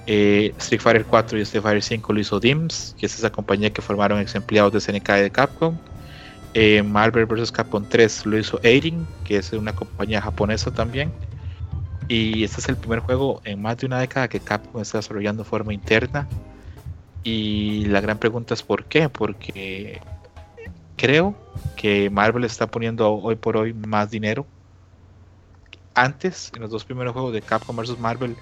Eh, 0.07 0.53
Street 0.59 0.81
Fighter 0.81 1.05
4 1.07 1.39
y 1.39 1.43
Street 1.43 1.62
Fighter 1.62 1.83
5 1.83 2.12
lo 2.12 2.21
hizo 2.21 2.41
DIMS 2.41 2.95
que 2.99 3.07
es 3.07 3.19
esa 3.19 3.31
compañía 3.31 3.71
que 3.71 3.83
formaron 3.83 4.21
ex 4.21 4.35
empleados 4.35 4.73
de 4.73 4.81
SNK 4.81 5.09
de 5.11 5.31
Capcom. 5.31 5.77
Eh, 6.55 6.83
Marvel 6.83 7.27
vs 7.27 7.51
Capcom 7.51 7.85
3 7.89 8.27
lo 8.27 8.39
hizo 8.39 8.61
Eirin 8.62 9.07
que 9.25 9.39
es 9.39 9.53
una 9.53 9.75
compañía 9.75 10.23
japonesa 10.23 10.71
también 10.71 11.12
y 12.09 12.44
este 12.44 12.60
es 12.60 12.68
el 12.68 12.76
primer 12.76 13.01
juego 13.01 13.40
en 13.44 13.62
más 13.62 13.78
de 13.78 13.86
una 13.86 13.98
década 13.98 14.28
que 14.28 14.40
Capcom 14.40 14.81
está 14.82 14.98
desarrollando 14.98 15.43
de 15.43 15.48
forma 15.48 15.72
interna. 15.72 16.28
Y 17.22 17.86
la 17.86 18.01
gran 18.01 18.18
pregunta 18.18 18.55
es 18.55 18.62
por 18.62 18.85
qué. 18.85 19.09
Porque 19.09 20.01
creo 20.97 21.35
que 21.76 22.10
Marvel 22.10 22.44
está 22.44 22.66
poniendo 22.66 23.10
hoy 23.12 23.36
por 23.36 23.56
hoy 23.56 23.72
más 23.72 24.10
dinero. 24.10 24.47
Antes, 25.94 26.51
en 26.55 26.62
los 26.62 26.70
dos 26.70 26.85
primeros 26.85 27.12
juegos 27.12 27.32
de 27.32 27.40
Capcom 27.40 27.76
vs 27.76 27.98
Marvel, 27.98 28.36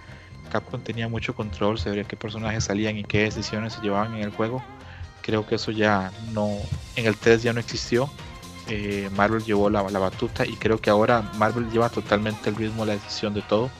Capcom 0.50 0.82
tenía 0.82 1.08
mucho 1.08 1.34
control 1.34 1.78
sobre 1.78 2.04
qué 2.04 2.16
personajes 2.16 2.64
salían 2.64 2.96
y 2.96 3.04
qué 3.04 3.24
decisiones 3.24 3.74
se 3.74 3.82
llevaban 3.82 4.14
en 4.14 4.22
el 4.22 4.30
juego. 4.30 4.62
Creo 5.22 5.46
que 5.46 5.54
eso 5.54 5.70
ya 5.70 6.10
no, 6.32 6.56
en 6.96 7.06
el 7.06 7.16
3 7.16 7.42
ya 7.42 7.52
no 7.52 7.60
existió. 7.60 8.10
Eh, 8.68 9.10
Marvel 9.16 9.44
llevó 9.44 9.68
la, 9.68 9.82
batuta 9.82 10.46
y 10.46 10.54
creo 10.56 10.80
que 10.80 10.90
ahora 10.90 11.30
Marvel 11.36 11.70
lleva 11.70 11.88
totalmente 11.88 12.50
el 12.50 12.56
ritmo, 12.56 12.84
la 12.84 12.94
decisión 12.94 13.34
de 13.34 13.42
todo. 13.42 13.70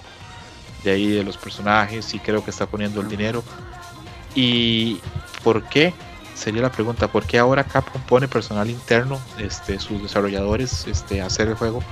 De 0.84 0.90
ahí 0.90 1.06
de 1.06 1.22
los 1.22 1.36
personajes 1.36 2.12
y 2.14 2.18
creo 2.18 2.44
que 2.44 2.50
está 2.50 2.66
poniendo 2.66 3.00
el 3.00 3.09
dinero. 3.09 3.44
¿Y 4.34 4.98
por 5.44 5.62
qué? 5.64 5.94
Sería 6.34 6.62
la 6.62 6.72
pregunta, 6.72 7.06
¿por 7.06 7.24
qué 7.24 7.38
ahora 7.38 7.62
Capcom 7.62 8.02
pone 8.02 8.26
personal 8.26 8.68
interno, 8.68 9.20
este, 9.38 9.78
sus 9.78 10.02
desarrolladores, 10.02 10.86
este, 10.88 11.20
hacer 11.20 11.48
el 11.48 11.54
juego? 11.54 11.82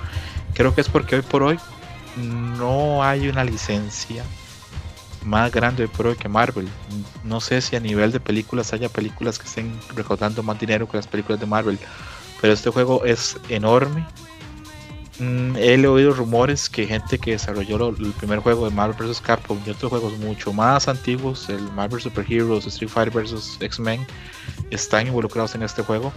Creo 0.54 0.74
que 0.74 0.80
es 0.80 0.88
porque 0.88 1.16
hoy 1.16 1.22
por 1.22 1.42
hoy 1.42 1.58
no 2.16 3.04
hay 3.04 3.28
una 3.28 3.44
licencia 3.44 4.24
más 5.24 5.52
grande 5.52 5.86
por 5.88 6.08
hoy 6.08 6.16
que 6.16 6.28
Marvel. 6.28 6.68
No 7.24 7.40
sé 7.40 7.60
si 7.60 7.76
a 7.76 7.80
nivel 7.80 8.12
de 8.12 8.20
películas 8.20 8.72
haya 8.72 8.88
películas 8.88 9.38
que 9.38 9.46
estén 9.46 9.78
recaudando 9.94 10.42
más 10.42 10.58
dinero 10.58 10.88
que 10.88 10.96
las 10.96 11.06
películas 11.06 11.40
de 11.40 11.46
Marvel 11.46 11.78
pero 12.40 12.52
este 12.52 12.70
juego 12.70 13.04
es 13.04 13.38
enorme. 13.48 14.06
Mm, 15.18 15.56
he 15.56 15.86
oído 15.86 16.14
rumores 16.14 16.70
que 16.70 16.86
gente 16.86 17.18
que 17.18 17.32
desarrolló 17.32 17.90
el 17.90 18.12
primer 18.12 18.38
juego 18.38 18.68
de 18.68 18.74
Marvel 18.74 19.08
vs. 19.08 19.20
Capcom 19.20 19.58
y 19.66 19.70
otros 19.70 19.90
juegos 19.90 20.16
mucho 20.18 20.52
más 20.52 20.88
antiguos, 20.88 21.48
el 21.50 21.60
Marvel 21.72 22.00
Super 22.00 22.24
Heroes, 22.26 22.66
Street 22.66 22.90
Fighter 22.90 23.22
vs. 23.22 23.58
X-Men, 23.60 24.06
están 24.70 25.06
involucrados 25.06 25.54
en 25.54 25.62
este 25.62 25.82
juego. 25.82 26.12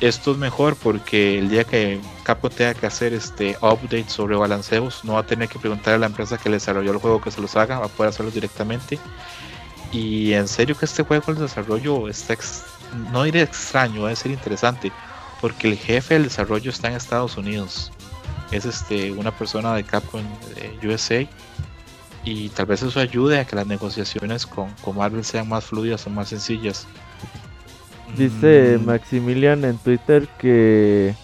Esto 0.00 0.32
es 0.32 0.38
mejor 0.38 0.76
porque 0.76 1.38
el 1.38 1.48
día 1.48 1.64
que 1.64 1.98
Capcom 2.22 2.50
tenga 2.50 2.74
que 2.74 2.86
hacer 2.86 3.12
este 3.14 3.56
update 3.62 4.08
sobre 4.08 4.36
balanceos, 4.36 5.04
no 5.04 5.14
va 5.14 5.20
a 5.20 5.26
tener 5.26 5.48
que 5.48 5.58
preguntar 5.58 5.94
a 5.94 5.98
la 5.98 6.06
empresa 6.06 6.38
que 6.38 6.50
desarrolló 6.50 6.92
el 6.92 6.98
juego 6.98 7.20
que 7.20 7.30
se 7.30 7.40
los 7.40 7.56
haga, 7.56 7.80
va 7.80 7.86
a 7.86 7.88
poder 7.88 8.10
hacerlo 8.10 8.30
directamente. 8.30 9.00
Y 9.90 10.32
en 10.34 10.46
serio 10.46 10.76
que 10.76 10.84
este 10.84 11.02
juego, 11.02 11.32
el 11.32 11.38
desarrollo 11.38 12.08
está 12.08 12.36
no 13.10 13.24
diré 13.24 13.42
extraño, 13.42 14.02
va 14.02 14.10
a 14.10 14.16
ser 14.16 14.32
interesante, 14.32 14.92
porque 15.46 15.68
el 15.68 15.76
jefe 15.76 16.14
del 16.14 16.24
desarrollo 16.24 16.70
está 16.70 16.88
en 16.88 16.94
Estados 16.94 17.36
Unidos. 17.36 17.92
Es 18.50 18.64
este 18.64 19.12
una 19.12 19.30
persona 19.30 19.76
de 19.76 19.84
Capcom 19.84 20.20
de 20.56 20.88
USA 20.88 21.24
y 22.24 22.48
tal 22.48 22.66
vez 22.66 22.82
eso 22.82 22.98
ayude 22.98 23.38
a 23.38 23.44
que 23.44 23.54
las 23.54 23.68
negociaciones 23.68 24.44
con, 24.44 24.68
con 24.82 24.96
Marvel 24.96 25.24
sean 25.24 25.48
más 25.48 25.66
fluidas 25.66 26.04
o 26.04 26.10
más 26.10 26.30
sencillas. 26.30 26.88
Dice 28.16 28.76
mm. 28.76 28.86
Maximilian 28.86 29.64
en 29.64 29.78
Twitter 29.78 30.26
que 30.36 31.14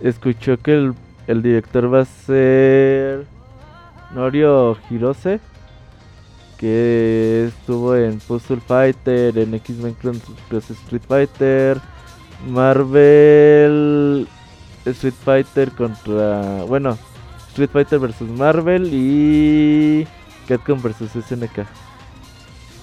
escuchó 0.00 0.58
que 0.58 0.74
el, 0.74 0.94
el 1.26 1.40
director 1.40 1.94
va 1.94 2.02
a 2.02 2.04
ser 2.04 3.24
Norio 4.14 4.76
Hirose 4.90 5.40
que 6.58 7.46
estuvo 7.48 7.96
en 7.96 8.18
Puzzle 8.18 8.60
Fighter, 8.60 9.38
en 9.38 9.54
X-Men 9.54 9.94
Cross 9.94 10.70
Street 10.72 11.00
Fighter, 11.08 11.80
Marvel 12.46 14.26
Street 14.84 15.14
Fighter 15.24 15.70
contra. 15.72 16.64
Bueno, 16.64 16.98
Street 17.48 17.70
Fighter 17.70 17.98
vs 17.98 18.22
Marvel 18.22 18.88
y 18.92 20.06
Capcom 20.48 20.80
vs 20.80 21.10
SNK. 21.28 21.66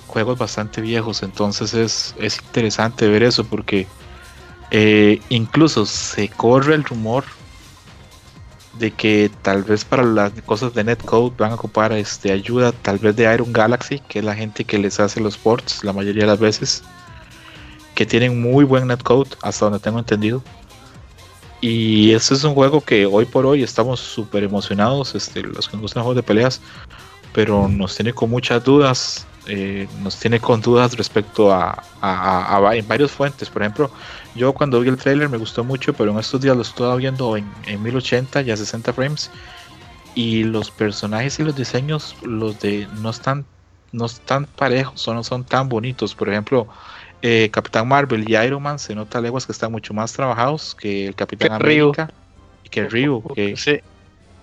Juegos 0.07 0.37
bastante 0.37 0.81
viejos, 0.81 1.23
entonces 1.23 1.73
es, 1.73 2.15
es 2.17 2.39
interesante 2.41 3.07
ver 3.07 3.23
eso 3.23 3.43
porque 3.43 3.87
eh, 4.71 5.21
incluso 5.29 5.85
se 5.85 6.29
corre 6.29 6.75
el 6.75 6.83
rumor 6.83 7.23
de 8.79 8.91
que 8.91 9.31
tal 9.41 9.63
vez 9.63 9.85
para 9.85 10.03
las 10.03 10.31
cosas 10.45 10.73
de 10.73 10.83
netcode 10.83 11.33
van 11.37 11.51
a 11.51 11.55
ocupar 11.55 11.91
este 11.93 12.31
ayuda 12.31 12.71
tal 12.71 12.99
vez 12.99 13.15
de 13.15 13.33
Iron 13.33 13.51
Galaxy, 13.51 13.99
que 13.99 14.19
es 14.19 14.25
la 14.25 14.35
gente 14.35 14.65
que 14.65 14.77
les 14.77 14.99
hace 14.99 15.19
los 15.19 15.37
ports 15.37 15.83
la 15.83 15.93
mayoría 15.93 16.23
de 16.23 16.27
las 16.27 16.39
veces, 16.39 16.83
que 17.97 18.05
tienen 18.05 18.39
muy 18.39 18.63
buen 18.63 18.85
netcode 18.85 19.31
hasta 19.41 19.65
donde 19.65 19.79
tengo 19.79 19.97
entendido. 19.97 20.43
Y 21.61 22.11
este 22.11 22.35
es 22.35 22.43
un 22.43 22.53
juego 22.53 22.79
que 22.79 23.07
hoy 23.07 23.25
por 23.25 23.47
hoy 23.47 23.63
estamos 23.63 23.99
súper 23.99 24.43
emocionados, 24.43 25.15
este, 25.15 25.41
los 25.41 25.67
que 25.67 25.77
nos 25.77 25.81
gustan 25.81 26.03
juegos 26.03 26.17
de 26.17 26.21
peleas, 26.21 26.61
pero 27.33 27.67
nos 27.67 27.95
tiene 27.95 28.13
con 28.13 28.29
muchas 28.29 28.63
dudas, 28.63 29.25
eh, 29.47 29.87
nos 30.03 30.15
tiene 30.19 30.39
con 30.39 30.61
dudas 30.61 30.95
respecto 30.95 31.51
a, 31.51 31.83
a, 31.99 32.75
en 32.75 32.87
varias 32.87 33.09
fuentes. 33.09 33.49
Por 33.49 33.63
ejemplo, 33.63 33.89
yo 34.35 34.53
cuando 34.53 34.79
vi 34.79 34.89
el 34.89 34.97
trailer 34.97 35.27
me 35.27 35.37
gustó 35.37 35.63
mucho, 35.63 35.91
pero 35.91 36.11
en 36.11 36.19
estos 36.19 36.39
días 36.39 36.55
lo 36.55 36.61
estaba 36.61 36.95
viendo 36.97 37.35
en, 37.35 37.47
1080 37.81 38.43
y 38.43 38.51
a 38.51 38.57
60 38.57 38.93
frames. 38.93 39.31
Y 40.13 40.43
los 40.43 40.69
personajes 40.69 41.39
y 41.39 41.43
los 41.43 41.55
diseños, 41.55 42.15
los 42.21 42.59
de 42.59 42.87
no 43.01 43.09
están, 43.09 43.43
no 43.91 44.05
están 44.05 44.45
parejos 44.45 45.07
o 45.07 45.15
no 45.15 45.23
son 45.23 45.43
tan 45.43 45.67
bonitos. 45.67 46.13
Por 46.13 46.29
ejemplo, 46.29 46.67
eh, 47.21 47.49
Capitán 47.51 47.87
Marvel 47.87 48.29
y 48.29 48.35
Iron 48.35 48.61
Man 48.61 48.77
se 48.77 48.93
nota 48.93 49.19
leguas 49.19 49.45
que 49.45 49.51
están 49.51 49.71
mucho 49.71 49.93
más 49.93 50.13
trabajados 50.13 50.75
que 50.75 51.07
el 51.07 51.15
Capitán 51.15 51.53
América 51.53 52.11
y 52.63 52.69
que 52.69 52.87
Ryu, 52.87 53.23
que 53.33 53.55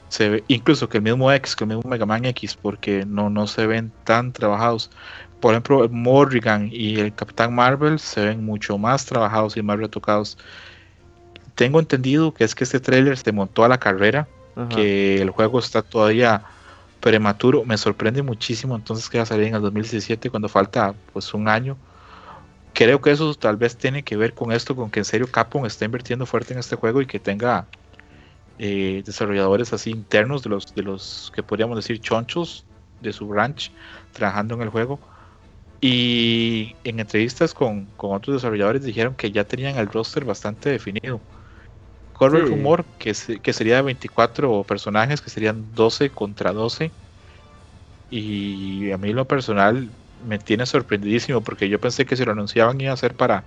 se 0.09 0.28
ve, 0.28 0.44
incluso 0.48 0.88
que 0.88 0.98
el 0.98 1.05
mismo 1.05 1.30
X, 1.32 1.56
que 1.56 1.64
el 1.64 1.68
mismo 1.68 1.88
Mega 1.88 2.06
Man 2.06 2.24
X, 2.24 2.56
porque 2.60 3.05
no, 3.06 3.30
no 3.30 3.46
se 3.46 3.66
ven 3.66 3.92
tan 4.05 4.32
trabajados. 4.32 4.90
Por 5.40 5.52
ejemplo, 5.52 5.88
Morrigan 5.88 6.68
y 6.72 6.98
el 7.01 7.14
Capitán 7.14 7.55
Marvel 7.55 7.98
se 7.98 8.24
ven 8.24 8.44
mucho 8.44 8.78
más 8.78 9.05
trabajados 9.06 9.56
y 9.56 9.62
más 9.62 9.78
retocados. 9.78 10.38
Tengo 11.55 11.78
entendido 11.80 12.32
que 12.32 12.44
es 12.44 12.55
que 12.55 12.64
este 12.64 12.80
trailer 12.80 13.16
se 13.16 13.30
montó 13.32 13.64
a 13.64 13.68
la 13.68 13.78
carrera, 13.78 14.26
que 14.70 15.20
el 15.20 15.30
juego 15.30 15.59
está 15.59 15.82
todavía 15.82 16.42
prematuro. 17.01 17.64
Me 17.64 17.76
sorprende 17.76 18.22
muchísimo 18.22 18.74
entonces 18.76 19.09
que 19.09 19.18
va 19.18 19.24
a 19.24 19.26
salir 19.26 19.48
en 19.48 19.56
el 19.56 19.62
2017 19.62 20.30
cuando 20.30 20.48
falta 20.48 20.94
pues 21.12 21.34
un 21.34 21.48
año. 21.48 21.76
Creo 22.74 23.01
que 23.01 23.12
eso 23.12 23.32
tal 23.34 23.56
vez 23.56 23.76
tiene 23.76 24.02
que 24.02 24.16
ver 24.16 24.34
con 24.34 24.51
esto, 24.51 24.74
con 24.74 24.90
que 24.90 25.01
en 25.01 25.05
serio 25.05 25.30
Capcom 25.30 25.64
está 25.64 25.84
invirtiendo 25.84 26.26
fuerte 26.26 26.52
en 26.55 26.59
este 26.59 26.74
juego 26.74 27.01
y 27.01 27.06
que 27.06 27.20
tenga 27.20 27.66
eh, 28.59 29.02
desarrolladores 29.06 29.72
así 29.72 29.90
internos 29.90 30.42
de 30.42 30.51
los 30.51 30.74
de 30.74 30.82
los 30.82 31.32
que 31.34 31.42
podríamos 31.42 31.76
decir 31.76 32.01
chonchos 32.01 32.66
de 33.01 33.12
su 33.12 33.28
branch 33.28 33.70
trabajando 34.12 34.55
en 34.56 34.62
el 34.62 34.70
juego 34.70 34.98
y 35.80 36.74
en 36.82 36.98
entrevistas 36.98 37.52
con, 37.52 37.86
otros 37.98 38.36
desarrolladores 38.36 38.82
dijeron 38.82 39.14
que 39.14 39.30
ya 39.30 39.44
tenían 39.44 39.76
el 39.76 39.86
roster 39.86 40.24
bastante 40.24 40.70
definido. 40.70 41.20
Corre 42.14 42.38
el 42.38 42.48
rumor 42.48 42.86
que, 42.98 43.12
que 43.42 43.52
sería 43.52 43.82
24 43.82 44.64
personajes, 44.64 45.20
que 45.20 45.28
serían 45.28 45.74
12 45.74 46.09
contra 46.09 46.52
12. 46.52 46.90
Y 48.10 48.92
a 48.92 48.96
mí 48.96 49.12
lo 49.12 49.26
personal 49.26 49.90
me 50.27 50.39
tiene 50.39 50.66
sorprendidísimo 50.66 51.41
porque 51.41 51.69
yo 51.69 51.81
pensé 51.81 52.07
que 52.07 52.16
si 52.16 52.24
lo 52.24 52.32
anunciaban 52.32 52.81
iba 52.81 52.93
a 52.93 52.97
ser 52.97 53.15
para 53.15 53.45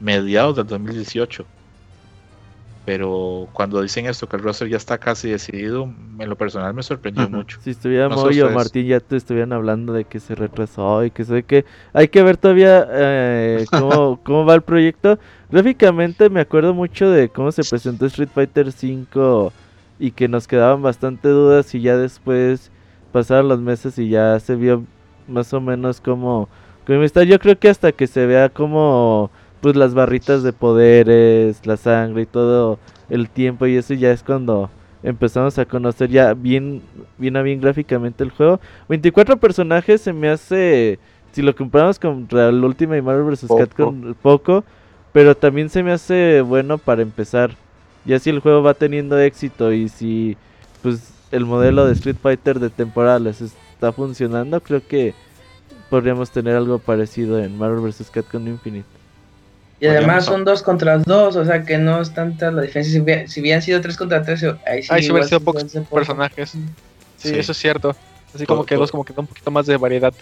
mediados 0.00 0.56
del 0.56 0.66
2018 0.66 1.46
pero 2.86 3.48
cuando 3.52 3.82
dicen 3.82 4.06
esto 4.06 4.28
que 4.28 4.36
el 4.36 4.44
roster 4.44 4.68
ya 4.68 4.76
está 4.76 4.96
casi 4.96 5.28
decidido, 5.28 5.90
en 6.20 6.28
lo 6.28 6.36
personal 6.36 6.72
me 6.72 6.84
sorprendió 6.84 7.28
mucho. 7.28 7.58
Si 7.60 7.70
estuviera 7.70 8.08
no 8.08 8.50
Martín 8.54 8.86
ya 8.86 9.00
te 9.00 9.16
estuvieran 9.16 9.52
hablando 9.52 9.92
de 9.92 10.04
que 10.04 10.20
se 10.20 10.36
retrasó 10.36 11.04
y 11.04 11.10
que 11.10 11.24
sé 11.24 11.42
que 11.42 11.64
hay 11.92 12.06
que 12.06 12.22
ver 12.22 12.36
todavía 12.36 12.86
eh, 12.88 13.66
cómo, 13.72 14.20
cómo 14.24 14.46
va 14.46 14.54
el 14.54 14.62
proyecto. 14.62 15.18
Gráficamente 15.50 16.30
me 16.30 16.40
acuerdo 16.40 16.74
mucho 16.74 17.10
de 17.10 17.28
cómo 17.28 17.50
se 17.50 17.64
presentó 17.64 18.06
Street 18.06 18.28
Fighter 18.32 18.68
V 18.68 19.50
y 19.98 20.12
que 20.12 20.28
nos 20.28 20.46
quedaban 20.46 20.80
bastante 20.80 21.28
dudas 21.28 21.74
y 21.74 21.80
ya 21.80 21.96
después 21.96 22.70
pasaron 23.10 23.48
los 23.48 23.58
meses 23.58 23.98
y 23.98 24.10
ya 24.10 24.38
se 24.38 24.54
vio 24.54 24.84
más 25.28 25.52
o 25.52 25.60
menos 25.60 26.00
como... 26.00 26.48
como 26.86 27.02
está. 27.02 27.24
Yo 27.24 27.38
creo 27.38 27.58
que 27.58 27.68
hasta 27.68 27.92
que 27.92 28.06
se 28.06 28.26
vea 28.26 28.48
como 28.48 29.30
pues 29.60 29.76
las 29.76 29.94
barritas 29.94 30.42
de 30.42 30.52
poderes, 30.52 31.66
la 31.66 31.76
sangre 31.76 32.22
y 32.22 32.26
todo 32.26 32.78
el 33.08 33.28
tiempo 33.28 33.66
y 33.66 33.76
eso 33.76 33.94
ya 33.94 34.10
es 34.10 34.22
cuando 34.22 34.70
empezamos 35.02 35.58
a 35.58 35.64
conocer 35.64 36.10
ya 36.10 36.34
bien 36.34 36.82
bien 37.18 37.36
a 37.36 37.42
bien 37.42 37.60
gráficamente 37.60 38.24
el 38.24 38.30
juego. 38.30 38.60
24 38.88 39.36
personajes 39.38 40.00
se 40.00 40.12
me 40.12 40.28
hace 40.28 40.98
si 41.32 41.42
lo 41.42 41.54
comparamos 41.54 41.98
con 41.98 42.28
Real 42.28 42.64
Ultimate 42.64 43.02
Marvel 43.02 43.24
vs. 43.24 43.46
Capcom 43.58 44.14
poco, 44.22 44.64
pero 45.12 45.36
también 45.36 45.68
se 45.68 45.82
me 45.82 45.92
hace 45.92 46.40
bueno 46.40 46.78
para 46.78 47.02
empezar. 47.02 47.50
Ya 48.04 48.18
si 48.18 48.30
el 48.30 48.40
juego 48.40 48.62
va 48.62 48.74
teniendo 48.74 49.18
éxito 49.18 49.72
y 49.72 49.88
si 49.88 50.36
pues 50.82 51.12
el 51.32 51.44
modelo 51.44 51.86
de 51.86 51.92
Street 51.92 52.16
Fighter 52.20 52.60
de 52.60 52.70
temporales 52.70 53.42
está 53.76 53.92
funcionando, 53.92 54.60
creo 54.62 54.86
que 54.86 55.14
podríamos 55.90 56.30
tener 56.30 56.56
algo 56.56 56.78
parecido 56.78 57.38
en 57.38 57.56
Marvel 57.58 57.80
vs. 57.80 58.10
Capcom 58.10 58.46
Infinite. 58.48 58.88
Y 59.78 59.86
además 59.86 60.24
son 60.24 60.44
dos 60.44 60.62
contra 60.62 60.96
dos, 60.98 61.36
o 61.36 61.44
sea 61.44 61.62
que 61.62 61.76
no 61.76 62.00
es 62.00 62.14
tanta 62.14 62.50
la 62.50 62.62
diferencia. 62.62 63.26
Si, 63.28 63.40
hubieran 63.40 63.62
sido 63.62 63.80
tres 63.82 63.96
contra 63.98 64.22
tres, 64.22 64.42
ahí 64.66 64.82
sí, 64.82 64.88
ahí 64.90 65.10
hubieran 65.10 65.28
sido 65.28 65.40
pocos 65.40 65.64
personajes. 65.90 66.52
Sí, 67.18 67.34
eso 67.34 67.52
es 67.52 67.58
cierto. 67.58 67.94
Así 68.34 68.46
como 68.46 68.64
que 68.64 68.74
dos, 68.74 68.90
como 68.90 69.04
que 69.04 69.12
da 69.12 69.20
un 69.20 69.26
poquito 69.26 69.50
más 69.50 69.66
de 69.66 69.76
variedad. 69.76 70.14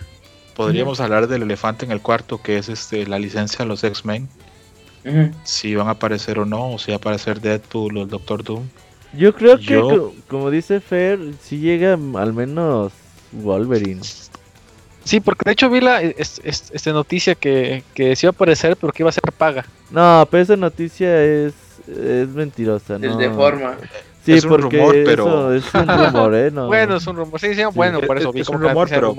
Podríamos 0.56 1.00
hablar 1.00 1.28
del 1.28 1.42
elefante 1.42 1.84
en 1.84 1.92
el 1.92 2.00
cuarto, 2.00 2.42
que 2.42 2.58
es 2.58 2.68
este 2.68 3.06
la 3.06 3.18
licencia 3.18 3.58
de 3.58 3.66
los 3.66 3.84
X-Men. 3.84 4.28
Si 5.44 5.74
van 5.76 5.86
a 5.86 5.92
aparecer 5.92 6.40
o 6.40 6.44
no, 6.44 6.72
o 6.72 6.78
si 6.78 6.90
va 6.90 6.96
a 6.96 6.98
aparecer 6.98 7.40
Deadpool 7.40 7.98
o 7.98 8.02
el 8.02 8.08
Doctor 8.08 8.42
Doom. 8.42 8.68
Yo 9.12 9.34
creo 9.34 9.58
que, 9.58 9.78
como 10.26 10.50
dice 10.50 10.80
Fer, 10.80 11.20
si 11.40 11.58
llega 11.58 11.92
al 11.92 12.32
menos 12.32 12.92
Wolverine. 13.42 14.00
Sí, 15.04 15.20
porque 15.20 15.42
de 15.44 15.52
hecho 15.52 15.68
vi 15.68 15.80
la 15.80 16.00
esta 16.00 16.92
noticia 16.92 17.34
que, 17.34 17.82
que 17.94 18.16
sí 18.16 18.26
iba 18.26 18.30
a 18.30 18.34
aparecer, 18.34 18.76
pero 18.80 18.92
que 18.92 19.02
iba 19.02 19.10
a 19.10 19.12
ser 19.12 19.22
paga. 19.36 19.66
No, 19.90 20.26
pero 20.30 20.42
esa 20.42 20.56
noticia 20.56 21.22
es, 21.22 21.52
es 21.88 22.28
mentirosa, 22.28 22.98
¿no? 22.98 23.10
Es 23.10 23.18
de 23.18 23.30
forma. 23.30 23.76
Sí, 24.24 24.32
es 24.32 24.44
un 24.44 24.58
rumor, 24.62 24.96
pero... 25.04 25.52
es 25.52 25.74
un 25.74 25.86
rumor, 25.86 26.34
¿eh? 26.34 26.50
Bueno, 26.54 26.96
es 26.96 27.06
un 27.06 27.16
rumor. 27.16 27.38
Sí, 27.38 27.54
sí, 27.54 27.62
bueno, 27.74 28.00
por 28.00 28.16
eso 28.16 28.32
vi 28.32 28.40
es 28.40 28.48
un 28.48 28.62
rumor, 28.62 28.88
pero, 28.88 29.14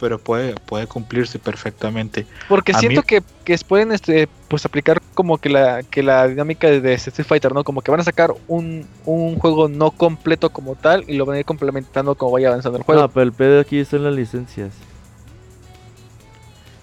pero 0.00 0.18
puede, 0.18 0.54
puede 0.54 0.86
cumplirse 0.86 1.38
perfectamente. 1.38 2.26
Porque 2.48 2.72
siento 2.74 3.02
que, 3.02 3.22
que 3.44 3.58
pueden 3.58 3.92
este, 3.92 4.28
pues 4.48 4.64
aplicar 4.64 5.00
como 5.14 5.38
que 5.38 5.50
la, 5.50 5.82
que 5.82 6.02
la 6.02 6.26
dinámica 6.26 6.68
de 6.68 6.94
Street 6.94 7.26
Fighter, 7.26 7.52
¿no? 7.52 7.62
Como 7.62 7.82
que 7.82 7.90
van 7.90 8.00
a 8.00 8.04
sacar 8.04 8.32
un, 8.48 8.86
un 9.04 9.38
juego 9.38 9.68
no 9.68 9.90
completo 9.90 10.50
como 10.50 10.74
tal 10.74 11.04
y 11.06 11.16
lo 11.16 11.26
van 11.26 11.36
a 11.36 11.40
ir 11.40 11.44
complementando 11.44 12.14
como 12.14 12.32
vaya 12.32 12.48
avanzando 12.48 12.78
el 12.78 12.84
juego. 12.84 13.02
No, 13.02 13.08
pero 13.08 13.22
el 13.22 13.32
pedo 13.32 13.60
aquí 13.60 13.84
son 13.84 14.04
las 14.04 14.14
licencias. 14.14 14.72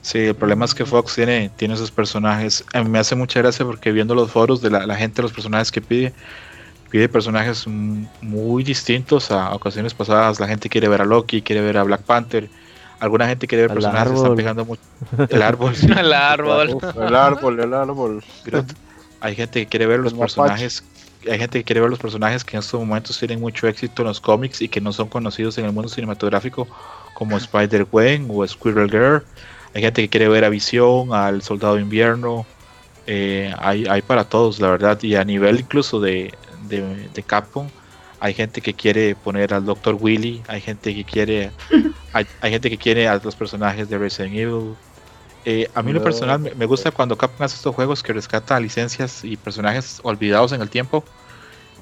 Sí, 0.07 0.19
el 0.19 0.35
problema 0.35 0.63
es 0.63 0.73
que 0.73 0.85
Fox 0.85 1.15
tiene, 1.15 1.49
tiene 1.57 1.73
esos 1.73 1.91
personajes. 1.91 2.63
A 2.73 2.81
mí 2.81 2.89
me 2.89 2.97
hace 2.97 3.13
mucha 3.13 3.41
gracia 3.41 3.65
porque 3.65 3.91
viendo 3.91 4.15
los 4.15 4.31
foros 4.31 4.61
de 4.61 4.69
la, 4.69 4.95
gente, 4.95 5.21
los 5.21 5.33
personajes 5.33 5.69
que 5.69 5.81
pide, 5.81 6.13
pide 6.89 7.09
personajes 7.09 7.67
muy 7.67 8.63
distintos 8.63 9.31
a 9.31 9.53
ocasiones 9.53 9.93
pasadas. 9.93 10.39
La 10.39 10.47
gente 10.47 10.69
quiere 10.69 10.87
ver 10.87 11.01
a 11.01 11.05
Loki, 11.05 11.41
quiere 11.41 11.59
ver 11.59 11.77
a 11.77 11.83
Black 11.83 12.03
Panther. 12.03 12.47
Alguna 12.99 13.27
gente 13.27 13.47
quiere 13.47 13.63
ver 13.63 13.73
personajes 13.73 14.11
que 14.11 14.17
están 14.17 14.35
pegando 14.35 14.65
mucho. 14.65 14.81
El 15.29 15.41
árbol. 15.41 15.73
el 15.97 16.13
árbol. 16.13 16.77
el 16.95 17.15
árbol, 17.15 17.59
el 17.59 17.73
árbol. 17.73 18.23
Hay 19.19 19.35
gente 19.35 19.61
que 19.61 19.67
quiere 19.67 19.85
ver 19.85 19.99
los 19.99 20.13
personajes. 20.13 20.83
Hay 21.29 21.39
gente 21.39 21.59
que 21.59 21.63
quiere 21.63 21.81
ver 21.81 21.89
los 21.89 21.99
personajes 21.99 22.43
que 22.43 22.55
en 22.55 22.59
estos 22.59 22.79
momentos 22.79 23.17
tienen 23.19 23.39
mucho 23.39 23.67
éxito 23.67 24.01
en 24.03 24.07
los 24.07 24.21
cómics 24.21 24.61
y 24.61 24.69
que 24.69 24.79
no 24.79 24.93
son 24.93 25.09
conocidos 25.09 25.57
en 25.57 25.65
el 25.65 25.73
mundo 25.73 25.89
cinematográfico 25.89 26.67
como 27.13 27.37
Spider-Gwen 27.37 28.27
o 28.29 28.47
Squirrel 28.47 28.89
Girl 28.89 29.23
hay 29.77 29.83
gente 29.83 30.01
que 30.01 30.09
quiere 30.09 30.27
ver 30.27 30.43
a 30.43 30.49
Visión, 30.49 31.13
al 31.13 31.41
Soldado 31.41 31.75
de 31.75 31.81
Invierno, 31.81 32.45
Eh, 33.09 33.53
hay, 33.59 33.85
hay 33.85 34.01
para 34.01 34.25
todos, 34.25 34.59
la 34.59 34.69
verdad, 34.69 35.01
y 35.01 35.15
a 35.15 35.23
nivel 35.23 35.61
incluso 35.61 36.01
de, 36.01 36.33
de, 36.67 37.23
Capcom, 37.23 37.69
hay 38.19 38.33
gente 38.33 38.61
que 38.61 38.73
quiere 38.73 39.15
poner 39.15 39.53
al 39.53 39.65
Dr. 39.65 39.97
Willy, 39.99 40.41
hay 40.47 40.61
gente 40.61 40.93
que 40.93 41.03
quiere, 41.03 41.51
hay, 42.13 42.25
gente 42.41 42.69
que 42.69 42.77
quiere 42.77 43.07
a 43.07 43.19
los 43.23 43.35
personajes 43.35 43.89
de 43.89 43.97
Resident 43.97 44.35
Evil. 44.35 44.75
Eh, 45.45 45.69
a 45.73 45.81
mí 45.81 45.93
lo 45.93 46.03
personal 46.03 46.39
me, 46.39 46.65
gusta 46.65 46.91
cuando 46.91 47.17
Capcom 47.17 47.45
hace 47.45 47.55
estos 47.55 47.73
juegos 47.73 48.03
que 48.03 48.11
rescata 48.11 48.59
licencias 48.59 49.23
y 49.23 49.37
personajes 49.37 50.01
olvidados 50.03 50.51
en 50.51 50.61
el 50.61 50.69
tiempo. 50.69 51.05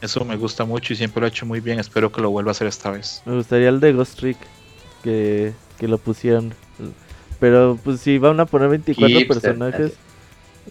Eso 0.01 0.23
me 0.23 0.35
gusta 0.35 0.65
mucho 0.65 0.93
y 0.93 0.97
siempre 0.97 1.21
lo 1.21 1.25
ha 1.25 1.29
hecho 1.29 1.45
muy 1.45 1.61
bien. 1.61 1.79
Espero 1.79 2.11
que 2.11 2.21
lo 2.21 2.29
vuelva 2.29 2.51
a 2.51 2.53
hacer 2.53 2.67
esta 2.67 2.91
vez. 2.91 3.23
Me 3.25 3.33
gustaría 3.33 3.69
el 3.69 3.79
de 3.79 3.93
Ghost 3.93 4.19
Trick 4.19 4.37
que, 5.03 5.53
que 5.79 5.87
lo 5.87 5.97
pusieran. 5.97 6.53
Pero 7.39 7.79
pues 7.83 8.01
si 8.01 8.17
van 8.19 8.39
a 8.39 8.45
poner 8.45 8.69
24 8.69 9.27
personajes, 9.27 9.93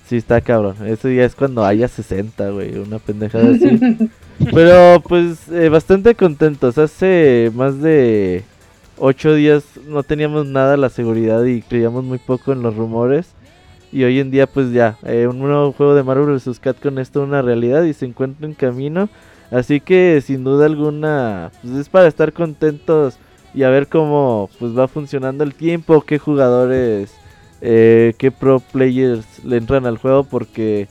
sí 0.06 0.16
está 0.16 0.40
cabrón. 0.40 0.76
Eso 0.86 1.08
ya 1.08 1.24
es 1.24 1.34
cuando 1.34 1.64
haya 1.64 1.88
60, 1.88 2.50
güey, 2.50 2.76
una 2.78 2.98
pendejada 2.98 3.50
así. 3.50 4.10
Pero 4.52 5.02
pues 5.06 5.48
eh, 5.50 5.68
bastante 5.68 6.14
contentos. 6.14 6.78
Hace 6.78 7.50
más 7.54 7.80
de 7.80 8.44
8 8.98 9.34
días 9.34 9.64
no 9.86 10.02
teníamos 10.02 10.46
nada 10.46 10.76
la 10.76 10.88
seguridad 10.88 11.44
y 11.44 11.62
creíamos 11.62 12.04
muy 12.04 12.18
poco 12.18 12.52
en 12.52 12.62
los 12.62 12.76
rumores. 12.76 13.28
Y 13.92 14.02
hoy 14.02 14.18
en 14.18 14.30
día 14.30 14.46
pues 14.48 14.72
ya, 14.72 14.98
eh, 15.04 15.28
un 15.28 15.38
nuevo 15.38 15.72
juego 15.72 15.94
de 15.94 16.02
Marvel 16.02 16.34
vs. 16.34 16.60
con 16.82 16.98
esto 16.98 17.22
es 17.22 17.28
una 17.28 17.42
realidad 17.42 17.84
y 17.84 17.92
se 17.92 18.06
encuentra 18.06 18.46
en 18.46 18.54
camino. 18.54 19.08
Así 19.50 19.80
que 19.80 20.20
sin 20.24 20.42
duda 20.42 20.66
alguna 20.66 21.52
pues 21.62 21.74
es 21.74 21.88
para 21.88 22.08
estar 22.08 22.32
contentos 22.32 23.18
y 23.54 23.62
a 23.62 23.68
ver 23.68 23.86
cómo 23.86 24.50
pues 24.58 24.76
va 24.76 24.88
funcionando 24.88 25.44
el 25.44 25.54
tiempo, 25.54 26.00
qué 26.00 26.18
jugadores, 26.18 27.14
eh, 27.66 28.14
qué 28.18 28.30
pro 28.30 28.60
players 28.60 29.42
le 29.44 29.56
entran 29.56 29.86
al 29.86 29.98
juego 29.98 30.24
porque 30.24 30.86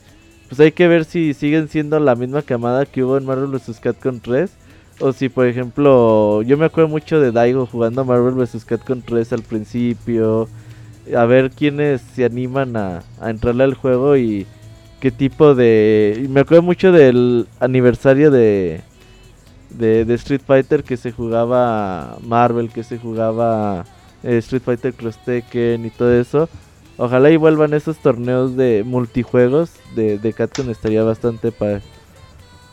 pues 0.49 0.59
hay 0.59 0.71
que 0.71 0.87
ver 0.87 1.05
si 1.05 1.33
siguen 1.33 1.67
siendo 1.67 1.99
la 1.99 2.15
misma 2.15 2.41
camada 2.41 2.85
que 2.85 3.03
hubo 3.03 3.17
en 3.17 3.25
Marvel 3.25 3.47
vs. 3.51 3.79
Capcom 3.79 4.19
3 4.19 4.51
o 4.99 5.13
si 5.13 5.29
por 5.29 5.47
ejemplo 5.47 6.41
yo 6.41 6.57
me 6.57 6.65
acuerdo 6.65 6.89
mucho 6.89 7.19
de 7.19 7.31
Daigo 7.31 7.65
jugando 7.65 8.03
Marvel 8.03 8.33
vs. 8.33 8.65
Capcom 8.65 9.01
3 9.01 9.33
al 9.33 9.43
principio, 9.43 10.49
a 11.15 11.25
ver 11.25 11.51
quiénes 11.51 12.01
se 12.01 12.25
animan 12.25 12.75
a, 12.75 13.03
a 13.21 13.29
entrarle 13.29 13.63
al 13.65 13.75
juego 13.75 14.17
y 14.17 14.47
qué 14.99 15.11
tipo 15.11 15.53
de... 15.53 16.25
Me 16.29 16.41
acuerdo 16.41 16.63
mucho 16.63 16.91
del 16.91 17.47
aniversario 17.59 18.31
de 18.31 18.81
de, 19.77 20.13
Street 20.15 20.41
Fighter 20.45 20.83
que 20.83 20.97
se 20.97 21.11
jugaba 21.11 22.17
Marvel, 22.21 22.69
que 22.69 22.83
se 22.83 22.97
jugaba 22.97 23.85
eh, 24.23 24.37
Street 24.37 24.61
Fighter 24.63 24.93
Cross 24.93 25.17
Tekken 25.25 25.85
y 25.85 25.89
todo 25.89 26.13
eso. 26.13 26.49
Ojalá 26.98 27.32
y 27.32 27.38
vuelvan 27.38 27.74
esos 27.74 27.98
torneos 27.98 28.56
de 28.56 28.84
multijuegos 28.86 29.72
de, 29.95 30.20
de 30.20 30.34
Capcom, 30.34 30.70
estaría 30.70 31.03
bastante 31.03 31.52
padre. 31.52 31.82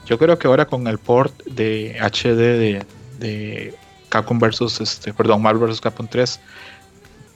Yo 0.07 0.19
creo 0.19 0.39
que 0.39 0.47
ahora 0.47 0.67
con 0.67 0.87
el 0.87 0.99
port 0.99 1.33
de 1.45 1.97
HD 2.01 2.37
de, 2.37 2.87
de 3.19 3.75
Capcom 4.09 4.39
versus 4.39 4.81
este, 4.81 5.15
perdón, 5.15 5.41
Marvel 5.41 5.69
vs 5.69 5.81
Capcom 5.81 6.07
3, 6.07 6.41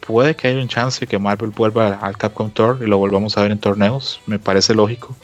puede 0.06 0.34
que 0.36 0.48
haya 0.48 0.60
un 0.60 0.68
chance 0.68 1.06
que 1.06 1.18
Marvel 1.18 1.50
vuelva 1.50 1.94
al 1.94 2.16
Capcom 2.18 2.50
Tour 2.50 2.78
y 2.82 2.86
lo 2.86 2.98
volvamos 2.98 3.38
a 3.38 3.42
ver 3.42 3.52
en 3.52 3.58
torneos, 3.58 4.20
me 4.26 4.38
parece 4.38 4.74
lógico. 4.74 5.16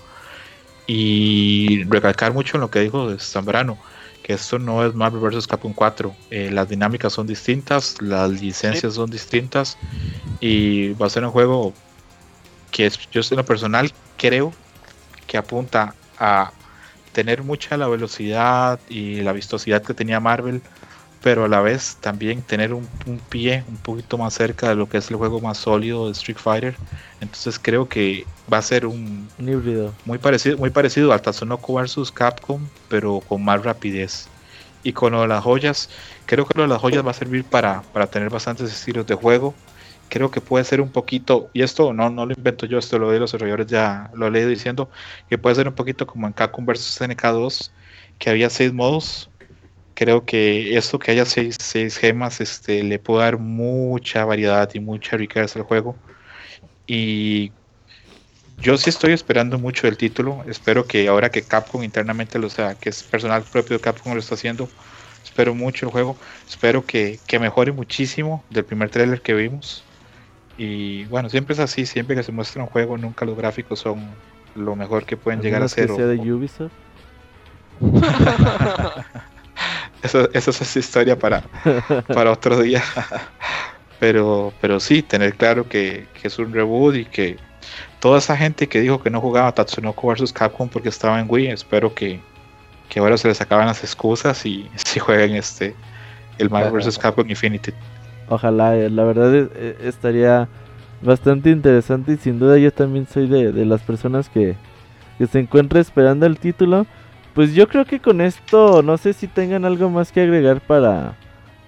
Y 0.87 1.85
recalcar 1.85 2.33
mucho 2.33 2.57
en 2.57 2.63
lo 2.63 2.71
que 2.71 2.81
dijo 2.81 3.17
Zambrano 3.19 3.79
esto 4.33 4.59
no 4.59 4.85
es 4.85 4.95
Marvel 4.95 5.21
vs. 5.21 5.47
Capcom 5.47 5.73
4. 5.73 6.15
Eh, 6.31 6.51
las 6.51 6.69
dinámicas 6.69 7.13
son 7.13 7.27
distintas, 7.27 8.01
las 8.01 8.31
licencias 8.31 8.95
son 8.95 9.11
distintas 9.11 9.77
y 10.41 10.93
va 10.95 11.07
a 11.07 11.11
ser 11.11 11.25
un 11.25 11.31
juego 11.31 11.73
que 12.71 12.91
yo 13.11 13.21
en 13.31 13.37
lo 13.37 13.45
personal 13.45 13.93
creo 14.17 14.53
que 15.27 15.37
apunta 15.37 15.95
a 16.19 16.53
tener 17.13 17.43
mucha 17.43 17.77
la 17.77 17.89
velocidad 17.89 18.81
y 18.89 19.21
la 19.21 19.33
vistosidad 19.33 19.83
que 19.83 19.95
tenía 19.95 20.21
Marvel, 20.21 20.63
pero 21.23 21.45
a 21.45 21.49
la 21.49 21.61
vez 21.61 21.97
también 22.01 22.43
tener 22.43 22.73
un, 22.73 22.89
pie 23.29 23.65
un 23.69 23.77
poquito 23.77 24.17
más 24.17 24.35
cerca 24.35 24.71
de 24.71 24.75
lo 24.75 24.89
que 24.89 24.99
es 24.99 25.11
el 25.11 25.17
juego 25.17 25.41
más 25.41 25.59
sólido 25.59 26.07
de 26.07 26.13
Street 26.13 26.39
Fighter. 26.39 26.77
Entonces 27.21 27.59
creo 27.59 27.89
que 27.89 28.27
va 28.53 28.59
a 28.59 28.63
ser 28.63 28.87
un, 28.87 29.29
híbrido 29.39 29.95
muy 30.07 30.19
parecido, 30.19 30.57
muy 30.57 30.71
parecido 30.71 31.13
al 31.13 31.21
Tatsunoko 31.21 31.75
vs 31.75 32.11
Capcom, 32.13 32.67
pero 32.89 33.21
con 33.21 33.45
más 33.45 33.63
rapidez. 33.63 34.29
Y 34.83 34.95
con 34.95 35.13
lo 35.13 35.21
de 35.21 35.29
las 35.29 35.45
joyas, 35.45 35.91
creo 36.25 36.47
que 36.47 36.57
lo 36.57 36.63
de 36.63 36.69
las 36.69 36.81
joyas 36.81 37.05
va 37.07 37.11
a 37.11 37.15
servir 37.15 37.45
para, 37.45 37.83
para 37.93 38.07
tener 38.07 38.31
bastantes 38.31 38.73
estilos 38.73 39.07
de 39.07 39.15
juego. 39.15 39.55
Creo 40.09 40.31
que 40.31 40.41
puede 40.41 40.65
ser 40.65 40.81
un 40.81 40.91
poquito, 40.91 41.51
y 41.53 41.63
esto 41.63 41.93
no, 41.93 42.11
no 42.11 42.27
lo 42.27 42.33
invento 42.33 42.67
yo, 42.67 42.79
esto 42.79 42.99
lo 42.99 43.11
de 43.11 43.21
los 43.21 43.31
desarrolladores 43.31 43.67
ya 43.69 44.11
lo 44.15 44.27
he 44.27 44.31
leído 44.31 44.49
diciendo, 44.49 44.91
que 45.29 45.39
puede 45.39 45.55
ser 45.55 45.69
un 45.69 45.75
poquito 45.75 46.07
como 46.07 46.27
en 46.27 46.33
Capcom 46.33 46.67
vs 46.67 47.01
SNK2, 47.01 47.71
que 48.19 48.31
había 48.31 48.51
seis 48.51 48.73
modos, 48.73 49.31
creo 50.01 50.25
que 50.25 50.79
esto 50.79 50.99
que 50.99 51.11
haya 51.11 51.27
seis, 51.27 51.59
seis 51.61 51.99
gemas 51.99 52.41
este, 52.41 52.83
le 52.83 52.99
puede 52.99 53.25
dar 53.25 53.37
mucha 53.37 54.25
variedad 54.25 54.71
y 54.73 54.81
mucha 54.81 55.19
riqueza 55.19 55.59
al 55.59 55.67
juego. 55.67 55.95
Y 56.87 57.53
yo 58.63 58.79
sí 58.79 58.89
estoy 58.89 59.13
esperando 59.13 59.59
mucho 59.59 59.87
el 59.87 59.99
título. 59.99 60.43
Espero 60.47 60.87
que 60.87 61.07
ahora 61.07 61.29
que 61.29 61.43
Capcom 61.43 61.83
internamente 61.85 62.39
lo 62.39 62.49
sea, 62.49 62.77
que 62.77 62.89
es 62.89 63.03
personal 63.03 63.43
propio 63.43 63.77
de 63.77 63.83
Capcom 63.83 64.15
lo 64.15 64.21
está 64.21 64.37
haciendo, 64.37 64.71
espero 65.23 65.55
mucho 65.55 65.85
el 65.85 65.93
juego. 65.93 66.17
Espero 66.49 66.83
que, 66.87 67.21
mejore 67.39 67.71
muchísimo 67.71 68.43
del 68.49 68.65
primer 68.65 68.89
trailer 68.89 69.21
que 69.21 69.35
vimos. 69.35 69.85
Y 70.57 71.05
bueno, 71.05 71.29
siempre 71.29 71.53
es 71.53 71.61
así, 71.61 71.85
siempre 71.85 72.17
que 72.17 72.23
se 72.23 72.33
muestra 72.33 72.63
un 72.63 72.71
juego, 72.71 72.97
nunca 72.97 73.27
los 73.27 73.37
gráficos 73.37 73.81
son 73.81 74.09
lo 74.55 74.75
mejor 74.77 75.05
que 75.05 75.19
pueden 75.19 75.43
llegar 75.43 75.63
a 75.63 75.69
ser. 75.69 75.89
Que 75.89 75.97
sea 75.97 76.07
de 76.07 76.33
Ubisoft? 76.33 76.73
eso, 80.03 80.29
eso 80.33 80.51
es 80.51 80.77
historia 80.77 81.19
para, 81.19 81.43
para 82.09 82.33
otro 82.33 82.61
día. 82.61 82.83
pero, 84.01 84.53
pero 84.61 84.81
sí, 84.81 85.03
tener 85.03 85.35
claro 85.35 85.69
que, 85.69 86.07
es 86.23 86.39
un 86.39 86.53
reboot 86.53 86.97
y 86.97 87.05
que 87.05 87.37
toda 88.01 88.19
esa 88.19 88.37
gente 88.37 88.67
que 88.67 88.81
dijo 88.81 89.03
que 89.03 89.11
no 89.11 89.21
jugaba 89.21 89.53
Tatsunoko 89.53 90.09
vs 90.09 90.33
Capcom 90.33 90.69
porque 90.69 90.89
estaba 90.89 91.21
en 91.21 91.27
Wii, 91.29 91.49
espero 91.49 91.95
que, 91.95 92.21
ahora 92.97 93.17
se 93.19 93.29
les 93.29 93.41
acaben 93.41 93.67
las 93.67 93.85
excusas 93.85 94.45
y 94.47 94.69
si 94.75 94.99
jueguen 94.99 95.37
este 95.37 95.75
el 96.39 96.49
Mario 96.49 96.73
vs 96.73 96.99
Capcom 96.99 97.29
Infinity. 97.29 97.73
Ojalá, 98.29 98.77
eh, 98.77 98.89
la 98.89 99.05
verdad 99.05 99.35
eh, 99.35 99.77
estaría 99.83 100.49
bastante 101.03 101.51
interesante 101.51 102.13
y 102.13 102.17
sin 102.17 102.39
duda 102.39 102.59
yo 102.59 102.73
también 102.73 103.07
soy 103.07 103.27
de, 103.27 103.53
de 103.53 103.67
las 103.67 103.83
personas 103.83 104.29
que, 104.29 104.57
que 105.19 105.27
se 105.27 105.41
encuentra 105.41 105.81
esperando 105.81 106.25
el 106.25 106.39
título. 106.39 106.87
Pues 107.35 107.55
yo 107.55 107.69
creo 107.69 107.85
que 107.85 108.01
con 108.01 108.21
esto, 108.21 108.83
no 108.83 108.97
sé 108.97 109.13
si 109.13 109.29
tengan 109.29 109.65
algo 109.65 109.89
más 109.89 110.11
que 110.11 110.21
agregar 110.21 110.61
para, 110.61 111.17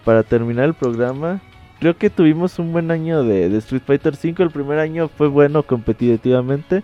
para 0.04 0.22
terminar 0.24 0.64
el 0.64 0.74
programa. 0.74 1.40
Creo 1.78 1.96
que 1.96 2.10
tuvimos 2.10 2.58
un 2.58 2.72
buen 2.72 2.90
año 2.90 3.22
de, 3.22 3.56
Street 3.58 3.82
Fighter 3.86 4.14
V. 4.14 4.42
El 4.42 4.50
primer 4.50 4.78
año 4.78 5.08
fue 5.08 5.28
bueno 5.28 5.62
competitivamente. 5.62 6.82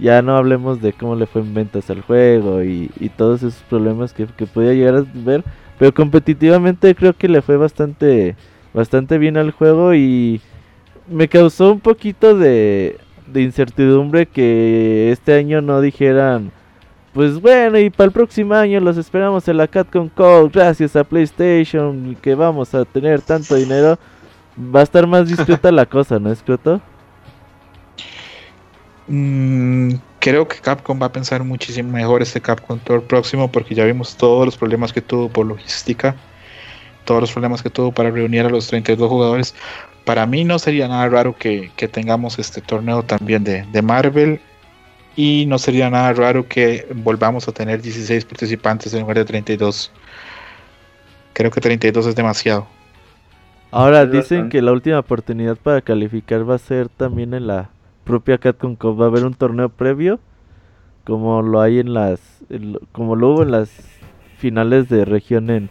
Ya 0.00 0.22
no 0.22 0.36
hablemos 0.36 0.80
de 0.80 0.92
cómo 0.92 1.16
le 1.16 1.26
fue 1.26 1.42
en 1.42 1.54
ventas 1.54 1.90
al 1.90 2.02
juego 2.02 2.62
y, 2.62 2.90
todos 3.16 3.42
esos 3.42 3.62
problemas 3.68 4.12
que, 4.12 4.26
que, 4.26 4.46
podía 4.46 4.72
llegar 4.72 4.96
a 4.96 5.04
ver. 5.14 5.44
Pero 5.78 5.92
competitivamente 5.92 6.94
creo 6.94 7.12
que 7.14 7.28
le 7.28 7.42
fue 7.42 7.56
bastante, 7.56 8.36
bastante 8.72 9.18
bien 9.18 9.36
al 9.36 9.50
juego 9.50 9.94
y 9.94 10.40
me 11.08 11.28
causó 11.28 11.72
un 11.72 11.80
poquito 11.80 12.36
de, 12.36 12.98
de 13.26 13.42
incertidumbre 13.42 14.26
que 14.26 15.10
este 15.12 15.34
año 15.34 15.60
no 15.62 15.80
dijeran 15.80 16.52
pues 17.18 17.40
bueno, 17.40 17.76
y 17.80 17.90
para 17.90 18.04
el 18.04 18.12
próximo 18.12 18.54
año 18.54 18.78
los 18.78 18.96
esperamos 18.96 19.48
en 19.48 19.56
la 19.56 19.66
Catcon 19.66 20.08
Call, 20.08 20.50
gracias 20.50 20.94
a 20.94 21.02
PlayStation, 21.02 22.16
que 22.22 22.36
vamos 22.36 22.72
a 22.76 22.84
tener 22.84 23.22
tanto 23.22 23.56
dinero. 23.56 23.98
Va 24.56 24.78
a 24.78 24.82
estar 24.84 25.04
más 25.04 25.26
discreta 25.36 25.72
la 25.72 25.84
cosa, 25.84 26.20
¿no, 26.20 26.30
Escroto? 26.30 26.80
Mm, 29.08 29.94
creo 30.20 30.46
que 30.46 30.58
Capcom 30.58 31.02
va 31.02 31.06
a 31.06 31.12
pensar 31.12 31.42
muchísimo 31.42 31.90
mejor 31.90 32.22
este 32.22 32.40
Capcom 32.40 32.78
Tour 32.78 33.02
próximo 33.02 33.50
porque 33.50 33.74
ya 33.74 33.84
vimos 33.84 34.16
todos 34.16 34.46
los 34.46 34.56
problemas 34.56 34.92
que 34.92 35.00
tuvo 35.00 35.28
por 35.28 35.44
logística, 35.44 36.14
todos 37.04 37.22
los 37.22 37.32
problemas 37.32 37.64
que 37.64 37.70
tuvo 37.70 37.90
para 37.90 38.12
reunir 38.12 38.46
a 38.46 38.48
los 38.48 38.68
32 38.68 39.10
jugadores. 39.10 39.56
Para 40.04 40.24
mí 40.24 40.44
no 40.44 40.60
sería 40.60 40.86
nada 40.86 41.08
raro 41.08 41.34
que, 41.34 41.72
tengamos 41.90 42.38
este 42.38 42.60
torneo 42.60 43.02
también 43.02 43.42
de, 43.42 43.64
de 43.72 43.82
Marvel 43.82 44.40
y 45.18 45.46
no 45.46 45.58
sería 45.58 45.90
nada 45.90 46.12
raro 46.12 46.46
que 46.46 46.86
volvamos 46.94 47.48
a 47.48 47.52
tener 47.52 47.82
16 47.82 48.24
participantes 48.24 48.94
en 48.94 49.00
lugar 49.00 49.16
de 49.16 49.24
32. 49.24 49.90
Creo 51.32 51.50
que 51.50 51.60
32 51.60 52.06
es 52.06 52.14
demasiado. 52.14 52.68
Ahora 53.72 54.06
dicen 54.06 54.48
que 54.48 54.62
la 54.62 54.70
última 54.70 55.00
oportunidad 55.00 55.56
para 55.56 55.80
calificar 55.80 56.48
va 56.48 56.54
a 56.54 56.58
ser 56.58 56.88
también 56.88 57.34
en 57.34 57.48
la 57.48 57.70
propia 58.04 58.38
Capcom 58.38 58.76
Cup. 58.76 59.00
Va 59.00 59.06
a 59.06 59.08
haber 59.08 59.24
un 59.24 59.34
torneo 59.34 59.70
previo, 59.70 60.20
como 61.02 61.42
lo 61.42 61.60
hay 61.62 61.80
en 61.80 61.94
las, 61.94 62.20
como 62.92 63.16
lo 63.16 63.30
hubo 63.30 63.42
en 63.42 63.50
las 63.50 63.70
finales 64.36 64.88
de 64.88 65.04
región 65.04 65.50
en, 65.50 65.68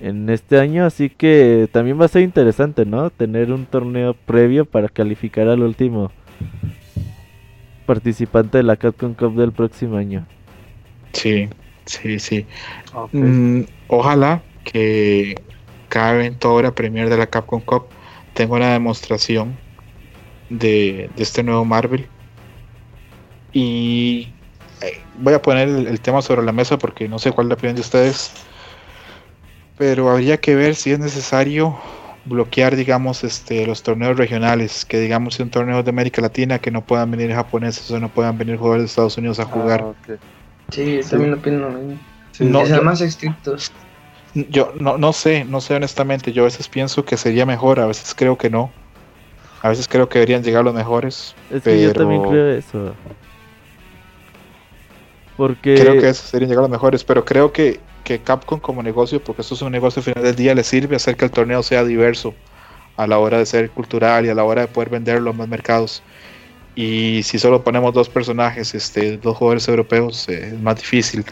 en 0.00 0.30
este 0.30 0.58
año. 0.58 0.86
Así 0.86 1.10
que 1.10 1.68
también 1.70 2.00
va 2.00 2.06
a 2.06 2.08
ser 2.08 2.22
interesante, 2.22 2.86
¿no? 2.86 3.10
Tener 3.10 3.52
un 3.52 3.66
torneo 3.66 4.14
previo 4.14 4.64
para 4.64 4.88
calificar 4.88 5.48
al 5.48 5.60
último 5.60 6.12
participante 7.86 8.58
de 8.58 8.64
la 8.64 8.76
Capcom 8.76 9.14
Cup 9.14 9.34
del 9.36 9.52
próximo 9.52 9.96
año. 9.96 10.26
Sí, 11.12 11.48
sí, 11.86 12.18
sí. 12.18 12.46
Mm, 13.12 13.62
ojalá 13.88 14.42
que 14.64 15.36
cada 15.88 16.14
evento 16.14 16.48
ahora 16.48 16.74
premier 16.74 17.08
de 17.08 17.16
la 17.16 17.26
Capcom 17.26 17.60
Cup 17.60 17.86
tenga 18.34 18.56
una 18.56 18.72
demostración 18.72 19.56
de, 20.50 21.10
este 21.16 21.42
nuevo 21.42 21.64
Marvel. 21.64 22.06
Y 23.52 24.28
eh, 24.82 25.00
voy 25.18 25.32
a 25.34 25.40
poner 25.40 25.68
el, 25.68 26.00
tema 26.00 26.20
sobre 26.20 26.42
la 26.42 26.52
mesa 26.52 26.76
porque 26.76 27.08
no 27.08 27.18
sé 27.18 27.32
cuál 27.32 27.46
es 27.46 27.48
la 27.48 27.54
opinión 27.54 27.76
de 27.76 27.80
ustedes. 27.80 28.32
Pero 29.78 30.10
habría 30.10 30.38
que 30.38 30.54
ver 30.54 30.74
si 30.74 30.92
es 30.92 30.98
necesario 30.98 31.76
bloquear, 32.26 32.76
digamos, 32.76 33.24
este, 33.24 33.66
los 33.66 33.82
torneos 33.82 34.16
regionales, 34.16 34.84
que 34.84 34.98
digamos 34.98 35.38
un 35.40 35.50
torneo 35.50 35.82
de 35.82 35.90
América 35.90 36.20
Latina 36.20 36.58
que 36.58 36.70
no 36.70 36.84
puedan 36.84 37.10
venir 37.10 37.32
japoneses 37.32 37.90
o 37.90 38.00
no 38.00 38.08
puedan 38.08 38.36
venir 38.36 38.56
jugadores 38.56 38.82
de 38.82 38.86
Estados 38.86 39.16
Unidos 39.16 39.38
a 39.38 39.44
ah, 39.44 39.46
jugar. 39.46 39.84
Sí, 40.70 41.00
también 41.08 41.34
opino 41.34 41.70
lo 41.70 42.16
Sí. 42.32 42.44
más 42.44 43.00
estrictos. 43.00 43.72
Yo 44.34 44.74
no, 44.78 44.98
no 44.98 45.14
sé, 45.14 45.44
no 45.46 45.62
sé 45.62 45.74
honestamente, 45.74 46.32
yo 46.32 46.42
a 46.42 46.44
veces 46.44 46.68
pienso 46.68 47.04
que 47.06 47.16
sería 47.16 47.46
mejor, 47.46 47.80
a 47.80 47.86
veces 47.86 48.14
creo 48.14 48.36
que 48.36 48.50
no. 48.50 48.70
A 49.62 49.70
veces 49.70 49.88
creo 49.88 50.08
que 50.08 50.18
deberían 50.18 50.42
llegar 50.42 50.62
los 50.62 50.74
mejores. 50.74 51.34
Es 51.50 51.62
que 51.62 51.80
yo 51.80 51.94
también 51.94 52.22
creo 52.22 52.50
eso. 52.50 52.94
Porque... 55.38 55.76
Creo 55.76 56.00
que 56.00 56.10
eso 56.10 56.26
serían 56.26 56.50
llegar 56.50 56.62
los 56.62 56.70
mejores, 56.70 57.04
pero 57.04 57.24
creo 57.24 57.52
que 57.52 57.80
que 58.06 58.20
Capcom 58.20 58.60
como 58.60 58.84
negocio, 58.84 59.20
porque 59.22 59.42
esto 59.42 59.54
es 59.56 59.62
un 59.62 59.72
negocio 59.72 59.98
al 59.98 60.04
final 60.04 60.22
del 60.22 60.36
día, 60.36 60.54
le 60.54 60.62
sirve 60.62 60.94
a 60.94 60.98
hacer 60.98 61.16
que 61.16 61.24
el 61.24 61.32
torneo 61.32 61.60
sea 61.64 61.82
diverso 61.82 62.34
a 62.96 63.04
la 63.08 63.18
hora 63.18 63.38
de 63.38 63.46
ser 63.46 63.68
cultural 63.70 64.24
y 64.24 64.28
a 64.28 64.34
la 64.34 64.44
hora 64.44 64.62
de 64.62 64.68
poder 64.68 64.90
venderlo 64.90 65.32
en 65.32 65.36
más 65.36 65.48
mercados. 65.48 66.04
Y 66.76 67.24
si 67.24 67.40
solo 67.40 67.64
ponemos 67.64 67.92
dos 67.92 68.08
personajes, 68.08 68.76
este, 68.76 69.16
dos 69.16 69.36
jugadores 69.36 69.66
europeos, 69.66 70.28
eh, 70.28 70.50
es 70.52 70.60
más 70.60 70.76
difícil. 70.76 71.24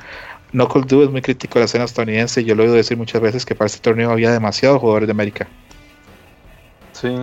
Knuckle 0.50 0.82
Doo 0.82 1.04
es 1.04 1.10
muy 1.10 1.22
crítico 1.22 1.54
de 1.54 1.60
la 1.60 1.66
escena 1.66 1.84
estadounidense 1.84 2.40
y 2.40 2.44
yo 2.44 2.56
lo 2.56 2.64
he 2.64 2.66
oído 2.66 2.76
decir 2.76 2.96
muchas 2.96 3.22
veces 3.22 3.46
que 3.46 3.54
para 3.54 3.66
este 3.66 3.78
torneo 3.78 4.10
había 4.10 4.32
demasiados 4.32 4.80
jugadores 4.80 5.06
de 5.06 5.12
América. 5.12 5.46
Sí, 6.92 7.14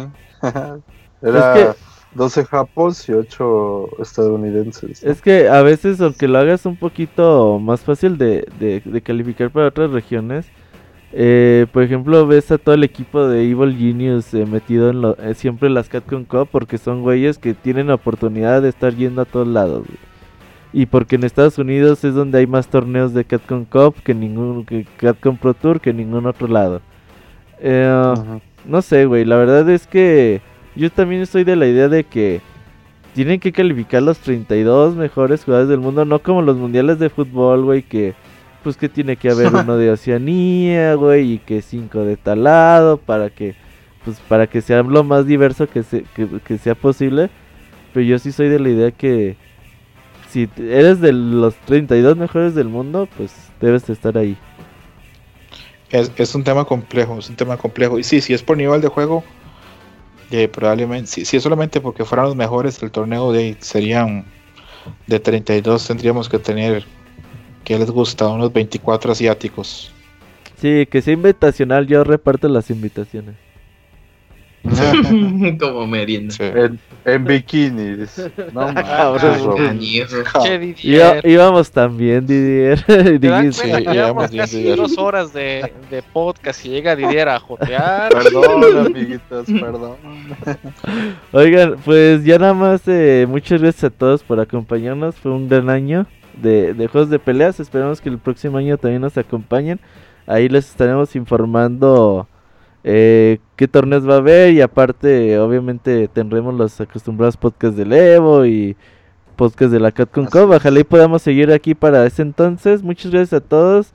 era 1.22 1.76
12 2.16 2.46
japos 2.46 3.08
y 3.08 3.14
8 3.14 4.02
estadounidenses. 4.02 5.04
Es 5.04 5.22
que 5.22 5.48
a 5.48 5.62
veces, 5.62 6.02
aunque 6.02 6.28
lo 6.28 6.40
hagas 6.40 6.66
un 6.66 6.76
poquito 6.76 7.60
más 7.60 7.82
fácil 7.82 8.18
de, 8.18 8.48
de, 8.60 9.02
calificar 9.02 9.50
para 9.50 9.68
otras 9.68 9.92
regiones, 9.92 10.46
eh, 11.14 11.68
por 11.72 11.84
ejemplo, 11.84 12.28
ves 12.28 12.52
a 12.52 12.58
todo 12.58 12.76
el 12.76 12.84
equipo 12.84 13.28
de 13.28 13.50
Evil 13.50 13.78
Genius 13.78 14.34
eh, 14.34 14.46
metido 14.46 14.90
en 14.90 15.02
lo, 15.02 15.18
eh, 15.18 15.36
siempre 15.36 15.68
en 15.68 15.74
las 15.74 15.90
Catcon 15.90 16.24
Cup 16.26 16.48
porque 16.52 16.78
son 16.78 17.02
güeyes 17.02 17.38
que 17.38 17.54
tienen 17.54 17.88
la 17.88 17.96
oportunidad 17.96 18.62
de 18.62 18.70
estar 18.70 18.94
yendo 18.94 19.22
a 19.22 19.26
todos 19.26 19.48
lados. 19.48 19.86
Y 20.74 20.86
porque 20.86 21.16
en 21.16 21.26
Estados 21.26 21.58
Unidos 21.58 22.04
es 22.06 22.14
donde 22.14 22.40
hay 22.40 22.48
más 22.48 22.68
torneos 22.68 23.14
de 23.14 23.26
Catcon 23.26 23.66
Cup 23.66 23.96
que 24.04 24.14
ningún 24.14 24.66
que 24.66 24.86
Catcon 24.98 25.38
Pro 25.38 25.54
Tour 25.54 25.82
que 25.82 25.90
en 25.90 25.98
ningún 25.98 26.26
otro 26.26 26.48
lado. 26.48 26.82
No 28.66 28.82
sé, 28.82 29.06
güey, 29.06 29.26
la 29.26 29.38
verdad 29.38 29.70
es 29.70 29.88
que 29.88 30.42
yo 30.76 30.92
también 30.92 31.22
estoy 31.22 31.44
de 31.44 31.56
la 31.56 31.68
idea 31.68 31.88
de 31.88 32.04
que 32.04 32.42
tienen 33.14 33.40
que 33.40 33.52
calificar 33.52 34.02
los 34.02 34.20
32 34.20 34.96
mejores 34.96 35.44
jugadores 35.44 35.70
del 35.70 35.80
mundo, 35.80 36.06
no 36.06 36.20
como 36.20 36.42
los 36.42 36.58
mundiales 36.58 37.00
de 37.00 37.10
fútbol, 37.10 37.64
güey, 37.64 37.84
que 37.84 38.14
pues 38.64 38.78
que 38.78 38.90
tiene 38.90 39.18
que 39.18 39.30
haber 39.30 39.54
uno 39.54 39.76
de 39.76 39.90
Oceanía, 39.92 40.94
güey, 40.96 41.34
y 41.34 41.38
que 41.40 41.62
cinco 41.62 42.00
de 42.00 42.16
tal 42.16 42.44
lado 42.44 42.98
para 42.98 43.30
que 43.30 43.56
pues 44.06 44.20
para 44.28 44.48
que 44.48 44.62
sea 44.62 44.82
lo 44.82 45.04
más 45.04 45.28
diverso 45.28 45.68
que, 45.68 45.84
que, 46.46 46.58
sea 46.58 46.76
posible. 46.76 47.30
Pero 47.94 48.06
yo 48.06 48.18
sí 48.18 48.32
soy 48.32 48.50
de 48.50 48.60
la 48.60 48.70
idea 48.70 48.92
que 48.92 49.36
si 50.30 50.50
eres 50.58 51.02
de 51.02 51.12
los 51.12 51.56
32 51.66 52.18
mejores 52.18 52.56
del 52.56 52.68
mundo, 52.68 53.08
pues 53.18 53.34
debes 53.60 53.86
de 53.86 53.94
estar 53.94 54.18
ahí. 54.18 54.38
Es, 55.90 56.12
es 56.16 56.34
un 56.34 56.44
tema 56.44 56.64
complejo, 56.64 57.20
es 57.20 57.30
un 57.30 57.36
tema 57.36 57.58
complejo. 57.58 58.00
Y 58.00 58.04
sí, 58.04 58.22
si 58.22 58.34
es 58.34 58.42
por 58.42 58.58
nivel 58.58 58.82
de 58.82 58.88
juego, 58.88 59.24
probablemente, 60.52 61.26
si, 61.26 61.38
es 61.38 61.44
solamente 61.44 61.82
porque 61.82 62.06
fueran 62.06 62.28
los 62.28 62.36
mejores 62.36 62.80
del 62.80 62.92
torneo, 62.92 63.32
de 63.32 63.56
serían 63.60 64.26
de 65.08 65.20
32, 65.20 65.88
tendríamos 65.88 66.30
que 66.30 66.40
tener, 66.40 66.86
que 67.64 67.78
les 67.78 67.92
gusta, 67.92 68.28
unos 68.28 68.52
24 68.52 69.12
asiáticos. 69.12 69.92
Sí, 70.60 70.86
que 70.90 71.02
sea 71.02 71.14
invitacional, 71.14 71.88
yo 71.88 72.04
reparto 72.04 72.48
las 72.48 72.70
invitaciones. 72.70 73.36
Como 75.60 75.88
merienda. 75.88 76.36
En, 77.06 77.26
bikinis. 77.26 78.22
No 78.54 78.70
íbamos 81.24 81.72
también, 81.72 82.28
Didier. 82.28 82.86
llevamos 83.20 84.32
casi 84.32 84.64
dos 84.76 84.98
horas 84.98 85.34
de, 85.34 85.72
de, 85.90 86.04
podcast 86.04 86.64
y 86.66 86.70
llega 86.70 86.96
Didier 86.96 87.30
a 87.30 87.40
jotear. 87.40 88.12
Perdón, 88.12 88.88
amiguitos, 88.88 89.48
perdón. 89.48 89.96
Oigan, 91.32 91.78
pues 91.84 92.24
ya 92.24 92.38
nada 92.38 92.54
más, 92.54 92.82
eh, 92.88 93.26
muchas 93.28 93.62
gracias 93.62 93.86
a 93.86 93.90
todos 93.90 94.22
por 94.22 94.40
acompañarnos. 94.40 95.16
Fue 95.16 95.32
un 95.32 95.50
gran 95.50 95.70
año 95.72 96.06
de, 96.40 96.76
de 96.76 96.88
juegos 96.88 97.10
de 97.10 97.18
peleas. 97.18 97.60
Esperamos 97.60 98.00
que 98.00 98.10
el 98.10 98.20
próximo 98.20 98.58
año 98.58 98.78
también 98.78 99.02
nos 99.02 99.18
acompañen. 99.18 99.80
Ahí 100.28 100.48
les 100.48 100.70
estaremos 100.70 101.16
informando 101.16 102.28
eh, 102.84 103.40
qué 103.56 103.68
torneos 103.68 104.08
va 104.08 104.16
a 104.16 104.18
haber 104.18 104.54
y 104.54 104.62
aparte 104.62 105.38
obviamente 105.40 106.08
tendremos 106.08 106.54
los 106.54 106.80
acostumbrados 106.82 107.38
podcasts 107.38 107.78
del 107.78 107.94
Evo 107.94 108.46
y 108.46 108.76
podcast 109.36 109.72
de 109.72 109.80
la 109.80 109.92
CatCon 109.92 110.26
Cup. 110.26 110.52
Ojalá 110.52 110.80
y 110.80 110.84
podamos 110.84 111.22
seguir 111.22 111.52
aquí 111.52 111.76
para 111.76 112.06
ese 112.06 112.22
entonces. 112.22 112.84
Muchas 112.84 113.12
gracias 113.12 113.42
a 113.42 113.46
todos 113.46 113.92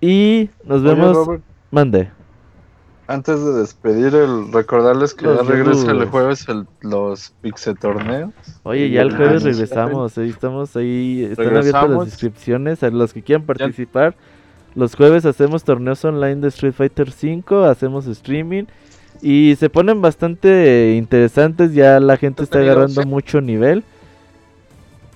y 0.00 0.50
nos 0.64 0.82
vemos. 0.82 1.40
Mande. 1.70 2.10
Antes 3.06 3.44
de 3.44 3.52
despedir, 3.52 4.14
el 4.14 4.50
recordarles 4.50 5.12
que 5.12 5.26
ya 5.26 5.42
regresa 5.42 5.90
el 5.90 6.06
jueves 6.06 6.48
el, 6.48 6.66
los 6.80 7.34
Pixe 7.42 7.74
torneos. 7.74 8.32
Oye, 8.62 8.88
ya 8.88 9.02
el 9.02 9.14
jueves 9.14 9.42
regresamos, 9.42 10.16
ahí 10.16 10.30
estamos 10.30 10.74
ahí, 10.74 11.24
están 11.30 11.54
abiertas 11.54 11.90
las 11.90 12.06
inscripciones 12.06 12.82
a 12.82 12.88
los 12.88 13.12
que 13.12 13.22
quieran 13.22 13.44
participar. 13.44 14.16
Los 14.74 14.96
jueves 14.96 15.24
hacemos 15.24 15.62
torneos 15.62 16.04
online 16.04 16.36
de 16.36 16.48
Street 16.48 16.72
Fighter 16.72 17.08
V, 17.08 17.68
hacemos 17.68 18.06
streaming 18.06 18.64
y 19.22 19.54
se 19.58 19.70
ponen 19.70 20.02
bastante 20.02 20.94
interesantes, 20.96 21.72
ya 21.74 22.00
la 22.00 22.16
gente 22.16 22.42
está 22.42 22.58
agarrando 22.58 23.04
mucho 23.04 23.40
nivel 23.40 23.84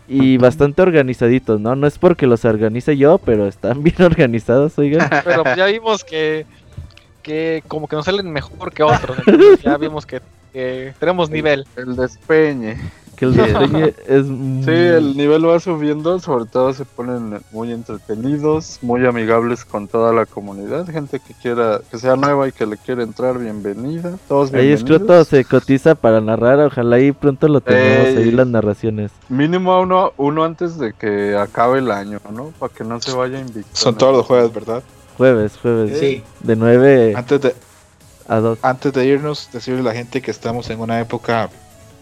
y 0.06 0.38
bastante 0.38 0.80
organizaditos, 0.80 1.60
¿no? 1.60 1.76
No 1.76 1.86
es 1.86 1.98
porque 1.98 2.26
los 2.26 2.44
organice 2.44 2.96
yo, 2.96 3.18
pero 3.18 3.46
están 3.46 3.82
bien 3.82 4.00
organizados, 4.00 4.78
oigan. 4.78 5.08
Pero 5.24 5.44
ya 5.54 5.66
vimos 5.66 6.04
que, 6.04 6.46
que 7.22 7.62
como 7.68 7.88
que 7.88 7.96
nos 7.96 8.06
salen 8.06 8.30
mejor 8.30 8.72
que 8.72 8.82
otros, 8.82 9.18
ya 9.62 9.76
vimos 9.76 10.06
que, 10.06 10.22
tenemos 10.98 11.30
nivel. 11.30 11.66
El 11.76 11.94
despeñe 11.94 12.78
que 13.18 13.24
el 13.24 13.94
es... 14.06 14.26
Sí, 14.26 14.70
el 14.70 15.16
nivel 15.16 15.46
va 15.46 15.58
subiendo, 15.58 16.18
sobre 16.20 16.44
todo 16.44 16.72
se 16.72 16.84
ponen 16.84 17.40
muy 17.50 17.72
entretenidos, 17.72 18.78
muy 18.82 19.04
amigables 19.04 19.64
con 19.64 19.88
toda 19.88 20.12
la 20.12 20.24
comunidad, 20.24 20.86
gente 20.86 21.20
que 21.20 21.34
quiera, 21.34 21.80
que 21.90 21.98
sea 21.98 22.16
nueva 22.16 22.48
y 22.48 22.52
que 22.52 22.66
le 22.66 22.76
quiera 22.76 23.02
entrar, 23.02 23.38
bienvenida, 23.38 24.16
todos 24.28 24.52
bienvenidos. 24.52 25.10
Ahí 25.10 25.24
se 25.24 25.44
cotiza 25.44 25.94
para 25.96 26.20
narrar, 26.20 26.60
ojalá 26.60 26.96
ahí 26.96 27.12
pronto 27.12 27.48
lo 27.48 27.60
tengamos, 27.60 28.16
ahí 28.16 28.30
las 28.30 28.46
narraciones. 28.46 29.10
Mínimo 29.28 29.80
uno, 29.80 30.12
uno 30.16 30.44
antes 30.44 30.78
de 30.78 30.92
que 30.92 31.36
acabe 31.36 31.80
el 31.80 31.90
año, 31.90 32.20
¿no? 32.32 32.52
Para 32.58 32.72
que 32.72 32.84
no 32.84 33.00
se 33.00 33.12
vaya 33.14 33.40
invicto. 33.40 33.70
Son 33.72 33.96
todos 33.96 34.16
los 34.16 34.26
jueves, 34.26 34.52
¿verdad? 34.52 34.82
Jueves, 35.16 35.58
jueves. 35.60 35.98
Sí. 35.98 36.22
De 36.40 36.54
9 36.54 37.14
antes 37.16 37.40
de, 37.40 37.54
a 38.28 38.36
2. 38.36 38.58
Antes 38.62 38.92
de 38.92 39.06
irnos, 39.06 39.48
decirle 39.52 39.80
a 39.80 39.84
la 39.84 39.92
gente 39.92 40.22
que 40.22 40.30
estamos 40.30 40.70
en 40.70 40.80
una 40.80 41.00
época 41.00 41.50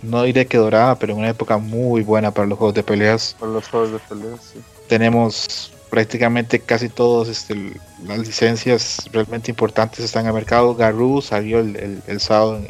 no 0.02 0.22
diré 0.22 0.46
que 0.46 0.58
dorada, 0.58 0.98
pero 0.98 1.12
en 1.12 1.20
una 1.20 1.30
época 1.30 1.58
muy 1.58 2.02
buena 2.02 2.30
para 2.30 2.46
los 2.46 2.58
juegos 2.58 2.74
de 2.74 2.82
peleas. 2.82 3.36
Para 3.38 3.52
los 3.52 3.68
juegos 3.68 3.92
de 3.92 3.98
peleas, 3.98 4.40
sí. 4.52 4.60
Tenemos 4.88 5.72
prácticamente 5.90 6.60
casi 6.60 6.88
todas 6.88 7.28
este, 7.28 7.72
las 8.04 8.18
licencias 8.18 9.08
realmente 9.12 9.50
importantes 9.50 10.00
están 10.00 10.24
en 10.24 10.28
el 10.28 10.34
mercado. 10.34 10.74
Garou 10.74 11.22
salió 11.22 11.60
el, 11.60 12.02
el, 12.06 12.20
sábado, 12.20 12.60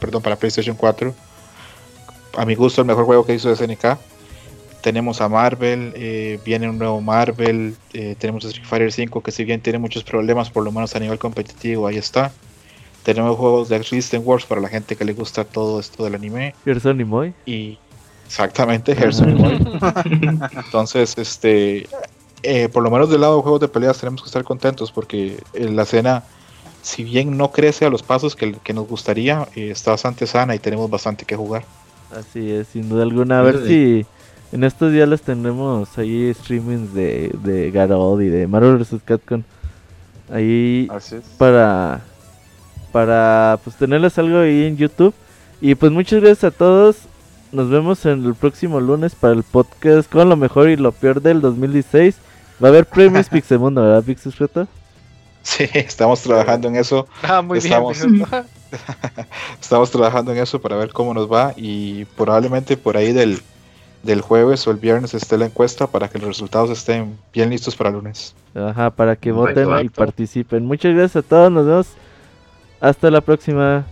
perdón, 0.00 0.22
para 0.22 0.36
PlayStation 0.36 0.76
4. 0.76 1.14
A 2.36 2.44
mi 2.44 2.54
gusto, 2.54 2.80
el 2.80 2.86
mejor 2.86 3.04
juego 3.04 3.24
que 3.24 3.34
hizo 3.34 3.54
SNK. 3.54 3.98
Tenemos 4.82 5.22
a 5.22 5.30
Marvel, 5.30 5.94
eh, 5.96 6.38
viene 6.44 6.68
un 6.68 6.78
nuevo 6.78 7.00
Marvel. 7.00 7.74
Eh, 7.94 8.16
tenemos 8.18 8.44
a 8.44 8.48
Street 8.48 8.66
Fighter 8.66 8.92
5, 8.92 9.22
que 9.22 9.32
si 9.32 9.44
bien 9.44 9.60
tiene 9.60 9.78
muchos 9.78 10.04
problemas, 10.04 10.50
por 10.50 10.62
lo 10.62 10.70
menos 10.70 10.94
a 10.94 11.00
nivel 11.00 11.18
competitivo, 11.18 11.86
ahí 11.86 11.96
está. 11.96 12.32
Tenemos 13.04 13.36
juegos 13.36 13.68
de 13.68 13.78
Resistance 13.78 14.26
Wars 14.26 14.46
para 14.46 14.62
la 14.62 14.68
gente 14.68 14.96
que 14.96 15.04
le 15.04 15.12
gusta 15.12 15.44
todo 15.44 15.78
esto 15.78 16.04
del 16.04 16.14
anime. 16.14 16.54
Gerson 16.64 17.00
y 17.00 17.04
Moy. 17.04 17.34
Y 17.44 17.78
exactamente, 18.26 18.96
Gerson 18.96 19.30
y 19.30 19.34
Moy. 19.34 19.58
Entonces, 20.56 21.14
este, 21.18 21.86
eh, 22.42 22.68
por 22.70 22.82
lo 22.82 22.90
menos 22.90 23.10
del 23.10 23.20
lado 23.20 23.36
de 23.36 23.42
juegos 23.42 23.60
de 23.60 23.68
peleas 23.68 23.98
tenemos 23.98 24.22
que 24.22 24.26
estar 24.26 24.42
contentos 24.42 24.90
porque 24.90 25.38
la 25.52 25.82
escena, 25.82 26.24
si 26.80 27.04
bien 27.04 27.36
no 27.36 27.52
crece 27.52 27.84
a 27.84 27.90
los 27.90 28.02
pasos 28.02 28.34
que, 28.34 28.72
nos 28.72 28.88
gustaría, 28.88 29.48
eh, 29.54 29.70
está 29.70 29.90
bastante 29.90 30.26
sana 30.26 30.54
y 30.54 30.58
tenemos 30.58 30.88
bastante 30.88 31.26
que 31.26 31.36
jugar. 31.36 31.64
Así 32.10 32.50
es, 32.50 32.68
sin 32.68 32.88
duda 32.88 33.02
alguna. 33.02 33.40
A 33.40 33.42
ver 33.42 33.66
si 33.66 34.06
En 34.50 34.64
estos 34.64 34.92
días 34.92 35.08
les 35.08 35.20
tendremos 35.20 35.98
ahí 35.98 36.32
streamings 36.32 36.94
de, 36.94 37.34
de 37.42 37.70
Garod 37.70 38.22
y 38.22 38.28
de 38.28 38.46
Marvel 38.46 38.78
vs. 38.78 39.02
Capcom. 39.04 39.42
Ahí 40.30 40.88
para 41.36 42.02
para 42.94 43.58
pues 43.64 43.74
tenerles 43.74 44.16
algo 44.20 44.38
ahí 44.38 44.66
en 44.66 44.76
YouTube. 44.76 45.12
Y 45.60 45.74
pues 45.74 45.90
muchas 45.90 46.20
gracias 46.20 46.44
a 46.44 46.56
todos. 46.56 46.96
Nos 47.50 47.68
vemos 47.68 48.06
en 48.06 48.24
el 48.24 48.36
próximo 48.36 48.78
lunes 48.78 49.16
para 49.16 49.34
el 49.34 49.42
podcast 49.42 50.08
con 50.08 50.28
lo 50.28 50.36
mejor 50.36 50.68
y 50.68 50.76
lo 50.76 50.92
peor 50.92 51.20
del 51.20 51.40
2016. 51.40 52.14
Va 52.62 52.68
a 52.68 52.70
haber 52.70 52.86
premios 52.86 53.28
Pixemundo, 53.30 53.82
¿verdad, 53.82 54.04
Pixesfeta? 54.04 54.68
Sí, 55.42 55.68
estamos 55.74 56.20
trabajando 56.20 56.68
en 56.68 56.76
eso. 56.76 57.08
Ah, 57.24 57.42
muy 57.42 57.58
estamos, 57.58 57.98
estamos 59.60 59.90
trabajando 59.90 60.30
en 60.30 60.38
eso 60.38 60.60
para 60.60 60.76
ver 60.76 60.92
cómo 60.92 61.14
nos 61.14 61.30
va 61.30 61.52
y 61.56 62.04
probablemente 62.04 62.76
por 62.76 62.96
ahí 62.96 63.12
del, 63.12 63.42
del 64.04 64.20
jueves 64.20 64.64
o 64.68 64.70
el 64.70 64.76
viernes 64.76 65.14
esté 65.14 65.36
la 65.36 65.46
encuesta 65.46 65.88
para 65.88 66.08
que 66.08 66.20
los 66.20 66.28
resultados 66.28 66.70
estén 66.70 67.18
bien 67.32 67.50
listos 67.50 67.74
para 67.74 67.90
el 67.90 67.96
lunes. 67.96 68.36
Ajá, 68.54 68.90
para 68.90 69.16
que 69.16 69.32
voten 69.32 69.68
y 69.84 69.88
participen. 69.88 70.64
Muchas 70.64 70.94
gracias 70.94 71.24
a 71.24 71.28
todos, 71.28 71.50
nos 71.50 71.66
vemos. 71.66 71.88
Hasta 72.84 73.10
la 73.10 73.20
próxima. 73.22 73.86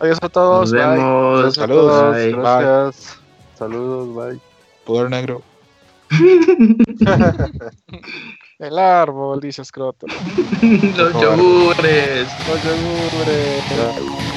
Adiós 0.00 0.18
a 0.20 0.28
todos. 0.28 0.72
Nos 0.72 0.72
vemos. 0.72 1.54
Saludos. 1.54 2.16
Gracias. 2.16 3.16
Saludos. 3.56 4.12
Bye. 4.12 4.40
Poder 4.84 5.08
negro. 5.08 5.40
El 8.58 8.76
árbol, 8.76 9.40
dice 9.40 9.64
Scroto. 9.64 10.08
Los 10.96 11.12
yogures. 11.12 12.26
Los 12.48 12.64
yogures. 12.64 14.33